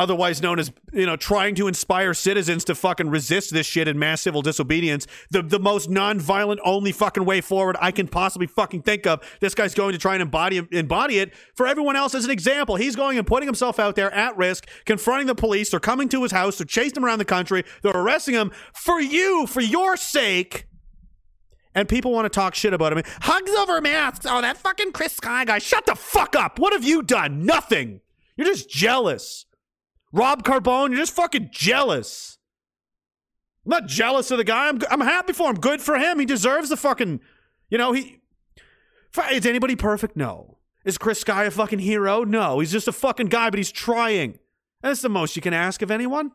[0.00, 3.98] otherwise known as, you know, trying to inspire citizens to fucking resist this shit in
[3.98, 8.82] mass civil disobedience, the, the most non-violent only fucking way forward I can possibly fucking
[8.82, 9.20] think of.
[9.40, 12.76] This guy's going to try and embody embody it for everyone else as an example.
[12.76, 15.70] He's going and putting himself out there at risk, confronting the police.
[15.70, 16.56] They're coming to his house.
[16.56, 17.64] They're chasing him around the country.
[17.82, 20.66] They're arresting him for you, for your sake.
[21.74, 23.02] And people want to talk shit about him.
[23.20, 24.26] Hugs over masks.
[24.26, 25.58] Oh, that fucking Chris Sky guy.
[25.58, 26.58] Shut the fuck up.
[26.58, 27.44] What have you done?
[27.44, 28.00] Nothing.
[28.36, 29.44] You're just jealous.
[30.12, 32.38] Rob Carbone, you're just fucking jealous.
[33.64, 34.68] I'm not jealous of the guy.
[34.68, 35.56] I'm, I'm happy for him.
[35.56, 36.18] Good for him.
[36.18, 37.20] He deserves the fucking,
[37.68, 38.20] you know, he.
[39.30, 40.16] Is anybody perfect?
[40.16, 40.58] No.
[40.84, 42.24] Is Chris Sky a fucking hero?
[42.24, 42.60] No.
[42.60, 44.38] He's just a fucking guy, but he's trying.
[44.82, 46.32] That's the most you can ask of anyone.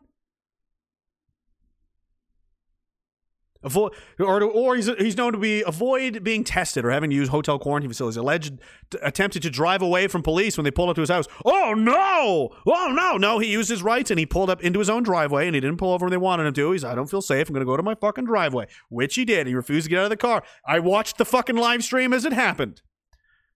[3.66, 7.28] Avoid, or, or he's, he's known to be avoid being tested or having to use
[7.28, 8.16] hotel quarantine facilities.
[8.16, 11.26] Alleged t- attempted to drive away from police when they pulled up to his house.
[11.44, 12.54] Oh no!
[12.64, 13.16] Oh no!
[13.16, 15.60] No, he used his rights and he pulled up into his own driveway and he
[15.60, 16.70] didn't pull over when they wanted him to.
[16.70, 17.48] He's I don't feel safe.
[17.48, 19.48] I'm going to go to my fucking driveway, which he did.
[19.48, 20.44] He refused to get out of the car.
[20.64, 22.82] I watched the fucking live stream as it happened.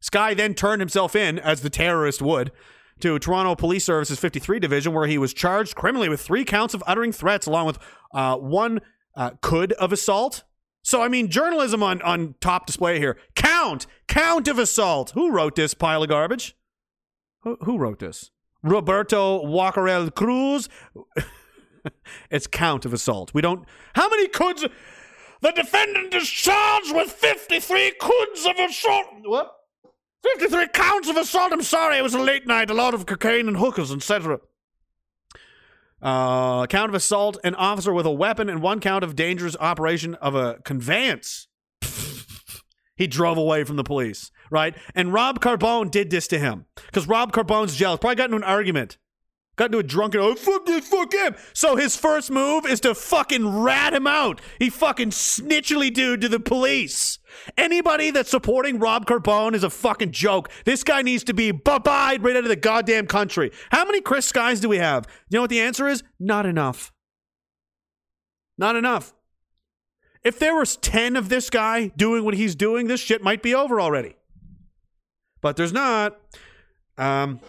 [0.01, 2.51] Sky then turned himself in as the terrorist would
[2.99, 6.83] to Toronto Police Services 53 Division, where he was charged criminally with three counts of
[6.87, 7.79] uttering threats, along with
[8.13, 8.81] uh, one
[9.15, 10.45] uh, could of assault.
[10.83, 13.19] So I mean, journalism on on top display here.
[13.35, 15.11] Count, count of assault.
[15.11, 16.57] Who wrote this pile of garbage?
[17.43, 18.31] Who, who wrote this?
[18.63, 20.69] Roberto Walkerel Cruz.
[22.31, 23.33] it's count of assault.
[23.35, 23.65] We don't.
[23.95, 24.67] How many coulds?
[25.43, 29.07] The defendant is charged with fifty-three coulds of assault.
[29.25, 29.57] What?
[30.23, 31.51] 53 counts of assault.
[31.51, 34.41] I'm sorry, it was a late night, a lot of cocaine and hookers, etc.
[36.03, 40.15] Uh, count of assault, an officer with a weapon, and one count of dangerous operation
[40.17, 41.49] of a conveyance.
[42.97, 44.75] he drove away from the police, right?
[44.95, 48.01] And Rob Carbone did this to him because Rob Carbone's jealous.
[48.01, 48.99] Probably got into an argument.
[49.57, 51.37] Got into a drunken, oh, fuck this, fuck him.
[51.53, 54.41] So his first move is to fucking rat him out.
[54.59, 57.19] He fucking snitchily dude to the police.
[57.57, 60.51] Anybody that's supporting Rob Carbone is a fucking joke.
[60.65, 63.51] This guy needs to be bye-bye right out of the goddamn country.
[63.71, 65.07] How many Chris Skies do we have?
[65.29, 66.03] You know what the answer is?
[66.19, 66.93] Not enough.
[68.59, 69.15] Not enough.
[70.23, 73.55] If there was 10 of this guy doing what he's doing, this shit might be
[73.55, 74.17] over already.
[75.41, 76.19] But there's not.
[76.99, 77.41] Um,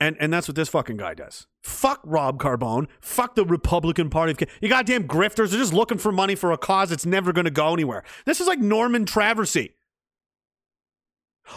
[0.00, 1.46] and and that's what this fucking guy does.
[1.62, 2.88] Fuck Rob Carbone.
[3.00, 4.32] Fuck the Republican Party.
[4.32, 5.50] Of, you goddamn grifters.
[5.50, 8.02] They're just looking for money for a cause that's never going to go anywhere.
[8.24, 9.72] This is like Norman Traversy.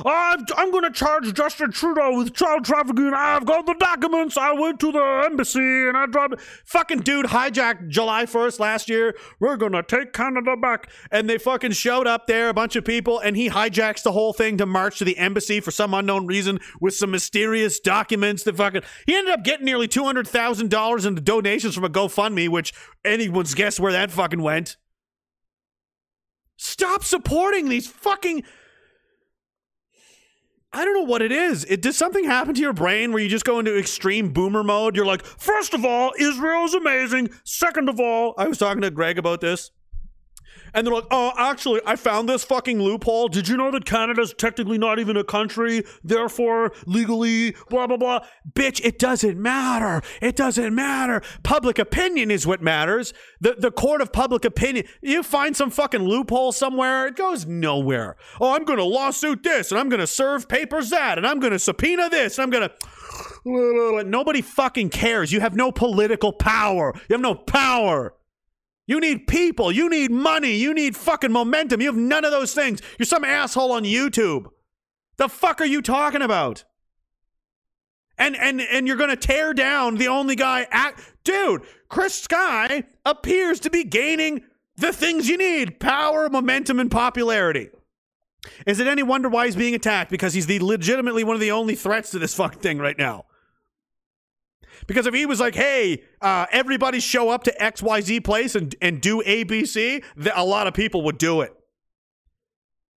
[0.03, 3.13] I'm, I'm going to charge Justin Trudeau with child trafficking.
[3.15, 4.35] I've got the documents.
[4.35, 6.41] I went to the embassy and I dropped.
[6.65, 9.15] Fucking dude hijacked July 1st last year.
[9.39, 10.89] We're going to take Canada back.
[11.11, 14.33] And they fucking showed up there, a bunch of people, and he hijacks the whole
[14.33, 18.57] thing to march to the embassy for some unknown reason with some mysterious documents that
[18.57, 18.81] fucking.
[19.05, 22.73] He ended up getting nearly $200,000 in donations from a GoFundMe, which
[23.05, 24.77] anyone's guess where that fucking went.
[26.57, 28.43] Stop supporting these fucking.
[30.75, 31.63] I don't know what it is.
[31.63, 34.97] It does something happen to your brain where you just go into extreme boomer mode?
[34.97, 37.29] You're like, first of all, Israel is amazing.
[37.45, 39.71] Second of all, I was talking to Greg about this.
[40.73, 43.29] And they're like, oh, actually, I found this fucking loophole.
[43.29, 45.83] Did you know that Canada's technically not even a country?
[46.03, 48.19] Therefore, legally, blah, blah, blah.
[48.53, 50.05] Bitch, it doesn't matter.
[50.21, 51.21] It doesn't matter.
[51.43, 53.13] Public opinion is what matters.
[53.39, 54.85] The, the court of public opinion.
[55.01, 58.17] You find some fucking loophole somewhere, it goes nowhere.
[58.41, 61.39] Oh, I'm going to lawsuit this, and I'm going to serve papers that, and I'm
[61.39, 62.69] going to subpoena this, and I'm going
[64.03, 64.03] to.
[64.09, 65.31] Nobody fucking cares.
[65.31, 66.93] You have no political power.
[67.07, 68.13] You have no power.
[68.87, 69.71] You need people.
[69.71, 70.55] You need money.
[70.55, 71.81] You need fucking momentum.
[71.81, 72.81] You have none of those things.
[72.99, 74.47] You're some asshole on YouTube.
[75.17, 76.65] The fuck are you talking about?
[78.17, 81.63] And and and you're gonna tear down the only guy at dude.
[81.89, 84.43] Chris Sky appears to be gaining
[84.77, 87.69] the things you need: power, momentum, and popularity.
[88.65, 90.11] Is it any wonder why he's being attacked?
[90.11, 93.25] Because he's the legitimately one of the only threats to this fucking thing right now.
[94.87, 99.01] Because if he was like, hey, uh, everybody show up to XYZ place and, and
[99.01, 100.03] do ABC, th-
[100.35, 101.53] a lot of people would do it.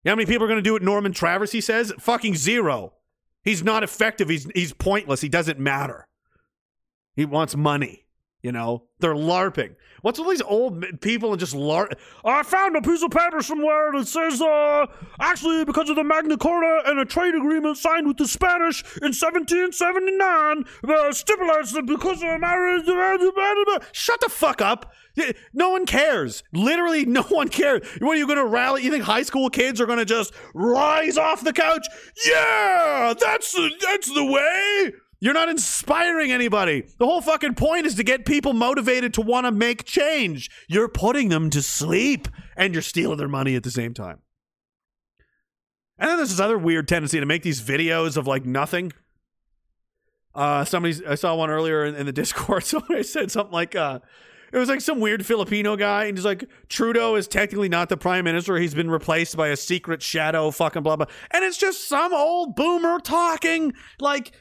[0.05, 1.93] You know how many people are going to do what Norman Traversy says?
[1.99, 2.93] Fucking zero.
[3.43, 4.29] He's not effective.
[4.29, 5.21] He's he's pointless.
[5.21, 6.07] He doesn't matter.
[7.17, 8.05] He wants money.
[8.49, 9.75] You know, they're LARPing.
[10.01, 11.93] What's all these old people and just LARP?
[12.25, 14.87] I found a piece of paper somewhere that says, uh,
[15.21, 19.13] actually, because of the Magna Carta and a trade agreement signed with the Spanish in
[19.13, 22.87] 1779, uh, stipulates that because of marriage.
[23.93, 24.95] Shut the fuck up.
[25.53, 26.43] No one cares.
[26.55, 27.87] Literally, no one cares.
[28.01, 28.83] What are you going to rally?
[28.83, 31.87] You think high school kids are going to just rise off the couch?
[32.27, 34.95] Yeah, that's the, that's the way.
[35.21, 36.85] You're not inspiring anybody.
[36.99, 40.49] The whole fucking point is to get people motivated to want to make change.
[40.69, 44.21] You're putting them to sleep and you're stealing their money at the same time.
[45.99, 48.93] And then there's this other weird tendency to make these videos of like nothing.
[50.35, 52.63] Uh, somebody, I saw one earlier in, in the Discord.
[52.63, 53.99] Somebody said something like, uh,
[54.53, 57.97] it was like some weird Filipino guy, and he's like, Trudeau is technically not the
[57.97, 58.57] prime minister.
[58.57, 61.07] He's been replaced by a secret shadow, fucking blah, blah.
[61.33, 64.33] And it's just some old boomer talking like,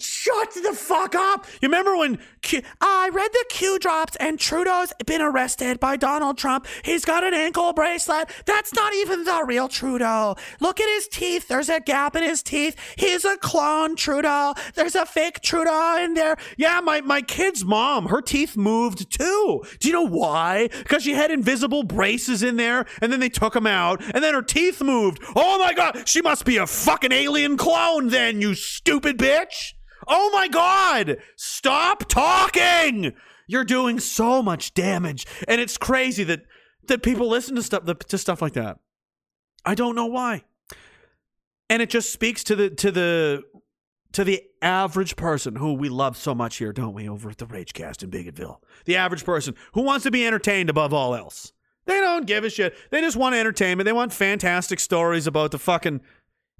[0.00, 1.46] Shut the fuck up!
[1.60, 6.38] You remember when Q- I read the Q drops and Trudeau's been arrested by Donald
[6.38, 6.66] Trump?
[6.84, 8.30] He's got an ankle bracelet.
[8.44, 10.36] That's not even the real Trudeau.
[10.60, 11.48] Look at his teeth.
[11.48, 12.76] There's a gap in his teeth.
[12.96, 14.54] He's a clone Trudeau.
[14.74, 16.36] There's a fake Trudeau in there.
[16.56, 19.62] Yeah, my, my kid's mom, her teeth moved too.
[19.80, 20.68] Do you know why?
[20.68, 24.34] Because she had invisible braces in there and then they took them out and then
[24.34, 25.22] her teeth moved.
[25.34, 29.72] Oh my god, she must be a fucking alien clone then, you stupid bitch.
[30.06, 31.18] Oh my God!
[31.36, 33.12] Stop talking!
[33.46, 36.42] You're doing so much damage, and it's crazy that
[36.86, 38.78] that people listen to stuff to stuff like that.
[39.64, 40.44] I don't know why,
[41.68, 43.42] and it just speaks to the to the
[44.12, 47.08] to the average person who we love so much here, don't we?
[47.08, 50.92] Over at the Ragecast in Bigotville, the average person who wants to be entertained above
[50.92, 51.52] all else.
[51.86, 52.74] They don't give a shit.
[52.90, 53.84] They just want entertainment.
[53.86, 56.00] They want fantastic stories about the fucking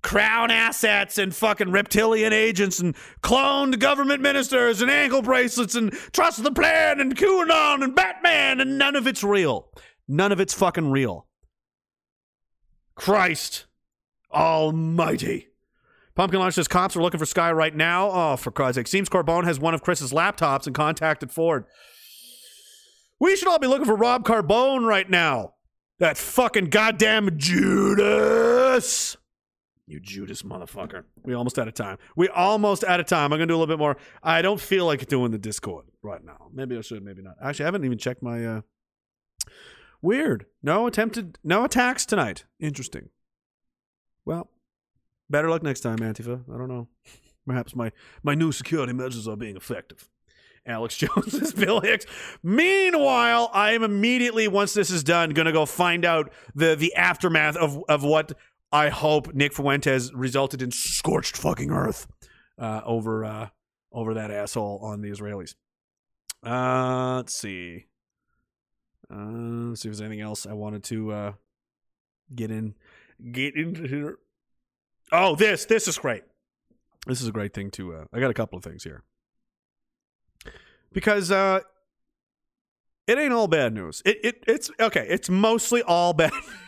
[0.06, 6.44] crown assets and fucking reptilian agents and cloned government ministers and ankle bracelets and trust
[6.44, 9.68] the plan and QAnon and Batman and none of it's real.
[10.06, 11.26] None of it's fucking real.
[12.94, 13.66] Christ
[14.32, 15.48] almighty.
[16.14, 18.08] Pumpkin Launch says cops are looking for Sky right now.
[18.12, 18.86] Oh, for Christ's sake.
[18.86, 21.64] Seems Carbone has one of Chris's laptops and contacted Ford.
[23.18, 25.54] We should all be looking for Rob Carbone right now.
[25.98, 29.16] That fucking goddamn Judas.
[29.86, 31.04] You Judas motherfucker.
[31.22, 31.98] We almost out of time.
[32.16, 33.32] We almost out of time.
[33.32, 33.96] I'm gonna do a little bit more.
[34.22, 36.48] I don't feel like doing the Discord right now.
[36.52, 37.36] Maybe I should, maybe not.
[37.40, 38.60] Actually, I haven't even checked my uh
[40.02, 40.46] weird.
[40.62, 42.44] No attempted no attacks tonight.
[42.58, 43.10] Interesting.
[44.24, 44.50] Well,
[45.30, 46.42] better luck next time, Antifa.
[46.52, 46.88] I don't know.
[47.46, 47.92] Perhaps my
[48.24, 50.08] my new security measures are being effective.
[50.66, 52.06] Alex Jones is Bill Hicks.
[52.42, 57.56] Meanwhile, I am immediately, once this is done, gonna go find out the the aftermath
[57.56, 58.32] of of what
[58.76, 62.06] I hope Nick Fuentes resulted in scorched fucking earth
[62.58, 63.48] uh, over uh,
[63.90, 65.54] over that asshole on the Israelis.
[66.44, 67.86] Uh, let's see.
[69.10, 71.32] Uh, let's see if there's anything else I wanted to uh,
[72.34, 72.74] get in
[73.32, 74.18] get into here.
[75.10, 76.24] Oh, this this is great.
[77.06, 77.94] This is a great thing to.
[77.94, 79.04] Uh, I got a couple of things here
[80.92, 81.64] because it
[83.08, 84.02] ain't all bad news.
[84.04, 85.06] It it it's okay.
[85.08, 86.32] It's mostly all bad.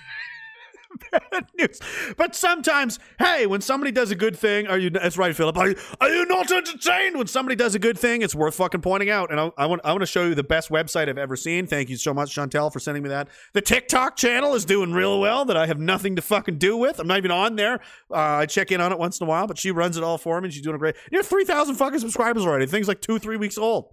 [1.13, 1.81] bad news.
[2.17, 4.91] But sometimes, hey, when somebody does a good thing, are you?
[4.91, 5.57] That's right, Philip.
[5.57, 7.17] Are you, are you not entertained?
[7.17, 9.31] When somebody does a good thing, it's worth fucking pointing out.
[9.31, 11.67] And I, I want I want to show you the best website I've ever seen.
[11.67, 13.29] Thank you so much, Chantel, for sending me that.
[13.53, 15.45] The TikTok channel is doing real well.
[15.45, 16.99] That I have nothing to fucking do with.
[16.99, 17.81] I'm not even on there.
[18.11, 20.19] Uh, I check in on it once in a while, but she runs it all
[20.19, 20.47] for me.
[20.47, 20.97] and She's doing a great.
[21.11, 22.67] You have three thousand fucking subscribers already.
[22.67, 23.93] Things like two, three weeks old.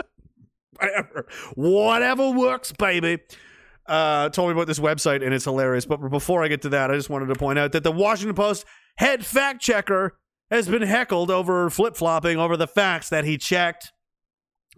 [0.78, 1.26] Whatever.
[1.54, 3.18] Whatever works, baby
[3.88, 5.86] uh, told me about this website and it's hilarious.
[5.86, 8.34] But before I get to that, I just wanted to point out that the Washington
[8.34, 8.64] Post
[8.96, 10.18] head fact checker
[10.50, 13.92] has been heckled over flip flopping over the facts that he checked.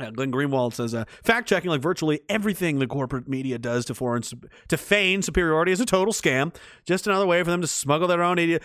[0.00, 3.94] Uh, Glenn Greenwald says uh, fact checking, like virtually everything the corporate media does to
[3.94, 4.22] foreign
[4.68, 6.54] to feign superiority, is a total scam.
[6.86, 8.62] Just another way for them to smuggle their own idiot.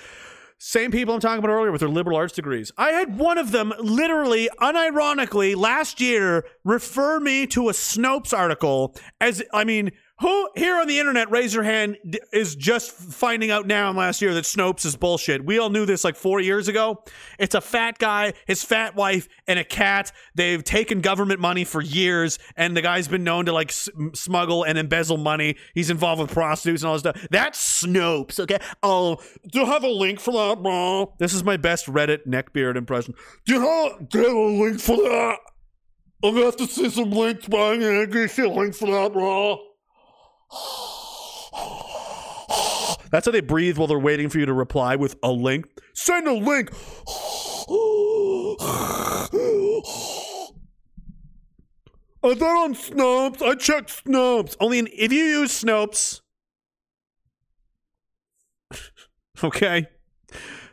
[0.60, 2.72] Same people I'm talking about earlier with their liberal arts degrees.
[2.78, 8.96] I had one of them literally, unironically, last year refer me to a Snopes article
[9.20, 9.92] as, I mean,
[10.24, 11.98] who here on the internet, raise your hand,
[12.32, 15.44] is just finding out now in last year that Snopes is bullshit.
[15.44, 17.04] We all knew this like four years ago.
[17.38, 20.14] It's a fat guy, his fat wife, and a cat.
[20.34, 24.78] They've taken government money for years, and the guy's been known to like smuggle and
[24.78, 25.58] embezzle money.
[25.74, 27.28] He's involved with prostitutes and all this stuff.
[27.30, 28.60] That's Snopes, okay?
[28.82, 29.18] Oh,
[29.52, 31.14] do you have a link for that, bro?
[31.20, 33.14] This is my best Reddit neckbeard impression.
[33.46, 35.40] Do you have, do a link for that?
[36.24, 37.74] I'm gonna have to see some links, bro.
[37.74, 39.73] I'm gonna a link for that, bro.
[43.12, 45.68] That's how they breathe while they're waiting for you to reply with a link.
[45.94, 46.72] Send a link.
[52.26, 53.42] I thought on Snopes.
[53.42, 54.56] I checked Snopes.
[54.60, 56.22] Only in, if you use Snopes.
[59.44, 59.88] okay.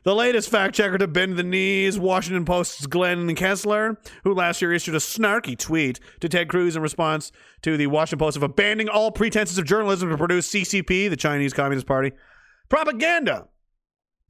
[0.02, 4.72] The latest fact checker to bend the knees, Washington Post's Glenn Kessler, who last year
[4.72, 8.88] issued a snarky tweet to Ted Cruz in response to the Washington Post of abandoning
[8.88, 12.12] all pretenses of journalism to produce CCP, the Chinese Communist Party,
[12.70, 13.48] propaganda.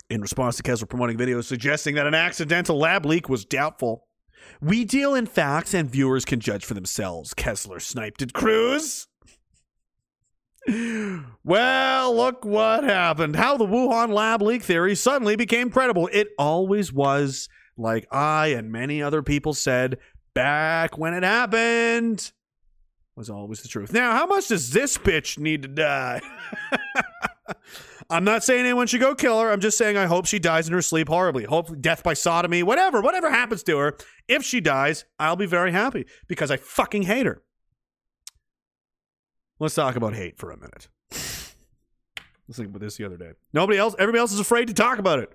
[0.08, 4.08] In response to Kessler promoting videos suggesting that an accidental lab leak was doubtful.
[4.60, 9.06] We deal in facts and viewers can judge for themselves, Kessler sniped at Cruz.
[11.42, 13.36] Well, look what happened.
[13.36, 16.08] How the Wuhan lab leak theory suddenly became credible.
[16.12, 19.98] It always was, like I and many other people said
[20.34, 22.32] back when it happened.
[23.16, 23.92] Was always the truth.
[23.92, 26.20] Now, how much does this bitch need to die?
[28.10, 29.50] I'm not saying anyone should go kill her.
[29.50, 31.44] I'm just saying I hope she dies in her sleep horribly.
[31.44, 33.96] Hopefully, death by sodomy, whatever, whatever happens to her.
[34.26, 37.42] If she dies, I'll be very happy because I fucking hate her.
[39.60, 40.88] Let's talk about hate for a minute.
[41.10, 43.32] Let's think about this the other day.
[43.52, 45.30] Nobody else, everybody else is afraid to talk about it.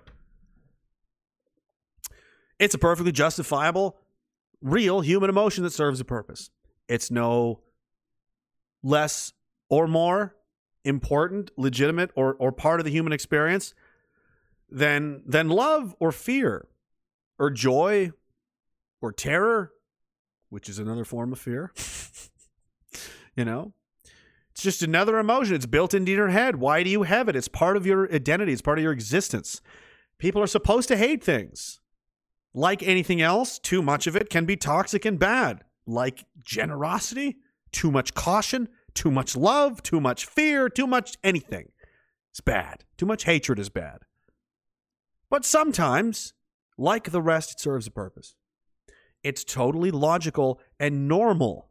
[2.58, 3.96] It's a perfectly justifiable,
[4.60, 6.50] real human emotion that serves a purpose.
[6.88, 7.60] It's no
[8.82, 9.32] less
[9.68, 10.34] or more
[10.84, 13.74] important, legitimate, or, or part of the human experience
[14.68, 16.66] than, than love or fear
[17.38, 18.10] or joy
[19.00, 19.72] or terror,
[20.48, 21.72] which is another form of fear.
[23.36, 23.72] you know?
[24.56, 25.54] It's just another emotion.
[25.54, 26.56] It's built into your head.
[26.56, 27.36] Why do you have it?
[27.36, 29.60] It's part of your identity, it's part of your existence.
[30.18, 31.80] People are supposed to hate things.
[32.54, 35.62] Like anything else, too much of it can be toxic and bad.
[35.86, 37.36] Like generosity,
[37.70, 41.68] too much caution, too much love, too much fear, too much anything.
[42.30, 42.84] It's bad.
[42.96, 43.98] Too much hatred is bad.
[45.28, 46.32] But sometimes,
[46.78, 48.34] like the rest, it serves a purpose.
[49.22, 51.65] It's totally logical and normal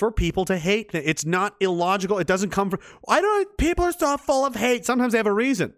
[0.00, 0.90] for people to hate.
[0.94, 2.18] It's not illogical.
[2.18, 2.80] It doesn't come from.
[3.06, 3.56] I don't.
[3.58, 4.86] People are so full of hate.
[4.86, 5.74] Sometimes they have a reason.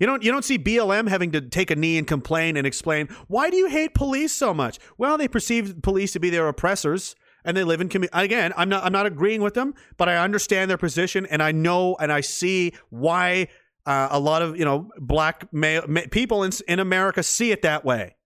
[0.00, 0.24] You don't.
[0.24, 3.56] You don't see BLM having to take a knee and complain and explain why do
[3.56, 4.80] you hate police so much?
[4.98, 7.14] Well, they perceive police to be their oppressors,
[7.44, 8.18] and they live in community.
[8.18, 8.82] Again, I'm not.
[8.84, 12.22] I'm not agreeing with them, but I understand their position, and I know and I
[12.22, 13.46] see why
[13.86, 17.62] uh, a lot of you know black male, ma- people in in America see it
[17.62, 18.16] that way.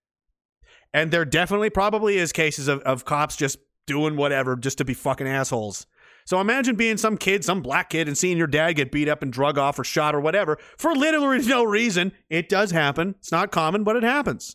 [0.95, 4.95] And there definitely probably is cases of, of cops just doing whatever just to be
[4.95, 5.87] fucking assholes.
[6.25, 9.23] So imagine being some kid, some black kid, and seeing your dad get beat up
[9.23, 12.13] and drug off or shot or whatever for literally no reason.
[12.29, 13.15] It does happen.
[13.19, 14.55] It's not common, but it happens.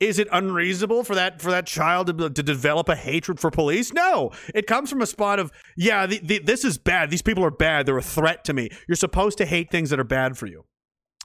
[0.00, 3.92] Is it unreasonable for that for that child to, to develop a hatred for police?
[3.92, 7.10] No, it comes from a spot of yeah, the, the, this is bad.
[7.10, 7.86] These people are bad.
[7.86, 8.68] They're a threat to me.
[8.88, 10.64] You're supposed to hate things that are bad for you.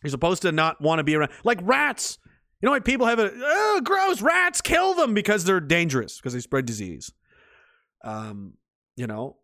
[0.03, 2.17] You're supposed to not want to be around like rats.
[2.61, 4.61] You know why People have a oh, gross rats.
[4.61, 7.11] Kill them because they're dangerous because they spread disease.
[8.03, 8.53] Um,
[8.95, 9.37] you know,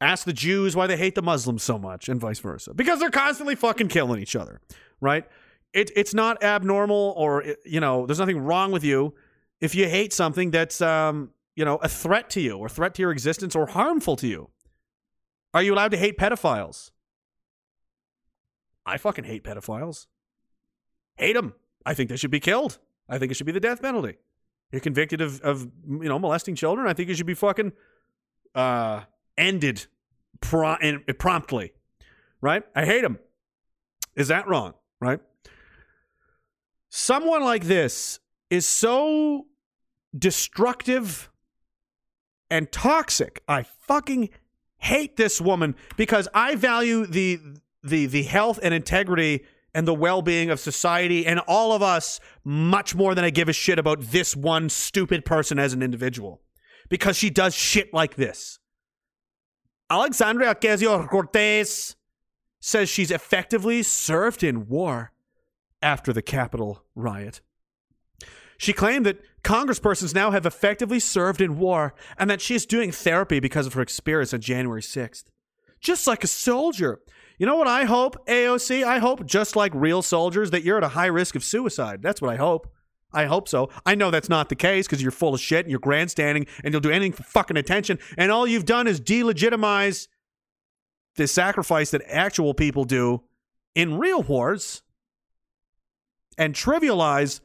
[0.00, 3.10] ask the Jews why they hate the Muslims so much, and vice versa, because they're
[3.10, 4.60] constantly fucking killing each other,
[5.00, 5.26] right?
[5.72, 9.14] It, it's not abnormal, or you know, there's nothing wrong with you
[9.60, 13.02] if you hate something that's um, you know, a threat to you, or threat to
[13.02, 14.50] your existence, or harmful to you.
[15.52, 16.90] Are you allowed to hate pedophiles?
[18.86, 20.06] I fucking hate pedophiles.
[21.20, 21.52] Hate them.
[21.84, 22.78] I think they should be killed.
[23.06, 24.16] I think it should be the death penalty.
[24.72, 26.86] You're convicted of, of you know molesting children.
[26.86, 27.72] I think you should be fucking
[28.54, 29.02] uh,
[29.36, 29.86] ended
[30.40, 31.72] pro- and promptly.
[32.40, 32.62] Right?
[32.74, 33.18] I hate them.
[34.16, 34.72] Is that wrong?
[34.98, 35.20] Right?
[36.88, 38.18] Someone like this
[38.48, 39.46] is so
[40.16, 41.30] destructive
[42.50, 43.42] and toxic.
[43.46, 44.30] I fucking
[44.78, 47.40] hate this woman because I value the
[47.84, 52.94] the the health and integrity and the well-being of society and all of us much
[52.94, 56.40] more than I give a shit about this one stupid person as an individual
[56.88, 58.58] because she does shit like this.
[59.88, 61.96] Alexandria Ocasio-Cortez
[62.60, 65.12] says she's effectively served in war
[65.82, 67.40] after the Capitol riot.
[68.58, 72.92] She claimed that congresspersons now have effectively served in war and that she is doing
[72.92, 75.24] therapy because of her experience on January 6th.
[75.80, 77.00] Just like a soldier.
[77.40, 78.84] You know what I hope, AOC?
[78.84, 82.02] I hope, just like real soldiers, that you're at a high risk of suicide.
[82.02, 82.70] That's what I hope.
[83.14, 83.70] I hope so.
[83.86, 86.74] I know that's not the case because you're full of shit and you're grandstanding and
[86.74, 87.98] you'll do anything for fucking attention.
[88.18, 90.08] And all you've done is delegitimize
[91.16, 93.22] the sacrifice that actual people do
[93.74, 94.82] in real wars
[96.36, 97.40] and trivialize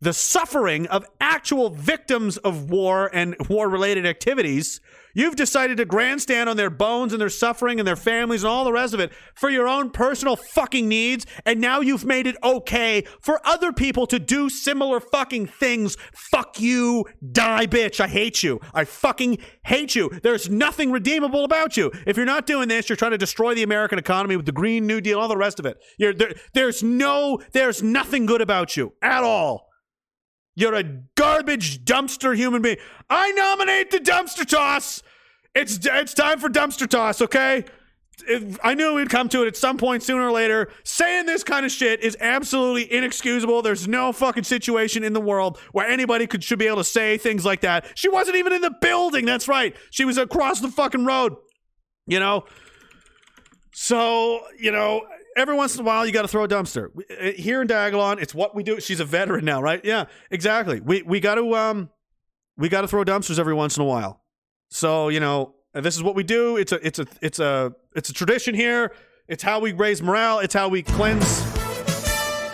[0.00, 4.80] the suffering of actual victims of war and war related activities.
[5.14, 8.66] You've decided to grandstand on their bones and their suffering and their families and all
[8.66, 11.24] the rest of it for your own personal fucking needs.
[11.46, 15.96] And now you've made it okay for other people to do similar fucking things.
[16.12, 17.06] Fuck you.
[17.32, 17.98] Die, bitch.
[17.98, 18.60] I hate you.
[18.74, 20.10] I fucking hate you.
[20.22, 21.90] There's nothing redeemable about you.
[22.06, 24.86] If you're not doing this, you're trying to destroy the American economy with the Green
[24.86, 25.78] New Deal, all the rest of it.
[25.98, 29.66] There, there's no, there's nothing good about you at all.
[30.56, 30.82] You're a
[31.14, 32.78] garbage dumpster human being.
[33.10, 35.02] I nominate the dumpster toss.
[35.54, 37.64] It's it's time for dumpster toss, okay?
[38.26, 40.70] It- I knew we'd come to it at some point sooner or later.
[40.84, 43.60] Saying this kind of shit is absolutely inexcusable.
[43.60, 47.18] There's no fucking situation in the world where anybody could should be able to say
[47.18, 47.86] things like that.
[47.94, 49.26] She wasn't even in the building.
[49.26, 49.76] That's right.
[49.90, 51.34] She was across the fucking road.
[52.06, 52.44] You know?
[53.72, 55.02] So, you know,
[55.36, 56.88] every once in a while you got to throw a dumpster.
[56.96, 58.80] Uh, Here in Diagolon, it's what we do.
[58.80, 59.84] She's a veteran now, right?
[59.84, 60.80] Yeah, exactly.
[60.80, 61.90] We we got to um
[62.56, 64.22] we got to throw dumpsters every once in a while.
[64.70, 66.56] So, you know, this is what we do.
[66.56, 68.92] It's a it's a it's a it's a tradition here.
[69.28, 70.38] It's how we raise morale.
[70.38, 71.44] It's how we cleanse.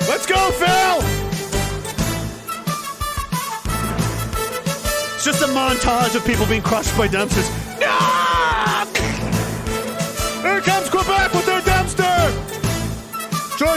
[0.09, 0.99] Let's go, Phil!
[5.15, 7.62] It's just a montage of people being crushed by dumpsters.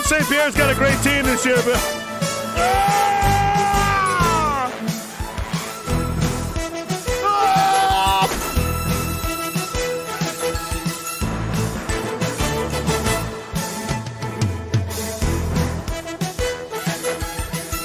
[0.03, 0.27] St.
[0.27, 1.75] Pierre's got a great team this year, but.
[2.57, 3.05] Ah!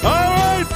[0.03, 0.67] All right!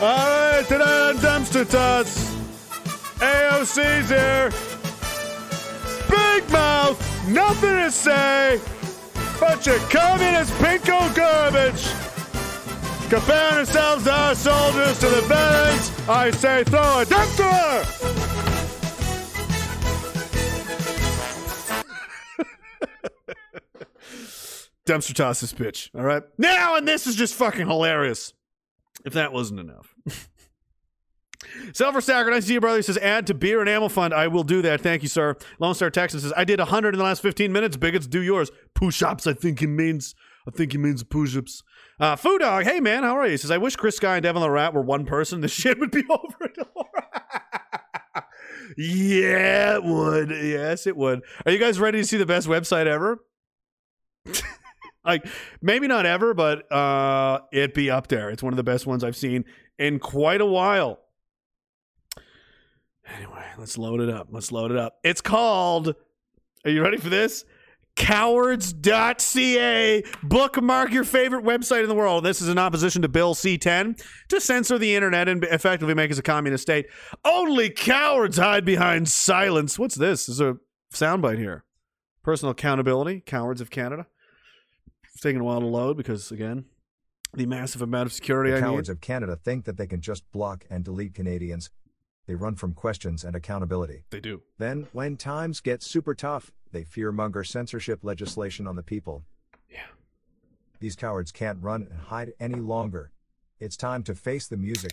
[0.00, 2.27] All right, tonight on Dumpster Toss,
[3.76, 4.50] Here.
[6.08, 8.60] Big mouth, nothing to say.
[9.38, 11.86] Bunch of communist pinko garbage.
[13.10, 17.84] Comparing ourselves to our soldiers, to the veterans, I say throw a dumpster!
[24.86, 26.22] Dumpster toss this bitch, all right?
[26.38, 28.32] Now, and this is just fucking hilarious.
[29.04, 29.94] If that wasn't enough.
[31.72, 32.78] Silver Stacker, nice to see you, brother.
[32.78, 34.14] He says, add to beer and ammo fund.
[34.14, 34.80] I will do that.
[34.80, 35.36] Thank you, sir.
[35.58, 37.76] Lone Star Texas says, I did 100 in the last 15 minutes.
[37.76, 38.50] Bigots, do yours.
[38.74, 40.14] Push-ups, I think he means.
[40.46, 41.62] I think he means push-ups.
[42.00, 43.32] Uh, Foo Dog, hey, man, how are you?
[43.32, 45.40] He says, I wish Chris Sky and Devin the Rat were one person.
[45.40, 46.52] This shit would be over.
[48.76, 50.30] yeah, it would.
[50.30, 51.22] Yes, it would.
[51.44, 53.18] Are you guys ready to see the best website ever?
[55.04, 55.26] like
[55.62, 58.30] maybe not ever, but uh it'd be up there.
[58.30, 59.44] It's one of the best ones I've seen
[59.78, 61.00] in quite a while.
[63.16, 64.28] Anyway, let's load it up.
[64.30, 64.98] Let's load it up.
[65.02, 65.94] It's called
[66.64, 67.44] Are you ready for this?
[67.96, 70.02] Cowards.ca.
[70.22, 72.24] Bookmark your favorite website in the world.
[72.24, 76.18] This is in opposition to Bill C10 to censor the internet and effectively make us
[76.18, 76.86] a communist state.
[77.24, 79.78] Only cowards hide behind silence.
[79.78, 80.26] What's this?
[80.26, 80.58] There's a
[80.92, 81.64] soundbite here.
[82.22, 84.06] Personal accountability, Cowards of Canada.
[85.12, 86.66] It's taking a while to load because, again,
[87.34, 88.92] the massive amount of security The I cowards need.
[88.94, 91.70] of Canada think that they can just block and delete Canadians.
[92.28, 94.04] They run from questions and accountability.
[94.10, 94.42] They do.
[94.58, 99.24] Then, when times get super tough, they fearmonger censorship legislation on the people.
[99.70, 99.86] Yeah.
[100.78, 103.12] These cowards can't run and hide any longer.
[103.60, 104.92] It's time to face the music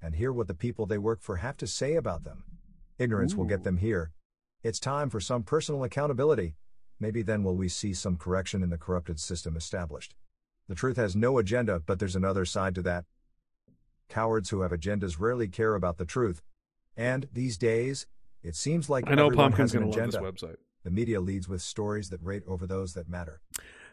[0.00, 2.44] and hear what the people they work for have to say about them.
[2.98, 4.12] Ignorance will get them here.
[4.62, 6.54] It's time for some personal accountability.
[6.98, 10.14] Maybe then will we see some correction in the corrupted system established.
[10.66, 13.04] The truth has no agenda, but there's another side to that.
[14.08, 16.40] Cowards who have agendas rarely care about the truth.
[17.00, 18.04] And these days,
[18.42, 20.18] it seems like I know Pumpkin's an gonna love agenda.
[20.18, 20.56] this website.
[20.84, 23.40] The media leads with stories that rate over those that matter.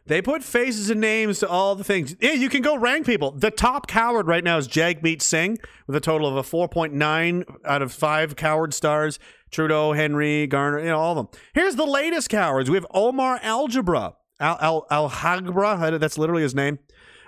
[0.06, 2.18] They put faces and names to all the things.
[2.20, 3.32] Yeah, you can go rank people.
[3.32, 7.82] The top coward right now is Jagmeet Singh with a total of a 4.9 out
[7.82, 9.20] of 5 coward stars.
[9.52, 11.42] Trudeau, Henry, Garner, you know, all of them.
[11.54, 12.70] Here's the latest cowards.
[12.70, 14.16] We have Omar Algebra.
[14.40, 16.80] Al Al Alghabra, that's literally his name.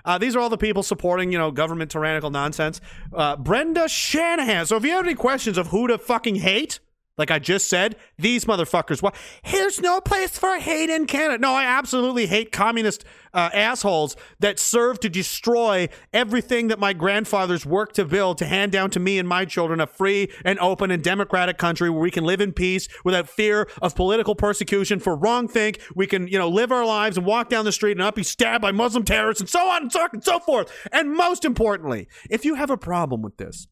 [0.06, 2.82] Uh, these are all the people supporting, you know, government tyrannical nonsense.
[3.14, 4.66] Uh, Brenda Shanahan.
[4.66, 6.80] So if you have any questions of who to fucking hate,
[7.20, 9.04] like I just said, these motherfuckers.
[9.04, 9.12] Why?
[9.44, 11.38] Here's no place for hate in Canada.
[11.38, 17.66] No, I absolutely hate communist uh, assholes that serve to destroy everything that my grandfathers
[17.66, 20.92] worked to build to hand down to me and my children a free and open
[20.92, 25.16] and democratic country where we can live in peace without fear of political persecution for
[25.16, 25.82] wrong think.
[25.94, 28.24] We can, you know, live our lives and walk down the street and not be
[28.24, 30.72] stabbed by Muslim terrorists and so on and so forth.
[30.94, 33.68] And most importantly, if you have a problem with this,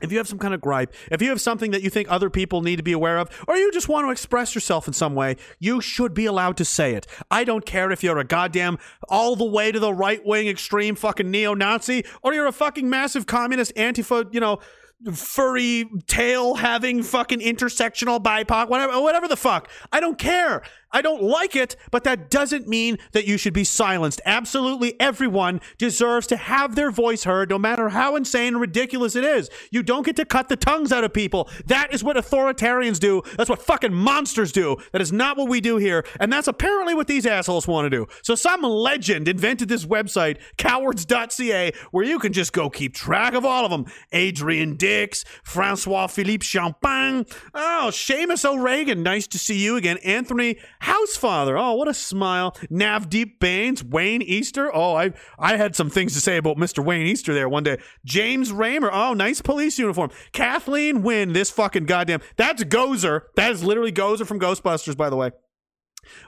[0.00, 2.30] if you have some kind of gripe, if you have something that you think other
[2.30, 5.14] people need to be aware of, or you just want to express yourself in some
[5.14, 7.06] way, you should be allowed to say it.
[7.30, 8.78] I don't care if you're a goddamn
[9.08, 12.88] all the way to the right wing extreme fucking neo Nazi, or you're a fucking
[12.88, 14.60] massive communist antifa, you know,
[15.14, 19.70] furry tail having fucking intersectional BIPOC, whatever, whatever the fuck.
[19.92, 20.62] I don't care.
[20.92, 24.20] I don't like it, but that doesn't mean that you should be silenced.
[24.24, 29.24] Absolutely everyone deserves to have their voice heard, no matter how insane and ridiculous it
[29.24, 29.50] is.
[29.70, 31.48] You don't get to cut the tongues out of people.
[31.66, 33.22] That is what authoritarians do.
[33.36, 34.76] That's what fucking monsters do.
[34.92, 36.04] That is not what we do here.
[36.20, 38.06] And that's apparently what these assholes want to do.
[38.22, 43.44] So some legend invented this website, cowards.ca, where you can just go keep track of
[43.44, 43.86] all of them.
[44.12, 47.26] Adrian Dix, Francois Philippe Champagne.
[47.54, 49.02] Oh, Seamus O'Regan.
[49.02, 49.98] Nice to see you again.
[49.98, 51.58] Anthony Housefather.
[51.58, 52.52] Oh, what a smile.
[52.70, 54.74] Navdeep Bains, Wayne Easter.
[54.74, 56.84] Oh, I I had some things to say about Mr.
[56.84, 57.78] Wayne Easter there one day.
[58.04, 58.90] James Ramer.
[58.92, 60.10] Oh, nice police uniform.
[60.32, 62.20] Kathleen Wynne, this fucking goddamn.
[62.36, 63.22] That's Gozer.
[63.36, 65.30] That is literally Gozer from Ghostbusters, by the way.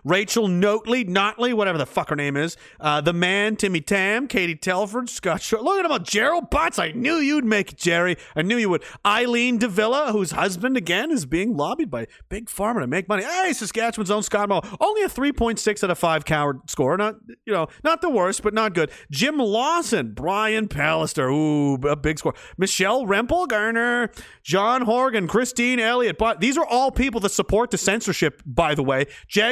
[0.05, 2.57] Rachel Notley, Notley, whatever the fuck her name is.
[2.79, 5.63] Uh, the man, Timmy Tam, Katie Telford, Scott Short.
[5.63, 6.79] Look at him, Gerald Butts.
[6.79, 8.17] I knew you'd make it, Jerry.
[8.37, 8.85] I knew you would.
[9.05, 13.25] Eileen de Villa, whose husband, again, is being lobbied by Big Pharma to make money.
[13.25, 14.63] Hey, Saskatchewan's own Scott Moe.
[14.81, 16.97] Only a 3.6 out of 5 coward score.
[16.97, 18.91] Not, you know, not the worst, but not good.
[19.11, 21.31] Jim Lawson, Brian Pallister.
[21.31, 22.35] Ooh, a big score.
[22.57, 24.11] Michelle Rempel Garner,
[24.43, 26.19] John Horgan, Christine Elliott.
[26.19, 29.07] But these are all people that support the censorship, by the way.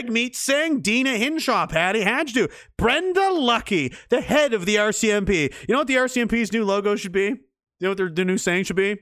[0.09, 5.53] Jagmeet Singh, Deena Hinshaw, Patty Hajdu, Brenda Lucki, the head of the RCMP.
[5.69, 7.27] You know what the RCMP's new logo should be?
[7.27, 7.37] You
[7.81, 8.97] know what their, their new saying should be?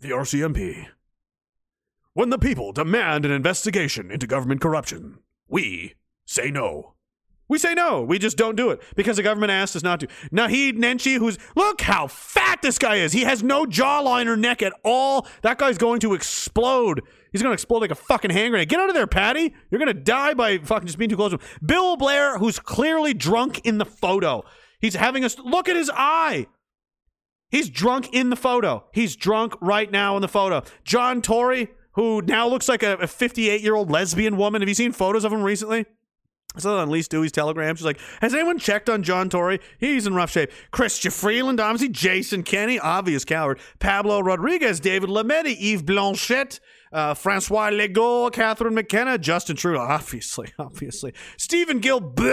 [0.00, 0.86] The RCMP.
[2.14, 6.94] When the people demand an investigation into government corruption, we say no.
[7.46, 8.02] We say no.
[8.02, 10.06] We just don't do it because the government asked us not to.
[10.32, 13.12] Naheed Nenshi, who's look how fat this guy is.
[13.12, 15.26] He has no jawline or neck at all.
[15.42, 17.02] That guy's going to explode.
[17.34, 18.68] He's going to explode like a fucking hand grenade.
[18.68, 19.52] Get out of there, Patty.
[19.68, 21.42] You're going to die by fucking just being too close to him.
[21.66, 24.44] Bill Blair, who's clearly drunk in the photo.
[24.80, 26.46] He's having us look at his eye.
[27.50, 28.84] He's drunk in the photo.
[28.92, 30.62] He's drunk right now in the photo.
[30.84, 34.62] John Tory, who now looks like a 58 year old lesbian woman.
[34.62, 35.86] Have you seen photos of him recently?
[36.56, 37.74] I saw that on Lee Stewie's telegram.
[37.74, 39.58] She's like, Has anyone checked on John Tory?
[39.80, 40.52] He's in rough shape.
[40.72, 41.88] Chrystia Freeland, obviously.
[41.88, 43.58] Jason Kenney, obvious coward.
[43.80, 46.60] Pablo Rodriguez, David Lametti, Yves Blanchet,
[46.94, 51.12] uh, Francois Legault, Catherine McKenna, Justin Trudeau, obviously, obviously.
[51.36, 52.14] Stephen Gill.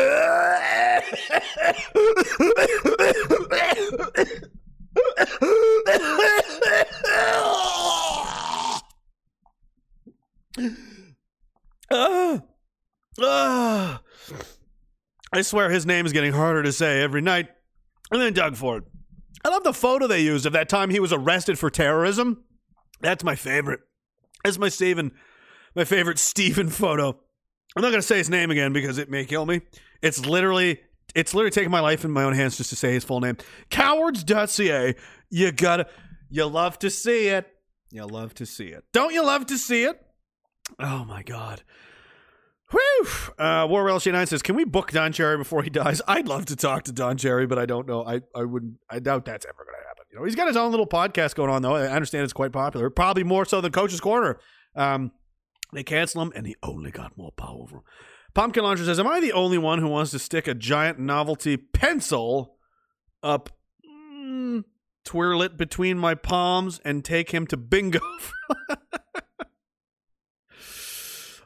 [11.93, 12.41] Ah.
[13.19, 14.01] Ah.
[15.33, 17.49] I swear his name is getting harder to say every night.
[18.11, 18.85] And then Doug Ford.
[19.43, 22.45] I love the photo they used of that time he was arrested for terrorism.
[23.01, 23.81] That's my favorite.
[24.43, 25.11] That's my Steven,
[25.75, 27.17] my favorite Steven photo.
[27.75, 29.61] I'm not to say his name again because it may kill me.
[30.01, 30.81] It's literally,
[31.15, 33.37] it's literally taking my life in my own hands just to say his full name.
[33.69, 34.95] Cowards.ca.
[35.29, 35.87] You gotta,
[36.29, 37.47] you love to see it.
[37.91, 38.83] You love to see it.
[38.93, 40.01] Don't you love to see it?
[40.79, 41.63] Oh my God.
[42.71, 43.07] Whew.
[43.37, 46.01] Uh, War Relish 9 says, Can we book Don Cherry before he dies?
[46.07, 48.05] I'd love to talk to Don Cherry, but I don't know.
[48.05, 49.90] I, I wouldn't, I doubt that's ever to happen.
[50.11, 51.75] You know, he's got his own little podcast going on, though.
[51.75, 54.39] I understand it's quite popular, probably more so than Coach's Corner.
[54.75, 55.11] Um,
[55.73, 57.83] they cancel him, and he only got more power over him.
[58.33, 61.55] Pumpkin Launcher says, Am I the only one who wants to stick a giant novelty
[61.55, 62.57] pencil
[63.23, 63.49] up,
[63.85, 64.63] mm,
[65.05, 67.99] twirl it between my palms, and take him to bingo?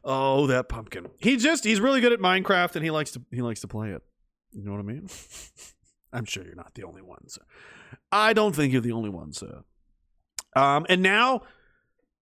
[0.08, 1.08] Oh, that pumpkin.
[1.18, 3.90] He just he's really good at Minecraft and he likes to he likes to play
[3.90, 4.04] it.
[4.52, 5.10] You know what I mean?
[6.14, 7.40] I'm sure you're not the only ones.
[8.12, 9.44] I don't think you're the only ones.
[10.56, 11.42] Um and now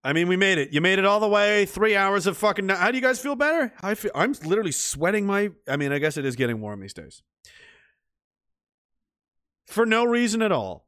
[0.02, 0.72] I mean we made it.
[0.72, 1.66] You made it all the way.
[1.66, 3.72] 3 hours of fucking How do you guys feel better?
[3.82, 6.94] I feel I'm literally sweating my I mean, I guess it is getting warm these
[6.94, 7.22] days.
[9.66, 10.86] For no reason at all.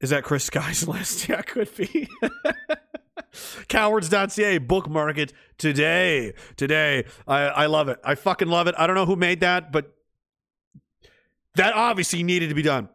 [0.00, 1.28] Is that Chris Sky's list?
[1.28, 2.08] Yeah, could be.
[3.68, 6.34] Cowards.ca, bookmark it today.
[6.56, 7.04] Today.
[7.26, 7.98] I, I love it.
[8.04, 8.74] I fucking love it.
[8.76, 9.94] I don't know who made that, but
[11.54, 12.88] that obviously needed to be done.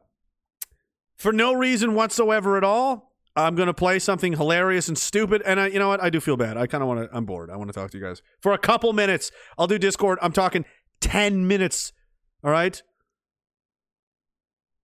[1.19, 5.41] For no reason whatsoever at all, I'm going to play something hilarious and stupid.
[5.45, 6.01] And I, you know what?
[6.01, 6.57] I do feel bad.
[6.57, 7.49] I kind of want to, I'm bored.
[7.49, 9.29] I want to talk to you guys for a couple minutes.
[9.57, 10.17] I'll do Discord.
[10.21, 10.63] I'm talking
[11.01, 11.91] 10 minutes.
[12.41, 12.81] All right.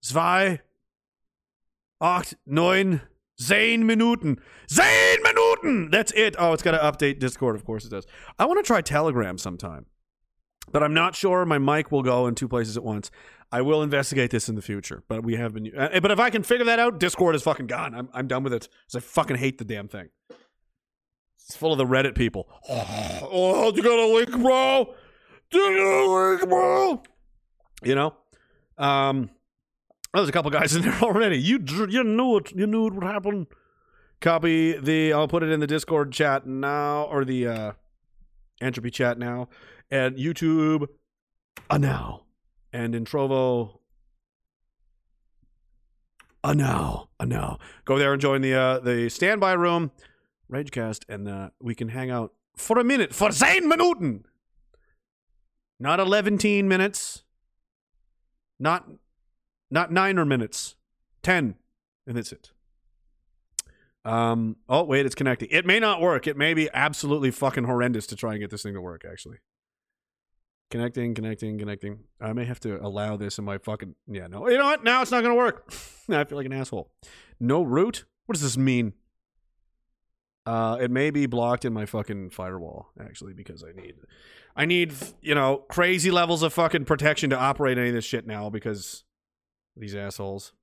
[0.01, 0.59] Zwei,
[1.99, 3.01] acht, neun,
[3.41, 4.39] Zehn Minuten.
[4.69, 5.89] Zehn Minuten!
[5.89, 6.35] That's it.
[6.37, 7.55] Oh, it's got to update Discord.
[7.55, 8.05] Of course it does.
[8.37, 9.87] I want to try Telegram sometime.
[10.71, 13.11] But I'm not sure my mic will go in two places at once.
[13.51, 15.71] I will investigate this in the future, but we have been.
[15.77, 17.93] Uh, but if I can figure that out, Discord is fucking gone.
[17.93, 20.09] I'm I'm done with it because I fucking hate the damn thing.
[21.47, 22.49] It's full of the Reddit people.
[23.27, 24.93] Oh, you got a link, bro?
[25.51, 27.03] You got a link, bro?
[27.83, 28.13] You know,
[28.77, 29.29] um,
[30.13, 31.37] there's a couple guys in there already.
[31.37, 32.51] You you knew it.
[32.51, 33.47] You knew it would happen.
[34.21, 35.13] Copy the.
[35.13, 37.71] I'll put it in the Discord chat now or the uh,
[38.61, 39.49] entropy chat now,
[39.91, 40.87] and YouTube,
[41.69, 42.23] a now,
[42.73, 43.79] and in Trovo,
[46.43, 47.57] a now, a now.
[47.85, 49.91] Go there and join the uh, the standby room,
[50.51, 54.25] Ragecast, and uh, we can hang out for a minute for zehn Minuten.
[55.79, 57.23] Not 11 minutes.
[58.59, 58.89] Not
[59.69, 60.75] not nine or minutes.
[61.21, 61.55] Ten.
[62.07, 62.51] And that's it.
[64.05, 65.49] Um oh wait, it's connecting.
[65.51, 66.27] It may not work.
[66.27, 69.37] It may be absolutely fucking horrendous to try and get this thing to work, actually.
[70.71, 71.99] Connecting, connecting, connecting.
[72.19, 74.49] I may have to allow this in my fucking yeah, no.
[74.49, 74.83] You know what?
[74.83, 75.71] Now it's not gonna work.
[76.09, 76.91] I feel like an asshole.
[77.39, 78.05] No root?
[78.25, 78.93] What does this mean?
[80.45, 83.95] Uh, it may be blocked in my fucking firewall actually because I need,
[84.55, 88.25] I need you know crazy levels of fucking protection to operate any of this shit
[88.25, 89.03] now because
[89.77, 90.53] these assholes.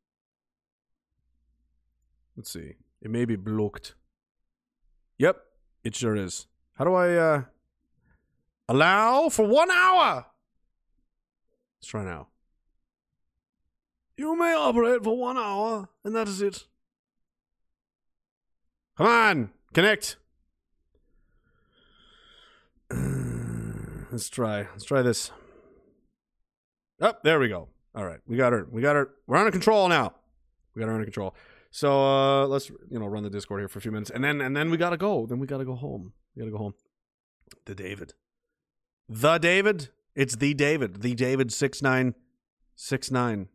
[2.37, 2.75] Let's see.
[3.01, 3.95] It may be blocked.
[5.19, 5.37] Yep,
[5.85, 6.47] it sure is.
[6.75, 7.43] How do I uh
[8.73, 10.27] allow for one hour?
[11.79, 12.29] Let's try now.
[14.17, 16.65] You may operate for one hour, and that is it.
[18.97, 20.17] Come on, connect.
[22.91, 24.69] Let's try.
[24.73, 25.31] Let's try this.
[27.01, 27.69] Oh, there we go.
[27.95, 28.67] All right, we got her.
[28.71, 29.11] We got her.
[29.27, 30.15] We're under control now.
[30.75, 31.35] We got her under control.
[31.71, 34.41] So uh, let's you know run the Discord here for a few minutes, and then
[34.41, 35.27] and then we gotta go.
[35.27, 36.13] Then we gotta go home.
[36.37, 36.75] We gotta go home.
[37.65, 38.15] The David,
[39.13, 39.91] the David.
[40.15, 41.03] It's the David.
[41.03, 42.15] The David six nine
[42.75, 43.49] six nine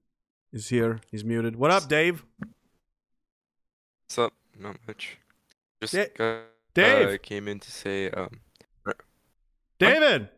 [0.54, 1.00] is here.
[1.12, 1.56] He's muted.
[1.56, 2.26] What up, Dave?
[4.06, 4.34] What's up?
[4.60, 5.18] Not much.
[5.82, 6.42] Just Da- got,
[6.74, 7.08] Dave!
[7.10, 8.42] uh, came in to say um.
[9.80, 10.30] David.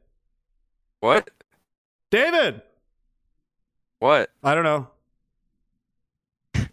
[0.99, 1.29] What?
[2.11, 2.61] David.
[3.99, 4.31] What?
[4.43, 4.87] I don't know.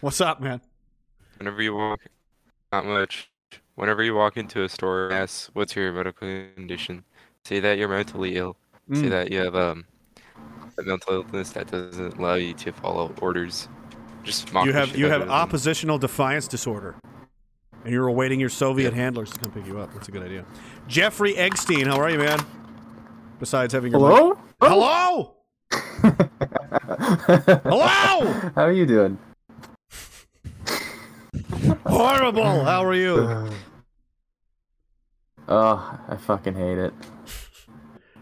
[0.00, 0.60] What's up, man?
[1.38, 2.00] Whenever you walk,
[2.72, 3.30] not much.
[3.74, 7.04] Whenever you walk into a store, ask what's your medical condition.
[7.46, 8.56] Say that you're mentally ill.
[8.92, 9.10] Say Mm.
[9.10, 9.84] that you have um
[10.78, 13.68] a mental illness that doesn't allow you to follow orders.
[14.24, 15.30] Just mock you have you have them.
[15.30, 16.96] oppositional defiance disorder,
[17.84, 19.94] and you're awaiting your Soviet handlers to come pick you up.
[19.94, 20.44] That's a good idea.
[20.88, 22.40] Jeffrey Eggstein, how are you, man?
[23.38, 24.30] Besides having your Hello?
[24.30, 25.36] mic- hello,
[27.62, 29.18] hello, How are you doing?
[31.86, 32.64] horrible.
[32.64, 33.48] How are you?
[35.48, 36.94] Oh, I fucking hate it.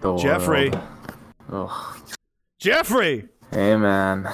[0.00, 0.72] The Jeffrey.
[1.50, 1.96] Oh.
[2.58, 4.28] Jeffrey, Hey man.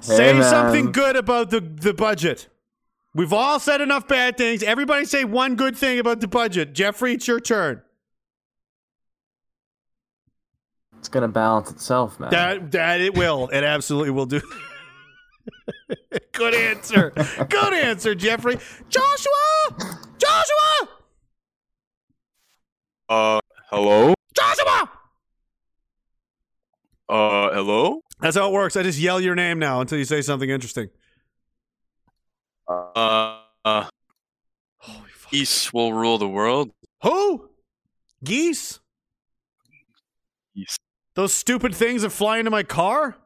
[0.00, 0.42] say Hey, man.
[0.50, 2.48] something good about the the budget.
[3.14, 4.62] We've all said enough bad things.
[4.62, 6.72] Everybody say one good thing about the budget.
[6.74, 7.80] Jeffrey, it's your turn.
[10.98, 12.30] It's gonna balance itself, man.
[12.30, 13.48] That that it will.
[13.48, 14.40] It absolutely will do.
[16.32, 17.10] Good answer.
[17.50, 18.56] Good answer, Jeffrey.
[18.88, 19.98] Joshua!
[20.18, 20.88] Joshua!
[23.08, 24.14] Uh, hello?
[24.34, 24.90] Joshua!
[27.08, 28.00] Uh, hello?
[28.20, 28.76] That's how it works.
[28.76, 30.88] I just yell your name now until you say something interesting.
[32.66, 33.88] Uh, uh
[35.30, 36.70] Geese will rule the world.
[37.02, 37.50] Who?
[38.22, 38.80] Geese?
[40.54, 40.78] Geese.
[41.14, 43.16] Those stupid things that fly into my car?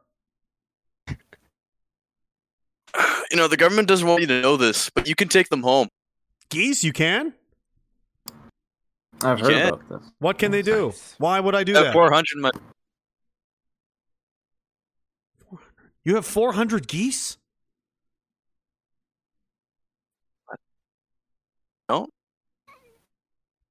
[3.31, 5.61] You know, the government doesn't want you to know this, but you can take them
[5.61, 5.87] home.
[6.49, 7.35] Geese, you can?
[9.21, 9.67] I've You heard can.
[9.73, 10.11] about this.
[10.19, 10.93] What can they do?
[11.17, 11.93] Why would I do At that?
[11.93, 12.49] 400 mi-
[16.05, 17.37] You have 400 geese?
[21.89, 22.07] No.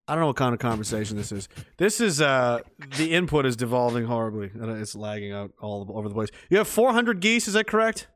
[0.06, 1.48] I don't know what kind of conversation this is.
[1.76, 2.60] This is uh
[2.96, 6.28] the input is devolving horribly and it's lagging out all over the place.
[6.50, 8.08] You have 400 geese, is that correct?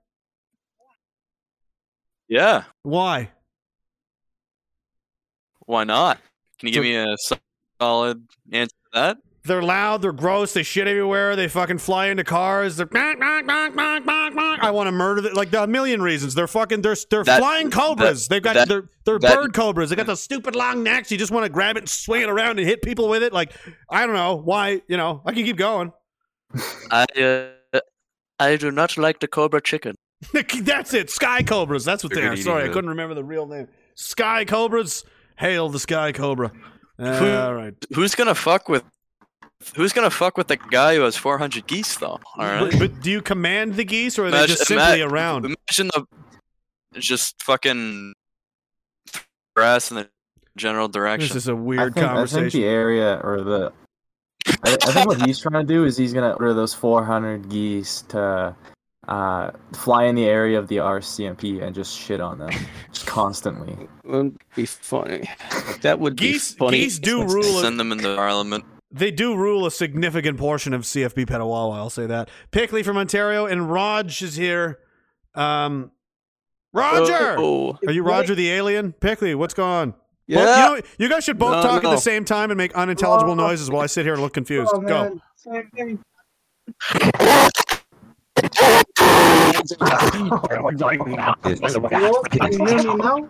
[2.28, 2.65] Yeah.
[2.83, 3.31] Why?
[5.67, 6.19] Why not?
[6.62, 7.16] Can you give me a
[7.81, 9.16] solid answer to that?
[9.44, 13.42] They're loud, they're gross, they shit everywhere, they fucking fly into cars, they're "Bonk, bonk,
[13.42, 16.34] bonk, bonk, bonk, bonk." I want to murder them like a million reasons.
[16.34, 18.28] They're fucking they're they're That- flying cobras.
[18.28, 19.91] that- They've got that- they're they're that- bird cobras.
[19.91, 21.10] They got those stupid long necks.
[21.10, 23.32] You just want to grab it and swing it around and hit people with it.
[23.32, 23.52] Like
[23.91, 24.81] I don't know why.
[24.86, 25.92] You know I can keep going.
[26.92, 27.05] I
[27.74, 27.81] uh,
[28.39, 29.97] I do not like the cobra chicken.
[30.62, 31.10] That's it.
[31.10, 31.84] Sky cobras.
[31.84, 32.36] That's what they are.
[32.36, 33.66] Sorry, I couldn't remember the real name.
[33.97, 35.02] Sky cobras.
[35.42, 36.52] Hail the sky cobra.
[36.98, 37.74] Uh, Who- all right.
[37.94, 38.84] Who's gonna fuck with
[39.76, 42.20] who's gonna fuck with the guy who has 400 geese though?
[42.36, 42.70] All right.
[42.70, 45.44] But, but do you command the geese, or are they just simply ima- around?
[45.44, 46.06] Imagine the
[47.00, 48.14] just fucking
[49.56, 50.08] grass in the
[50.56, 51.28] general direction.
[51.34, 52.60] This is a I weird think, I think conversation.
[52.60, 53.72] the area or the.
[54.64, 58.02] I, I think what he's trying to do is he's gonna order those 400 geese
[58.08, 58.54] to
[59.08, 62.50] uh, fly in the area of the RCMP and just shit on them,
[62.92, 63.76] just constantly.
[64.05, 65.28] Wouldn't be funny.
[65.82, 66.78] That would Geese- be funny.
[66.78, 68.64] geese do rule a- Send them into Parliament.
[68.94, 72.28] They do rule a significant portion of CFB Petawawa, I'll say that.
[72.50, 74.78] Pickley from Ontario, and Raj is here.
[75.34, 75.90] Um,
[76.74, 77.36] Roger!
[77.39, 77.78] Oh.
[77.86, 78.92] Are you Roger the alien?
[78.92, 79.94] Pickley, what's going on?
[80.26, 80.44] Yeah.
[80.44, 82.74] Both- you, know, you guys should both No, talk at the same time and make
[82.74, 84.70] unintelligible noises while I sit here and look confused.
[84.74, 85.20] Oh, Go.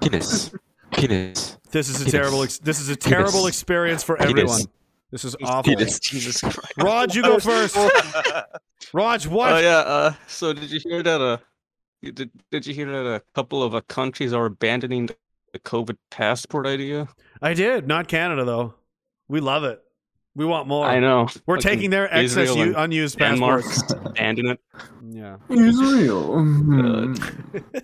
[0.00, 0.50] Penis.
[0.92, 1.58] Penis.
[1.70, 2.12] This is a Penis.
[2.12, 2.42] terrible.
[2.42, 3.08] Ex- this is a Penis.
[3.08, 4.30] terrible experience for Penis.
[4.30, 4.60] everyone.
[5.10, 5.74] This is awful.
[5.74, 5.98] Penis.
[6.00, 6.58] Jesus Christ.
[6.78, 7.76] Raj, you go first.
[8.92, 9.52] Raj, what?
[9.52, 9.78] Oh yeah.
[9.78, 11.20] Uh, so did you hear that?
[11.20, 11.38] Uh,
[12.02, 15.06] did did you hear that a couple of uh, countries are abandoning
[15.52, 17.08] the COVID passport idea?
[17.40, 17.86] I did.
[17.86, 18.74] Not Canada though.
[19.28, 19.81] We love it.
[20.34, 20.86] We want more.
[20.86, 21.28] I know.
[21.46, 23.92] We're Fucking taking their excess Israel u- and unused Denmark passports.
[24.06, 24.60] abandon it.
[25.10, 25.36] Yeah.
[25.50, 27.14] Israel.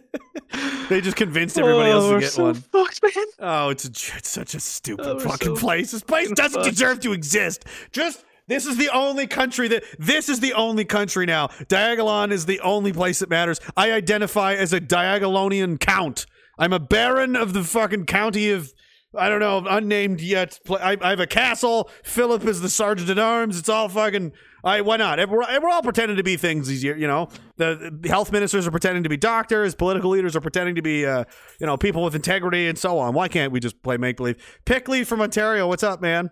[0.89, 2.55] They just convinced oh, everybody else Oh, to we're get so one.
[2.55, 3.25] fucked, man.
[3.41, 5.91] Oh, it's, a, it's such a stupid Oh, fucking so place.
[5.91, 6.70] This place doesn't fucked.
[6.75, 7.67] deserve to exist.
[7.93, 11.49] Just this is the only country that this is the only country now.
[11.68, 13.60] Diagolon is the only place that matters.
[13.77, 16.25] I identify as a Diagolonian count.
[16.59, 18.73] I'm a baron of the fucking county of
[19.19, 20.59] I don't know, unnamed yet.
[20.71, 21.91] I, I have a castle.
[22.05, 23.59] Philip is the sergeant at arms.
[23.59, 24.33] It's all fucking.
[24.65, 25.19] I why not?
[25.29, 27.01] We're, we're all pretending to be things these years.
[27.01, 29.75] You know, the, the health ministers are pretending to be doctors.
[29.75, 31.25] Political leaders are pretending to be, uh,
[31.61, 33.15] you know, people with integrity and so on.
[33.15, 34.37] Why can't we just play make believe?
[34.65, 36.31] Pickley from Ontario, what's up, man?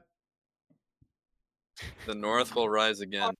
[2.07, 3.35] The North will rise again.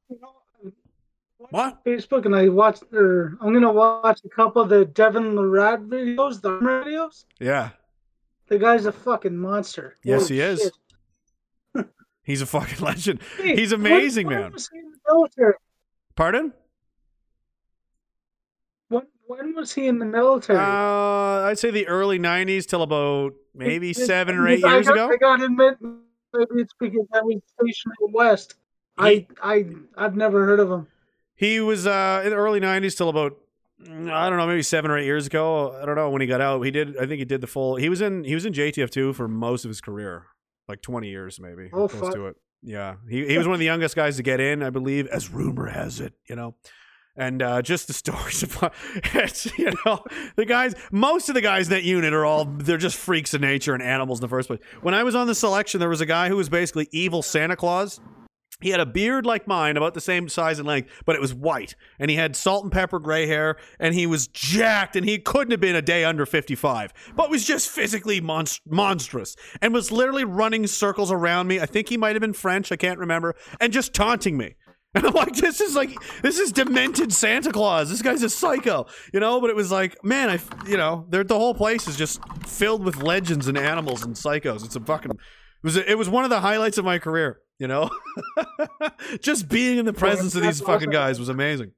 [1.51, 1.85] What?
[1.85, 6.41] Facebook and I watched, or I'm gonna watch a couple of the Devin Larratt videos,
[6.41, 7.25] the armor videos.
[7.41, 7.71] Yeah.
[8.49, 9.97] The guy's a fucking monster.
[10.05, 10.71] Yes, Holy he is.
[12.23, 13.21] He's a fucking legend.
[13.39, 14.53] Hey, He's amazing, when man.
[14.53, 15.55] was he in the military?
[16.15, 16.53] Pardon?
[18.89, 20.59] When, when was he in the military?
[20.59, 20.63] Uh,
[21.49, 25.11] I'd say the early '90s till about maybe seven or eight I years got- ago.
[25.13, 28.55] I gotta admit, maybe it's because I was stationed in the West.
[28.99, 29.67] I, I,
[29.97, 30.87] I've never heard of him.
[31.35, 33.37] He was uh, in the early '90s till about
[33.83, 35.79] I don't know, maybe seven or eight years ago.
[35.81, 36.63] I don't know when he got out.
[36.63, 36.97] He did.
[36.97, 37.77] I think he did the full.
[37.77, 38.25] He was in.
[38.25, 40.27] He was in JTF two for most of his career,
[40.67, 41.69] like 20 years maybe.
[41.73, 42.15] Oh, close fuck.
[42.15, 42.37] to it.
[42.63, 45.31] Yeah, he he was one of the youngest guys to get in, I believe, as
[45.31, 46.15] rumor has it.
[46.29, 46.55] You know.
[47.19, 48.75] And uh, just the stories about
[49.15, 50.05] it's, you know
[50.37, 50.75] the guys.
[50.91, 53.83] Most of the guys in that unit are all they're just freaks of nature and
[53.83, 54.61] animals in the first place.
[54.83, 57.57] When I was on the selection, there was a guy who was basically evil Santa
[57.57, 58.01] Claus.
[58.61, 61.35] He had a beard like mine, about the same size and length, but it was
[61.35, 61.75] white.
[61.99, 65.51] And he had salt and pepper gray hair, and he was jacked, and he couldn't
[65.51, 70.25] have been a day under 55, but was just physically monst- monstrous and was literally
[70.25, 71.61] running circles around me.
[71.61, 74.57] I think he might have been French, I can't remember, and just taunting me.
[74.97, 77.91] And I'm like, this is like, this is demented Santa Claus.
[77.91, 79.43] This guy's a psycho, you know?
[79.43, 83.03] But it was like, man, I, you know, the whole place is just filled with
[83.03, 84.65] legends and animals and psychos.
[84.65, 85.19] It's a fucking, it
[85.63, 87.91] was, it was one of the highlights of my career, you know?
[89.21, 91.73] just being in the presence of these fucking guys was amazing.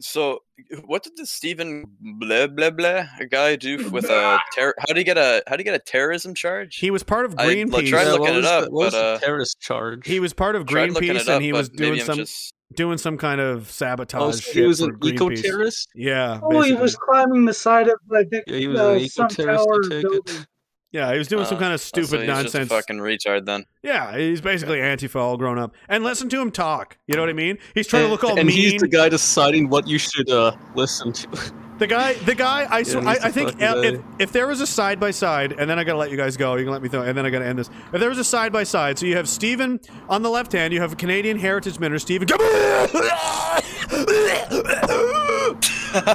[0.00, 0.40] So,
[0.86, 5.04] what did the Stephen blah blah blah guy do with a ter- how do you
[5.04, 6.76] get a how do you get a terrorism charge?
[6.76, 7.74] He was part of I Greenpeace.
[7.74, 9.60] l- tried Yeah, looking what it was up, the- what was but the uh, terrorist
[9.60, 10.06] charge.
[10.06, 12.96] He was part of Tried looking Greenpeace, up, and he was doing some just- doing
[12.98, 14.22] some kind of sabotage.
[14.22, 15.12] Oh, so he was an Greenpeace.
[15.12, 15.88] eco-terrorist?
[15.94, 19.08] Yeah, Oh, he was climbing the side of, I think, Yeah, he was uh, an
[19.10, 20.46] some eco-terrorist,
[20.92, 20.92] I tower take it.
[20.92, 20.92] building.
[20.92, 22.52] Yeah, he was doing some uh, kind of so stupid he's nonsense.
[22.52, 23.64] Just a fucking retard then.
[23.82, 25.74] Yeah, he's basically Antifa all grown up.
[25.88, 26.98] And listen to him talk.
[27.06, 27.58] You know what I mean?
[27.74, 28.40] He's trying to look all mean.
[28.40, 31.52] and he's the guy deciding what you should uh, listen to.
[31.78, 34.66] The guy, the guy, I, Yeah, I, I think fucking if, if there was a
[34.66, 36.88] side by side, and then I gotta let you guys go, you can let me
[36.88, 37.70] know, and then I gotta end this.
[37.92, 40.72] If there was a side by side, so you have Stephen on the left hand,
[40.72, 42.28] you have a Canadian Heritage Minister, Stephen,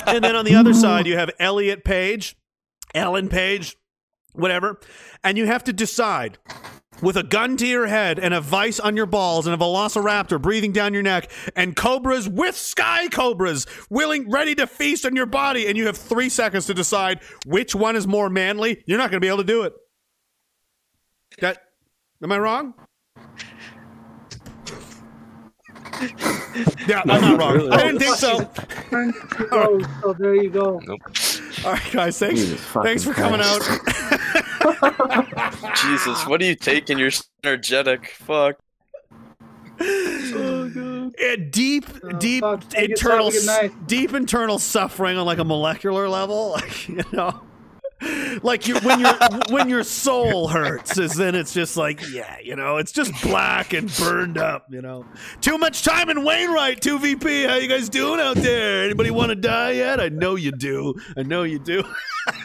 [0.07, 2.37] and then on the other side, you have Elliot Page,
[2.95, 3.75] Ellen Page,
[4.37, 4.79] whatever,
[5.23, 6.37] and you have to decide
[7.01, 10.41] with a gun to your head and a vice on your balls and a velociraptor
[10.41, 15.25] breathing down your neck and cobras with sky cobras willing ready to feast on your
[15.25, 19.11] body and you have three seconds to decide which one is more manly you're not
[19.11, 19.73] going to be able to do it.
[21.39, 21.59] That
[22.23, 22.73] am i wrong
[26.87, 28.49] yeah i'm not wrong i didn't think so
[28.91, 29.11] Oh,
[29.51, 30.79] oh so there you go.
[31.65, 33.69] all right guys thanks Jesus thanks for coming Christ.
[33.69, 33.79] out
[35.81, 36.97] Jesus, what are you taking?
[36.99, 37.11] You're
[37.43, 38.07] energetic.
[38.09, 38.57] Fuck.
[39.79, 43.87] Oh, yeah, deep, oh, deep Take it, internal, have a good night.
[43.87, 46.51] deep internal suffering on like a molecular level.
[46.57, 47.39] Like, you know,
[48.43, 49.13] like you when your
[49.49, 53.73] when your soul hurts, is then it's just like yeah, you know, it's just black
[53.73, 54.65] and burned up.
[54.69, 55.05] You know,
[55.41, 56.81] too much time in Wainwright.
[56.81, 58.83] Two VP, how you guys doing out there?
[58.83, 59.99] Anybody want to die yet?
[59.99, 60.95] I know you do.
[61.15, 61.83] I know you do.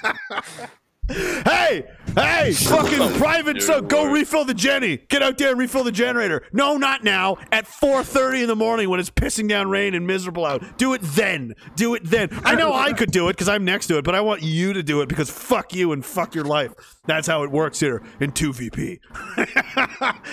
[1.13, 1.85] Hey,
[2.15, 4.99] hey, fucking private so go refill the Jenny.
[5.09, 6.43] Get out there and refill the generator.
[6.53, 7.37] No, not now.
[7.51, 10.79] At 4:30 in the morning when it's pissing down rain and miserable out.
[10.79, 11.55] Do it then.
[11.77, 12.29] Do it then.
[12.45, 14.73] I know I could do it because I'm next to it, but I want you
[14.73, 16.73] to do it because fuck you and fuck your life.
[17.07, 18.99] That's how it works here in 2VP.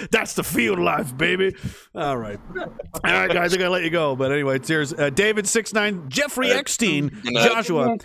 [0.11, 1.56] That's the field life, baby.
[1.95, 2.40] All right.
[2.58, 2.66] All
[3.03, 4.16] right, guys, I gotta let you go.
[4.16, 4.93] But anyway, cheers.
[4.93, 7.48] Uh, David six nine, Jeffrey Eckstein, Good night.
[7.48, 7.98] Joshua.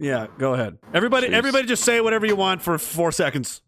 [0.00, 0.78] Yeah, go ahead.
[0.94, 1.36] Everybody, Cheers.
[1.38, 3.60] everybody, just say whatever you want for four seconds.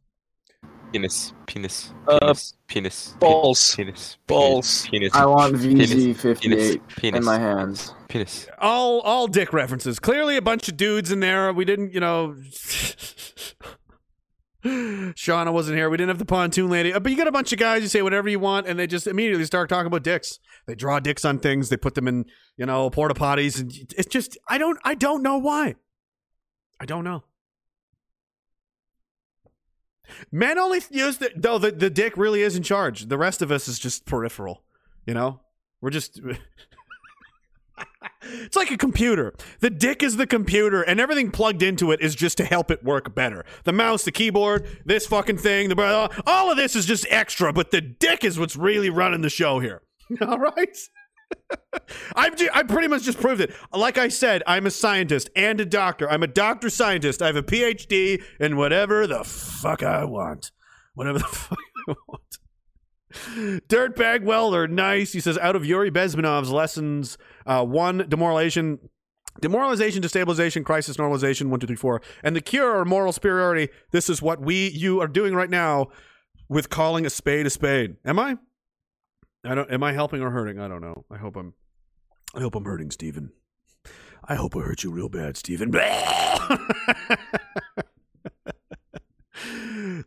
[0.90, 1.32] Penis.
[1.46, 1.92] Penis.
[2.08, 2.54] Uh, Penis.
[2.68, 3.14] penis.
[3.18, 3.74] balls.
[3.76, 4.18] Penis.
[4.26, 4.86] Balls.
[4.88, 5.14] Penis.
[5.14, 7.94] I want penis, VZ58 penis, penis, in my hands.
[8.08, 8.46] Penis.
[8.58, 9.98] All, all dick references.
[9.98, 11.52] Clearly, a bunch of dudes in there.
[11.52, 12.34] We didn't, you know.
[14.64, 15.90] Shauna wasn't here.
[15.90, 16.92] We didn't have the pontoon lady.
[16.94, 17.82] Uh, But you got a bunch of guys.
[17.82, 20.38] You say whatever you want, and they just immediately start talking about dicks.
[20.66, 21.68] They draw dicks on things.
[21.68, 24.38] They put them in, you know, porta potties, and it's just.
[24.48, 24.78] I don't.
[24.84, 25.74] I don't know why.
[26.82, 27.22] I don't know.
[30.32, 33.06] Men only use the though the, the dick really is in charge.
[33.06, 34.64] The rest of us is just peripheral.
[35.06, 35.40] You know?
[35.80, 36.20] We're just
[38.24, 39.32] It's like a computer.
[39.60, 42.82] The dick is the computer and everything plugged into it is just to help it
[42.82, 43.44] work better.
[43.62, 47.70] The mouse, the keyboard, this fucking thing, the all of this is just extra, but
[47.70, 49.82] the dick is what's really running the show here.
[50.20, 50.76] All right?
[52.36, 53.52] Ju- I pretty much just proved it.
[53.72, 56.10] Like I said, I'm a scientist and a doctor.
[56.10, 57.22] I'm a doctor scientist.
[57.22, 60.50] I have a PhD in whatever the fuck I want.
[60.94, 62.38] Whatever the fuck I want.
[63.68, 65.12] Dirtbag welder, nice.
[65.12, 68.78] He says, out of Yuri Bezmenov's lessons, uh, one, demoralization,
[69.40, 73.68] demoralization, destabilization, crisis, normalization, one, two, three, four, and the cure or moral superiority.
[73.90, 75.88] This is what we, you are doing right now
[76.48, 77.96] with calling a spade a spade.
[78.04, 78.38] Am I?
[79.44, 79.70] I don't.
[79.70, 80.58] Am I helping or hurting?
[80.60, 81.04] I don't know.
[81.10, 81.54] I hope I'm.
[82.34, 83.32] I hope I'm hurting, Stephen.
[84.24, 85.70] I hope I hurt you real bad, Stephen.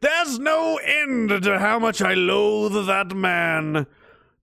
[0.01, 3.85] There's no end to how much I loathe that man,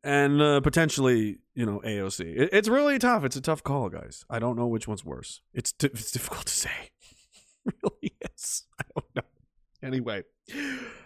[0.05, 2.21] and uh, potentially, you know, AOC.
[2.21, 3.25] It, it's really tough.
[3.25, 4.25] It's a tough call, guys.
[4.29, 5.41] I don't know which one's worse.
[5.55, 6.71] It's di- it's difficult to say.
[7.65, 8.65] Really is.
[8.81, 9.23] I don't know.
[9.85, 10.25] Anyway,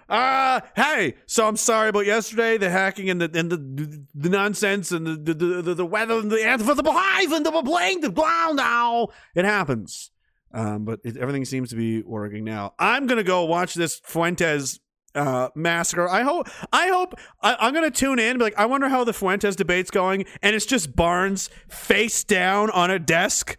[0.08, 4.92] uh hey, so I'm sorry about yesterday, the hacking and the and the the nonsense
[4.92, 8.02] and the the the, the weather and the answer for the behind and the blank
[8.02, 9.08] the blah now.
[9.34, 10.10] It happens.
[10.52, 12.74] Um, but it, everything seems to be working now.
[12.78, 14.78] I'm gonna go watch this Fuentes
[15.16, 16.08] uh, massacre.
[16.08, 16.48] I hope.
[16.72, 17.14] I hope.
[17.42, 18.38] I, I'm gonna tune in.
[18.38, 22.70] Be like, I wonder how the Fuentes debate's going, and it's just Barnes face down
[22.70, 23.58] on a desk.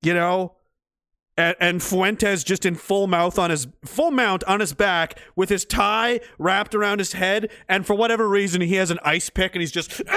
[0.00, 0.57] You know,
[1.38, 5.48] and, and Fuentes just in full mouth on his full mount on his back with
[5.48, 9.54] his tie wrapped around his head, and for whatever reason he has an ice pick
[9.54, 10.02] and he's just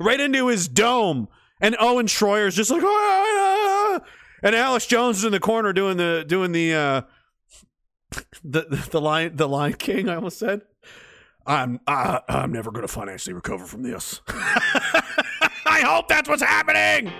[0.00, 1.28] right into his dome.
[1.60, 4.06] And Owen Schroyer's just like, "Ah, ah, ah,"
[4.42, 7.02] and Alex Jones is in the corner doing the doing the uh,
[8.42, 10.08] the the, lion the Lion King.
[10.08, 10.62] I almost said.
[11.46, 14.20] I'm I, I'm never going to financially recover from this.
[14.28, 17.10] I hope that's what's happening.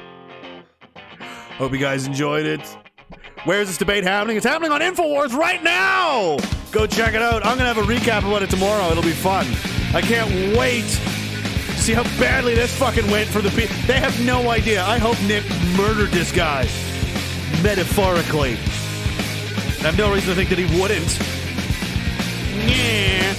[1.58, 2.60] Hope you guys enjoyed it.
[3.44, 4.36] Where's this debate happening?
[4.36, 6.38] It's happening on InfoWars right now.
[6.70, 7.44] Go check it out.
[7.44, 8.88] I'm going to have a recap about it tomorrow.
[8.92, 9.44] It'll be fun.
[9.92, 13.74] I can't wait to see how badly this fucking went for the people.
[13.88, 14.84] They have no idea.
[14.84, 15.42] I hope Nick
[15.76, 16.62] murdered this guy.
[17.60, 18.52] Metaphorically.
[18.52, 21.18] I have no reason to think that he wouldn't.
[22.70, 23.34] Yeah.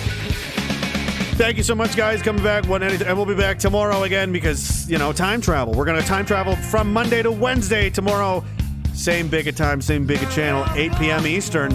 [1.40, 2.22] Thank you so much, guys.
[2.22, 5.74] Coming back anything, and we'll be back tomorrow again because you know time travel.
[5.74, 8.44] We're gonna time travel from Monday to Wednesday tomorrow.
[8.94, 11.26] Same bigot time, same bigot channel, 8 p.m.
[11.26, 11.72] Eastern.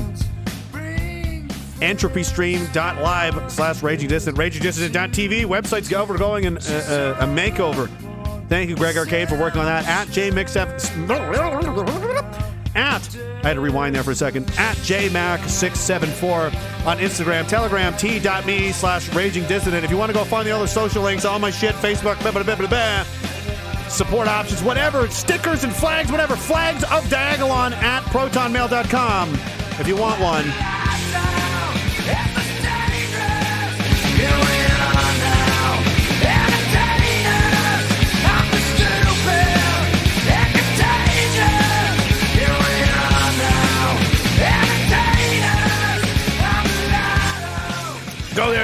[1.81, 5.47] EntropyStream.live slash Raging Dissident, RagingDissident.tv.
[5.47, 7.89] Website's overgoing and uh, uh, a makeover.
[8.51, 9.87] Thank you, Greg Arcade, for working on that.
[9.87, 12.54] At JMixF.
[12.75, 18.73] At, I had to rewind there for a second, at JMac674 on Instagram, Telegram, t.me
[18.73, 19.85] slash Raging Dissident.
[19.85, 22.33] If you want to go find the other social links, all my shit, Facebook, blah,
[22.33, 23.05] blah, blah, blah, blah.
[23.89, 29.33] support options, whatever, stickers and flags, whatever, flags of Diagolon at protonmail.com
[29.81, 30.84] if you want one.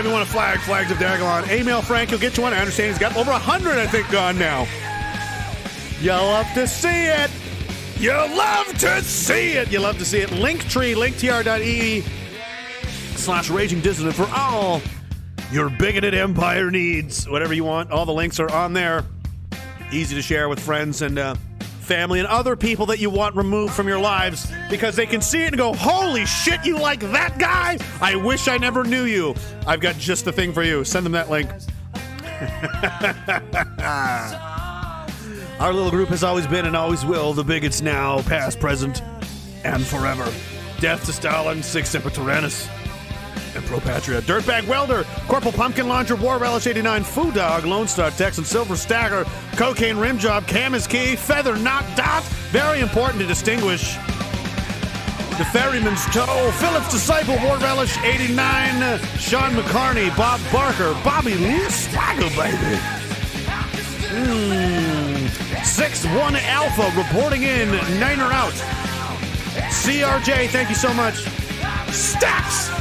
[0.09, 1.51] Want a flag, flags of Diagolon.
[1.53, 2.55] Email Frank, you'll get you one.
[2.55, 4.67] I understand he's got over 100, I think, gone now.
[6.01, 7.31] You'll love to see it.
[7.99, 9.71] You'll love to see it.
[9.71, 10.31] You'll love to see it.
[10.31, 12.03] Linktree, linktr.ee
[13.17, 14.81] slash raging dissident for all
[15.53, 17.29] your bigoted empire needs.
[17.29, 19.05] Whatever you want, all the links are on there.
[19.93, 21.35] Easy to share with friends and uh,
[21.91, 25.43] family and other people that you want removed from your lives because they can see
[25.43, 27.79] it and go, Holy shit, you like that guy?
[28.01, 29.35] I wish I never knew you.
[29.67, 30.85] I've got just the thing for you.
[30.85, 31.51] Send them that link.
[35.61, 39.03] Our little group has always been and always will the bigots now, past, present,
[39.65, 40.33] and forever.
[40.79, 42.69] Death to Stalin, Sic Semper Tyrannis,
[43.55, 44.21] and Pro Patria.
[44.23, 49.25] Dirtbag Welder, Corporal Pumpkin Launcher, War Relish 89, Foo Dog, Lone Star, Texan Silver Stagger,
[49.57, 52.23] Cocaine Rim Job, Cam is Key, Feather Not Dot.
[52.51, 53.97] Very important to distinguish.
[55.39, 62.29] The Ferryman's Toe, Phillips Disciple, War Relish 89, Sean McCarney, Bob Barker, Bobby Lee Swagger,
[62.37, 62.79] baby.
[64.11, 65.65] Mm.
[65.65, 68.53] 6 1 Alpha reporting in, Niner out.
[69.71, 71.25] CRJ, thank you so much.
[71.91, 72.80] Stacks!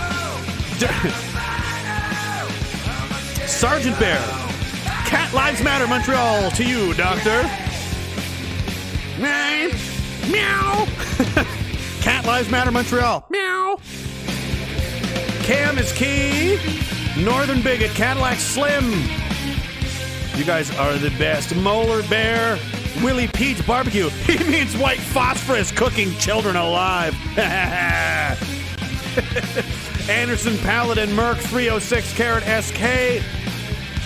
[3.45, 4.17] Sergeant Bear.
[5.05, 7.43] Cat Lives Matter Montreal to you, Doctor.
[10.31, 10.85] Meow.
[11.99, 13.25] Cat Lives Matter Montreal.
[13.29, 13.77] Meow.
[15.43, 16.57] Cam is key.
[17.17, 18.89] Northern Bigot, Cadillac Slim.
[20.37, 21.53] You guys are the best.
[21.57, 22.57] Molar Bear,
[23.03, 24.09] Willie Pete's Barbecue.
[24.25, 27.13] He means white phosphorus cooking children alive.
[30.09, 33.21] Anderson Paladin, Merc 306, Carrot SK.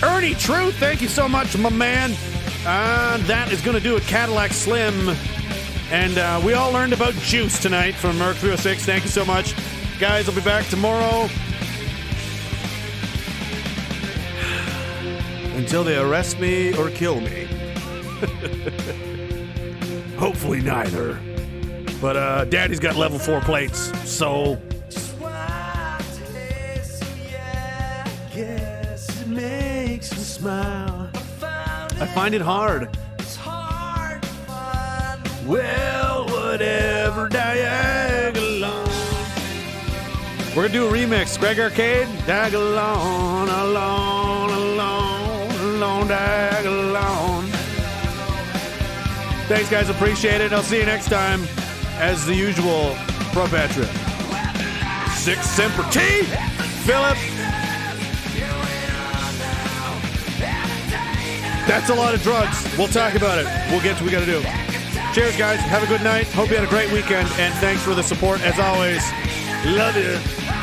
[0.02, 2.14] Ernie Truth, thank you so much, my man.
[2.66, 4.02] Uh, that is going to do it.
[4.02, 5.16] Cadillac Slim.
[5.90, 8.84] And uh, we all learned about juice tonight from Merc 306.
[8.84, 9.54] Thank you so much.
[9.98, 11.22] Guys, I'll be back tomorrow.
[15.56, 17.44] Until they arrest me or kill me.
[20.18, 21.18] Hopefully, neither.
[21.98, 24.60] But uh, Daddy's got level four plates, so.
[29.34, 31.10] Makes me smile.
[31.42, 32.96] I find it hard.
[33.18, 34.24] it's hard
[35.46, 38.86] Well, whatever, Diagolon.
[40.54, 41.38] We're gonna do a remix.
[41.38, 47.44] Greg Arcade, Diagolon, alone, alone, alone, Diagolon.
[49.48, 49.88] Thanks, guys.
[49.90, 50.52] Appreciate it.
[50.52, 51.42] I'll see you next time.
[51.98, 52.96] As the usual,
[53.32, 53.86] Pro Patria.
[55.14, 56.22] Six Semper T.
[56.86, 57.33] Philip.
[61.66, 62.62] That's a lot of drugs.
[62.76, 63.46] We'll talk about it.
[63.70, 64.42] We'll get to what we got to do.
[65.14, 65.60] Cheers, guys.
[65.60, 66.26] Have a good night.
[66.28, 67.28] Hope you had a great weekend.
[67.38, 69.02] And thanks for the support as always.
[69.64, 70.53] Love you.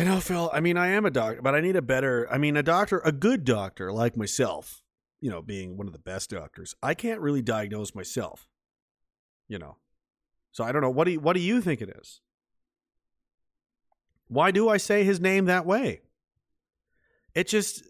[0.00, 2.38] You know, Phil, I mean, I am a doctor, but I need a better, I
[2.38, 4.82] mean, a doctor, a good doctor like myself,
[5.20, 8.48] you know, being one of the best doctors, I can't really diagnose myself,
[9.46, 9.76] you know.
[10.52, 10.88] So I don't know.
[10.88, 12.22] What do you, what do you think it is?
[14.26, 16.00] Why do I say his name that way?
[17.34, 17.82] It just,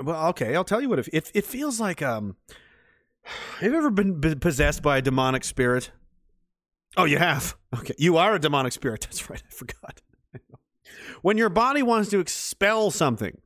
[0.00, 2.36] well, okay, I'll tell you what, If it, it feels like, um,
[3.58, 5.90] have you ever been, been possessed by a demonic spirit?
[6.96, 7.56] Oh, you have?
[7.76, 7.94] Okay.
[7.98, 9.00] You are a demonic spirit.
[9.10, 9.42] That's right.
[9.44, 10.00] I forgot
[11.22, 13.36] when your body wants to expel something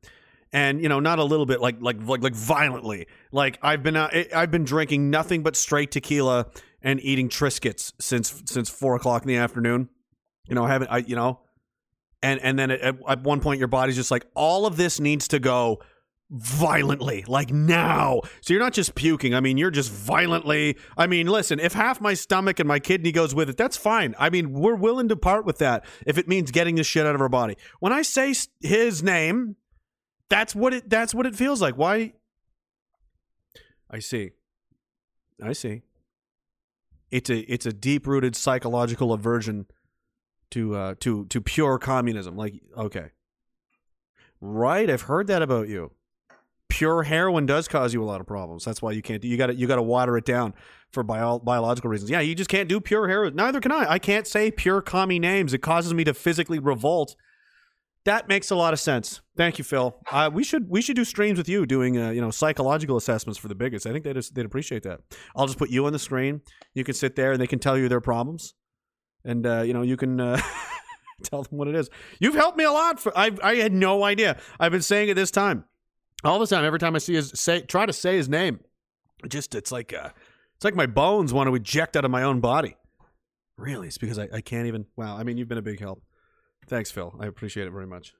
[0.53, 3.97] and you know not a little bit like like like like violently like i've been
[3.97, 6.47] uh, i've been drinking nothing but straight tequila
[6.83, 9.89] and eating triscuits since since four o'clock in the afternoon.
[10.47, 11.41] You know i haven't i you know
[12.23, 15.29] and and then at, at one point your body's just like all of this needs
[15.29, 15.81] to go
[16.35, 18.21] violently like now.
[18.41, 19.35] So you're not just puking.
[19.35, 23.13] I mean you're just violently i mean listen if half my stomach and my kidney
[23.13, 24.15] goes with it that's fine.
[24.19, 27.15] I mean we're willing to part with that if it means getting this shit out
[27.15, 27.57] of our body.
[27.81, 29.57] When i say his name
[30.29, 31.77] that's what it that's what it feels like.
[31.77, 32.15] Why?
[33.91, 34.31] I see.
[35.43, 35.83] I see.
[37.11, 39.67] It's a it's a deep rooted psychological aversion
[40.51, 42.37] to uh to to pure communism.
[42.37, 43.11] Like okay.
[44.41, 45.93] Right i've heard that about you
[46.75, 48.65] pure heroin does cause you a lot of problems.
[48.65, 49.29] That's why you can't do.
[49.29, 50.55] You got to you got to water it down
[50.91, 52.11] for bio, biological reasons.
[52.11, 53.37] Yeah, you just can't do pure heroin.
[53.37, 53.93] Neither can I.
[53.93, 55.55] I can't say pure commie names.
[55.55, 57.15] It causes me to physically revolt.
[58.07, 59.21] That makes a lot of sense.
[59.37, 59.97] Thank you, Phil.
[60.11, 63.39] Uh, we should we should do streams with you doing uh, you know psychological assessments
[63.39, 63.87] for the bigots.
[63.87, 65.01] I think they'd they'd appreciate that.
[65.37, 66.41] I'll just put you on the screen.
[66.75, 68.55] You can sit there and they can tell you their problems,
[69.25, 70.21] and uh, you know you can.
[70.21, 70.41] Uh,
[71.23, 71.89] tell them what it is.
[72.19, 72.99] You've helped me a lot.
[72.99, 74.39] For I I had no idea.
[74.59, 75.65] I've been saying it this time.
[76.25, 78.61] All the time, every time I see his say, try to say his name,
[79.23, 80.11] it just it's like uh,
[80.57, 82.77] it's like my bones want to eject out of my own body.
[83.57, 84.87] Really, it's because I, I can't even.
[84.97, 86.03] Wow, I mean, you've been a big help.
[86.67, 87.15] Thanks, Phil.
[87.21, 88.15] I appreciate it very much.